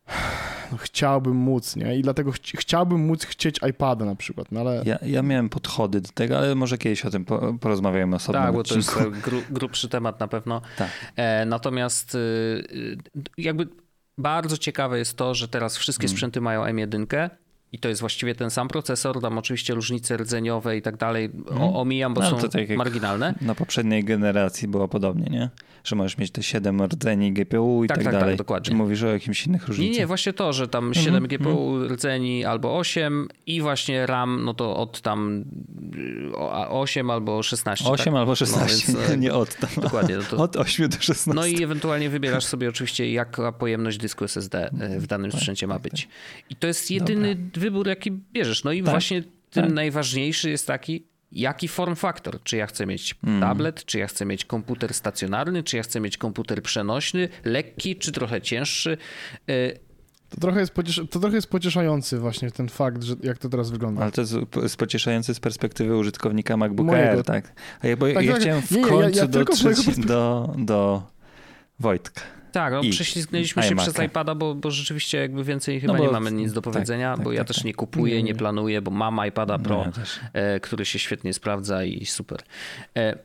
no, 0.72 0.78
chciałbym 0.78 1.36
móc, 1.36 1.76
nie? 1.76 1.98
I 1.98 2.02
dlatego 2.02 2.32
ch 2.32 2.36
chciałbym 2.58 3.00
móc 3.00 3.24
chcieć 3.24 3.60
iPada 3.70 4.04
na 4.04 4.14
przykład, 4.14 4.52
no 4.52 4.60
ale... 4.60 4.82
Ja, 4.84 4.98
ja 5.02 5.22
miałem 5.22 5.48
podchody 5.48 6.00
do 6.00 6.08
tego, 6.08 6.38
ale 6.38 6.54
może 6.54 6.78
kiedyś 6.78 7.04
o 7.04 7.10
tym 7.10 7.24
po, 7.24 7.54
porozmawiamy 7.60 8.16
osobno. 8.16 8.42
Tak, 8.42 8.52
bo 8.52 8.62
to 8.62 8.74
jest 8.74 8.94
gru, 9.22 9.42
grubszy 9.50 9.88
temat 9.88 10.20
na 10.20 10.28
pewno. 10.28 10.60
Tak. 10.76 10.90
E, 11.16 11.46
natomiast 11.46 12.14
y, 12.14 12.18
y, 12.18 12.96
jakby 13.38 13.68
bardzo 14.18 14.58
ciekawe 14.58 14.98
jest 14.98 15.16
to, 15.16 15.34
że 15.34 15.48
teraz 15.48 15.76
wszystkie 15.76 16.06
hmm. 16.06 16.16
sprzęty 16.16 16.40
mają 16.40 16.64
M1, 16.64 17.06
i 17.72 17.78
to 17.78 17.88
jest 17.88 18.00
właściwie 18.00 18.34
ten 18.34 18.50
sam 18.50 18.68
procesor, 18.68 19.20
tam 19.20 19.38
oczywiście 19.38 19.74
różnice 19.74 20.16
rdzeniowe 20.16 20.76
i 20.76 20.82
tak 20.82 20.96
dalej 20.96 21.30
hmm. 21.48 21.76
omijam, 21.76 22.14
bo 22.14 22.20
no, 22.20 22.30
są 22.40 22.48
tak 22.48 22.68
marginalne. 22.76 23.34
Na 23.40 23.54
poprzedniej 23.54 24.04
generacji 24.04 24.68
było 24.68 24.88
podobnie, 24.88 25.26
nie? 25.30 25.50
Że 25.88 25.96
możesz 25.96 26.18
mieć 26.18 26.30
te 26.30 26.42
7 26.42 26.82
rdzeni 26.82 27.32
GPU 27.32 27.84
i 27.84 27.88
tak, 27.88 27.96
tak, 27.96 28.04
tak 28.04 28.12
dalej. 28.12 28.28
Tak, 28.28 28.38
dokładnie. 28.38 28.70
Czy 28.70 28.74
mówisz 28.74 29.02
o 29.02 29.06
jakimś 29.06 29.46
innych 29.46 29.68
różnicach? 29.68 29.92
Nie, 29.92 29.98
nie, 29.98 30.06
właśnie 30.06 30.32
to, 30.32 30.52
że 30.52 30.68
tam 30.68 30.94
7 30.94 31.12
hmm. 31.12 31.28
GPU 31.28 31.70
hmm. 31.70 31.92
rdzeni 31.92 32.44
albo 32.44 32.78
8 32.78 33.28
i 33.46 33.60
właśnie 33.60 34.06
RAM, 34.06 34.44
no 34.44 34.54
to 34.54 34.76
od 34.76 35.00
tam 35.00 35.44
8 36.68 37.10
albo 37.10 37.42
16. 37.42 37.84
8 37.84 38.04
tak? 38.04 38.14
albo 38.14 38.34
16, 38.34 38.92
no, 38.92 38.98
więc, 38.98 39.22
nie 39.22 39.34
od 39.34 39.54
tam. 39.54 39.70
Dokładnie. 39.76 40.16
No 40.16 40.22
to... 40.22 40.36
Od 40.36 40.56
8 40.56 40.88
do 40.88 40.96
16. 41.00 41.32
No 41.34 41.46
i 41.46 41.62
ewentualnie 41.62 42.10
wybierasz 42.10 42.44
sobie 42.44 42.68
oczywiście, 42.68 43.12
jaka 43.12 43.52
pojemność 43.52 43.98
dysku 43.98 44.24
SSD 44.24 44.70
e, 44.80 45.00
w 45.00 45.06
danym 45.06 45.30
tak, 45.30 45.40
sprzęcie 45.40 45.66
ma 45.66 45.74
tak, 45.74 45.82
być. 45.82 46.08
I 46.50 46.56
to 46.56 46.66
jest 46.66 46.90
jedyny 46.90 47.34
Dobra 47.34 47.60
wybór, 47.60 47.88
jaki 47.88 48.12
bierzesz. 48.32 48.64
No 48.64 48.72
i 48.72 48.82
tak, 48.82 48.90
właśnie 48.90 49.22
tym 49.50 49.64
tak. 49.64 49.72
najważniejszy 49.72 50.50
jest 50.50 50.66
taki, 50.66 51.04
jaki 51.32 51.68
form 51.68 51.94
factor. 51.94 52.42
Czy 52.42 52.56
ja 52.56 52.66
chcę 52.66 52.86
mieć 52.86 53.16
mm. 53.24 53.40
tablet, 53.40 53.84
czy 53.84 53.98
ja 53.98 54.06
chcę 54.06 54.26
mieć 54.26 54.44
komputer 54.44 54.94
stacjonarny, 54.94 55.62
czy 55.62 55.76
ja 55.76 55.82
chcę 55.82 56.00
mieć 56.00 56.16
komputer 56.16 56.62
przenośny, 56.62 57.28
lekki, 57.44 57.96
czy 57.96 58.12
trochę 58.12 58.40
cięższy. 58.40 58.98
Y, 59.50 59.78
to 60.28 60.40
trochę, 60.40 60.60
jest 60.60 60.74
to 61.10 61.20
trochę 61.20 61.36
jest 61.36 61.50
pocieszający 61.50 62.18
właśnie 62.18 62.50
ten 62.50 62.68
fakt, 62.68 63.02
że 63.02 63.14
jak 63.22 63.38
to 63.38 63.48
teraz 63.48 63.70
wygląda. 63.70 64.02
Ale 64.02 64.12
to 64.12 64.22
jest 64.62 64.76
pocieszający 64.76 65.34
z 65.34 65.40
perspektywy 65.40 65.96
użytkownika 65.96 66.56
MacBooka 66.56 66.96
Air, 66.96 67.24
tak? 67.24 67.52
A 67.80 67.86
ja, 67.86 67.96
bo 67.96 68.12
tak, 68.14 68.24
ja 68.24 68.32
tak, 68.32 68.40
chciałem 68.40 68.62
w 68.62 68.70
nie, 68.70 68.82
końcu 68.82 69.18
ja, 69.18 69.22
ja 69.22 69.26
dotrzeć 69.26 69.98
do, 69.98 70.54
do 70.58 71.02
Wojtka. 71.80 72.37
Tak, 72.52 72.72
no, 72.72 72.80
prześlizgnęliśmy 72.90 73.62
się 73.62 73.76
przez 73.76 73.98
iPada, 73.98 74.34
bo, 74.34 74.54
bo 74.54 74.70
rzeczywiście 74.70 75.18
jakby 75.18 75.44
więcej 75.44 75.80
chyba 75.80 75.92
no 75.92 75.98
nie 75.98 76.10
mamy 76.10 76.32
nic 76.32 76.52
do 76.52 76.60
tak, 76.62 76.72
powiedzenia, 76.72 77.14
tak, 77.14 77.24
bo 77.24 77.30
tak, 77.30 77.36
ja 77.36 77.44
tak, 77.44 77.56
też 77.56 77.64
nie 77.64 77.74
kupuję, 77.74 78.16
nie, 78.16 78.22
nie 78.22 78.34
planuję, 78.34 78.82
bo 78.82 78.90
mam 78.90 79.26
iPada 79.28 79.58
Pro, 79.58 79.76
no, 79.76 79.92
ja 80.34 80.40
e, 80.40 80.60
który 80.60 80.84
się 80.84 80.98
świetnie 80.98 81.34
sprawdza 81.34 81.84
i 81.84 82.06
super. 82.06 82.38
E, 82.96 83.18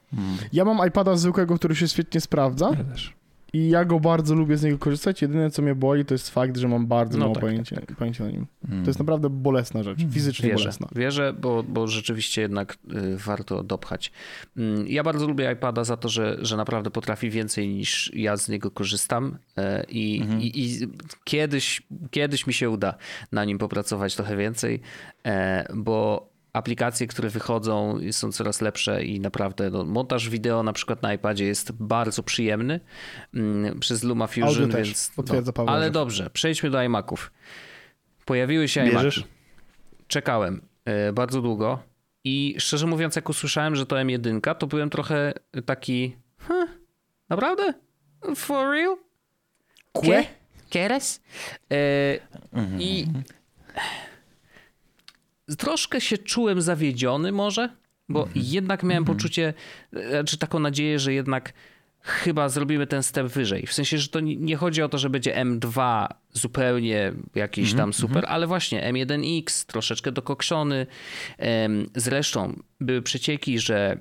ja 0.54 0.66
mam 0.66 0.88
iPada 0.88 1.16
zwykłego, 1.16 1.56
który 1.56 1.76
się 1.76 1.88
świetnie 1.88 2.22
sprawdza. 2.22 2.72
Ja 2.78 2.84
też. 2.84 3.14
I 3.54 3.70
ja 3.70 3.86
go 3.86 4.00
bardzo 4.00 4.36
lubię 4.36 4.58
z 4.58 4.64
niego 4.64 4.78
korzystać. 4.78 5.22
Jedyne, 5.22 5.52
co 5.52 5.62
mnie 5.62 5.76
boli, 5.76 6.06
to 6.06 6.14
jest 6.14 6.30
fakt, 6.30 6.58
że 6.58 6.68
mam 6.68 6.88
bardzo 6.88 7.18
no 7.18 7.26
mało 7.26 7.36
tak, 7.36 7.42
pojęcia, 7.42 7.76
tak, 7.76 7.86
tak. 7.86 7.98
pojęcia 7.98 8.24
na 8.24 8.32
nim. 8.32 8.46
To 8.84 8.90
jest 8.90 9.00
naprawdę 9.00 9.30
bolesna 9.30 9.84
rzecz, 9.84 9.98
hmm. 9.98 10.14
fizycznie 10.14 10.50
wierzę, 10.50 10.64
bolesna. 10.64 10.88
Wierzę, 10.96 11.34
bo, 11.34 11.64
bo 11.64 11.88
rzeczywiście 11.88 12.42
jednak 12.42 12.78
y, 12.94 13.18
warto 13.18 13.64
dopchać. 13.64 14.12
Mm, 14.58 14.88
ja 14.88 15.04
bardzo 15.04 15.28
lubię 15.28 15.52
iPada 15.52 15.84
za 15.84 15.98
to, 15.98 16.10
że, 16.10 16.38
że 16.42 16.58
naprawdę 16.58 16.92
potrafi 16.92 17.30
więcej 17.30 17.68
niż 17.68 18.12
ja 18.14 18.38
z 18.38 18.50
niego 18.50 18.72
korzystam 18.72 19.38
e, 19.58 19.84
i, 19.90 20.22
mhm. 20.22 20.42
i, 20.42 20.52
i 20.56 20.80
kiedyś, 21.24 21.82
kiedyś 22.12 22.48
mi 22.48 22.54
się 22.54 22.70
uda 22.70 22.96
na 23.32 23.46
nim 23.46 23.58
popracować 23.58 24.16
trochę 24.16 24.38
więcej, 24.38 24.82
e, 25.26 25.66
bo 25.76 26.33
aplikacje, 26.54 27.08
które 27.08 27.30
wychodzą 27.30 28.00
są 28.12 28.32
coraz 28.32 28.62
lepsze 28.62 29.06
i 29.06 29.20
naprawdę 29.20 29.70
no, 29.70 29.84
montaż 29.84 30.30
wideo 30.30 30.64
na 30.64 30.74
przykład 30.74 31.02
na 31.02 31.14
iPadzie 31.14 31.46
jest 31.46 31.72
bardzo 31.72 32.24
przyjemny 32.24 32.80
mm, 33.34 33.80
przez 33.80 34.04
LumaFusion, 34.04 34.64
Audio 34.64 34.78
więc 34.78 35.12
no, 35.18 35.64
ale 35.68 35.92
dobrze, 35.92 36.30
przejdźmy 36.30 36.70
do 36.70 36.84
iMaców. 36.84 37.32
Pojawiły 38.26 38.68
się 38.68 38.86
iMaci. 38.90 39.26
Czekałem 40.08 40.62
y, 41.10 41.14
bardzo 41.14 41.42
długo 41.42 41.80
i 42.24 42.56
szczerze 42.60 42.88
mówiąc 42.88 43.16
jak 43.16 43.30
usłyszałem, 43.30 43.76
że 43.76 43.86
to 43.86 43.96
M1, 43.96 44.56
to 44.58 44.68
byłem 44.68 44.90
trochę 44.90 45.34
taki 45.66 46.16
huh, 46.48 46.70
naprawdę? 47.30 47.74
For 48.36 48.72
real? 48.72 48.98
¿Qué? 49.94 50.26
¿Quieres? 50.70 51.22
Y, 51.74 52.20
I 52.80 53.06
troszkę 55.56 56.02
się 56.02 56.18
czułem 56.18 56.62
zawiedziony 56.62 57.32
może, 57.32 57.70
bo 58.10 58.24
mm 58.24 58.34
-hmm. 58.34 58.42
jednak 58.44 58.84
miałem 58.84 59.04
mm 59.04 59.04
-hmm. 59.04 59.18
poczucie, 59.18 59.54
czy 59.94 60.10
znaczy 60.10 60.38
taką 60.38 60.60
nadzieję, 60.60 61.00
że 61.00 61.14
jednak 61.14 61.54
chyba 62.04 62.50
zrobimy 62.50 62.88
ten 62.88 63.04
step 63.04 63.28
wyżej. 63.28 63.68
W 63.68 63.74
sensie, 63.74 63.98
że 63.98 64.08
to 64.08 64.20
nie 64.20 64.56
chodzi 64.56 64.82
o 64.82 64.90
to, 64.90 64.98
że 64.98 65.10
będzie 65.10 65.36
M2 65.36 66.08
zupełnie 66.34 67.14
jakiś 67.36 67.66
mm 67.66 67.76
-hmm. 67.76 67.78
tam 67.78 67.94
super, 67.94 68.26
ale 68.28 68.48
właśnie 68.48 68.94
M1X 68.94 69.66
troszeczkę 69.66 70.12
dokokszony. 70.12 70.88
Zresztą 71.96 72.60
były 72.80 73.02
przecieki, 73.02 73.60
że 73.60 73.98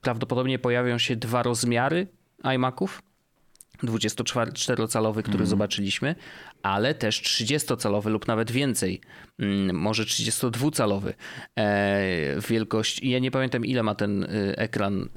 prawdopodobnie 0.00 0.58
pojawią 0.58 0.98
się 0.98 1.16
dwa 1.16 1.42
rozmiary 1.42 2.06
iMaców 2.54 3.02
24-calowy, 3.84 5.22
który 5.22 5.36
mm. 5.36 5.46
zobaczyliśmy, 5.46 6.14
ale 6.62 6.94
też 6.94 7.22
30-calowy 7.22 8.10
lub 8.10 8.26
nawet 8.26 8.50
więcej, 8.50 9.00
mm, 9.38 9.76
może 9.76 10.04
32-calowy 10.04 11.12
e, 11.58 12.40
wielkość. 12.48 13.02
Ja 13.02 13.18
nie 13.18 13.30
pamiętam 13.30 13.64
ile 13.64 13.82
ma 13.82 13.94
ten 13.94 14.22
y, 14.22 14.54
ekran 14.56 15.08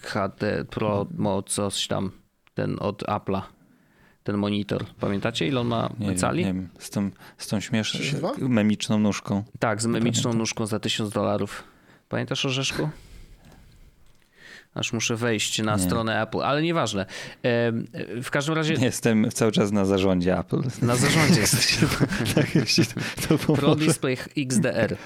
HD 0.00 0.64
Pro, 0.64 1.06
coś 1.46 1.86
tam, 1.86 2.10
ten 2.54 2.76
od 2.80 3.02
Apple'a. 3.02 3.42
ten 4.22 4.36
monitor. 4.36 4.84
Pamiętacie, 5.00 5.46
ile 5.46 5.60
on 5.60 5.66
ma 5.66 5.90
Nie, 5.98 6.14
cali? 6.14 6.38
nie 6.38 6.54
wiem, 6.54 6.68
z 6.78 6.90
tą, 6.90 7.10
z 7.38 7.46
tą 7.46 7.60
śmieszną, 7.60 8.00
32? 8.00 8.48
memiczną 8.48 8.98
nóżką. 8.98 9.44
Tak, 9.58 9.82
z 9.82 9.86
memiczną 9.86 10.22
Pamiętam. 10.22 10.38
nóżką 10.38 10.66
za 10.66 10.80
1000 10.80 11.10
dolarów. 11.10 11.64
Pamiętasz 12.08 12.44
Orzeszku? 12.44 12.88
Aż 14.76 14.92
muszę 14.92 15.16
wejść 15.16 15.62
na 15.62 15.76
Nie. 15.76 15.82
stronę 15.82 16.22
Apple, 16.22 16.42
ale 16.42 16.62
nieważne. 16.62 17.06
W 18.22 18.28
każdym 18.30 18.54
razie 18.54 18.74
Jestem 18.74 19.30
cały 19.30 19.52
czas 19.52 19.72
na 19.72 19.84
zarządzie 19.84 20.38
Apple. 20.38 20.60
na 20.82 20.96
zarządzie 20.96 21.40
jesteś. 21.40 21.78
tak, 22.34 22.54
jeśli 22.54 22.84
to, 22.86 23.38
to 23.38 23.38
Pro. 23.56 23.74
Display 23.76 24.16
XDR. 24.36 24.96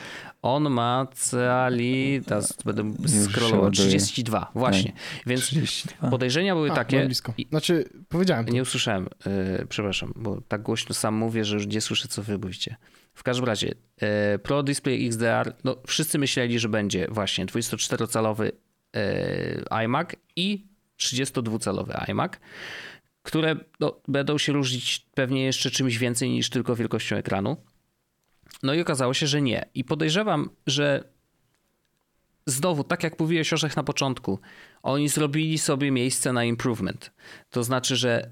On 0.42 0.70
ma 0.70 1.06
cali, 1.14 2.20
teraz 2.26 2.56
będę 2.64 3.08
scrollował, 3.08 3.62
ładuje. 3.62 3.88
32, 3.88 4.50
właśnie. 4.54 4.92
Więc 5.26 5.42
32. 5.42 6.10
podejrzenia 6.10 6.54
były 6.54 6.70
A, 6.70 6.74
takie... 6.74 7.06
blisko. 7.06 7.34
Znaczy, 7.50 7.84
powiedziałem 8.08 8.44
to. 8.46 8.52
Nie 8.52 8.62
usłyszałem, 8.62 9.08
yy, 9.58 9.66
przepraszam, 9.68 10.12
bo 10.16 10.40
tak 10.48 10.62
głośno 10.62 10.94
sam 10.94 11.14
mówię, 11.14 11.44
że 11.44 11.56
już 11.56 11.66
nie 11.66 11.80
słyszę, 11.80 12.08
co 12.08 12.22
wy 12.22 12.38
mówicie. 12.38 12.76
W 13.14 13.22
każdym 13.22 13.44
razie, 13.46 13.66
yy, 14.00 14.38
Pro 14.38 14.62
Display 14.62 15.06
XDR, 15.06 15.54
no 15.64 15.76
wszyscy 15.86 16.18
myśleli, 16.18 16.58
że 16.58 16.68
będzie 16.68 17.06
właśnie 17.10 17.46
24-calowy 17.46 18.44
yy, 18.44 18.52
iMac 19.84 20.08
i 20.36 20.66
32-calowy 20.98 22.10
iMac, 22.10 22.32
które 23.22 23.56
no, 23.80 24.00
będą 24.08 24.38
się 24.38 24.52
różnić 24.52 25.06
pewnie 25.14 25.44
jeszcze 25.44 25.70
czymś 25.70 25.98
więcej 25.98 26.30
niż 26.30 26.50
tylko 26.50 26.76
wielkością 26.76 27.16
ekranu. 27.16 27.56
No 28.62 28.74
i 28.74 28.80
okazało 28.80 29.14
się, 29.14 29.26
że 29.26 29.42
nie. 29.42 29.68
I 29.74 29.84
podejrzewam, 29.84 30.50
że 30.66 31.04
znowu, 32.46 32.84
tak 32.84 33.02
jak 33.02 33.20
mówiłeś 33.20 33.52
Orzech 33.52 33.76
na 33.76 33.82
początku, 33.82 34.38
oni 34.82 35.08
zrobili 35.08 35.58
sobie 35.58 35.90
miejsce 35.90 36.32
na 36.32 36.44
improvement. 36.44 37.12
To 37.50 37.64
znaczy, 37.64 37.96
że 37.96 38.30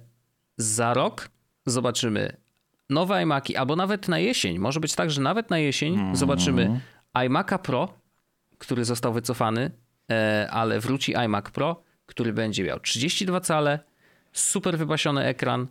za 0.57 0.95
rok 0.95 1.29
zobaczymy 1.67 2.37
nowe 2.91 3.23
iMaki, 3.23 3.57
albo 3.57 3.77
nawet 3.77 4.09
na 4.09 4.19
jesień. 4.19 4.59
Może 4.59 4.81
być 4.81 4.95
tak, 4.95 5.11
że 5.11 5.21
nawet 5.21 5.51
na 5.51 5.59
jesień 5.59 6.17
zobaczymy 6.17 6.81
iMac'a 7.15 7.59
Pro, 7.59 7.95
który 8.59 8.85
został 8.85 9.13
wycofany, 9.13 9.61
e, 9.61 9.71
ale 10.51 10.81
wróci 10.81 11.15
iMac 11.15 11.51
Pro, 11.51 11.83
który 12.07 12.33
będzie 12.33 12.65
miał 12.65 12.81
32 12.81 13.41
cale, 13.41 13.79
super 14.33 14.79
wypasiony 14.79 15.25
ekran 15.25 15.67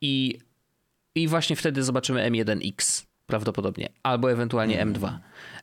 i, 0.00 0.38
i 1.14 1.28
właśnie 1.28 1.56
wtedy 1.56 1.82
zobaczymy 1.82 2.30
M1X 2.30 3.06
prawdopodobnie, 3.26 3.88
albo 4.02 4.32
ewentualnie 4.32 4.86
M2. 4.86 5.18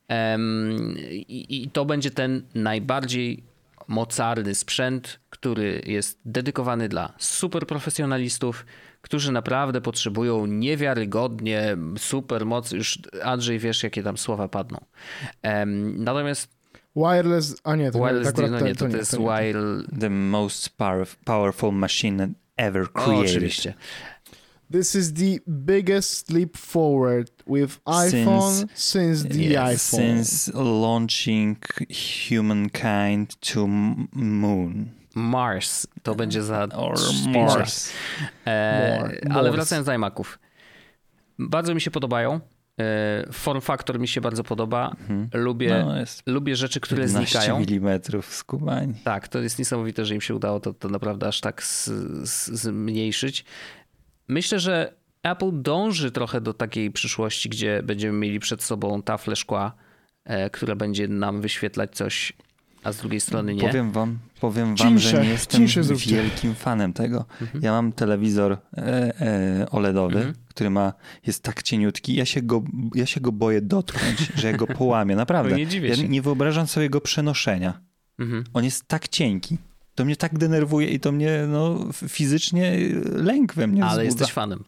Em, 0.08 0.96
i, 1.12 1.64
I 1.64 1.70
to 1.70 1.86
będzie 1.86 2.12
ten 2.12 2.44
najbardziej 2.56 3.44
mocarny 3.88 4.56
sprzęt, 4.56 5.20
który 5.30 5.82
jest 5.86 6.20
dedykowany 6.26 6.90
dla 6.90 7.14
super 7.18 7.68
profesjonalistów, 7.68 8.66
którzy 9.02 9.32
naprawdę 9.32 9.82
potrzebują 9.82 10.46
niewiarygodnie 10.46 11.78
super 11.98 12.46
mocy. 12.46 12.78
Już 12.78 13.00
Andrzej 13.24 13.60
wiesz, 13.60 13.84
jakie 13.84 14.04
tam 14.04 14.18
słowa 14.18 14.48
padną. 14.48 14.78
Em, 15.42 16.04
natomiast 16.04 16.61
Wireless, 16.96 17.56
a 17.64 17.76
nie, 17.76 17.92
to, 17.92 18.00
wireless, 18.00 18.38
nie, 18.38 18.48
no 18.48 18.60
to, 18.60 18.66
nie, 18.66 18.76
to, 18.76 18.88
to 18.90 18.98
jest 18.98 19.14
nie. 19.20 19.26
wire... 19.26 19.84
The 20.00 20.10
most 20.10 20.78
power, 20.78 21.08
powerful 21.26 21.72
machine 21.72 22.34
ever 22.58 22.84
O, 22.84 22.88
created. 23.06 23.30
oczywiście. 23.30 23.74
This 24.72 24.96
is 24.96 25.14
the 25.14 25.40
biggest 25.48 26.30
leap 26.32 26.58
forward 26.58 27.32
with 27.48 27.80
iPhone 27.86 28.52
Since- 28.52 28.66
since, 28.76 29.24
the 29.30 29.38
Yes, 29.44 29.94
iPhone. 29.94 30.24
Since 30.24 30.52
launching 30.54 31.58
humankind 32.30 33.36
to 33.54 33.68
moon. 34.14 34.90
Mars 35.16 35.88
to 36.04 36.16
będzie 36.16 36.44
za 36.44 36.64
Or. 36.76 36.96
Mars. 37.34 37.92
E, 38.46 38.98
More. 39.00 39.20
ale 39.36 39.52
wracając 39.52 39.86
do 39.86 39.94
iMaców. 39.94 40.40
Bardzo 41.40 41.76
mi 41.76 41.82
się 41.82 41.92
podobają. 41.92 42.40
E, 42.82 43.32
form 43.32 43.62
factor 43.62 44.00
mi 44.00 44.08
się 44.08 44.22
bardzo 44.22 44.44
podoba. 44.44 44.96
Lubię, 45.34 45.84
No, 45.86 46.00
jest 46.00 46.24
lubię 46.28 46.56
rzeczy, 46.56 46.80
które 46.80 47.04
15 47.06 47.40
znikają. 47.40 47.60
milimetrów 47.60 48.34
skubani. 48.36 48.94
Tak, 49.04 49.28
to 49.28 49.40
jest 49.40 49.60
niesamowite, 49.60 50.06
że 50.06 50.16
im 50.16 50.22
się 50.22 50.36
udało 50.36 50.60
to, 50.60 50.74
to 50.74 50.90
naprawdę 50.90 51.28
aż 51.28 51.42
tak 51.42 51.64
z, 51.64 51.86
z, 52.30 52.48
zmniejszyć. 52.50 53.46
Myślę, 54.28 54.60
że 54.60 54.94
Apple 55.24 55.62
dąży 55.62 56.12
trochę 56.12 56.42
do 56.42 56.54
takiej 56.54 56.92
przyszłości, 56.92 57.50
gdzie 57.50 57.84
będziemy 57.84 58.18
mieli 58.18 58.40
przed 58.40 58.64
sobą 58.64 59.02
taflę 59.04 59.36
szkła, 59.36 59.74
e, 60.26 60.50
która 60.50 60.76
będzie 60.76 61.08
nam 61.08 61.42
wyświetlać 61.42 61.92
coś, 61.96 62.34
a 62.84 62.92
z 62.92 62.98
drugiej 62.98 63.22
strony 63.22 63.56
nie. 63.56 63.62
Powiem 63.62 63.92
wam, 63.92 64.20
powiem 64.42 64.76
wam 64.76 65.00
że 65.00 65.22
nie 65.24 65.30
jestem 65.30 65.66
wielkim 65.98 66.56
fanem 66.56 66.94
tego. 66.94 67.26
Ja 67.62 67.72
mam 67.72 67.92
telewizor 67.92 68.52
e, 68.52 69.22
e, 69.22 69.70
OLEDowy, 69.72 70.16
Mhm. 70.18 70.36
który 70.50 70.70
ma, 70.70 70.94
jest 71.28 71.44
tak 71.44 71.64
cieniutki, 71.64 72.16
ja 72.16 72.26
się 72.26 72.42
go, 72.42 72.64
ja 72.96 73.06
się 73.06 73.22
go 73.22 73.32
boję 73.32 73.62
dotknąć, 73.62 74.32
że 74.36 74.48
ja 74.52 74.58
go 74.58 74.68
połamię, 74.68 75.16
naprawdę. 75.16 75.56
Nie 75.58 75.68
dziwię 75.68 75.90
ja 75.90 75.96
się. 75.96 76.10
nie 76.10 76.22
wyobrażam 76.22 76.68
sobie 76.68 76.90
go 76.90 77.02
przenoszenia. 77.02 77.82
Mhm. 78.20 78.44
On 78.54 78.64
jest 78.64 78.88
tak 78.88 79.08
cienki. 79.08 79.58
To 79.96 80.06
mnie 80.06 80.16
tak 80.16 80.38
denerwuje 80.38 80.88
i 80.90 81.00
to 81.00 81.12
mnie 81.12 81.46
no, 81.48 81.88
fizycznie 81.94 82.78
lęk 83.06 83.54
we 83.54 83.68
mnie 83.68 83.84
Ale 83.86 83.92
wzbudza. 83.92 84.04
jesteś 84.06 84.32
fanem. 84.32 84.64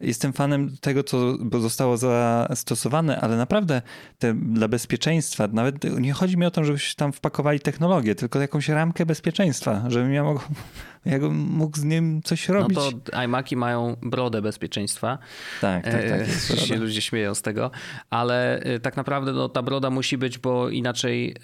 Jestem 0.00 0.32
fanem 0.32 0.76
tego, 0.80 1.02
co 1.04 1.36
zostało 1.60 1.96
zastosowane, 1.96 3.20
ale 3.20 3.36
naprawdę 3.36 3.82
te, 4.18 4.34
dla 4.34 4.68
bezpieczeństwa, 4.68 5.48
nawet 5.52 6.00
nie 6.00 6.12
chodzi 6.12 6.36
mi 6.36 6.46
o 6.46 6.50
to, 6.50 6.64
żebyście 6.64 6.94
tam 6.94 7.12
wpakowali 7.12 7.60
technologię, 7.60 8.14
tylko 8.14 8.40
jakąś 8.40 8.68
ramkę 8.68 9.06
bezpieczeństwa, 9.06 9.84
żebym 9.88 10.12
ja 10.12 10.24
mógł, 10.24 10.40
ja 11.04 11.18
mógł 11.30 11.76
z 11.78 11.84
nim 11.84 12.20
coś 12.24 12.48
No 12.48 12.54
robić. 12.54 12.78
to 13.04 13.22
iMaki 13.24 13.56
mają 13.56 13.96
brodę 14.02 14.42
bezpieczeństwa. 14.42 15.18
Tak, 15.60 15.84
tak, 15.84 15.92
tak. 15.92 16.02
E, 16.20 16.26
jest 16.26 16.60
się 16.66 16.76
ludzie 16.76 17.00
śmieją 17.02 17.34
z 17.34 17.42
tego, 17.42 17.70
ale 18.10 18.60
e, 18.60 18.80
tak 18.80 18.96
naprawdę 18.96 19.32
no, 19.32 19.48
ta 19.48 19.62
broda 19.62 19.90
musi 19.90 20.18
być, 20.18 20.38
bo 20.38 20.68
inaczej 20.68 21.36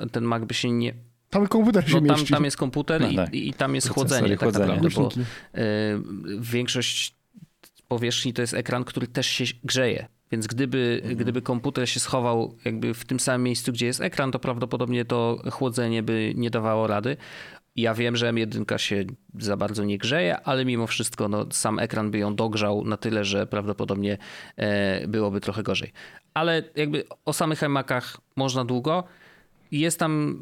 e, 0.00 0.06
ten 0.06 0.24
Mac 0.24 0.44
by 0.44 0.54
się 0.54 0.70
nie... 0.70 0.94
Tam 1.30 1.46
komputer 1.46 1.88
się 1.90 2.00
No, 2.00 2.06
tam, 2.06 2.18
mieści. 2.18 2.34
tam 2.34 2.44
jest 2.44 2.56
komputer 2.56 3.00
No 3.00 3.08
i, 3.08 3.16
tak. 3.16 3.34
i 3.34 3.52
tam 3.54 3.74
jest 3.74 3.86
Procesory, 3.94 4.36
chłodzenie 4.36 4.36
tak 4.36 4.40
chłodzenie. 4.40 4.66
naprawdę, 4.90 5.22
bo 5.54 5.60
e, 5.60 6.40
większość 6.40 7.19
powierzchni 7.90 8.32
to 8.32 8.42
jest 8.42 8.54
ekran, 8.54 8.84
który 8.84 9.06
też 9.06 9.26
się 9.26 9.44
grzeje. 9.64 10.08
Więc 10.32 10.46
gdyby, 10.46 10.98
Mhm. 11.02 11.16
gdyby 11.16 11.42
komputer 11.42 11.88
się 11.88 12.00
schował 12.00 12.56
jakby 12.64 12.94
w 12.94 13.04
tym 13.04 13.20
samym 13.20 13.42
miejscu, 13.42 13.72
gdzie 13.72 13.86
jest 13.86 14.00
ekran, 14.00 14.32
to 14.32 14.38
prawdopodobnie 14.38 15.04
to 15.04 15.42
chłodzenie 15.50 16.02
by 16.02 16.32
nie 16.36 16.50
dawało 16.50 16.86
rady. 16.86 17.16
Ja 17.76 17.94
wiem, 17.94 18.16
że 18.16 18.32
M1 18.32 18.78
się 18.78 19.04
za 19.38 19.56
bardzo 19.56 19.84
nie 19.84 19.98
grzeje, 19.98 20.40
ale 20.40 20.64
mimo 20.64 20.86
wszystko 20.86 21.28
no, 21.28 21.46
sam 21.50 21.78
ekran 21.78 22.10
by 22.10 22.18
ją 22.18 22.34
dogrzał 22.34 22.84
na 22.84 22.96
tyle, 22.96 23.24
że 23.24 23.46
prawdopodobnie 23.46 24.18
e, 24.56 25.08
byłoby 25.08 25.40
trochę 25.40 25.62
gorzej. 25.62 25.92
Ale 26.34 26.62
jakby 26.76 27.04
o 27.24 27.32
samych 27.32 27.62
iMacach 27.62 28.20
można 28.36 28.64
długo. 28.64 29.04
Jest 29.70 29.98
tam 29.98 30.38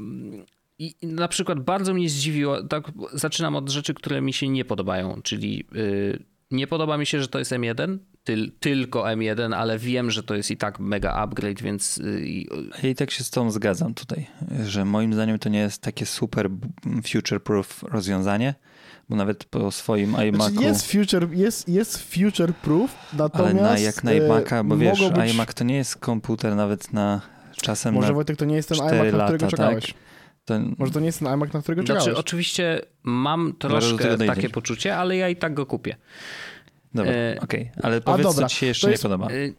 i 0.78 0.94
na 1.02 1.28
przykład 1.28 1.60
bardzo 1.60 1.94
mnie 1.94 2.08
zdziwiło, 2.08 2.62
tak 2.62 2.84
zaczynam 3.12 3.56
od 3.56 3.70
rzeczy, 3.70 3.94
które 3.94 4.20
mi 4.20 4.32
się 4.32 4.48
nie 4.48 4.64
podobają, 4.64 5.20
czyli 5.22 5.64
y, 5.76 6.22
nie 6.50 6.66
podoba 6.66 6.98
mi 6.98 7.06
się, 7.06 7.20
że 7.20 7.28
to 7.28 7.38
jest 7.38 7.52
M1, 7.52 7.98
tyl, 8.24 8.52
tylko 8.60 9.02
M1, 9.02 9.54
ale 9.54 9.78
wiem, 9.78 10.10
że 10.10 10.22
to 10.22 10.34
jest 10.34 10.50
i 10.50 10.56
tak 10.56 10.80
mega 10.80 11.12
upgrade, 11.12 11.62
więc 11.62 11.98
y, 11.98 12.20
i- 12.26 12.48
Ja 12.82 12.88
i 12.88 12.94
tak 12.94 13.10
się 13.10 13.24
z 13.24 13.30
tą 13.30 13.50
zgadzam 13.50 13.94
tutaj, 13.94 14.26
że 14.64 14.84
moim 14.84 15.14
zdaniem 15.14 15.38
to 15.38 15.48
nie 15.48 15.58
jest 15.58 15.82
takie 15.82 16.06
super 16.06 16.50
future-proof 17.02 17.82
rozwiązanie, 17.88 18.54
bo 19.08 19.16
nawet 19.16 19.44
po 19.44 19.70
swoim 19.70 20.10
iMacu... 20.28 20.52
Znaczy 20.52 20.68
jest 20.68 20.92
future, 20.92 21.28
jest, 21.32 21.68
jest 21.68 22.12
future 22.14 22.52
proof, 22.54 22.94
Ale 23.12 23.22
natomiast 23.22 23.60
na, 23.62 23.78
jak 23.78 24.04
na 24.04 24.12
iMaca, 24.12 24.64
bo 24.64 24.76
wiesz, 24.76 25.00
mogą 25.00 25.14
być, 25.14 25.30
iMac 25.32 25.54
to 25.54 25.64
nie 25.64 25.76
jest 25.76 25.96
komputer 25.96 26.56
nawet 26.56 26.92
na 26.92 27.20
czasem 27.62 27.94
Może 27.94 28.08
na 28.08 28.14
Wojtek, 28.14 28.36
to 28.36 28.44
nie 28.44 28.56
jest 28.56 28.68
ten 28.68 28.78
iMac, 28.78 28.92
na 29.12 29.18
lata, 29.18 29.26
którego 29.34 29.56
tak? 29.56 29.80
To, 30.48 30.60
Może 30.78 30.92
to 30.92 31.00
nie 31.00 31.06
jest 31.06 31.18
ten 31.18 31.28
iMac, 31.28 31.52
na 31.52 31.62
którego 31.62 31.82
znaczy, 31.82 32.00
czekałeś. 32.00 32.18
oczywiście 32.20 32.80
mam 33.02 33.52
troszkę 33.58 34.18
takie 34.18 34.50
poczucie, 34.50 34.96
ale 34.96 35.16
ja 35.16 35.28
i 35.28 35.36
tak 35.36 35.54
go 35.54 35.66
kupię. 35.66 35.96
Dobra, 36.94 37.12
E, 37.12 37.38
okej, 37.42 37.70
ale 37.82 38.00
powiedz, 38.00 38.26
dobra, 38.26 38.48
co 38.48 38.50
ci 38.54 38.56
się 38.56 38.66
jeszcze 38.66 38.86
to 38.86 38.90
jest- 38.90 39.04
nie 39.04 39.10
podoba. 39.10 39.30
Y, 39.32 39.54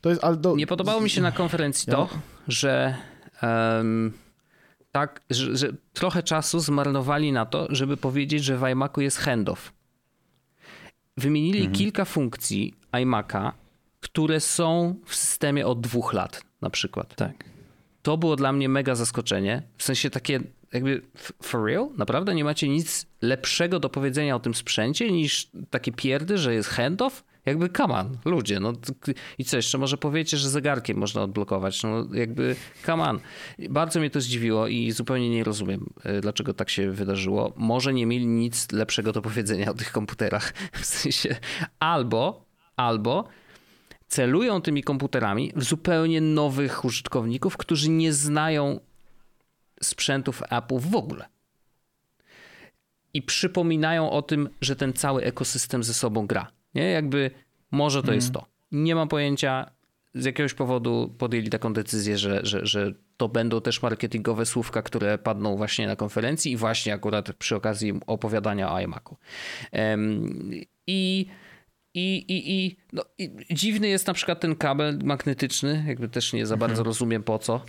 To 0.00 0.10
jest, 0.10 0.24
ale 0.24 0.36
do, 0.36 0.56
Nie 0.56 0.66
podobało 0.66 1.00
mi 1.00 1.10
się 1.10 1.20
na 1.22 1.32
konferencji 1.32 1.92
to, 1.92 2.08
że 2.48 2.94
em, 3.42 4.12
tak, 4.92 5.20
że, 5.30 5.56
że 5.56 5.68
trochę 5.92 6.22
czasu 6.22 6.60
zmarnowali 6.60 7.32
na 7.32 7.46
to, 7.46 7.66
żeby 7.70 7.96
powiedzieć, 7.96 8.44
że 8.44 8.58
w 8.58 8.62
iMacu 8.62 9.00
jest 9.00 9.18
handoff. 9.18 9.72
Wymienili 11.16 11.68
kilka 11.68 12.04
funkcji 12.04 12.74
iMaca, 13.02 13.52
które 14.00 14.40
są 14.40 14.94
w 15.06 15.14
systemie 15.14 15.66
od 15.66 15.80
dwóch 15.80 16.12
lat 16.12 16.42
na 16.62 16.70
przykład. 16.70 17.14
Tak. 17.16 17.44
To 18.04 18.16
było 18.18 18.36
dla 18.36 18.52
mnie 18.52 18.68
mega 18.68 18.94
zaskoczenie. 18.94 19.62
W 19.76 19.82
sensie 19.82 20.10
takie 20.10 20.40
jakby 20.72 21.02
for 21.42 21.64
real? 21.64 21.88
Naprawdę 21.96 22.34
nie 22.34 22.44
macie 22.44 22.68
nic 22.68 23.06
lepszego 23.22 23.80
do 23.80 23.88
powiedzenia 23.88 24.36
o 24.36 24.40
tym 24.40 24.54
sprzęcie 24.54 25.12
niż 25.12 25.50
takie 25.70 25.92
pierdy, 25.92 26.38
że 26.38 26.54
jest 26.54 26.68
handoff? 26.68 27.24
Jakby 27.46 27.70
on, 27.78 28.18
ludzie. 28.24 28.60
No, 28.60 28.72
I 29.38 29.44
co 29.44 29.56
jeszcze? 29.56 29.78
Może 29.78 29.96
powiecie, 29.96 30.36
że 30.36 30.50
zegarkiem 30.50 30.98
można 30.98 31.22
odblokować. 31.22 31.82
No 31.82 32.06
jakby 32.12 32.56
on. 32.88 33.20
Bardzo 33.70 34.00
mnie 34.00 34.10
to 34.10 34.20
zdziwiło 34.20 34.68
i 34.68 34.90
zupełnie 34.90 35.30
nie 35.30 35.44
rozumiem, 35.44 35.90
e, 36.02 36.20
dlaczego 36.20 36.54
tak 36.54 36.70
się 36.70 36.90
wydarzyło. 36.90 37.52
Może 37.56 37.94
nie 37.94 38.06
mieli 38.06 38.26
nic 38.26 38.72
lepszego 38.72 39.12
do 39.12 39.22
powiedzenia 39.22 39.70
o 39.70 39.74
tych 39.74 39.92
komputerach. 39.92 40.52
W 40.72 40.84
sensie 40.84 41.36
albo, 41.78 42.44
albo 42.76 43.28
celują 44.14 44.60
tymi 44.60 44.82
komputerami 44.82 45.52
w 45.56 45.64
zupełnie 45.64 46.20
nowych 46.20 46.84
użytkowników, 46.84 47.56
którzy 47.56 47.90
nie 47.90 48.12
znają 48.12 48.80
sprzętów 49.82 50.42
Apple 50.50 50.78
w 50.78 50.94
ogóle. 50.94 51.24
I 53.14 53.22
przypominają 53.22 54.10
o 54.10 54.22
tym, 54.22 54.48
że 54.60 54.76
ten 54.76 54.92
cały 54.92 55.22
ekosystem 55.22 55.84
ze 55.84 55.94
sobą 55.94 56.26
gra. 56.26 56.50
Nie? 56.74 56.90
Jakby 56.90 57.30
może 57.70 58.02
to 58.02 58.08
mm. 58.08 58.14
jest 58.14 58.32
to. 58.32 58.46
Nie 58.72 58.94
mam 58.94 59.08
pojęcia, 59.08 59.70
z 60.14 60.24
jakiegoś 60.24 60.54
powodu 60.54 61.14
podjęli 61.18 61.50
taką 61.50 61.72
decyzję, 61.72 62.18
że, 62.18 62.40
że, 62.42 62.66
że 62.66 62.92
to 63.16 63.28
będą 63.28 63.60
też 63.60 63.82
marketingowe 63.82 64.46
słówka, 64.46 64.82
które 64.82 65.18
padną 65.18 65.56
właśnie 65.56 65.86
na 65.86 65.96
konferencji 65.96 66.52
i 66.52 66.56
właśnie 66.56 66.94
akurat 66.94 67.32
przy 67.32 67.56
okazji 67.56 67.92
opowiadania 68.06 68.72
o 68.72 68.80
iMacu. 68.80 69.16
Um, 69.72 70.50
I 70.86 71.26
i, 71.94 72.16
i, 72.28 72.52
i, 72.54 72.76
no, 72.92 73.04
i 73.18 73.30
dziwny 73.50 73.88
jest 73.88 74.06
na 74.06 74.14
przykład 74.14 74.40
ten 74.40 74.56
kabel 74.56 74.98
magnetyczny, 75.04 75.84
jakby 75.88 76.08
też 76.08 76.32
nie 76.32 76.46
za 76.46 76.56
bardzo 76.56 76.72
mhm. 76.72 76.86
rozumiem 76.86 77.22
po 77.22 77.38
co, 77.38 77.60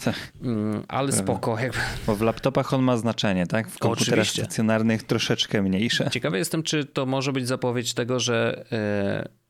mm, 0.44 0.84
ale 0.88 1.12
spoko. 1.12 1.60
Jakby. 1.60 1.78
Bo 2.08 2.16
w 2.16 2.22
laptopach 2.22 2.74
on 2.74 2.84
ma 2.84 2.98
znaczenie, 2.98 3.48
tak? 3.48 3.70
W 3.70 3.80
komputerach 3.80 4.20
Oczywiście. 4.20 4.42
stacjonarnych 4.44 5.04
troszeczkę 5.04 5.62
mniejsze. 5.62 6.10
Ciekawy 6.12 6.38
jestem, 6.38 6.64
czy 6.64 6.86
to 6.86 7.06
może 7.06 7.34
być 7.34 7.48
zapowiedź 7.48 7.94
tego, 7.94 8.20
że 8.20 8.66
e, 8.72 9.45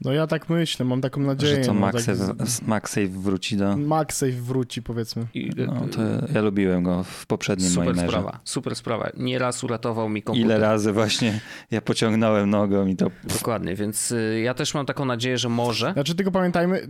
no 0.00 0.12
ja 0.12 0.26
tak 0.26 0.48
myślę, 0.48 0.84
mam 0.84 1.00
taką 1.00 1.20
nadzieję. 1.20 1.56
Że 1.56 1.60
to 1.60 1.74
no, 1.74 1.80
MagSafe, 1.80 2.34
tak... 2.34 2.48
MagSafe 2.66 3.08
wróci 3.08 3.56
do... 3.56 3.76
MagSafe 3.76 4.32
wróci 4.32 4.82
powiedzmy. 4.82 5.26
I, 5.34 5.50
no, 5.66 5.88
to 5.88 6.00
ja 6.34 6.40
lubiłem 6.40 6.82
go 6.82 7.02
w 7.02 7.26
poprzednim 7.26 7.70
super 7.70 7.94
moim 7.94 8.08
sprawa, 8.08 8.40
Super 8.44 8.76
sprawa. 8.76 9.10
Nieraz 9.16 9.64
uratował 9.64 10.08
mi 10.08 10.22
komputer. 10.22 10.46
Ile 10.46 10.58
razy 10.58 10.92
właśnie 10.92 11.40
ja 11.70 11.80
pociągnąłem 11.80 12.50
nogą 12.50 12.86
i 12.86 12.96
to... 12.96 13.10
Dokładnie, 13.24 13.74
więc 13.74 14.12
y, 14.12 14.40
ja 14.44 14.54
też 14.54 14.74
mam 14.74 14.86
taką 14.86 15.04
nadzieję, 15.04 15.38
że 15.38 15.48
może. 15.48 15.92
Znaczy 15.92 16.14
tylko 16.14 16.30
pamiętajmy, 16.30 16.88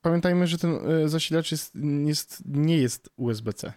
pamiętajmy, 0.00 0.46
że 0.46 0.58
ten 0.58 0.78
zasilacz 1.06 1.52
jest, 1.52 1.74
jest, 2.04 2.42
nie 2.46 2.78
jest 2.78 3.10
USB-C. 3.16 3.72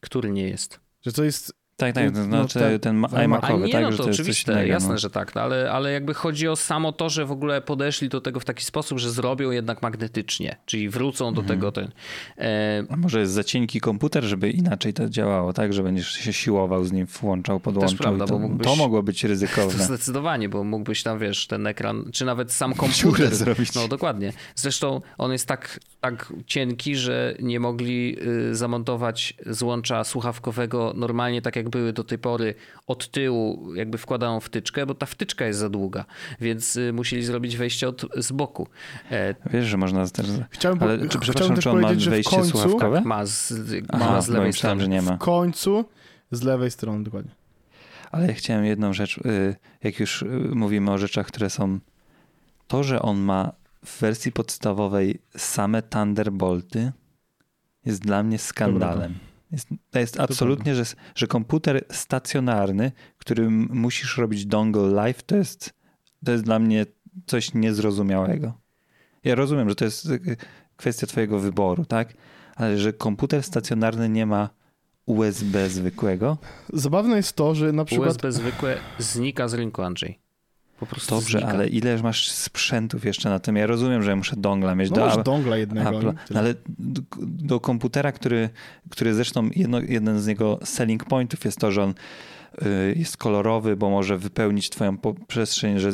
Który 0.00 0.30
nie 0.30 0.48
jest? 0.48 0.80
Że 1.02 1.12
to 1.12 1.24
jest 1.24 1.55
tak, 1.76 1.94
tak, 1.94 2.10
to 2.10 2.18
no, 2.18 2.24
znaczy 2.24 2.58
no, 2.72 2.78
ten 2.78 3.06
iMacowy, 3.24 3.68
tak, 3.68 3.82
no, 3.82 3.90
to, 3.90 3.96
to 3.96 4.10
oczywiste, 4.10 4.52
innego, 4.52 4.68
jasne, 4.68 4.88
no. 4.88 4.98
że 4.98 5.10
tak, 5.10 5.34
no, 5.34 5.40
ale, 5.40 5.72
ale 5.72 5.92
jakby 5.92 6.14
chodzi 6.14 6.48
o 6.48 6.56
samo 6.56 6.92
to, 6.92 7.08
że 7.08 7.24
w 7.24 7.32
ogóle 7.32 7.60
podeszli 7.60 8.08
do 8.08 8.20
tego 8.20 8.40
w 8.40 8.44
taki 8.44 8.64
sposób, 8.64 8.98
że 8.98 9.10
zrobią 9.10 9.50
jednak 9.50 9.82
magnetycznie, 9.82 10.56
czyli 10.66 10.88
wrócą 10.88 11.34
do 11.34 11.40
mhm. 11.40 11.46
tego 11.58 11.72
ten... 11.72 11.90
E... 12.38 12.84
A 12.90 12.96
może 12.96 13.20
jest 13.20 13.32
za 13.32 13.44
cienki 13.44 13.80
komputer, 13.80 14.24
żeby 14.24 14.50
inaczej 14.50 14.92
to 14.92 15.08
działało, 15.08 15.52
tak, 15.52 15.72
że 15.72 15.82
będziesz 15.82 16.12
się 16.12 16.32
siłował 16.32 16.84
z 16.84 16.92
nim, 16.92 17.06
włączał, 17.06 17.60
podłączał. 17.60 17.98
Prawda, 17.98 18.26
to, 18.26 18.38
mógłbyś... 18.38 18.66
to 18.66 18.76
mogło 18.76 19.02
być 19.02 19.24
ryzykowne. 19.24 19.84
Zdecydowanie, 19.84 20.48
bo 20.48 20.64
mógłbyś 20.64 21.02
tam, 21.02 21.18
wiesz, 21.18 21.46
ten 21.46 21.66
ekran, 21.66 22.10
czy 22.12 22.24
nawet 22.24 22.52
sam 22.52 22.74
komputer 22.74 23.34
zrobić. 23.34 23.74
No 23.74 23.88
dokładnie. 23.88 24.32
Zresztą 24.54 25.00
on 25.18 25.32
jest 25.32 25.48
tak, 25.48 25.80
tak 26.00 26.32
cienki, 26.46 26.96
że 26.96 27.34
nie 27.40 27.60
mogli 27.60 28.16
y, 28.50 28.54
zamontować 28.54 29.34
złącza 29.46 30.04
słuchawkowego 30.04 30.92
normalnie 30.96 31.42
tak 31.42 31.56
jak 31.56 31.65
były 31.70 31.92
do 31.92 32.04
tej 32.04 32.18
pory 32.18 32.54
od 32.86 33.10
tyłu 33.10 33.74
jakby 33.74 33.98
wkładają 33.98 34.40
wtyczkę, 34.40 34.86
bo 34.86 34.94
ta 34.94 35.06
wtyczka 35.06 35.46
jest 35.46 35.58
za 35.58 35.68
długa, 35.68 36.04
więc 36.40 36.76
y, 36.76 36.92
musieli 36.92 37.24
zrobić 37.24 37.56
wejście 37.56 37.88
od, 37.88 38.06
z 38.16 38.32
boku. 38.32 38.68
E, 39.10 39.34
Wiesz, 39.50 39.66
że 39.66 39.76
można 39.76 40.08
też... 40.08 40.26
Chciałem, 40.50 40.82
Ale, 40.82 41.08
czy, 41.08 41.18
przepraszam, 41.18 41.56
czy 41.56 41.70
on 41.70 41.80
ma 41.80 41.88
wejście 41.88 42.36
końcu, 42.36 42.50
słuchawkowe? 42.50 43.00
Ma 43.00 43.26
z, 43.26 43.52
ma 43.72 43.86
Aha, 43.92 44.22
z 44.22 44.28
lewej 44.28 44.52
strony. 44.52 44.80
że 44.80 44.88
nie 44.88 45.02
ma. 45.02 45.16
W 45.16 45.18
końcu 45.18 45.84
z 46.30 46.42
lewej 46.42 46.70
strony, 46.70 47.04
dokładnie. 47.04 47.32
Ale 48.12 48.26
ja 48.26 48.34
chciałem 48.34 48.64
jedną 48.64 48.92
rzecz, 48.92 49.18
y, 49.18 49.56
jak 49.82 50.00
już 50.00 50.22
y, 50.22 50.26
mówimy 50.54 50.90
o 50.90 50.98
rzeczach, 50.98 51.26
które 51.26 51.50
są... 51.50 51.78
To, 52.66 52.82
że 52.82 53.02
on 53.02 53.18
ma 53.18 53.52
w 53.84 54.00
wersji 54.00 54.32
podstawowej 54.32 55.18
same 55.36 55.82
Thunderbolty 55.82 56.92
jest 57.84 58.02
dla 58.02 58.22
mnie 58.22 58.38
skandalem. 58.38 59.12
Dobra. 59.12 59.25
Jest, 59.52 59.68
to 59.90 59.98
jest 59.98 60.20
absolutnie, 60.20 60.74
że, 60.74 60.84
że 61.14 61.26
komputer 61.26 61.84
stacjonarny, 61.90 62.92
którym 63.18 63.68
musisz 63.72 64.18
robić 64.18 64.46
dongle 64.46 64.82
live, 64.82 65.22
to 65.22 65.36
jest, 65.36 65.74
to 66.24 66.32
jest 66.32 66.44
dla 66.44 66.58
mnie 66.58 66.86
coś 67.26 67.54
niezrozumiałego. 67.54 68.52
Ja 69.24 69.34
rozumiem, 69.34 69.68
że 69.68 69.74
to 69.74 69.84
jest 69.84 70.06
y, 70.06 70.36
kwestia 70.76 71.06
twojego 71.06 71.38
wyboru, 71.38 71.84
tak? 71.84 72.14
Ale 72.56 72.78
że 72.78 72.92
komputer 72.92 73.42
stacjonarny 73.42 74.08
nie 74.08 74.26
ma 74.26 74.50
USB 75.06 75.70
zwykłego. 75.70 76.38
Zabawne 76.72 77.16
jest 77.16 77.32
to, 77.32 77.54
że 77.54 77.72
na 77.72 77.84
przykład... 77.84 78.08
USB 78.08 78.32
zwykłe 78.32 78.78
znika 78.98 79.48
z 79.48 79.54
rynku, 79.54 79.82
Andrzej. 79.82 80.25
Po 80.80 80.86
prostu 80.86 81.14
Dobrze, 81.14 81.38
znika. 81.38 81.54
ale 81.54 81.68
ile 81.68 82.02
masz 82.02 82.30
sprzętów 82.30 83.04
jeszcze 83.04 83.28
na 83.28 83.38
tym? 83.38 83.56
Ja 83.56 83.66
rozumiem, 83.66 84.02
że 84.02 84.16
muszę 84.16 84.36
dongla 84.36 84.74
mieć. 84.74 84.90
No 84.90 84.96
do, 84.96 85.06
masz 85.06 85.24
dongla 85.24 85.56
jednego. 85.56 85.98
Apple, 85.98 86.12
no 86.30 86.40
ale 86.40 86.54
do, 86.78 87.02
do, 87.20 87.60
komputera, 87.60 88.12
który, 88.12 88.50
który 88.90 89.14
zresztą 89.14 89.48
jedno, 89.56 89.80
jeden 89.80 90.20
z 90.20 90.26
jego 90.26 90.58
selling 90.64 91.04
pointów 91.04 91.44
jest 91.44 91.58
to, 91.58 91.72
że 91.72 91.82
on 91.82 91.94
y, 92.62 92.94
jest 92.96 93.16
kolorowy, 93.16 93.76
bo 93.76 93.90
może 93.90 94.18
wypełnić 94.18 94.70
twoją 94.70 94.96
przestrzeń, 95.26 95.78
że 95.78 95.90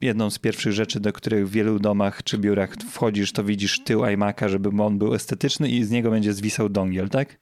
jedną 0.00 0.30
z 0.30 0.38
pierwszych 0.38 0.72
rzeczy, 0.72 1.00
do 1.00 1.12
których 1.12 1.48
w 1.48 1.50
wielu 1.50 1.78
domach 1.78 2.22
czy 2.22 2.38
biurach 2.38 2.74
wchodzisz, 2.90 3.32
to 3.32 3.44
widzisz 3.44 3.84
tył 3.84 4.00
iMac'a, 4.00 4.48
żeby 4.48 4.82
on 4.82 4.98
był 4.98 5.14
estetyczny 5.14 5.68
i 5.68 5.84
z 5.84 5.90
niego 5.90 6.10
będzie 6.10 6.32
zwisał 6.32 6.68
dongiel, 6.68 7.08
tak? 7.08 7.38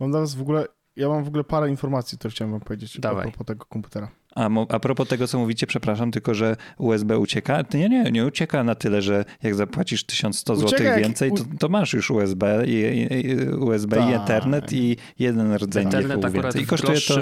Mam 0.00 0.12
teraz 0.12 0.34
w 0.34 0.40
ogóle, 0.40 0.66
ja 0.96 1.08
mam 1.08 1.24
w 1.24 1.28
ogóle 1.28 1.44
parę 1.44 1.70
informacji, 1.70 2.18
które 2.18 2.30
chciałem 2.30 2.52
wam 2.52 2.60
powiedzieć 2.60 3.00
Dawaj. 3.00 3.20
a 3.20 3.30
propos 3.30 3.46
tego 3.46 3.64
komputera. 3.66 4.08
A, 4.34 4.50
a 4.68 4.78
propos 4.78 5.08
tego, 5.08 5.28
co 5.28 5.38
mówicie, 5.38 5.66
przepraszam, 5.66 6.10
tylko 6.10 6.34
że 6.34 6.56
USB 6.78 7.18
ucieka. 7.18 7.64
Nie, 7.74 7.88
nie, 7.88 8.10
nie 8.10 8.26
ucieka 8.26 8.64
na 8.64 8.74
tyle, 8.74 9.02
że 9.02 9.24
jak 9.42 9.54
zapłacisz 9.54 10.04
1100 10.04 10.56
zł 10.56 10.78
więcej, 10.96 11.32
to, 11.32 11.44
to, 11.58 11.68
masz 11.68 11.92
już 11.92 12.10
USB, 12.10 12.66
i, 12.66 13.08
i 13.10 13.48
USB 13.48 13.96
i 13.96 14.12
tak. 14.12 14.22
Ethernet 14.22 14.72
i 14.72 14.96
jeden 15.18 15.54
rdzeń 15.54 15.88
Ethernet 15.88 16.24
akurat 16.24 16.34
więcej. 16.34 16.62
I 16.62 16.66
kosztuje 16.66 17.00
to 17.00 17.20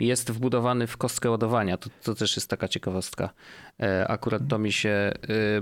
jest 0.00 0.30
wbudowany 0.30 0.86
w 0.86 0.96
kostkę 0.96 1.30
ładowania. 1.30 1.76
To, 1.76 1.90
to 2.02 2.14
też 2.14 2.36
jest 2.36 2.50
taka 2.50 2.68
ciekawostka. 2.68 3.30
E, 3.82 4.08
akurat 4.08 4.42
to 4.48 4.58
mi 4.58 4.72
się 4.72 4.88
e, 4.88 5.12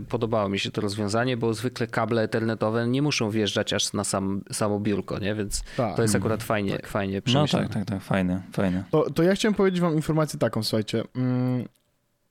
podobało 0.09 0.49
mi 0.49 0.59
się 0.59 0.71
to 0.71 0.81
rozwiązanie, 0.81 1.37
bo 1.37 1.55
zwykle 1.55 1.87
kable 1.87 2.23
ethernetowe 2.23 2.89
nie 2.89 3.03
muszą 3.03 3.31
wjeżdżać 3.31 3.73
aż 3.73 3.93
na 3.93 4.05
sam, 4.05 4.43
samo 4.53 4.81
biurko, 4.81 5.19
nie? 5.19 5.35
więc 5.35 5.63
tak. 5.77 5.97
to 5.97 6.03
jest 6.03 6.15
akurat 6.15 6.43
fajnie, 6.43 6.77
tak. 6.77 6.87
fajnie 6.87 7.23
przemyślane. 7.23 7.67
No 7.67 7.75
tak, 7.75 7.85
tak, 7.85 7.89
tak, 7.89 8.03
fajne, 8.03 8.43
fajne. 8.53 8.85
To, 8.91 9.11
to 9.11 9.23
ja 9.23 9.35
chciałem 9.35 9.55
powiedzieć 9.55 9.81
wam 9.81 9.95
informację 9.95 10.39
taką, 10.39 10.63
słuchajcie. 10.63 11.03
Mm, 11.17 11.69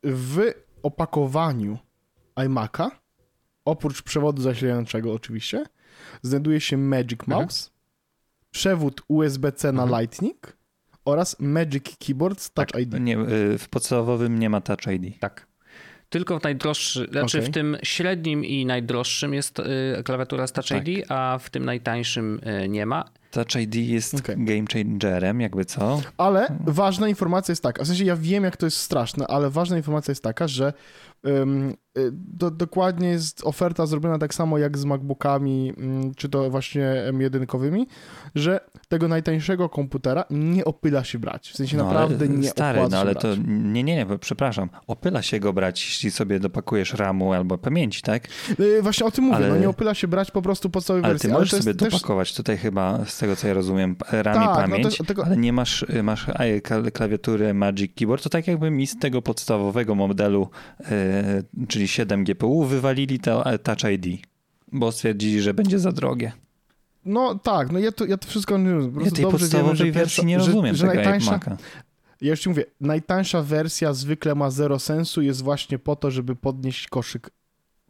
w 0.03 0.51
opakowaniu 0.83 1.77
iMac'a, 2.35 2.89
oprócz 3.65 4.01
przewodu 4.01 4.41
zasilającego 4.41 5.13
oczywiście, 5.13 5.65
znajduje 6.21 6.61
się 6.61 6.77
Magic 6.77 7.19
mhm. 7.19 7.41
Mouse, 7.41 7.67
mhm. 7.67 7.73
przewód 8.51 9.01
USB-C 9.07 9.71
na 9.71 9.83
mhm. 9.83 10.01
Lightning, 10.01 10.57
oraz 11.05 11.39
Magic 11.39 11.97
Keyboard 12.07 12.41
z 12.41 12.51
Touch 12.51 12.71
tak, 12.71 12.81
ID. 12.81 12.99
Nie, 12.99 13.19
y, 13.19 13.57
w 13.57 13.69
podstawowym 13.69 14.39
nie 14.39 14.49
ma 14.49 14.61
Touch 14.61 14.87
ID. 14.87 15.19
Tak. 15.19 15.52
Tylko 16.13 16.39
w 16.39 16.43
najdroższym, 16.43 17.07
znaczy 17.11 17.37
okay. 17.37 17.49
w 17.49 17.53
tym 17.53 17.77
średnim 17.83 18.45
i 18.45 18.65
najdroższym 18.65 19.33
jest 19.33 19.59
y, 19.59 19.63
klawiatura 20.03 20.47
z 20.47 20.51
Touch 20.51 20.67
tak. 20.67 20.87
ID, 20.87 21.05
a 21.11 21.39
w 21.41 21.49
tym 21.49 21.65
najtańszym 21.65 22.39
y, 22.63 22.69
nie 22.69 22.85
ma. 22.85 23.05
Touch 23.31 23.55
ID 23.55 23.75
jest 23.75 24.13
okay. 24.13 24.35
game 24.39 24.65
changerem, 24.73 25.41
jakby 25.41 25.65
co. 25.65 26.01
Ale 26.17 26.47
ważna 26.65 27.07
informacja 27.07 27.51
jest 27.51 27.63
taka, 27.63 27.83
w 27.83 27.87
sensie 27.87 28.03
ja 28.05 28.15
wiem, 28.15 28.43
jak 28.43 28.57
to 28.57 28.65
jest 28.65 28.77
straszne, 28.77 29.27
ale 29.27 29.49
ważna 29.49 29.77
informacja 29.77 30.11
jest 30.11 30.23
taka, 30.23 30.47
że 30.47 30.73
do, 32.11 32.51
dokładnie 32.51 33.09
jest 33.09 33.41
oferta 33.43 33.85
zrobiona 33.85 34.17
tak 34.17 34.33
samo 34.33 34.57
jak 34.57 34.77
z 34.77 34.85
MacBookami, 34.85 35.73
um, 35.77 36.15
czy 36.15 36.29
to 36.29 36.49
właśnie 36.49 37.03
M1-kowymi, 37.09 37.85
że 38.35 38.59
tego 38.87 39.07
najtańszego 39.07 39.69
komputera 39.69 40.25
nie 40.29 40.65
opyla 40.65 41.03
się 41.03 41.19
brać. 41.19 41.49
W 41.49 41.55
sensie 41.55 41.77
no, 41.77 41.85
naprawdę 41.85 42.27
nie 42.27 42.49
stary, 42.49 42.81
no 42.91 42.97
ale 42.97 43.15
to 43.15 43.27
nie, 43.47 43.83
nie, 43.83 43.95
nie, 43.95 44.05
przepraszam. 44.19 44.69
Opyla 44.87 45.21
się 45.21 45.39
go 45.39 45.53
brać, 45.53 45.85
jeśli 45.85 46.11
sobie 46.11 46.39
dopakujesz 46.39 46.93
RAMu 46.93 47.33
albo 47.33 47.57
pamięci, 47.57 48.01
tak? 48.01 48.27
Yy, 48.59 48.81
właśnie 48.81 49.05
o 49.05 49.11
tym 49.11 49.23
mówię, 49.23 49.35
ale... 49.35 49.49
no 49.49 49.57
nie 49.57 49.69
opyla 49.69 49.93
się 49.93 50.07
brać 50.07 50.31
po 50.31 50.41
prostu 50.41 50.69
podstawowej 50.69 51.05
ale 51.05 51.13
wersji. 51.13 51.29
Ty 51.29 51.33
możesz 51.33 51.53
ale 51.53 51.63
sobie 51.63 51.73
dopakować 51.73 52.29
też... 52.29 52.37
tutaj 52.37 52.57
chyba, 52.57 53.05
z 53.05 53.17
tego 53.17 53.35
co 53.35 53.47
ja 53.47 53.53
rozumiem, 53.53 53.95
RAM 54.11 54.35
tak, 54.35 54.43
i 54.43 54.61
pamięć, 54.61 54.99
no 54.99 55.05
tego... 55.05 55.25
ale 55.25 55.37
nie 55.37 55.53
masz, 55.53 55.85
masz 56.03 56.27
klawiatury 56.93 57.53
Magic 57.53 57.91
Keyboard, 57.95 58.23
to 58.23 58.29
tak 58.29 58.47
jakby 58.47 58.71
mi 58.71 58.87
z 58.87 58.99
tego 58.99 59.21
podstawowego 59.21 59.95
modelu, 59.95 60.49
czyli 61.67 61.87
7 61.87 62.23
GPU, 62.23 62.63
wywalili 62.63 63.19
to 63.19 63.43
Touch 63.63 63.83
ID, 63.91 64.21
bo 64.71 64.91
stwierdzili, 64.91 65.41
że 65.41 65.53
będzie 65.53 65.79
za 65.79 65.91
drogie. 65.91 66.31
No 67.05 67.35
tak, 67.35 67.71
no 67.71 67.79
ja 67.79 67.91
to, 67.91 68.05
ja 68.05 68.17
to 68.17 68.27
wszystko 68.27 68.57
po 68.57 69.01
ja 69.01 69.11
tej 69.11 69.25
podstawowej 69.25 69.77
wiemy, 69.77 69.91
wersji 69.91 70.25
nie 70.25 70.37
rozumiem 70.37 70.75
że, 70.75 70.79
że 70.79 70.85
najtańsza, 70.85 71.39
Ja 72.21 72.29
już 72.29 72.39
ci 72.39 72.49
mówię, 72.49 72.65
najtańsza 72.81 73.43
wersja 73.43 73.93
zwykle 73.93 74.35
ma 74.35 74.49
zero 74.49 74.79
sensu, 74.79 75.21
jest 75.21 75.41
właśnie 75.41 75.79
po 75.79 75.95
to, 75.95 76.11
żeby 76.11 76.35
podnieść 76.35 76.87
koszyk. 76.87 77.29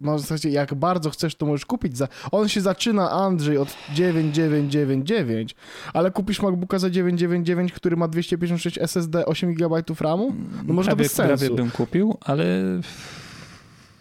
No 0.03 0.17
w 0.17 0.21
zasadzie 0.21 0.49
jak 0.49 0.73
bardzo 0.73 1.09
chcesz, 1.09 1.35
to 1.35 1.45
możesz 1.45 1.65
kupić 1.65 1.97
za... 1.97 2.07
On 2.31 2.49
się 2.49 2.61
zaczyna, 2.61 3.11
Andrzej, 3.11 3.57
od 3.57 3.75
9999, 3.93 5.55
ale 5.93 6.11
kupisz 6.11 6.41
MacBooka 6.41 6.79
za 6.79 6.89
999, 6.89 7.73
który 7.73 7.97
ma 7.97 8.07
256 8.07 8.77
SSD, 8.77 9.25
8 9.25 9.53
GB 9.53 9.83
RAMu? 9.99 10.35
No 10.65 10.73
może 10.73 10.87
prawie, 10.87 11.03
to 11.03 11.03
bez 11.03 11.11
sensu. 11.11 11.37
Prawie 11.37 11.55
bym 11.55 11.71
kupił, 11.71 12.17
ale 12.21 12.45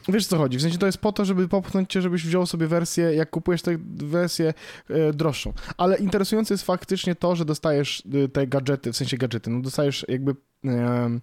Wiesz 0.09 0.27
co 0.27 0.39
chodzi, 0.39 0.59
w 0.59 0.63
sensie 0.63 0.79
to 0.79 0.87
jest 0.87 0.99
po 0.99 1.13
to, 1.13 1.25
żeby 1.25 1.49
popchnąć 1.49 1.91
cię, 1.91 2.03
żebyś 2.03 2.25
wziął 2.25 2.47
sobie 2.47 2.67
wersję, 2.67 3.15
jak 3.15 3.31
kupujesz 3.31 3.63
tę 3.63 3.77
wersję 3.97 4.55
e, 4.91 5.13
droższą. 5.13 5.53
Ale 5.77 5.97
interesujące 5.97 6.55
jest 6.55 6.65
faktycznie 6.65 7.15
to, 7.15 7.37
że 7.37 7.45
dostajesz 7.45 8.03
e, 8.25 8.29
te 8.29 8.47
gadżety, 8.47 8.93
w 8.93 8.97
sensie 8.97 9.17
gadżety, 9.17 9.51
no 9.51 9.61
dostajesz 9.61 10.07
jakby 10.09 10.35
e, 10.65 11.21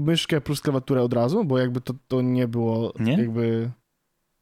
myszkę 0.00 0.40
plus 0.40 0.60
klawiaturę 0.60 1.02
od 1.02 1.12
razu, 1.12 1.44
bo 1.44 1.58
jakby 1.58 1.80
to, 1.80 1.94
to 2.08 2.20
nie 2.22 2.48
było 2.48 2.92
Nie? 3.00 3.12
jakby... 3.12 3.70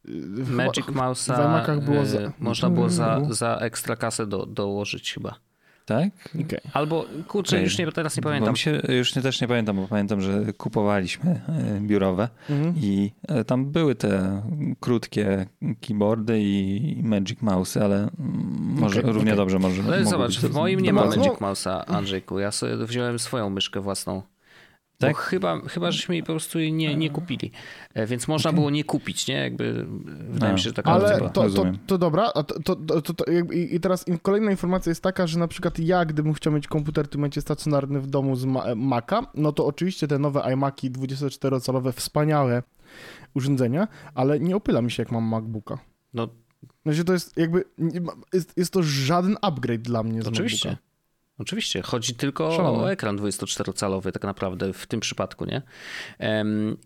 e, 0.09 0.11
Magic 0.51 0.87
Mouse'a 0.87 1.81
w 1.81 1.85
było 1.85 2.07
za- 2.07 2.33
można 2.39 2.71
było 2.71 2.89
za, 2.91 3.15
Mhm. 3.15 3.35
za 3.35 3.57
ekstra 3.61 3.97
kasę 3.97 4.27
do, 4.27 4.47
dołożyć 4.47 5.13
chyba. 5.15 5.35
tak? 5.87 6.09
Okej. 6.47 6.59
Albo, 6.73 7.05
kurczę, 7.29 7.57
Okej. 7.57 7.65
już 7.65 7.79
nie, 7.79 7.93
teraz 7.93 8.17
nie 8.17 8.23
pamiętam. 8.23 8.53
mi 8.53 8.59
się, 8.59 8.83
już 8.89 9.17
nie, 9.17 9.23
też 9.23 9.41
nie 9.41 9.49
pamiętam, 9.49 9.77
bo 9.77 9.89
pamiętam, 9.89 10.21
że 10.21 10.53
kupowaliśmy 10.53 11.41
e, 11.49 11.81
biurowe 11.81 12.29
Mhm. 12.51 12.75
i 12.77 13.13
e, 13.29 13.45
tam 13.45 13.67
były 13.67 13.95
te 13.95 14.43
krótkie 14.81 15.47
keyboardy 15.81 16.41
i 16.43 17.01
Magic 17.05 17.43
Mouse, 17.43 17.77
ale 17.85 17.97
mm, 17.97 18.11
może 18.81 19.01
Okej, 19.01 19.13
równie 19.13 19.37
dobrze 19.37 19.59
może. 19.59 19.83
Ale 19.87 20.05
zobacz, 20.05 20.39
w 20.41 20.55
moim 20.55 20.81
nie 20.81 20.93
ma. 20.93 21.05
Magic 21.05 21.33
Mouse'a, 21.33 21.83
Andrzejku. 21.87 22.39
Ja 22.39 22.51
sobie 22.51 22.77
wziąłem 22.77 23.19
swoją 23.19 23.51
myszkę 23.51 23.81
własną. 23.81 24.23
Bo 25.01 25.07
Tak? 25.07 25.17
chyba, 25.17 25.61
chyba, 25.61 25.91
żeśmy 25.91 26.15
jej 26.15 26.23
po 26.23 26.27
prostu 26.33 26.59
jej 26.59 26.73
nie, 26.73 26.97
nie 26.97 27.11
kupili. 27.11 27.51
E, 27.95 28.07
Więc 28.07 28.29
można 28.29 28.53
było 28.53 28.71
nie 28.71 28.85
kupić, 28.85 29.27
nie? 29.29 29.35
Jakby 29.35 29.87
wydaje 30.31 30.53
mi 30.53 30.59
się, 30.59 30.65
że 30.65 30.73
taka 30.73 30.91
Ale 30.91 31.19
to, 31.19 31.29
to, 31.29 31.43
rozumiem. 31.43 31.79
to 31.87 31.99
dobra, 31.99 32.31
a 32.35 32.43
to, 32.43 32.61
to, 32.63 32.77
to, 32.77 33.03
to, 33.03 33.15
to 33.15 33.25
i 33.53 33.81
teraz 33.81 34.05
kolejna 34.23 34.51
informacja 34.51 34.91
jest 34.91 35.03
taka, 35.03 35.27
że 35.27 35.39
na 35.39 35.49
przykład 35.49 35.79
ja, 35.79 36.05
gdybym 36.05 36.33
chciał 36.35 36.53
mieć 36.53 36.67
komputer 36.69 37.07
w 37.07 37.09
tym 37.09 37.21
momencie 37.21 37.41
stacjonarny 37.41 38.01
w 38.01 38.07
domu 38.07 38.37
z 38.37 38.45
Ma- 38.45 38.75
Maca, 38.77 39.23
no 39.35 39.53
to 39.53 39.67
oczywiście 39.67 40.09
te 40.09 40.19
nowe 40.19 40.41
iMaki 40.53 40.91
24-calowe, 40.91 41.93
wspaniałe 41.93 42.63
urządzenia, 43.35 43.89
ale 44.15 44.41
nie 44.41 44.57
opyla 44.57 44.83
mi 44.83 44.91
się 44.91 45.03
jak 45.03 45.13
mam 45.13 45.25
MacBooka. 45.25 45.79
No, 46.15 46.29
Znaczy 46.83 47.05
to 47.05 47.13
jest 47.13 47.37
jakby, 47.37 47.65
jest, 48.33 48.53
jest 48.57 48.73
to 48.73 48.83
żaden 48.83 49.37
upgrade 49.43 49.83
dla 49.83 50.03
mnie 50.03 50.23
z 50.23 50.27
oczywiście. 50.27 50.69
MacBooka. 50.69 50.86
Oczywiście. 51.39 51.83
Chodzi 51.83 52.15
tylko 52.15 52.53
Szalone. 52.57 52.83
o 52.85 52.91
ekran 52.93 53.17
24-calowy 53.17 54.13
tak 54.13 54.23
naprawdę 54.23 54.73
w 54.73 54.87
tym 54.87 55.01
przypadku, 55.01 55.45
nie? 55.45 55.63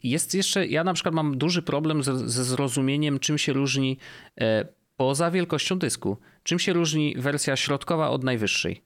Jest 0.03 0.35
jeszcze, 0.35 0.67
ja 0.67 0.85
na 0.85 0.95
przykład 0.95 1.15
mam 1.15 1.39
duży 1.39 1.63
problem 1.63 2.03
ze, 2.03 2.29
ze 2.29 2.45
zrozumieniem, 2.45 3.19
czym 3.19 3.39
się 3.39 3.53
różni 3.53 3.99
e, 4.41 4.65
poza 4.97 5.31
wielkością 5.31 5.79
dysku, 5.79 6.17
czym 6.43 6.59
się 6.59 6.73
różni 6.73 7.15
wersja 7.19 7.57
środkowa 7.57 8.11
od 8.11 8.25
najwyższej. 8.25 8.83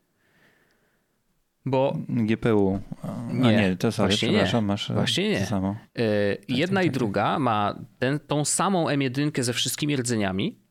Bo 1.67 1.97
GPU. 2.09 2.81
A 3.03 3.33
Nie, 3.33 3.57
nie, 3.57 3.77
to 3.77 3.93
sorry, 3.93 4.09
właśnie 4.09 4.29
nie. 4.29 4.35
przepraszam, 4.35 4.65
masz 4.65 4.91
e, 4.91 4.95
Właśnie 4.95 5.31
nie. 5.31 5.41
to 5.41 5.47
samo. 5.47 5.77
E, 5.99 6.03
jedna 6.49 6.83
i 6.83 6.87
tak. 6.87 6.95
druga 6.95 7.39
ma 7.39 7.79
ten, 7.99 8.21
tą 8.21 8.45
samą 8.45 8.87
M1 8.87 9.43
ze 9.43 9.53
wszystkimi 9.53 9.97
rdzeniami. 9.97 10.64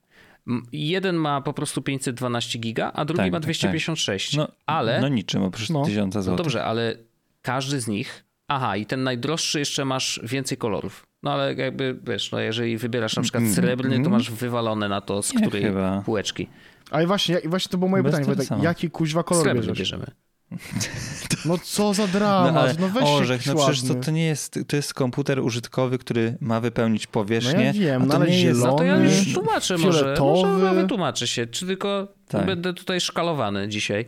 Jeden 0.71 1.15
ma 1.15 1.41
po 1.41 1.53
prostu 1.53 1.81
512 1.81 2.59
giga, 2.59 2.91
a 2.93 3.05
drugi 3.05 3.17
Tak, 3.23 3.31
ma 3.31 3.37
tak, 3.37 3.43
256. 3.43 4.35
No, 4.37 4.47
ale, 4.65 5.01
no 5.01 5.07
niczym, 5.07 5.43
oprócz 5.43 5.69
No. 5.69 5.85
tysiąca 5.85 6.19
no 6.19 6.23
złotych. 6.23 6.37
dobrze, 6.45 6.63
ale 6.65 6.95
każdy 7.41 7.81
z 7.81 7.87
nich. 7.87 8.23
Aha, 8.47 8.77
i 8.77 8.85
ten 8.85 9.03
najdroższy 9.03 9.59
jeszcze 9.59 9.85
masz 9.85 10.19
więcej 10.23 10.57
kolorów. 10.57 11.05
No 11.23 11.33
ale 11.33 11.53
jakby 11.53 11.99
wiesz, 12.07 12.31
no 12.31 12.39
jeżeli 12.39 12.77
wybierasz 12.77 13.15
na 13.15 13.21
przykład 13.21 13.43
Mm, 13.43 13.55
srebrny, 13.55 13.95
to 13.95 13.99
mm. 13.99 14.11
masz 14.11 14.31
wywalone 14.31 14.89
na 14.89 15.01
to, 15.01 15.23
z 15.23 15.33
Nie, 15.33 15.41
której 15.41 15.63
chyba. 15.63 16.01
półeczki. 16.05 16.47
Ale 16.91 17.07
właśnie, 17.07 17.41
właśnie 17.45 17.69
to 17.69 17.77
było 17.77 17.91
moje 17.91 18.03
Bez 18.03 18.11
pytanie, 18.11 18.25
Wojtek, 18.25 18.45
samo. 18.45 18.63
jaki 18.63 18.89
kuźwa 18.89 19.23
kolor 19.23 19.43
Srebrny 19.43 19.67
bierzesz? 19.67 19.79
bierzemy. 19.91 20.05
No 21.45 21.57
co 21.57 21.93
za 21.93 22.03
No, 22.03 22.07
dramat, 22.09 22.55
ale 22.57 22.75
no, 22.79 22.87
weź 22.89 23.03
się 23.03 23.09
orzech, 23.09 23.45
no 23.45 23.55
przecież 23.55 23.83
to, 23.83 23.95
to 23.95 24.11
nie 24.11 24.25
jest, 24.25 24.59
to 24.67 24.75
jest 24.75 24.93
komputer 24.93 25.39
użytkowy, 25.39 25.97
który 25.97 26.37
ma 26.41 26.59
wypełnić 26.59 27.07
powierzchnię, 27.07 27.53
No 27.57 27.61
ja 27.63 27.73
wiem, 27.73 28.01
a 28.01 28.05
no 28.05 28.15
ale 28.15 28.25
nie 28.27 28.41
jest... 28.41 28.59
zielony, 28.59 28.71
No 28.71 28.77
to 28.77 28.83
ja 28.83 28.97
już 28.97 29.33
tłumaczę 29.33 29.73
może. 29.77 29.85
Może 29.87 30.15
fioletowy. 30.17 30.81
wytłumaczę 30.81 31.27
się, 31.27 31.47
czy 31.47 31.65
tylko 31.65 32.07
Tak. 32.27 32.45
będę 32.45 32.73
tutaj 32.73 33.01
szkalowany 33.01 33.67
dzisiaj. 33.67 34.05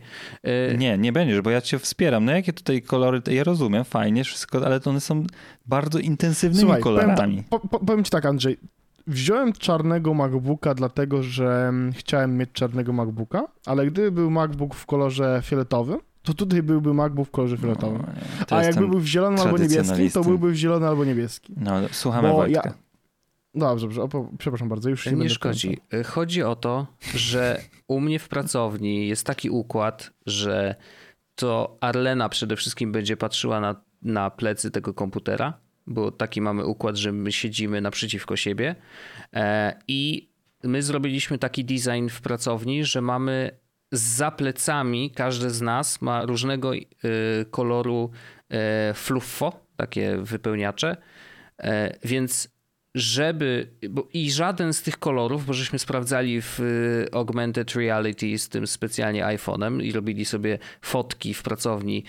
Y, 0.48 0.76
Nie, 0.78 0.98
nie 0.98 1.12
będziesz, 1.12 1.42
bo 1.42 1.50
ja 1.50 1.62
cię 1.62 1.80
wspieram. 1.80 2.26
No 2.26 2.32
jakie 2.32 2.54
tutaj 2.54 2.82
kolory, 2.82 3.22
ja 3.32 3.44
rozumiem, 3.44 3.84
fajnie 3.86 4.24
wszystko, 4.24 4.66
ale 4.66 4.80
to 4.80 4.90
one 4.90 5.02
są 5.02 5.24
bardzo 5.66 6.00
intensywnymi 6.00 6.62
Słuchaj, 6.62 6.82
powiem, 6.84 7.00
kolorami. 7.00 7.38
tak, 7.38 7.46
po, 7.62 7.68
po, 7.68 7.80
powiem 7.86 8.04
ci 8.04 8.12
tak, 8.12 8.26
Andrzej. 8.26 8.58
Wziąłem 9.08 9.54
czarnego 9.54 10.14
MacBooka, 10.14 10.74
dlatego 10.76 11.24
że 11.24 11.66
mm, 11.70 11.94
chciałem 11.94 12.38
mieć 12.38 12.50
czarnego 12.54 12.94
MacBooka, 12.94 13.44
ale 13.66 13.86
gdyby 13.88 14.12
był 14.12 14.32
MacBook 14.32 14.76
w 14.76 14.86
kolorze 14.86 15.42
fioletowym, 15.44 15.98
to 16.26 16.34
tutaj 16.34 16.64
byłby 16.64 16.94
MacBook 16.94 17.28
w 17.28 17.32
kolorze 17.32 17.58
fioletowym. 17.58 18.04
No, 18.52 18.58
A 18.58 18.64
jakby 18.64 18.88
był 18.88 19.00
w 19.00 19.06
zielonym 19.06 19.40
albo 19.40 19.58
niebieskim, 19.58 20.12
to 20.12 20.24
byłby 20.24 20.52
w 20.52 20.56
zielony 20.56 20.88
albo 20.88 21.06
niebieski. 21.06 21.54
No, 21.58 21.72
słuchamy 21.92 22.28
Bo 22.30 22.36
Wojtka. 22.36 22.62
ja- 22.70 22.74
Dobrze, 23.58 23.86
dobrze, 23.88 24.02
opo- 24.02 24.28
przepraszam 24.38 24.70
bardzo, 24.70 24.90
już 24.90 25.04
się 25.04 25.10
Nie 25.12 25.18
będę 25.18 25.34
szkodzi. 25.34 25.78
Y, 25.94 26.04
Chodzi 26.04 26.44
o 26.44 26.56
to, 26.56 26.88
że 27.16 27.62
u 27.88 28.00
mnie 28.00 28.20
w 28.20 28.28
pracowni 28.30 29.08
jest 29.08 29.26
taki 29.26 29.50
układ, 29.50 30.12
że 30.26 30.76
to 31.36 31.78
Arlena 31.82 32.30
przede 32.30 32.56
wszystkim 32.56 32.92
będzie 32.92 33.18
patrzyła 33.18 33.60
na, 33.60 33.76
na 34.02 34.30
plecy 34.30 34.72
tego 34.72 34.94
komputera, 34.94 35.54
bo 35.88 36.12
taki 36.12 36.42
mamy 36.42 36.66
układ, 36.66 36.96
że 36.96 37.12
my 37.12 37.32
siedzimy 37.32 37.82
naprzeciwko 37.82 38.36
siebie 38.36 38.76
e, 39.34 39.80
i 39.88 40.30
my 40.64 40.82
zrobiliśmy 40.84 41.38
taki 41.38 41.66
design 41.66 42.08
w 42.10 42.22
pracowni, 42.22 42.86
że 42.86 43.02
mamy 43.02 43.52
za 43.92 44.32
plecami, 44.32 45.12
każdy 45.12 45.50
z 45.50 45.62
nas 45.62 46.02
ma 46.02 46.26
różnego 46.26 46.74
y, 46.74 46.86
koloru 47.52 48.12
e, 48.50 48.94
fluffo, 48.94 49.60
takie 49.76 50.18
wypełniacze, 50.18 50.98
e, 51.60 51.98
więc 52.04 52.56
żeby. 52.96 53.68
Bo 53.90 54.08
I 54.14 54.32
żaden 54.32 54.74
z 54.74 54.82
tych 54.82 55.00
kolorów, 55.00 55.46
bo 55.46 55.54
żeśmy 55.54 55.80
sprawdzali 55.80 56.42
w 56.42 56.60
y, 56.60 57.08
Augmented 57.12 57.76
Reality 57.76 58.38
z 58.38 58.50
tym 58.50 58.68
specjalnie 58.68 59.26
iPhone'em 59.26 59.84
i 59.84 59.92
robili 59.92 60.26
sobie 60.26 60.60
fotki 60.82 61.34
w 61.34 61.44
pracowni, 61.44 62.04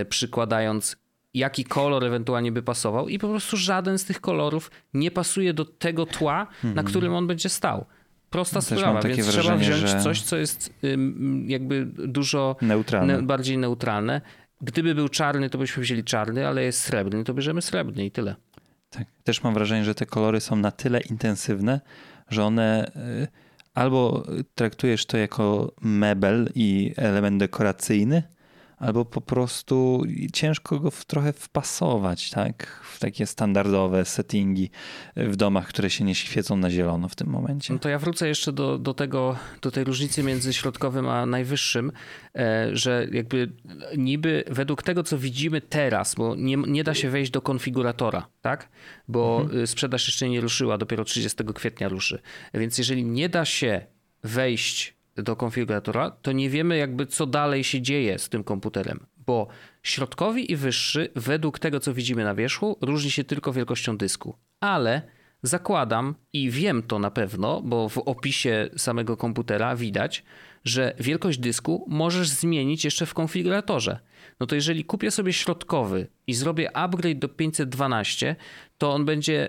y, 0.00 0.04
przykładając 0.04 0.96
jaki 1.34 1.64
kolor 1.64 2.04
ewentualnie 2.04 2.52
by 2.52 2.62
pasował, 2.62 3.08
i 3.08 3.18
po 3.18 3.28
prostu 3.28 3.56
żaden 3.56 3.98
z 3.98 4.04
tych 4.04 4.20
kolorów 4.20 4.70
nie 4.94 5.10
pasuje 5.10 5.54
do 5.54 5.64
tego 5.64 6.06
tła, 6.06 6.46
na 6.74 6.82
którym 6.82 7.14
on 7.14 7.26
będzie 7.26 7.48
stał. 7.48 7.86
Prosta. 8.32 8.60
Też 8.60 8.78
sprawa, 8.78 9.00
więc 9.02 9.26
trzeba 9.28 9.42
wrażenie, 9.42 9.76
wziąć 9.76 9.90
że- 9.90 10.00
coś, 10.00 10.22
co 10.22 10.36
jest 10.36 10.74
jakby 11.46 11.86
dużo 11.86 12.56
Neutralny. 12.62 13.16
ne, 13.16 13.22
bardziej 13.22 13.58
neutralne. 13.58 14.20
Gdyby 14.60 14.94
był 14.94 15.08
czarny, 15.08 15.50
to 15.50 15.58
byśmy 15.58 15.82
wzięli 15.82 16.04
czarny, 16.04 16.46
ale 16.48 16.62
jest 16.64 16.80
srebrny, 16.80 17.24
to 17.24 17.34
bierzemy 17.34 17.62
srebrny 17.62 18.04
i 18.04 18.10
tyle. 18.10 18.34
Tak. 18.90 19.06
Też 19.24 19.42
mam 19.42 19.54
wrażenie, 19.54 19.84
że 19.84 19.94
te 19.94 20.06
kolory 20.06 20.40
są 20.40 20.56
na 20.56 20.70
tyle 20.70 21.00
intensywne, 21.00 21.80
że 22.28 22.44
one 22.44 22.90
y, 22.96 23.28
albo 23.74 24.26
traktujesz 24.54 25.06
to 25.06 25.16
jako 25.16 25.72
mebel 25.80 26.50
i 26.54 26.92
element 26.96 27.40
dekoracyjny, 27.40 28.22
albo 28.82 29.04
po 29.04 29.20
prostu 29.20 30.02
ciężko 30.32 30.80
go 30.80 30.90
w, 30.90 31.04
trochę 31.04 31.32
wpasować, 31.32 32.30
tak? 32.30 32.66
W 32.92 32.98
takie 32.98 33.26
standardowe 33.26 34.04
settingi 34.04 34.70
w 35.16 35.36
domach, 35.36 35.68
które 35.68 35.90
się 35.90 36.04
nie 36.04 36.14
świecą 36.14 36.56
na 36.56 36.70
zielono 36.70 37.08
w 37.08 37.14
tym 37.14 37.28
momencie. 37.28 37.72
No 37.72 37.78
to 37.78 37.88
ja 37.88 37.98
wrócę 37.98 38.28
jeszcze 38.28 38.52
do, 38.52 38.78
do 38.78 38.94
tego, 38.94 39.36
do 39.60 39.70
tej 39.70 39.84
różnicy 39.84 40.22
między 40.22 40.52
środkowym 40.52 41.08
a 41.08 41.26
najwyższym, 41.26 41.92
e, 42.36 42.76
że 42.76 43.06
jakby 43.12 43.52
niby 43.96 44.44
według 44.50 44.82
tego, 44.82 45.02
co 45.02 45.18
widzimy 45.18 45.60
teraz, 45.60 46.14
bo 46.14 46.34
nie, 46.36 46.56
nie 46.56 46.84
da 46.84 46.94
się 46.94 47.10
wejść 47.10 47.30
do 47.30 47.42
konfiguratora, 47.42 48.26
tak? 48.40 48.68
Bo 49.08 49.46
y, 49.62 49.66
sprzedaż 49.66 50.06
jeszcze 50.06 50.28
nie 50.28 50.40
ruszyła, 50.40 50.78
dopiero 50.78 51.04
30 51.04 51.44
kwietnia 51.54 51.88
ruszy. 51.88 52.20
Więc 52.54 52.78
jeżeli 52.78 53.04
nie 53.04 53.28
da 53.28 53.44
się 53.44 53.86
wejść 54.22 55.01
do 55.16 55.36
konfiguratora, 55.36 56.10
to 56.10 56.32
nie 56.32 56.50
wiemy 56.50 56.76
jakby 56.76 57.06
co 57.06 57.26
dalej 57.26 57.64
się 57.64 57.82
dzieje 57.82 58.18
z 58.18 58.28
tym 58.28 58.44
komputerem, 58.44 59.06
bo 59.26 59.48
środkowi 59.82 60.52
i 60.52 60.56
wyższy 60.56 61.08
według 61.16 61.58
tego 61.58 61.80
co 61.80 61.94
widzimy 61.94 62.24
na 62.24 62.34
wierzchu 62.34 62.78
różni 62.80 63.10
się 63.10 63.24
tylko 63.24 63.52
wielkością 63.52 63.96
dysku, 63.96 64.36
ale 64.60 65.02
zakładam 65.42 66.14
i 66.32 66.50
wiem 66.50 66.82
to 66.82 66.98
na 66.98 67.10
pewno, 67.10 67.62
bo 67.62 67.88
w 67.88 67.98
opisie 67.98 68.68
samego 68.76 69.16
komputera 69.16 69.76
widać, 69.76 70.24
że 70.64 70.94
wielkość 71.00 71.38
dysku 71.38 71.86
możesz 71.88 72.28
zmienić 72.28 72.84
jeszcze 72.84 73.06
w 73.06 73.14
konfiguratorze. 73.14 73.98
No 74.40 74.46
to 74.46 74.54
jeżeli 74.54 74.84
kupię 74.84 75.10
sobie 75.10 75.32
środkowy 75.32 76.06
i 76.26 76.34
zrobię 76.34 76.76
upgrade 76.76 77.18
do 77.18 77.28
512, 77.28 78.36
to 78.78 78.92
on 78.92 79.04
będzie 79.04 79.48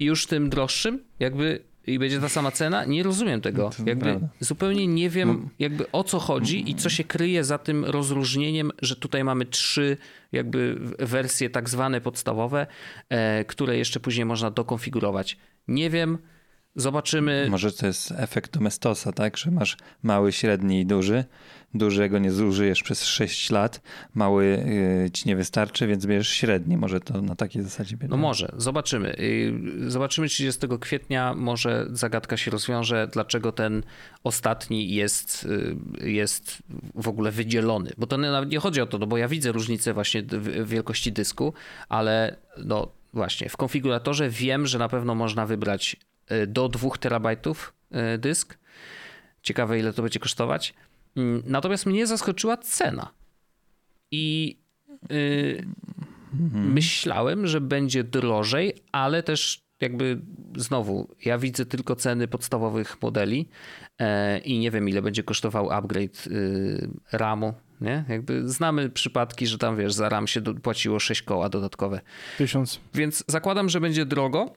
już 0.00 0.26
tym 0.26 0.50
droższym, 0.50 1.04
jakby 1.20 1.64
i 1.88 1.98
będzie 1.98 2.20
ta 2.20 2.28
sama 2.28 2.50
cena? 2.50 2.84
Nie 2.84 3.02
rozumiem 3.02 3.40
tego. 3.40 3.70
To 3.76 3.82
Jakby 3.86 4.20
zupełnie 4.40 4.86
nie 4.86 5.10
wiem 5.10 5.28
No. 5.28 5.50
jakby 5.58 5.90
o 5.92 6.04
co 6.04 6.18
chodzi 6.18 6.70
i 6.70 6.74
co 6.74 6.88
się 6.90 7.04
kryje 7.04 7.44
za 7.44 7.58
tym 7.58 7.84
rozróżnieniem, 7.84 8.70
że 8.82 8.96
tutaj 8.96 9.24
mamy 9.24 9.46
trzy 9.46 9.96
jakby 10.32 10.80
wersje 10.98 11.50
tak 11.50 11.68
zwane 11.68 12.00
podstawowe, 12.00 12.66
e, 13.08 13.44
które 13.44 13.76
jeszcze 13.78 14.00
później 14.00 14.24
można 14.24 14.50
dokonfigurować. 14.50 15.36
Nie 15.68 15.90
wiem, 15.90 16.18
zobaczymy. 16.80 17.46
Może 17.50 17.72
to 17.72 17.86
jest 17.86 18.14
efekt 18.16 18.52
domestosa, 18.52 19.12
tak? 19.12 19.36
Że 19.36 19.50
masz 19.50 19.76
mały, 20.02 20.32
średni 20.32 20.80
i 20.80 20.86
duży. 20.86 21.24
Dużego 21.74 22.18
nie 22.18 22.32
zużyjesz 22.32 22.82
przez 22.82 23.04
6 23.04 23.50
lat, 23.50 23.80
mały 24.14 24.44
y, 25.06 25.10
ci 25.10 25.28
nie 25.28 25.36
wystarczy, 25.36 25.86
więc 25.86 26.06
bierzesz 26.06 26.28
średni. 26.28 26.76
Może 26.76 27.00
to 27.00 27.22
na 27.22 27.34
takiej 27.34 27.62
zasadzie 27.62 27.96
będzie. 27.96 28.10
No 28.10 28.16
może, 28.16 28.52
zobaczymy. 28.56 29.18
Y, 29.18 29.90
Zobaczymy 29.90 30.28
30 30.28 30.66
kwietnia, 30.80 31.34
może 31.34 31.86
zagadka 31.90 32.36
się 32.36 32.50
rozwiąże, 32.50 33.08
dlaczego 33.12 33.52
ten 33.52 33.82
ostatni 34.24 34.94
jest, 34.94 35.46
y, 36.02 36.10
jest 36.10 36.62
w 36.94 37.08
ogóle 37.08 37.30
wydzielony. 37.30 37.92
Bo 37.98 38.06
to 38.06 38.16
nawet 38.16 38.50
nie 38.50 38.58
chodzi 38.58 38.80
o 38.80 38.86
to, 38.86 38.98
no 38.98 39.06
bo 39.06 39.16
ja 39.16 39.28
widzę 39.28 39.52
różnicę 39.52 39.94
właśnie 39.94 40.22
w 40.22 40.68
wielkości 40.68 41.12
dysku, 41.12 41.52
ale 41.88 42.36
no 42.64 42.92
właśnie, 43.12 43.48
w 43.48 43.56
konfiguratorze 43.56 44.30
wiem, 44.30 44.66
że 44.66 44.78
na 44.78 44.88
pewno 44.88 45.14
można 45.14 45.46
wybrać 45.46 45.96
do 46.46 46.68
2 46.68 46.90
terabajtów 46.90 47.72
y, 48.14 48.18
dysk. 48.18 48.58
Ciekawe 49.42 49.78
ile 49.78 49.92
to 49.92 50.02
będzie 50.02 50.20
kosztować. 50.20 50.74
Mm, 51.16 51.42
Natomiast 51.46 51.86
mnie 51.86 52.06
zaskoczyła 52.06 52.56
cena. 52.56 53.12
I 54.10 54.56
y, 55.12 55.64
myślałem, 56.52 57.46
że 57.46 57.60
będzie 57.60 58.04
drożej, 58.04 58.74
ale 58.92 59.22
też 59.22 59.68
jakby 59.80 60.20
znowu, 60.56 61.08
ja 61.24 61.38
widzę 61.38 61.66
tylko 61.66 61.96
ceny 61.96 62.28
podstawowych 62.28 63.02
modeli 63.02 63.48
e, 63.98 64.38
i 64.38 64.58
nie 64.58 64.70
wiem 64.70 64.88
ile 64.88 65.02
będzie 65.02 65.22
kosztował 65.22 65.70
upgrade 65.70 66.26
y, 66.26 66.88
RAMu, 67.12 67.54
nie? 67.80 68.04
Jakby 68.08 68.48
znamy 68.48 68.90
przypadki, 68.90 69.46
że 69.46 69.58
tam 69.58 69.76
wiesz, 69.76 69.92
za 69.92 70.08
RAM 70.08 70.26
się 70.26 70.40
do, 70.40 70.54
płaciło 70.54 71.00
6 71.00 71.22
koła 71.22 71.48
dodatkowe. 71.48 72.00
Tysiąc. 72.38 72.80
Więc 72.94 73.24
zakładam, 73.26 73.68
że 73.68 73.80
będzie 73.80 74.06
drogo. 74.06 74.52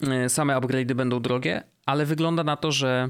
E, 0.00 0.28
Same 0.28 0.54
upgrade'y 0.54 0.94
będą 0.94 1.20
drogie, 1.20 1.62
ale 1.86 2.06
wygląda 2.06 2.44
na 2.44 2.56
to, 2.56 2.72
że 2.72 3.08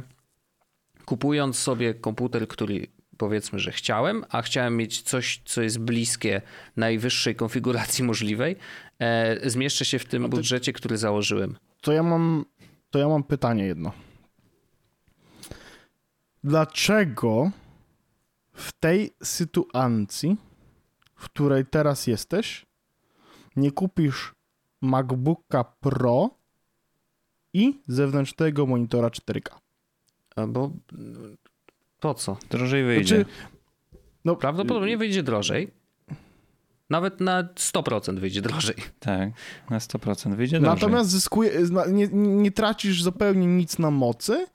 kupując 1.05 1.59
sobie 1.59 1.95
komputer, 1.95 2.49
który 2.49 2.87
powiedzmy, 3.17 3.59
że 3.59 3.73
chciałem, 3.73 4.25
a 4.29 4.43
chciałem 4.43 4.77
mieć 4.77 5.03
coś, 5.03 5.43
co 5.45 5.63
jest 5.63 5.79
bliskie 5.79 6.43
najwyższej 6.77 7.35
konfiguracji 7.35 8.05
możliwej, 8.05 8.57
e, 8.99 9.51
zmieszczę 9.51 9.85
się 9.85 9.99
w 9.99 10.05
tym 10.05 10.29
budżecie, 10.29 10.73
który 10.73 10.97
założyłem. 10.97 11.57
To 11.81 11.93
ja 11.93 12.03
mam, 12.03 12.45
to 12.91 12.99
ja 12.99 13.09
mam 13.09 13.23
pytanie 13.23 13.65
jedno. 13.65 13.93
Dlaczego 16.45 17.51
w 18.53 18.73
tej 18.73 19.11
sytuacji, 19.23 20.37
w 21.15 21.25
której 21.25 21.67
teraz 21.67 22.07
jesteś, 22.07 22.67
nie 23.57 23.71
kupisz 23.71 24.35
MacBooka 24.81 25.65
Pro 25.65 26.31
i 27.53 27.81
zewnętrznego 27.89 28.67
monitora 28.67 29.09
4K? 29.09 29.55
A 30.37 30.47
Bo 30.47 30.71
po 32.01 32.15
co? 32.15 32.37
Drożej 32.51 32.85
wyjdzie. 32.85 33.17
Znaczy, 33.17 33.31
no, 34.25 34.37
Prawdopodobnie 34.37 34.97
wyjdzie 34.97 35.23
drożej. 35.23 35.71
Nawet 36.91 37.21
na 37.21 37.43
100% 37.43 38.19
wyjdzie 38.19 38.43
drożej. 38.43 38.75
Tak, 39.01 39.31
na 39.71 39.79
100% 39.79 40.35
wyjdzie 40.37 40.61
drożej. 40.61 40.75
Natomiast 40.75 41.11
zyskuje, 41.11 41.51
nie, 41.89 42.09
nie 42.13 42.51
tracisz 42.51 43.03
zupełnie 43.03 43.47
nic 43.47 43.79
na 43.79 43.91
mocy, 43.91 44.47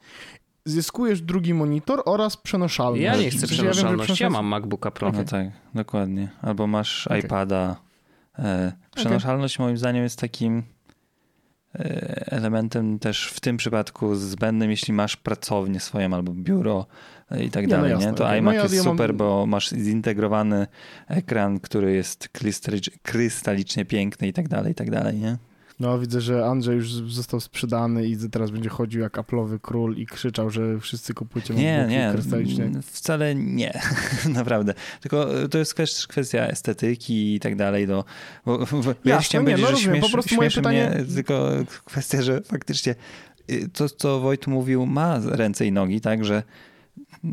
zyskujesz 0.65 1.21
drugi 1.21 1.53
monitor 1.53 2.01
oraz 2.05 2.37
przenoszalność. 2.37 3.03
Ja 3.03 3.15
nie 3.15 3.29
chcę 3.29 3.47
Przecież 3.47 3.57
ja 3.57 3.63
wiem, 3.63 3.73
że 3.73 3.79
przenoszalności, 3.79 4.23
ja 4.23 4.29
przenoszalność- 4.29 4.31
mam 4.33 4.45
MacBooka 4.45 4.91
Pro. 4.91 5.11
No 5.11 5.23
tak, 5.23 5.47
dokładnie. 5.73 6.29
Albo 6.41 6.67
masz 6.67 7.07
Okej. 7.07 7.19
iPada. 7.21 7.75
E, 8.39 8.71
przenoszalność 8.95 9.59
moim 9.59 9.77
zdaniem 9.77 10.03
jest 10.03 10.19
takim 10.19 10.63
elementem 12.25 12.99
też 12.99 13.27
w 13.27 13.39
tym 13.39 13.57
przypadku 13.57 14.15
zbędnym, 14.15 14.71
jeśli 14.71 14.93
masz 14.93 15.15
pracownię 15.17 15.79
swoją 15.79 16.13
albo 16.13 16.33
biuro 16.33 16.85
e, 17.31 17.43
i 17.43 17.49
tak 17.51 17.63
Nie, 17.63 17.67
no 17.67 17.75
dalej. 17.77 17.91
jasne, 17.91 18.07
nie? 18.11 18.13
To 18.17 18.27
iMac 18.37 18.45
No 18.45 18.57
ja- 18.57 18.61
jest 18.63 18.75
ja 18.75 18.83
mam- 18.83 18.93
super, 18.93 19.13
bo 19.15 19.45
masz 19.45 19.69
zintegrowany 19.69 20.67
ekran, 21.07 21.59
który 21.59 21.93
jest 21.93 22.29
krystalicznie 23.03 23.85
piękny 23.85 24.27
i 24.27 24.33
tak 24.33 24.47
dalej, 24.47 24.71
i 24.71 24.75
tak 24.75 24.91
dalej, 24.91 25.17
nie? 25.17 25.37
No 25.79 25.99
widzę, 25.99 26.21
że 26.21 26.45
Andrzej 26.45 26.75
już 26.75 26.91
został 26.93 27.39
sprzedany 27.39 28.07
i 28.07 28.17
teraz 28.31 28.51
będzie 28.51 28.69
chodził 28.69 29.01
jak 29.01 29.13
Apple'owy 29.17 29.59
król 29.61 29.95
i 29.97 30.05
krzyczał, 30.05 30.49
że 30.49 30.79
wszyscy 30.79 31.13
kupujcie 31.13 31.53
Nie, 31.53 31.85
nie, 31.89 32.09
krystalicznie. 32.13 32.63
n- 32.65 32.81
wcale 32.81 33.35
nie, 33.35 33.81
naprawdę. 34.33 34.73
Tylko 35.01 35.41
e, 35.43 35.49
to 35.49 35.57
jest 35.57 35.75
też 35.75 36.07
kwestia 36.07 36.39
estetyki 36.47 37.35
i 37.35 37.39
tak 37.39 37.55
dalej. 37.55 37.87
No, 37.87 38.03
bo, 38.45 38.57
bo 38.57 38.65
wyjaśniam 39.03 39.43
nie, 39.43 39.51
będzie, 39.51 39.61
no 39.61 39.67
że 39.67 39.73
rozumiem, 39.73 39.95
po 40.01 40.07
śmiesz, 40.07 40.11
prostu 40.13 40.35
moje 40.35 40.49
pytanie- 40.49 40.89
mnie 40.95 41.05
tylko 41.15 41.49
kwestia, 41.85 42.21
że 42.21 42.41
faktycznie 42.41 42.95
y, 43.51 43.69
to, 43.73 43.89
co 43.89 44.19
Wojt 44.19 44.47
mówił, 44.47 44.85
ma 44.85 45.19
ręce 45.25 45.65
i 45.65 45.71
nogi, 45.71 46.01
tak, 46.01 46.25
że 46.25 46.43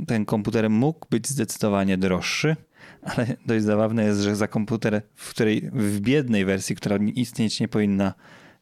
ten 0.06 0.24
komputer 0.24 0.70
mógł 0.70 1.06
być 1.10 1.28
zdecydowanie 1.28 1.98
droższy, 1.98 2.56
ale 3.04 3.26
dość 3.46 3.64
zabawne 3.64 4.04
jest, 4.04 4.20
że 4.20 4.36
za 4.36 4.48
komputer, 4.48 5.02
w 5.14 5.30
której 5.30 5.70
w 5.72 6.00
biednej 6.00 6.44
wersji, 6.44 6.76
która 6.76 6.96
istnieć 6.96 7.60
nie 7.60 7.68
powinna, 7.68 8.14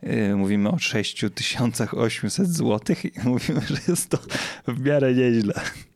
yy, 0.03 0.37
mówimy 0.37 0.69
o 0.71 0.79
6800 0.79 2.49
zł 2.49 2.97
i 3.05 3.13
mówimy, 3.29 3.61
że 3.61 3.77
jest 3.89 4.11
to 4.11 4.19
w 4.69 4.81
miarę 4.81 5.15
nieźle. 5.15 5.55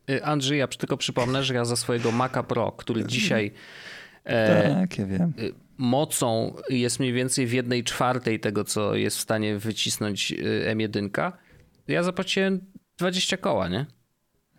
Y, 0.09 0.25
Andrzej, 0.25 0.59
ja 0.59 0.67
tylko 0.67 0.97
przypomnę, 0.97 1.43
że 1.43 1.53
ja 1.53 1.65
za 1.65 1.75
swojego 1.75 2.11
Maca 2.11 2.43
Pro, 2.43 2.71
który 2.71 3.05
dzisiaj 3.05 3.51
e, 4.23 4.73
Tak, 4.73 4.97
ja 4.97 5.05
wiem. 5.05 5.33
y, 5.39 5.53
mocą 5.77 6.55
jest 6.69 6.99
mniej 6.99 7.13
więcej 7.13 7.47
w 7.47 7.51
jednej 7.53 7.83
czwartej 7.83 8.39
tego, 8.39 8.63
co 8.63 8.95
jest 8.95 9.17
w 9.17 9.21
stanie 9.21 9.57
wycisnąć 9.57 10.31
y, 10.31 10.75
M1, 10.75 11.31
ja 11.87 12.03
zapłaciłem 12.03 12.61
20 12.97 13.37
koła, 13.37 13.67
nie? 13.67 13.85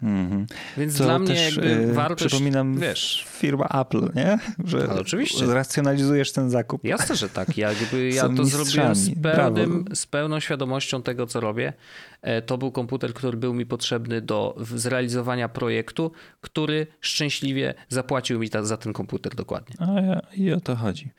Mhm. 0.02 0.46
Więc 0.76 0.96
dla 0.96 1.18
mnie 1.18 1.28
też, 1.28 1.56
jakby 1.56 1.70
yy, 1.70 1.92
wartość, 1.92 2.26
Przypominam 2.26 2.78
wiesz, 2.78 3.26
firma 3.30 3.68
Apple, 3.80 4.08
nie? 4.14 4.38
Że 4.64 4.86
Ale 4.90 5.00
oczywiście. 5.00 5.46
zracjonalizujesz 5.46 6.32
ten 6.32 6.50
zakup. 6.50 6.84
Jasne, 6.84 7.16
że 7.16 7.28
tak. 7.28 7.56
Ja, 7.56 7.72
jakby, 7.72 8.08
ja 8.08 8.28
to 8.28 8.44
zrobiłem 8.44 8.94
z, 8.94 9.08
mistrzami. 9.08 9.34
pełnym, 9.36 9.82
Brawo. 9.82 9.96
z 9.96 10.06
pełną 10.06 10.40
świadomością 10.40 11.02
tego, 11.02 11.26
co 11.26 11.40
robię. 11.40 11.72
E, 12.22 12.42
To 12.42 12.58
był 12.58 12.72
komputer, 12.72 13.14
który 13.14 13.36
był 13.36 13.54
mi 13.54 13.66
potrzebny 13.66 14.20
do 14.20 14.56
zrealizowania 14.74 15.48
projektu, 15.48 16.12
który 16.40 16.86
szczęśliwie 17.00 17.74
zapłacił 17.88 18.38
mi 18.38 18.50
ta, 18.50 18.64
za 18.64 18.76
ten 18.76 18.92
komputer 18.92 19.34
dokładnie. 19.34 19.76
A 19.78 20.00
ja, 20.00 20.20
I 20.36 20.52
o 20.52 20.60
to 20.60 20.76
chodzi. 20.76 21.10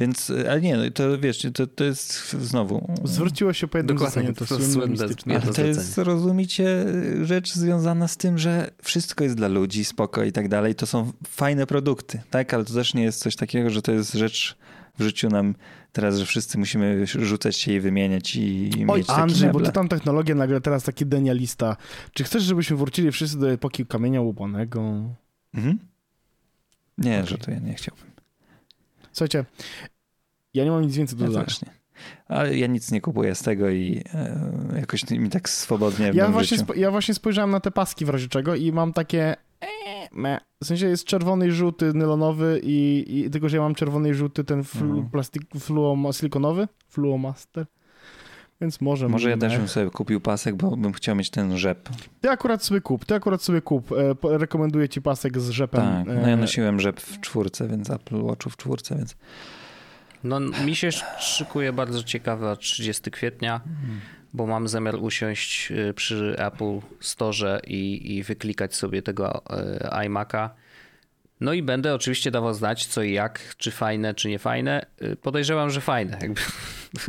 Więc, 0.00 0.30
y, 0.30 0.50
ale 0.50 0.60
nie, 0.60 0.76
no 0.76 0.90
to 0.94 1.18
wiesz, 1.18 1.46
to, 1.54 1.66
to 1.66 1.84
jest 1.84 2.32
znowu... 2.32 2.94
Zwróciło 3.04 3.52
się 3.52 3.68
po 3.68 3.78
jednym 3.78 3.96
Dokładnie, 3.96 4.22
zdaniu, 4.22 4.34
to 4.34 4.46
to 4.46 4.64
słynne 4.64 5.04
Ale 5.26 5.40
to 5.40 5.52
to 5.52 5.66
jest, 5.66 5.98
rozumicie, 5.98 6.84
rzecz 7.22 7.52
związana 7.52 8.08
z 8.08 8.16
tym, 8.16 8.38
że 8.38 8.70
wszystko 8.82 9.24
jest 9.24 9.36
dla 9.36 9.48
ludzi, 9.48 9.84
spoko 9.84 10.24
i 10.24 10.32
tak 10.32 10.48
dalej. 10.48 10.74
To 10.74 10.86
są 10.86 11.12
fajne 11.28 11.66
produkty, 11.66 12.20
tak? 12.30 12.54
Ale 12.54 12.64
to 12.64 12.74
też 12.74 12.94
nie 12.94 13.02
jest 13.02 13.20
coś 13.20 13.36
takiego, 13.36 13.70
że 13.70 13.82
to 13.82 13.92
jest 13.92 14.12
rzecz 14.14 14.56
w 14.98 15.02
życiu 15.02 15.28
nam 15.28 15.54
teraz, 15.92 16.16
że 16.16 16.26
wszyscy 16.26 16.58
musimy 16.58 17.06
rzucać 17.06 17.56
się 17.56 17.72
i 17.72 17.80
wymieniać 17.80 18.36
i, 18.36 18.68
i 18.80 18.86
Oj, 18.88 18.98
mieć 18.98 19.10
Andrzej, 19.10 19.50
bo 19.50 19.60
ty 19.60 19.72
tam 19.72 19.88
technologię 19.88 20.34
nagle 20.34 20.60
teraz 20.60 20.84
taki 20.84 21.06
denialista. 21.06 21.76
Czy 22.12 22.24
chcesz, 22.24 22.42
żebyśmy 22.42 22.76
wrócili 22.76 23.12
wszyscy 23.12 23.38
do 23.38 23.50
epoki 23.50 23.86
kamienia 23.86 24.20
łupanego? 24.20 24.80
Mhm. 25.54 25.78
Nie, 26.98 27.14
Okej. 27.16 27.26
że 27.26 27.38
to 27.38 27.50
ja 27.50 27.58
nie 27.58 27.74
chciałbym. 27.74 28.04
Słuchajcie, 29.12 29.44
ja 30.54 30.64
nie 30.64 30.70
mam 30.70 30.82
nic 30.82 30.96
więcej 30.96 31.18
do 31.18 31.24
Ja 31.24 31.30
dodania. 31.30 31.46
Ale 32.28 32.58
ja 32.58 32.66
nic 32.66 32.90
nie 32.90 33.00
kupuję 33.00 33.34
z 33.34 33.42
tego 33.42 33.70
i 33.70 34.04
e, 34.14 34.50
jakoś 34.80 35.10
mi 35.10 35.30
tak 35.30 35.48
swobodnie 35.48 36.12
w 36.12 36.14
Ja 36.14 36.22
moim 36.24 36.32
właśnie, 36.32 36.56
życiu. 36.56 36.74
ja 36.74 36.90
właśnie 36.90 37.14
spojrzałem 37.14 37.50
na 37.50 37.60
te 37.60 37.70
paski 37.70 38.04
w 38.04 38.08
razie 38.08 38.28
czego 38.28 38.54
i 38.54 38.72
mam 38.72 38.92
takie... 38.92 39.36
me. 40.12 40.40
W 40.62 40.66
sensie 40.66 40.86
jest 40.86 41.04
czerwony 41.04 41.46
i 41.48 41.50
żółty 41.50 41.92
nylonowy 41.94 42.60
i, 42.62 43.04
i 43.08 43.30
tylko, 43.30 43.48
że 43.48 43.56
ja 43.56 43.62
mam 43.62 43.74
czerwony 43.74 44.08
i 44.10 44.14
żółty 44.14 44.44
ten 44.44 44.64
flu, 44.64 44.88
Mhm. 44.90 45.10
plastik, 45.10 45.42
fluo, 45.60 46.12
silikonowy, 46.12 46.68
fluomaster. 46.88 47.66
Więc 48.60 48.80
może... 48.80 49.08
Może 49.08 49.30
ja 49.30 49.36
też 49.36 49.56
bym 49.58 49.68
sobie 49.68 49.90
kupił 49.90 50.20
pasek, 50.20 50.54
bo 50.54 50.76
bym 50.76 50.92
chciał 50.92 51.16
mieć 51.16 51.30
ten 51.30 51.58
rzep. 51.58 51.88
Ty 52.20 52.30
akurat 52.30 52.64
sobie 52.64 52.80
kup, 52.80 53.04
ty 53.04 53.14
akurat 53.14 53.42
sobie 53.42 53.60
kup. 53.62 53.92
E, 53.92 54.38
rekomenduję 54.38 54.88
ci 54.88 55.02
pasek 55.02 55.40
z 55.40 55.50
rzepem. 55.50 55.80
Tak, 55.80 56.06
no 56.06 56.12
ja 56.12 56.20
e, 56.28 56.36
nosiłem 56.36 56.80
rzep 56.80 57.00
w 57.00 57.20
czwórce, 57.20 57.68
więc 57.68 57.90
Apple 57.90 58.22
Watchu 58.22 58.50
w 58.50 58.56
czwórce, 58.56 58.96
więc 58.96 59.16
No, 60.24 60.40
mi 60.40 60.74
się 60.76 60.90
szykuje 61.18 61.72
bardzo 61.72 62.02
ciekawe 62.02 62.56
30 62.56 63.10
kwietnia, 63.10 63.60
bo 64.36 64.46
mam 64.46 64.68
zamiar 64.68 64.96
usiąść 64.96 65.70
y, 65.72 65.94
przy 65.94 66.34
Apple 66.38 66.80
Store 67.00 67.60
i, 67.66 68.16
i 68.16 68.22
wyklikać 68.22 68.74
sobie 68.74 69.02
tego 69.02 69.42
y, 69.50 69.84
iMac'a. 69.88 70.48
No 71.40 71.52
i 71.52 71.62
będę 71.62 71.94
oczywiście 71.94 72.30
dawał 72.30 72.54
znać 72.54 72.86
co 72.86 73.02
i 73.02 73.12
jak, 73.12 73.40
czy 73.56 73.70
fajne, 73.70 74.14
czy 74.14 74.28
nie 74.28 74.38
fajne. 74.38 74.86
Y, 75.02 75.16
Podejrzewam, 75.16 75.70
że 75.70 75.80
fajne. 75.80 76.18
Jakby 76.22 76.40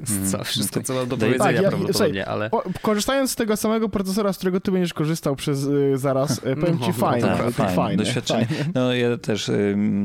Mm. 0.09 0.43
Wszystko, 0.43 0.81
co 0.83 0.93
mam 0.93 1.07
do 1.07 1.17
Daje- 1.17 1.19
powiedzenia 1.19 1.53
Tak, 1.53 1.63
ja- 1.63 1.69
prawdopodobnie, 1.69 2.25
ale... 2.25 2.51
O, 2.51 2.63
korzystając 2.81 3.31
z 3.31 3.35
tego 3.35 3.57
samego 3.57 3.89
procesora, 3.89 4.33
z 4.33 4.37
którego 4.37 4.59
ty 4.59 4.71
będziesz 4.71 4.93
korzystał 4.93 5.35
przez 5.35 5.63
y, 5.63 5.97
zaraz, 5.97 6.39
powiem 6.39 6.79
ci 6.85 6.87
No, 6.87 6.93
fajnie, 6.93 7.27
tak, 7.27 7.39
ale 7.39 7.51
to 7.51 7.57
fajne, 7.57 7.75
fajne, 7.75 8.03
doświadczenie. 8.03 8.45
fajne. 8.45 8.65
No 8.75 8.93
ja 8.93 9.17
też, 9.17 9.51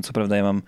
co 0.03 0.13
prawda 0.13 0.37
ja 0.37 0.43
mam 0.43 0.63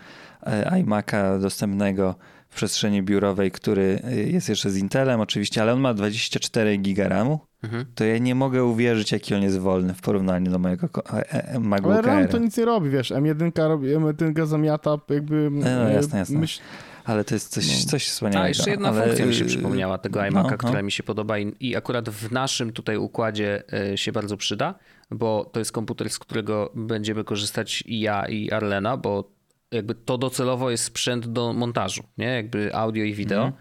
iMac'a 0.70 1.40
dostępnego 1.40 2.14
w 2.55 2.56
przestrzeni 2.56 3.02
biurowej, 3.02 3.51
który 3.51 3.98
y, 4.12 4.31
jest 4.31 4.48
jeszcze 4.48 4.70
z 4.70 4.76
Intelem 4.76 5.20
oczywiście, 5.20 5.62
ale 5.62 5.72
on 5.72 5.81
ma 5.81 5.94
24 5.94 6.76
giga 6.76 7.09
RAMu. 7.09 7.40
Mhm. 7.62 7.85
To 7.94 8.05
ja 8.05 8.18
nie 8.18 8.35
mogę 8.35 8.64
uwierzyć, 8.64 9.12
jaki 9.12 9.35
on 9.35 9.43
jest 9.43 9.59
wolny 9.59 9.94
w 9.94 10.01
porównaniu 10.01 10.51
do 10.51 10.59
mojego 10.59 10.89
e, 11.12 11.35
e, 11.35 11.48
Ale 11.51 11.60
MacBooka 11.60 12.01
RAM 12.01 12.18
Air. 12.18 12.28
to 12.28 12.39
nic 12.39 12.56
nie 12.56 12.64
robi, 12.64 12.90
wiesz, 12.90 13.10
M1 13.10 13.68
robi, 13.68 13.89
M1 13.89 14.47
zamiata 14.47 14.98
jakby... 15.10 15.48
no, 15.52 15.90
y, 15.90 15.93
jasne, 15.93 16.18
jasne. 16.18 16.39
Myśl, 16.39 16.60
Ale 17.05 17.24
to 17.24 17.35
jest 17.35 17.48
coś, 17.48 17.85
No. 17.85 17.90
coś 17.90 18.06
wspaniałego. 18.06 18.44
A, 18.44 18.48
jeszcze 18.48 18.70
jedna 18.70 18.89
ale... 18.89 19.05
funkcja 19.05 19.26
mi 19.26 19.35
się 19.35 19.44
przypomniała 19.44 19.98
tego 19.98 20.20
iMac'a, 20.20 20.43
no, 20.43 20.51
no. 20.51 20.56
która 20.56 20.82
mi 20.82 20.93
się 20.93 21.02
podoba 21.02 21.39
i, 21.39 21.52
i 21.60 21.76
akurat 21.76 22.09
w 22.10 22.32
naszym 22.32 22.72
tutaj 22.72 22.97
układzie 22.97 23.62
e, 23.72 23.98
się 23.98 24.12
bardzo 24.12 24.36
przyda, 24.36 24.74
bo 25.10 25.51
to 25.52 25.59
jest 25.59 25.72
komputer, 25.72 26.10
z 26.10 26.18
którego 26.18 26.72
będziemy 26.74 27.24
korzystać 27.24 27.85
i 27.86 28.01
ja 28.01 28.28
i 28.28 28.51
Arlena, 28.51 28.97
bo 28.97 29.34
jakby 29.74 29.94
to 29.94 30.18
docelowo 30.18 30.70
jest 30.70 30.84
sprzęt 30.84 31.26
do 31.26 31.52
montażu, 31.52 32.02
nie? 32.18 32.26
Jakby 32.26 32.74
audio 32.74 33.05
i 33.05 33.14
wideo. 33.14 33.52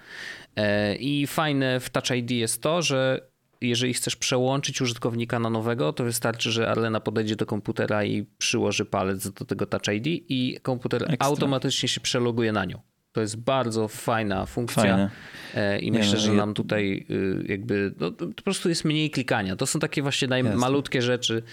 E, 0.55 0.95
I 0.95 1.27
fajne 1.27 1.79
w 1.79 1.89
Touch 1.89 2.11
ID 2.17 2.31
jest 2.31 2.61
to, 2.61 2.81
że 2.81 3.21
jeżeli 3.61 3.93
chcesz 3.93 4.15
przełączyć 4.15 4.81
użytkownika 4.81 5.39
na 5.39 5.49
nowego, 5.49 5.93
to 5.93 6.03
wystarczy, 6.03 6.51
że 6.51 6.69
Arlena 6.69 6.99
podejdzie 6.99 7.35
do 7.35 7.45
komputera 7.45 8.03
i 8.03 8.25
przyłoży 8.37 8.85
palec 8.85 9.29
do 9.29 9.45
tego 9.45 9.65
Touch 9.65 9.95
ID 9.95 10.07
i 10.29 10.59
komputer 10.61 11.03
Ekstra. 11.03 11.27
automatycznie 11.27 11.89
się 11.89 12.01
przeloguje 12.01 12.51
na 12.51 12.65
nią. 12.65 12.81
To 13.11 13.21
jest 13.21 13.37
bardzo 13.37 13.87
fajna 13.87 14.45
funkcja. 14.45 14.83
Fajne. 14.83 15.09
E, 15.55 15.79
I 15.79 15.91
myślę, 15.91 16.13
no, 16.13 16.19
że 16.19 16.33
nam 16.33 16.53
tutaj 16.53 17.05
y, 17.09 17.45
jakby 17.47 17.93
no, 17.99 18.11
to 18.11 18.27
po 18.27 18.41
prostu 18.41 18.69
jest 18.69 18.85
mniej 18.85 19.09
klikania. 19.09 19.55
To 19.55 19.65
są 19.65 19.79
takie 19.79 20.01
właśnie 20.01 20.27
Jasne. 20.31 20.43
najmalutkie 20.43 21.01
rzeczy, 21.01 21.43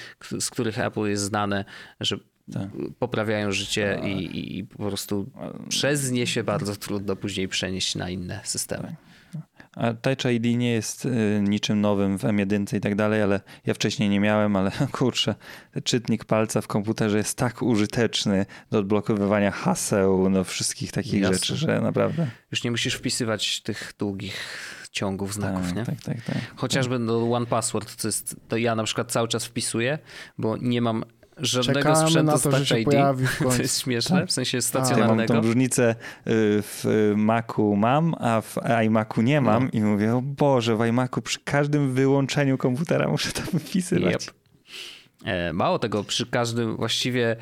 z 0.40 0.50
których 0.50 0.78
Apple 0.78 1.00
jest 1.00 1.22
znane, 1.22 1.64
że 2.00 2.18
Tak. 2.52 2.68
poprawiają 2.98 3.52
życie 3.52 4.00
i, 4.04 4.08
i, 4.08 4.58
i 4.58 4.64
po 4.64 4.86
prostu 4.86 5.30
przez 5.68 6.10
nie 6.10 6.26
się 6.26 6.44
bardzo 6.44 6.76
trudno 6.76 7.16
później 7.16 7.48
przenieść 7.48 7.94
na 7.94 8.10
inne 8.10 8.40
systemy. 8.44 8.96
A 9.76 9.94
Touch 9.94 10.32
ID 10.32 10.58
nie 10.58 10.72
jest 10.72 11.04
y, 11.04 11.40
niczym 11.42 11.80
nowym 11.80 12.18
w 12.18 12.22
M1 12.22 12.76
i 12.76 12.80
tak 12.80 12.94
dalej, 12.94 13.22
ale 13.22 13.40
ja 13.66 13.74
wcześniej 13.74 14.08
nie 14.08 14.20
miałem, 14.20 14.56
ale 14.56 14.70
kurczę, 14.92 15.34
czytnik 15.84 16.24
palca 16.24 16.60
w 16.60 16.66
komputerze 16.66 17.18
jest 17.18 17.38
tak 17.38 17.62
użyteczny 17.62 18.46
do 18.70 18.78
odblokowywania 18.78 19.50
haseł, 19.50 20.30
no 20.30 20.44
wszystkich 20.44 20.92
takich 20.92 21.20
Jasne. 21.20 21.34
rzeczy, 21.34 21.56
że 21.56 21.80
naprawdę. 21.80 22.26
Już 22.52 22.64
nie 22.64 22.70
musisz 22.70 22.94
wpisywać 22.94 23.60
tych 23.60 23.92
długich 23.98 24.66
ciągów 24.90 25.34
znaków, 25.34 25.66
tak, 25.66 25.76
nie? 25.76 25.84
tak, 25.84 26.00
tak, 26.00 26.22
tak. 26.22 26.36
Chociażby 26.56 26.98
do 26.98 27.32
One 27.32 27.46
Password, 27.46 28.02
to, 28.02 28.08
jest, 28.08 28.36
to 28.48 28.56
ja 28.56 28.74
na 28.74 28.84
przykład 28.84 29.12
cały 29.12 29.28
czas 29.28 29.44
wpisuję, 29.44 29.98
bo 30.38 30.56
nie 30.56 30.80
mam 30.80 31.04
żadnego 31.40 31.78
Czekamy 31.88 31.96
sprzętu 32.06 32.32
na 32.32 32.36
z 32.38 32.42
to, 32.42 32.52
że 32.52 32.66
się 32.66 32.78
ID. 32.78 32.84
pojawi 32.84 33.26
w 33.26 33.36
To 33.38 33.44
końcu. 33.44 33.62
jest 33.62 33.80
śmieszne, 33.82 34.26
w 34.26 34.32
sensie 34.32 34.56
Ja 34.56 34.60
mam 34.60 34.62
stacjonarnego. 34.86 35.34
tą 35.34 35.40
różnicę 35.40 35.90
y, 35.90 35.94
w 36.62 37.12
Macu 37.16 37.76
mam, 37.76 38.14
a 38.18 38.40
w 38.40 38.56
iMacu 38.86 39.22
nie 39.22 39.40
mam 39.40 39.64
No. 39.64 39.70
i 39.72 39.80
mówię, 39.82 40.14
o 40.16 40.22
Boże, 40.22 40.76
w 40.76 40.80
iMacu 40.86 41.22
przy 41.22 41.38
każdym 41.44 41.92
wyłączeniu 41.94 42.58
komputera 42.58 43.08
muszę 43.08 43.32
to 43.32 43.42
wypisywać. 43.52 44.14
Yep. 44.26 44.34
E, 45.24 45.52
Mało 45.52 45.78
tego, 45.78 46.04
przy 46.04 46.26
każdym 46.26 46.76
właściwie, 46.76 47.36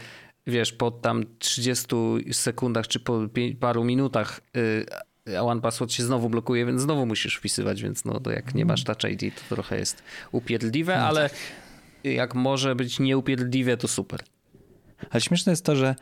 wiesz, 0.46 0.72
po 0.72 0.90
tam 0.90 1.24
30 1.38 1.86
sekundach 2.32 2.88
czy 2.88 3.00
po 3.00 3.20
paru 3.60 3.84
minutach 3.84 4.40
y, 4.56 4.86
One 5.40 5.60
Password 5.60 5.92
się 5.92 6.02
znowu 6.02 6.28
blokuje, 6.30 6.66
więc 6.66 6.80
znowu 6.82 7.06
musisz 7.06 7.36
wpisywać, 7.36 7.82
więc 7.82 8.04
no 8.04 8.20
to 8.20 8.30
jak 8.30 8.54
nie 8.54 8.64
masz 8.64 8.84
Touch 8.84 9.04
ID, 9.10 9.34
to 9.48 9.54
trochę 9.54 9.78
jest 9.78 10.02
upierdliwe, 10.32 10.98
ale 10.98 11.30
jak 12.04 12.34
może 12.34 12.74
być 12.74 12.98
nieupierdliwe, 13.00 13.76
to 13.76 13.88
super. 13.88 14.20
Ale 15.10 15.20
śmieszne 15.20 15.52
jest 15.52 15.64
to, 15.64 15.76
że 15.76 15.94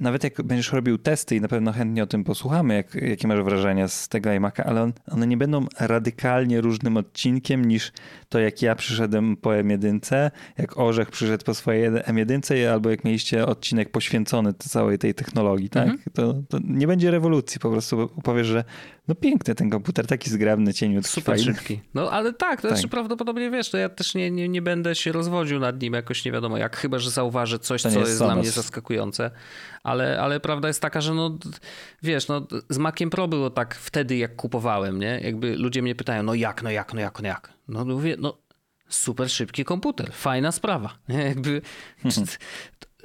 nawet 0.00 0.24
jak 0.24 0.42
będziesz 0.42 0.72
robił 0.72 0.98
testy 0.98 1.36
i 1.36 1.40
na 1.40 1.48
pewno 1.48 1.72
chętnie 1.72 2.02
o 2.02 2.06
tym 2.06 2.24
posłuchamy, 2.24 2.74
jak, 2.74 2.94
jakie 2.94 3.28
masz 3.28 3.42
wrażenia 3.42 3.88
z 3.88 4.08
tego 4.08 4.30
iMac'a, 4.30 4.62
ale 4.66 4.82
on, 4.82 4.92
one 5.10 5.26
nie 5.26 5.36
będą 5.36 5.66
radykalnie 5.80 6.60
różnym 6.60 6.96
odcinkiem 6.96 7.64
niż 7.64 7.92
to, 8.28 8.38
jak 8.38 8.62
ja 8.62 8.74
przyszedłem 8.74 9.36
po 9.36 9.50
M1, 9.50 10.30
jak 10.58 10.78
Orzech 10.78 11.10
przyszedł 11.10 11.44
po 11.44 11.54
swojej 11.54 11.90
M1, 11.90 12.66
albo 12.66 12.90
jak 12.90 13.04
mieliście 13.04 13.46
odcinek 13.46 13.90
poświęcony 13.90 14.54
całej 14.58 14.98
tej 14.98 15.14
technologii, 15.14 15.68
tak? 15.70 15.82
Mhm. 15.88 16.02
To, 16.12 16.34
to 16.48 16.58
nie 16.64 16.86
będzie 16.86 17.10
rewolucji, 17.10 17.60
po 17.60 17.70
prostu 17.70 18.08
powiesz, 18.22 18.46
że 18.46 18.64
no 19.08 19.14
piękny 19.14 19.54
ten 19.54 19.70
komputer, 19.70 20.06
taki 20.06 20.30
zgrabny, 20.30 20.74
cieniutki, 20.74 21.10
Super 21.10 21.36
fajny. 21.36 21.54
szybki. 21.54 21.80
No 21.94 22.10
ale 22.10 22.32
tak, 22.32 22.60
to 22.60 22.68
Tak. 22.68 22.76
znaczy 22.76 22.88
prawdopodobnie 22.88 23.50
wiesz, 23.50 23.70
to 23.70 23.78
ja 23.78 23.88
też 23.88 24.14
nie, 24.14 24.30
nie, 24.30 24.48
nie 24.48 24.62
będę 24.62 24.94
się 24.94 25.12
rozwodził 25.12 25.60
nad 25.60 25.82
nim 25.82 25.92
jakoś 25.94 26.24
nie 26.24 26.32
wiadomo 26.32 26.58
jak, 26.58 26.76
chyba 26.76 26.98
że 26.98 27.10
zauważę 27.10 27.58
coś, 27.58 27.82
To 27.82 27.90
co 27.90 27.98
jest 27.98 28.10
jest 28.10 28.22
dla 28.22 28.36
mnie 28.36 28.50
zaskakujące. 28.50 29.30
Ale, 29.82 30.20
ale 30.20 30.40
prawda 30.40 30.68
jest 30.68 30.82
taka, 30.82 31.00
że 31.00 31.14
no 31.14 31.38
wiesz, 32.02 32.28
no 32.28 32.46
z 32.68 32.78
Maciem 32.78 33.10
Pro 33.10 33.28
było 33.28 33.50
tak 33.50 33.74
wtedy 33.74 34.16
jak 34.16 34.36
kupowałem, 34.36 34.98
nie? 34.98 35.20
Jakby 35.24 35.56
ludzie 35.56 35.82
mnie 35.82 35.94
pytają, 35.94 36.22
no 36.22 36.34
jak, 36.34 36.62
no 36.62 36.70
jak, 36.70 36.94
no 36.94 37.00
jak, 37.00 37.22
no 37.22 37.28
jak? 37.28 37.52
No 37.68 37.84
mówię, 37.84 38.16
no 38.18 38.38
super 38.88 39.30
szybki 39.30 39.64
komputer, 39.64 40.12
fajna 40.12 40.52
sprawa. 40.52 40.98
Nie? 41.08 41.18
Jakby 41.18 41.62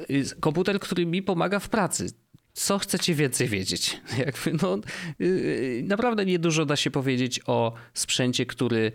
jest 0.10 0.36
komputer, 0.40 0.80
który 0.80 1.06
mi 1.06 1.24
pomaga 1.24 1.60
w 1.60 1.70
pracy. 1.70 2.10
Co 2.54 2.80
chcecie 2.80 3.16
więcej 3.16 3.48
wiedzieć? 3.48 4.02
Jakby 4.26 4.54
no, 4.62 4.78
yy, 5.20 5.84
naprawdę 5.88 6.26
niedużo 6.26 6.66
da 6.66 6.76
się 6.76 6.92
powiedzieć 6.92 7.40
o 7.46 7.74
sprzęcie, 7.94 8.46
który, 8.46 8.92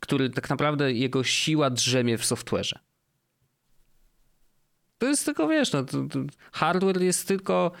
który 0.00 0.30
tak 0.30 0.50
naprawdę 0.50 0.92
jego 0.92 1.24
siła 1.24 1.70
drzemie 1.70 2.18
w 2.18 2.24
software'ze. 2.24 2.78
To 5.02 5.06
jest 5.06 5.24
tylko, 5.24 5.48
wiesz, 5.48 5.72
no, 5.72 5.84
to, 5.84 6.02
to 6.10 6.18
hardware 6.52 7.02
jest 7.02 7.28
tylko, 7.28 7.72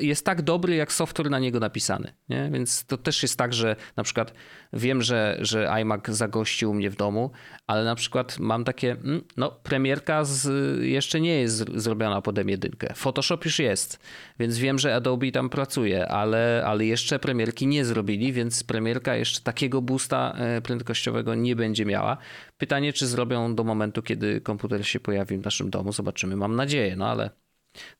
jest 0.00 0.24
tak 0.24 0.42
dobry, 0.42 0.74
jak 0.74 0.92
software 0.92 1.30
na 1.30 1.38
niego 1.38 1.60
napisany, 1.60 2.12
nie? 2.28 2.50
Więc 2.52 2.84
to 2.84 2.96
też 2.96 3.22
jest 3.22 3.38
tak, 3.38 3.54
że 3.54 3.76
na 3.96 4.02
przykład 4.02 4.32
wiem, 4.72 5.02
że, 5.02 5.38
że 5.40 5.70
iMac 5.70 6.08
zagościł 6.08 6.74
mnie 6.74 6.90
w 6.90 6.96
domu, 6.96 7.30
ale 7.66 7.84
na 7.84 7.94
przykład 7.94 8.38
mam 8.38 8.64
takie, 8.64 8.90
mm, 8.90 9.24
no 9.36 9.50
premierka 9.50 10.24
z, 10.24 10.50
jeszcze 10.84 11.20
nie 11.20 11.40
jest 11.40 11.64
zrobiona 11.74 12.22
pod 12.22 12.36
M1. 12.36 12.94
Photoshop 12.94 13.44
już 13.44 13.58
jest, 13.58 14.00
więc 14.38 14.58
wiem, 14.58 14.78
że 14.78 14.94
Adobe 14.94 15.30
tam 15.32 15.50
pracuje, 15.50 16.08
ale, 16.08 16.62
ale 16.66 16.84
jeszcze 16.84 17.18
premierki 17.18 17.66
nie 17.66 17.84
zrobili, 17.84 18.32
więc 18.32 18.64
premierka 18.64 19.16
jeszcze 19.16 19.40
takiego 19.40 19.82
boosta 19.82 20.34
e, 20.36 20.60
prędkościowego 20.60 21.34
nie 21.34 21.56
będzie 21.56 21.86
miała. 21.86 22.16
Pytanie, 22.58 22.92
czy 22.92 23.06
zrobią 23.06 23.54
do 23.54 23.64
momentu, 23.64 24.02
kiedy 24.02 24.40
komputer 24.40 24.86
się 24.86 25.00
pojawi 25.00 25.38
w 25.38 25.44
naszym 25.44 25.70
domu, 25.70 25.92
zobaczymy. 25.92 26.36
Mam 26.36 26.56
nadzieję, 26.56 26.96
no 26.96 27.06
ale 27.06 27.30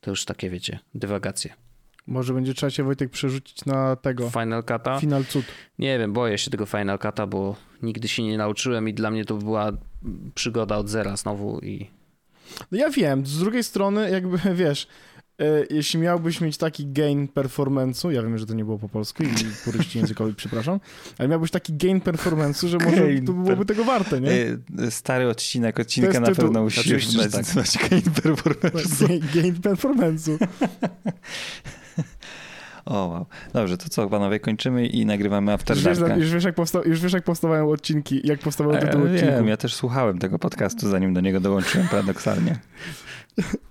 to 0.00 0.10
już 0.10 0.24
takie, 0.24 0.50
wiecie, 0.50 0.78
dywagacje. 0.94 1.54
Może 2.06 2.34
będzie 2.34 2.54
trzeba 2.54 2.70
się 2.70 2.84
Wojtek 2.84 3.10
przerzucić 3.10 3.64
na 3.64 3.96
tego, 3.96 4.30
Final 4.30 4.62
Cut'a? 4.62 5.00
Final 5.00 5.24
Cud. 5.24 5.44
Nie 5.78 5.98
wiem, 5.98 6.12
boję 6.12 6.38
się 6.38 6.50
tego 6.50 6.66
Final 6.66 6.98
Cut'a, 6.98 7.28
bo 7.28 7.56
nigdy 7.82 8.08
się 8.08 8.22
nie 8.22 8.38
nauczyłem 8.38 8.88
i 8.88 8.94
dla 8.94 9.10
mnie 9.10 9.24
to 9.24 9.34
była 9.34 9.72
przygoda 10.34 10.76
od 10.76 10.88
zera 10.88 11.16
znowu 11.16 11.58
i 11.60 11.90
No 12.72 12.78
ja 12.78 12.90
wiem, 12.90 13.26
z 13.26 13.38
drugiej 13.38 13.64
strony 13.64 14.10
jakby, 14.10 14.38
wiesz, 14.54 14.86
jeśli 15.70 16.00
miałbyś 16.00 16.40
mieć 16.40 16.56
taki 16.56 16.86
gain 16.92 17.26
performance'u, 17.28 18.10
ja 18.10 18.22
wiem, 18.22 18.38
że 18.38 18.46
to 18.46 18.54
nie 18.54 18.64
było 18.64 18.78
po 18.78 18.88
polsku 18.88 19.22
i 19.22 19.28
puryści 19.64 19.98
językowi, 20.00 20.34
przepraszam, 20.34 20.80
ale 21.18 21.28
miałbyś 21.28 21.50
taki 21.50 21.72
gain 21.76 22.00
performance'u, 22.00 22.66
że 22.66 22.78
może 22.78 22.96
Gain 22.96 23.26
to 23.26 23.32
byłoby 23.32 23.64
tego 23.64 23.84
warte, 23.84 24.20
nie? 24.20 24.30
Y, 24.32 24.58
Stary 24.90 25.28
odcinek, 25.28 25.80
odcinka 25.80 26.20
na 26.20 26.26
tytuł. 26.26 26.44
pewno 26.44 26.62
musisz 26.62 26.78
Oczywiście, 26.78 27.12
że 27.22 27.28
nazywać 27.38 27.78
Gain 27.90 28.02
Performance. 28.02 29.06
Gain, 29.08 29.22
gain 29.34 29.54
performance'u. 29.54 30.38
O, 32.84 33.06
wow. 33.06 33.26
Dobrze, 33.52 33.78
to 33.78 33.88
co, 33.88 34.08
panowie, 34.08 34.40
kończymy 34.40 34.86
i 34.86 35.06
nagrywamy 35.06 35.52
After 35.52 35.76
Już 35.76 35.86
wiesz, 35.86 35.98
już, 36.18 36.30
wiesz, 36.32 36.44
jak 36.44 36.54
powsta- 36.54 36.86
już 36.86 37.00
wiesz, 37.00 37.12
jak 37.12 37.24
powstawały 37.24 37.72
odcinki, 37.72 38.20
jak 38.24 38.40
powstawał 38.40 38.74
E, 38.74 38.78
tytuł 38.78 39.02
odcinku. 39.02 39.26
Wiem, 39.26 39.48
ja 39.48 39.56
też 39.56 39.74
słuchałem 39.74 40.18
tego 40.18 40.38
podcastu, 40.38 40.88
zanim 40.88 41.14
do 41.14 41.20
niego 41.20 41.40
dołączyłem, 41.40 41.88
paradoksalnie. 41.88 42.58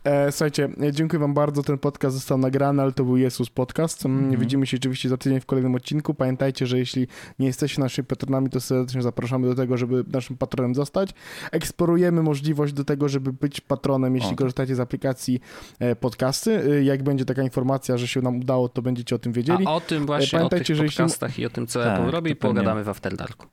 E, 0.04 0.32
słuchajcie, 0.32 0.70
e, 0.84 0.92
dziękuję 0.92 1.20
wam 1.20 1.34
bardzo, 1.34 1.64
ten 1.64 1.78
podcast 1.78 2.16
został 2.16 2.38
nagrany, 2.38 2.82
ale 2.82 2.92
to 2.92 3.04
był 3.04 3.18
Jesus 3.18 3.50
Podcast. 3.50 4.06
Mm, 4.06 4.20
Mhm. 4.24 4.40
Widzimy 4.42 4.68
się 4.68 4.78
oczywiście 4.78 5.10
za 5.10 5.18
tydzień 5.18 5.40
w 5.40 5.46
kolejnym 5.46 5.76
odcinku. 5.76 6.14
Pamiętajcie, 6.14 6.68
że 6.68 6.78
jeśli 6.80 7.08
nie 7.40 7.48
jesteście 7.48 7.82
naszymi 7.82 8.06
patronami, 8.06 8.50
to 8.50 8.62
serdecznie 8.62 9.02
zapraszamy 9.02 9.48
do 9.48 9.56
tego, 9.56 9.78
żeby 9.78 10.04
naszym 10.14 10.38
patronem 10.38 10.76
zostać. 10.76 11.10
Eksplorujemy 11.52 12.24
możliwość 12.24 12.74
do 12.74 12.84
tego, 12.84 13.10
żeby 13.10 13.34
być 13.34 13.62
patronem, 13.62 14.16
jeśli 14.16 14.34
O. 14.34 14.36
korzystacie 14.36 14.76
z 14.76 14.80
aplikacji 14.80 15.40
e, 15.80 15.96
podcasty. 15.96 16.82
Jak 16.84 17.04
będzie 17.04 17.26
taka 17.26 17.44
informacja, 17.44 17.98
że 17.98 18.08
się 18.08 18.22
nam 18.22 18.40
udało, 18.40 18.70
to 18.70 18.82
będziecie 18.82 19.16
o 19.16 19.20
tym 19.20 19.34
wiedzieli. 19.34 19.66
A 19.68 19.72
o 19.74 19.82
tym 19.82 20.06
właśnie, 20.06 20.38
Pamiętajcie, 20.40 20.74
o 20.74 20.76
że 20.76 20.84
tych 20.84 20.92
jeśli- 20.92 21.04
podcastach 21.04 21.40
i 21.40 21.46
o 21.46 21.50
tym, 21.50 21.68
co 21.68 21.84
Tak, 21.84 22.00
Apple 22.00 22.12
robi, 22.12 22.36
pogadamy 22.36 22.84
w 22.84 22.90
After 22.90 23.16
Darku. 23.18 23.46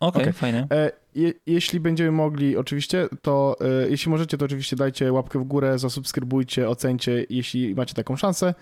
Okej, 0.00 0.22
Okej. 0.22 0.32
fajnie. 0.32 0.66
E, 0.72 0.90
je, 1.14 1.32
jeśli 1.46 1.80
będziemy 1.80 2.12
mogli, 2.12 2.56
oczywiście, 2.56 3.08
to 3.22 3.56
e, 3.60 3.88
jeśli 3.88 4.10
możecie, 4.10 4.38
to 4.38 4.44
oczywiście 4.44 4.76
dajcie 4.76 5.12
łapkę 5.12 5.38
w 5.38 5.44
górę, 5.44 5.78
zasubskrybujcie, 5.78 6.68
ocencie, 6.68 7.26
jeśli 7.30 7.74
macie 7.74 7.94
taką 7.94 8.16
szansę. 8.16 8.54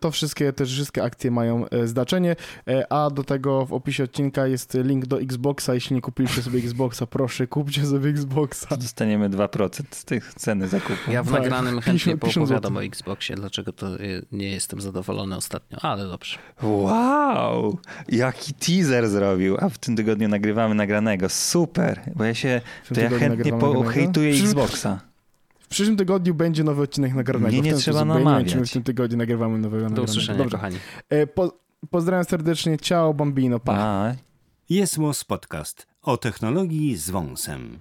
To 0.00 0.10
wszystkie, 0.10 0.52
też 0.52 0.72
wszystkie 0.72 1.02
akcje 1.02 1.30
mają 1.30 1.68
e, 1.68 1.86
znaczenie, 1.86 2.36
e, 2.68 2.92
a 2.92 3.10
do 3.10 3.24
tego 3.24 3.66
w 3.66 3.72
opisie 3.72 4.04
odcinka 4.04 4.46
jest 4.46 4.74
link 4.84 5.06
do 5.06 5.20
Xboxa. 5.20 5.74
Jeśli 5.74 5.96
nie 5.96 6.02
kupiliście 6.02 6.42
sobie 6.42 6.58
Xboxa, 6.58 7.06
proszę, 7.06 7.46
kupcie 7.46 7.86
sobie 7.86 8.10
Xboxa. 8.10 8.76
Dostaniemy 8.76 9.30
2% 9.30 9.82
z 9.90 10.04
tych 10.04 10.34
ceny 10.34 10.68
zakupu. 10.68 11.10
Ja 11.10 11.22
w 11.22 11.30
Tak, 11.30 11.42
nagranym 11.42 11.74
50 11.74 11.84
chętnie 11.84 12.16
50 12.16 12.34
poopowiadam 12.34 12.76
o 12.76 12.84
Xboxie, 12.84 13.36
dlaczego 13.36 13.72
to 13.72 14.00
y, 14.00 14.26
nie 14.32 14.50
jestem 14.50 14.80
zadowolony 14.80 15.36
ostatnio, 15.36 15.78
ale 15.82 16.08
dobrze. 16.08 16.38
Wow! 16.62 17.78
Jaki 18.08 18.54
teaser 18.54 19.08
zrobił, 19.08 19.56
a 19.60 19.68
w 19.68 19.78
tym 19.78 19.96
tygodniu 19.96 20.28
nagrywamy 20.28 20.74
nagranego. 21.00 21.28
Super, 21.28 22.00
bo 22.16 22.24
ja 22.24 22.34
się, 22.34 22.60
to 22.94 23.00
ja 23.00 23.10
chętnie 23.10 23.52
pohejtuję 23.52 24.30
Xboxa. 24.30 25.00
W 25.60 25.68
przyszłym 25.68 25.96
tygodniu 25.96 26.34
będzie 26.34 26.64
nowy 26.64 26.82
odcinek 26.82 27.14
nagranego. 27.14 27.62
Nie 27.62 27.74
trzeba 27.74 28.00
nie 28.00 28.04
my 28.04 28.14
namawiać. 28.14 28.54
w 28.54 28.72
tym 28.72 28.82
tygodniu 28.82 29.18
nagrywamy 29.18 29.58
nowego 29.58 29.82
Do 29.82 29.88
nagranego. 29.88 30.12
usłyszenia, 30.12 30.38
Dobrze. 30.38 30.56
kochani. 30.56 30.76
E, 31.08 31.26
Po, 31.26 31.52
pozdrawiam 31.90 32.24
serdecznie. 32.24 32.78
Ciao, 32.78 33.14
bambino. 33.14 33.60
Pa. 33.60 34.14
Jest 34.68 34.98
Podcast 35.26 35.86
o 36.02 36.16
technologii 36.16 36.96
z 36.96 37.10
wąsem. 37.10 37.78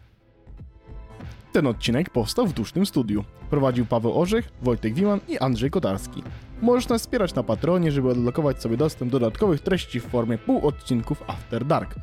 Ten 1.51 1.67
odcinek 1.67 2.09
powstał 2.09 2.47
w 2.47 2.53
dusznym 2.53 2.85
studiu. 2.85 3.23
Prowadził 3.49 3.85
Paweł 3.85 4.21
Orzech, 4.21 4.49
Wojtek 4.61 4.93
Wiman 4.93 5.19
i 5.27 5.37
Andrzej 5.37 5.71
Kotarski. 5.71 6.23
Możesz 6.61 6.89
nas 6.89 7.01
wspierać 7.01 7.35
na 7.35 7.43
Patronie, 7.43 7.91
żeby 7.91 8.09
odblokować 8.09 8.61
sobie 8.61 8.77
dostęp 8.77 9.11
do 9.11 9.19
dodatkowych 9.19 9.61
treści 9.61 9.99
w 9.99 10.03
formie 10.05 10.37
półodcinków 10.37 11.23
After 11.27 11.65
Dark. 11.65 11.95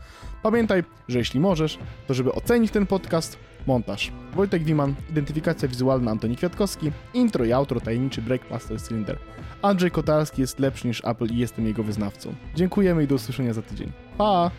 Pamiętaj, 0.42 0.84
że 1.08 1.18
jeśli 1.18 1.40
możesz, 1.40 1.78
to 2.06 2.14
żeby 2.14 2.32
ocenić 2.32 2.70
ten 2.70 2.86
podcast, 2.86 3.38
montaż 3.66 4.12
Wojtek 4.34 4.64
Wiman, 4.64 4.94
identyfikacja 5.10 5.68
wizualna 5.68 6.10
Antoni 6.10 6.36
Kwiatkowski, 6.36 6.92
intro 7.14 7.44
i 7.44 7.52
outro 7.52 7.80
tajemniczy 7.80 8.22
Breakmaster 8.22 8.82
Cylinder. 8.82 9.18
Andrzej 9.62 9.90
Kotarski 9.90 10.40
jest 10.40 10.58
lepszy 10.58 10.88
niż 10.88 11.04
Apple 11.04 11.26
i 11.26 11.38
jestem 11.38 11.66
jego 11.66 11.82
wyznawcą. 11.82 12.34
Dziękujemy 12.54 13.04
i 13.04 13.06
do 13.06 13.14
usłyszenia 13.14 13.52
za 13.52 13.62
tydzień. 13.62 13.92
Pa! 14.18 14.50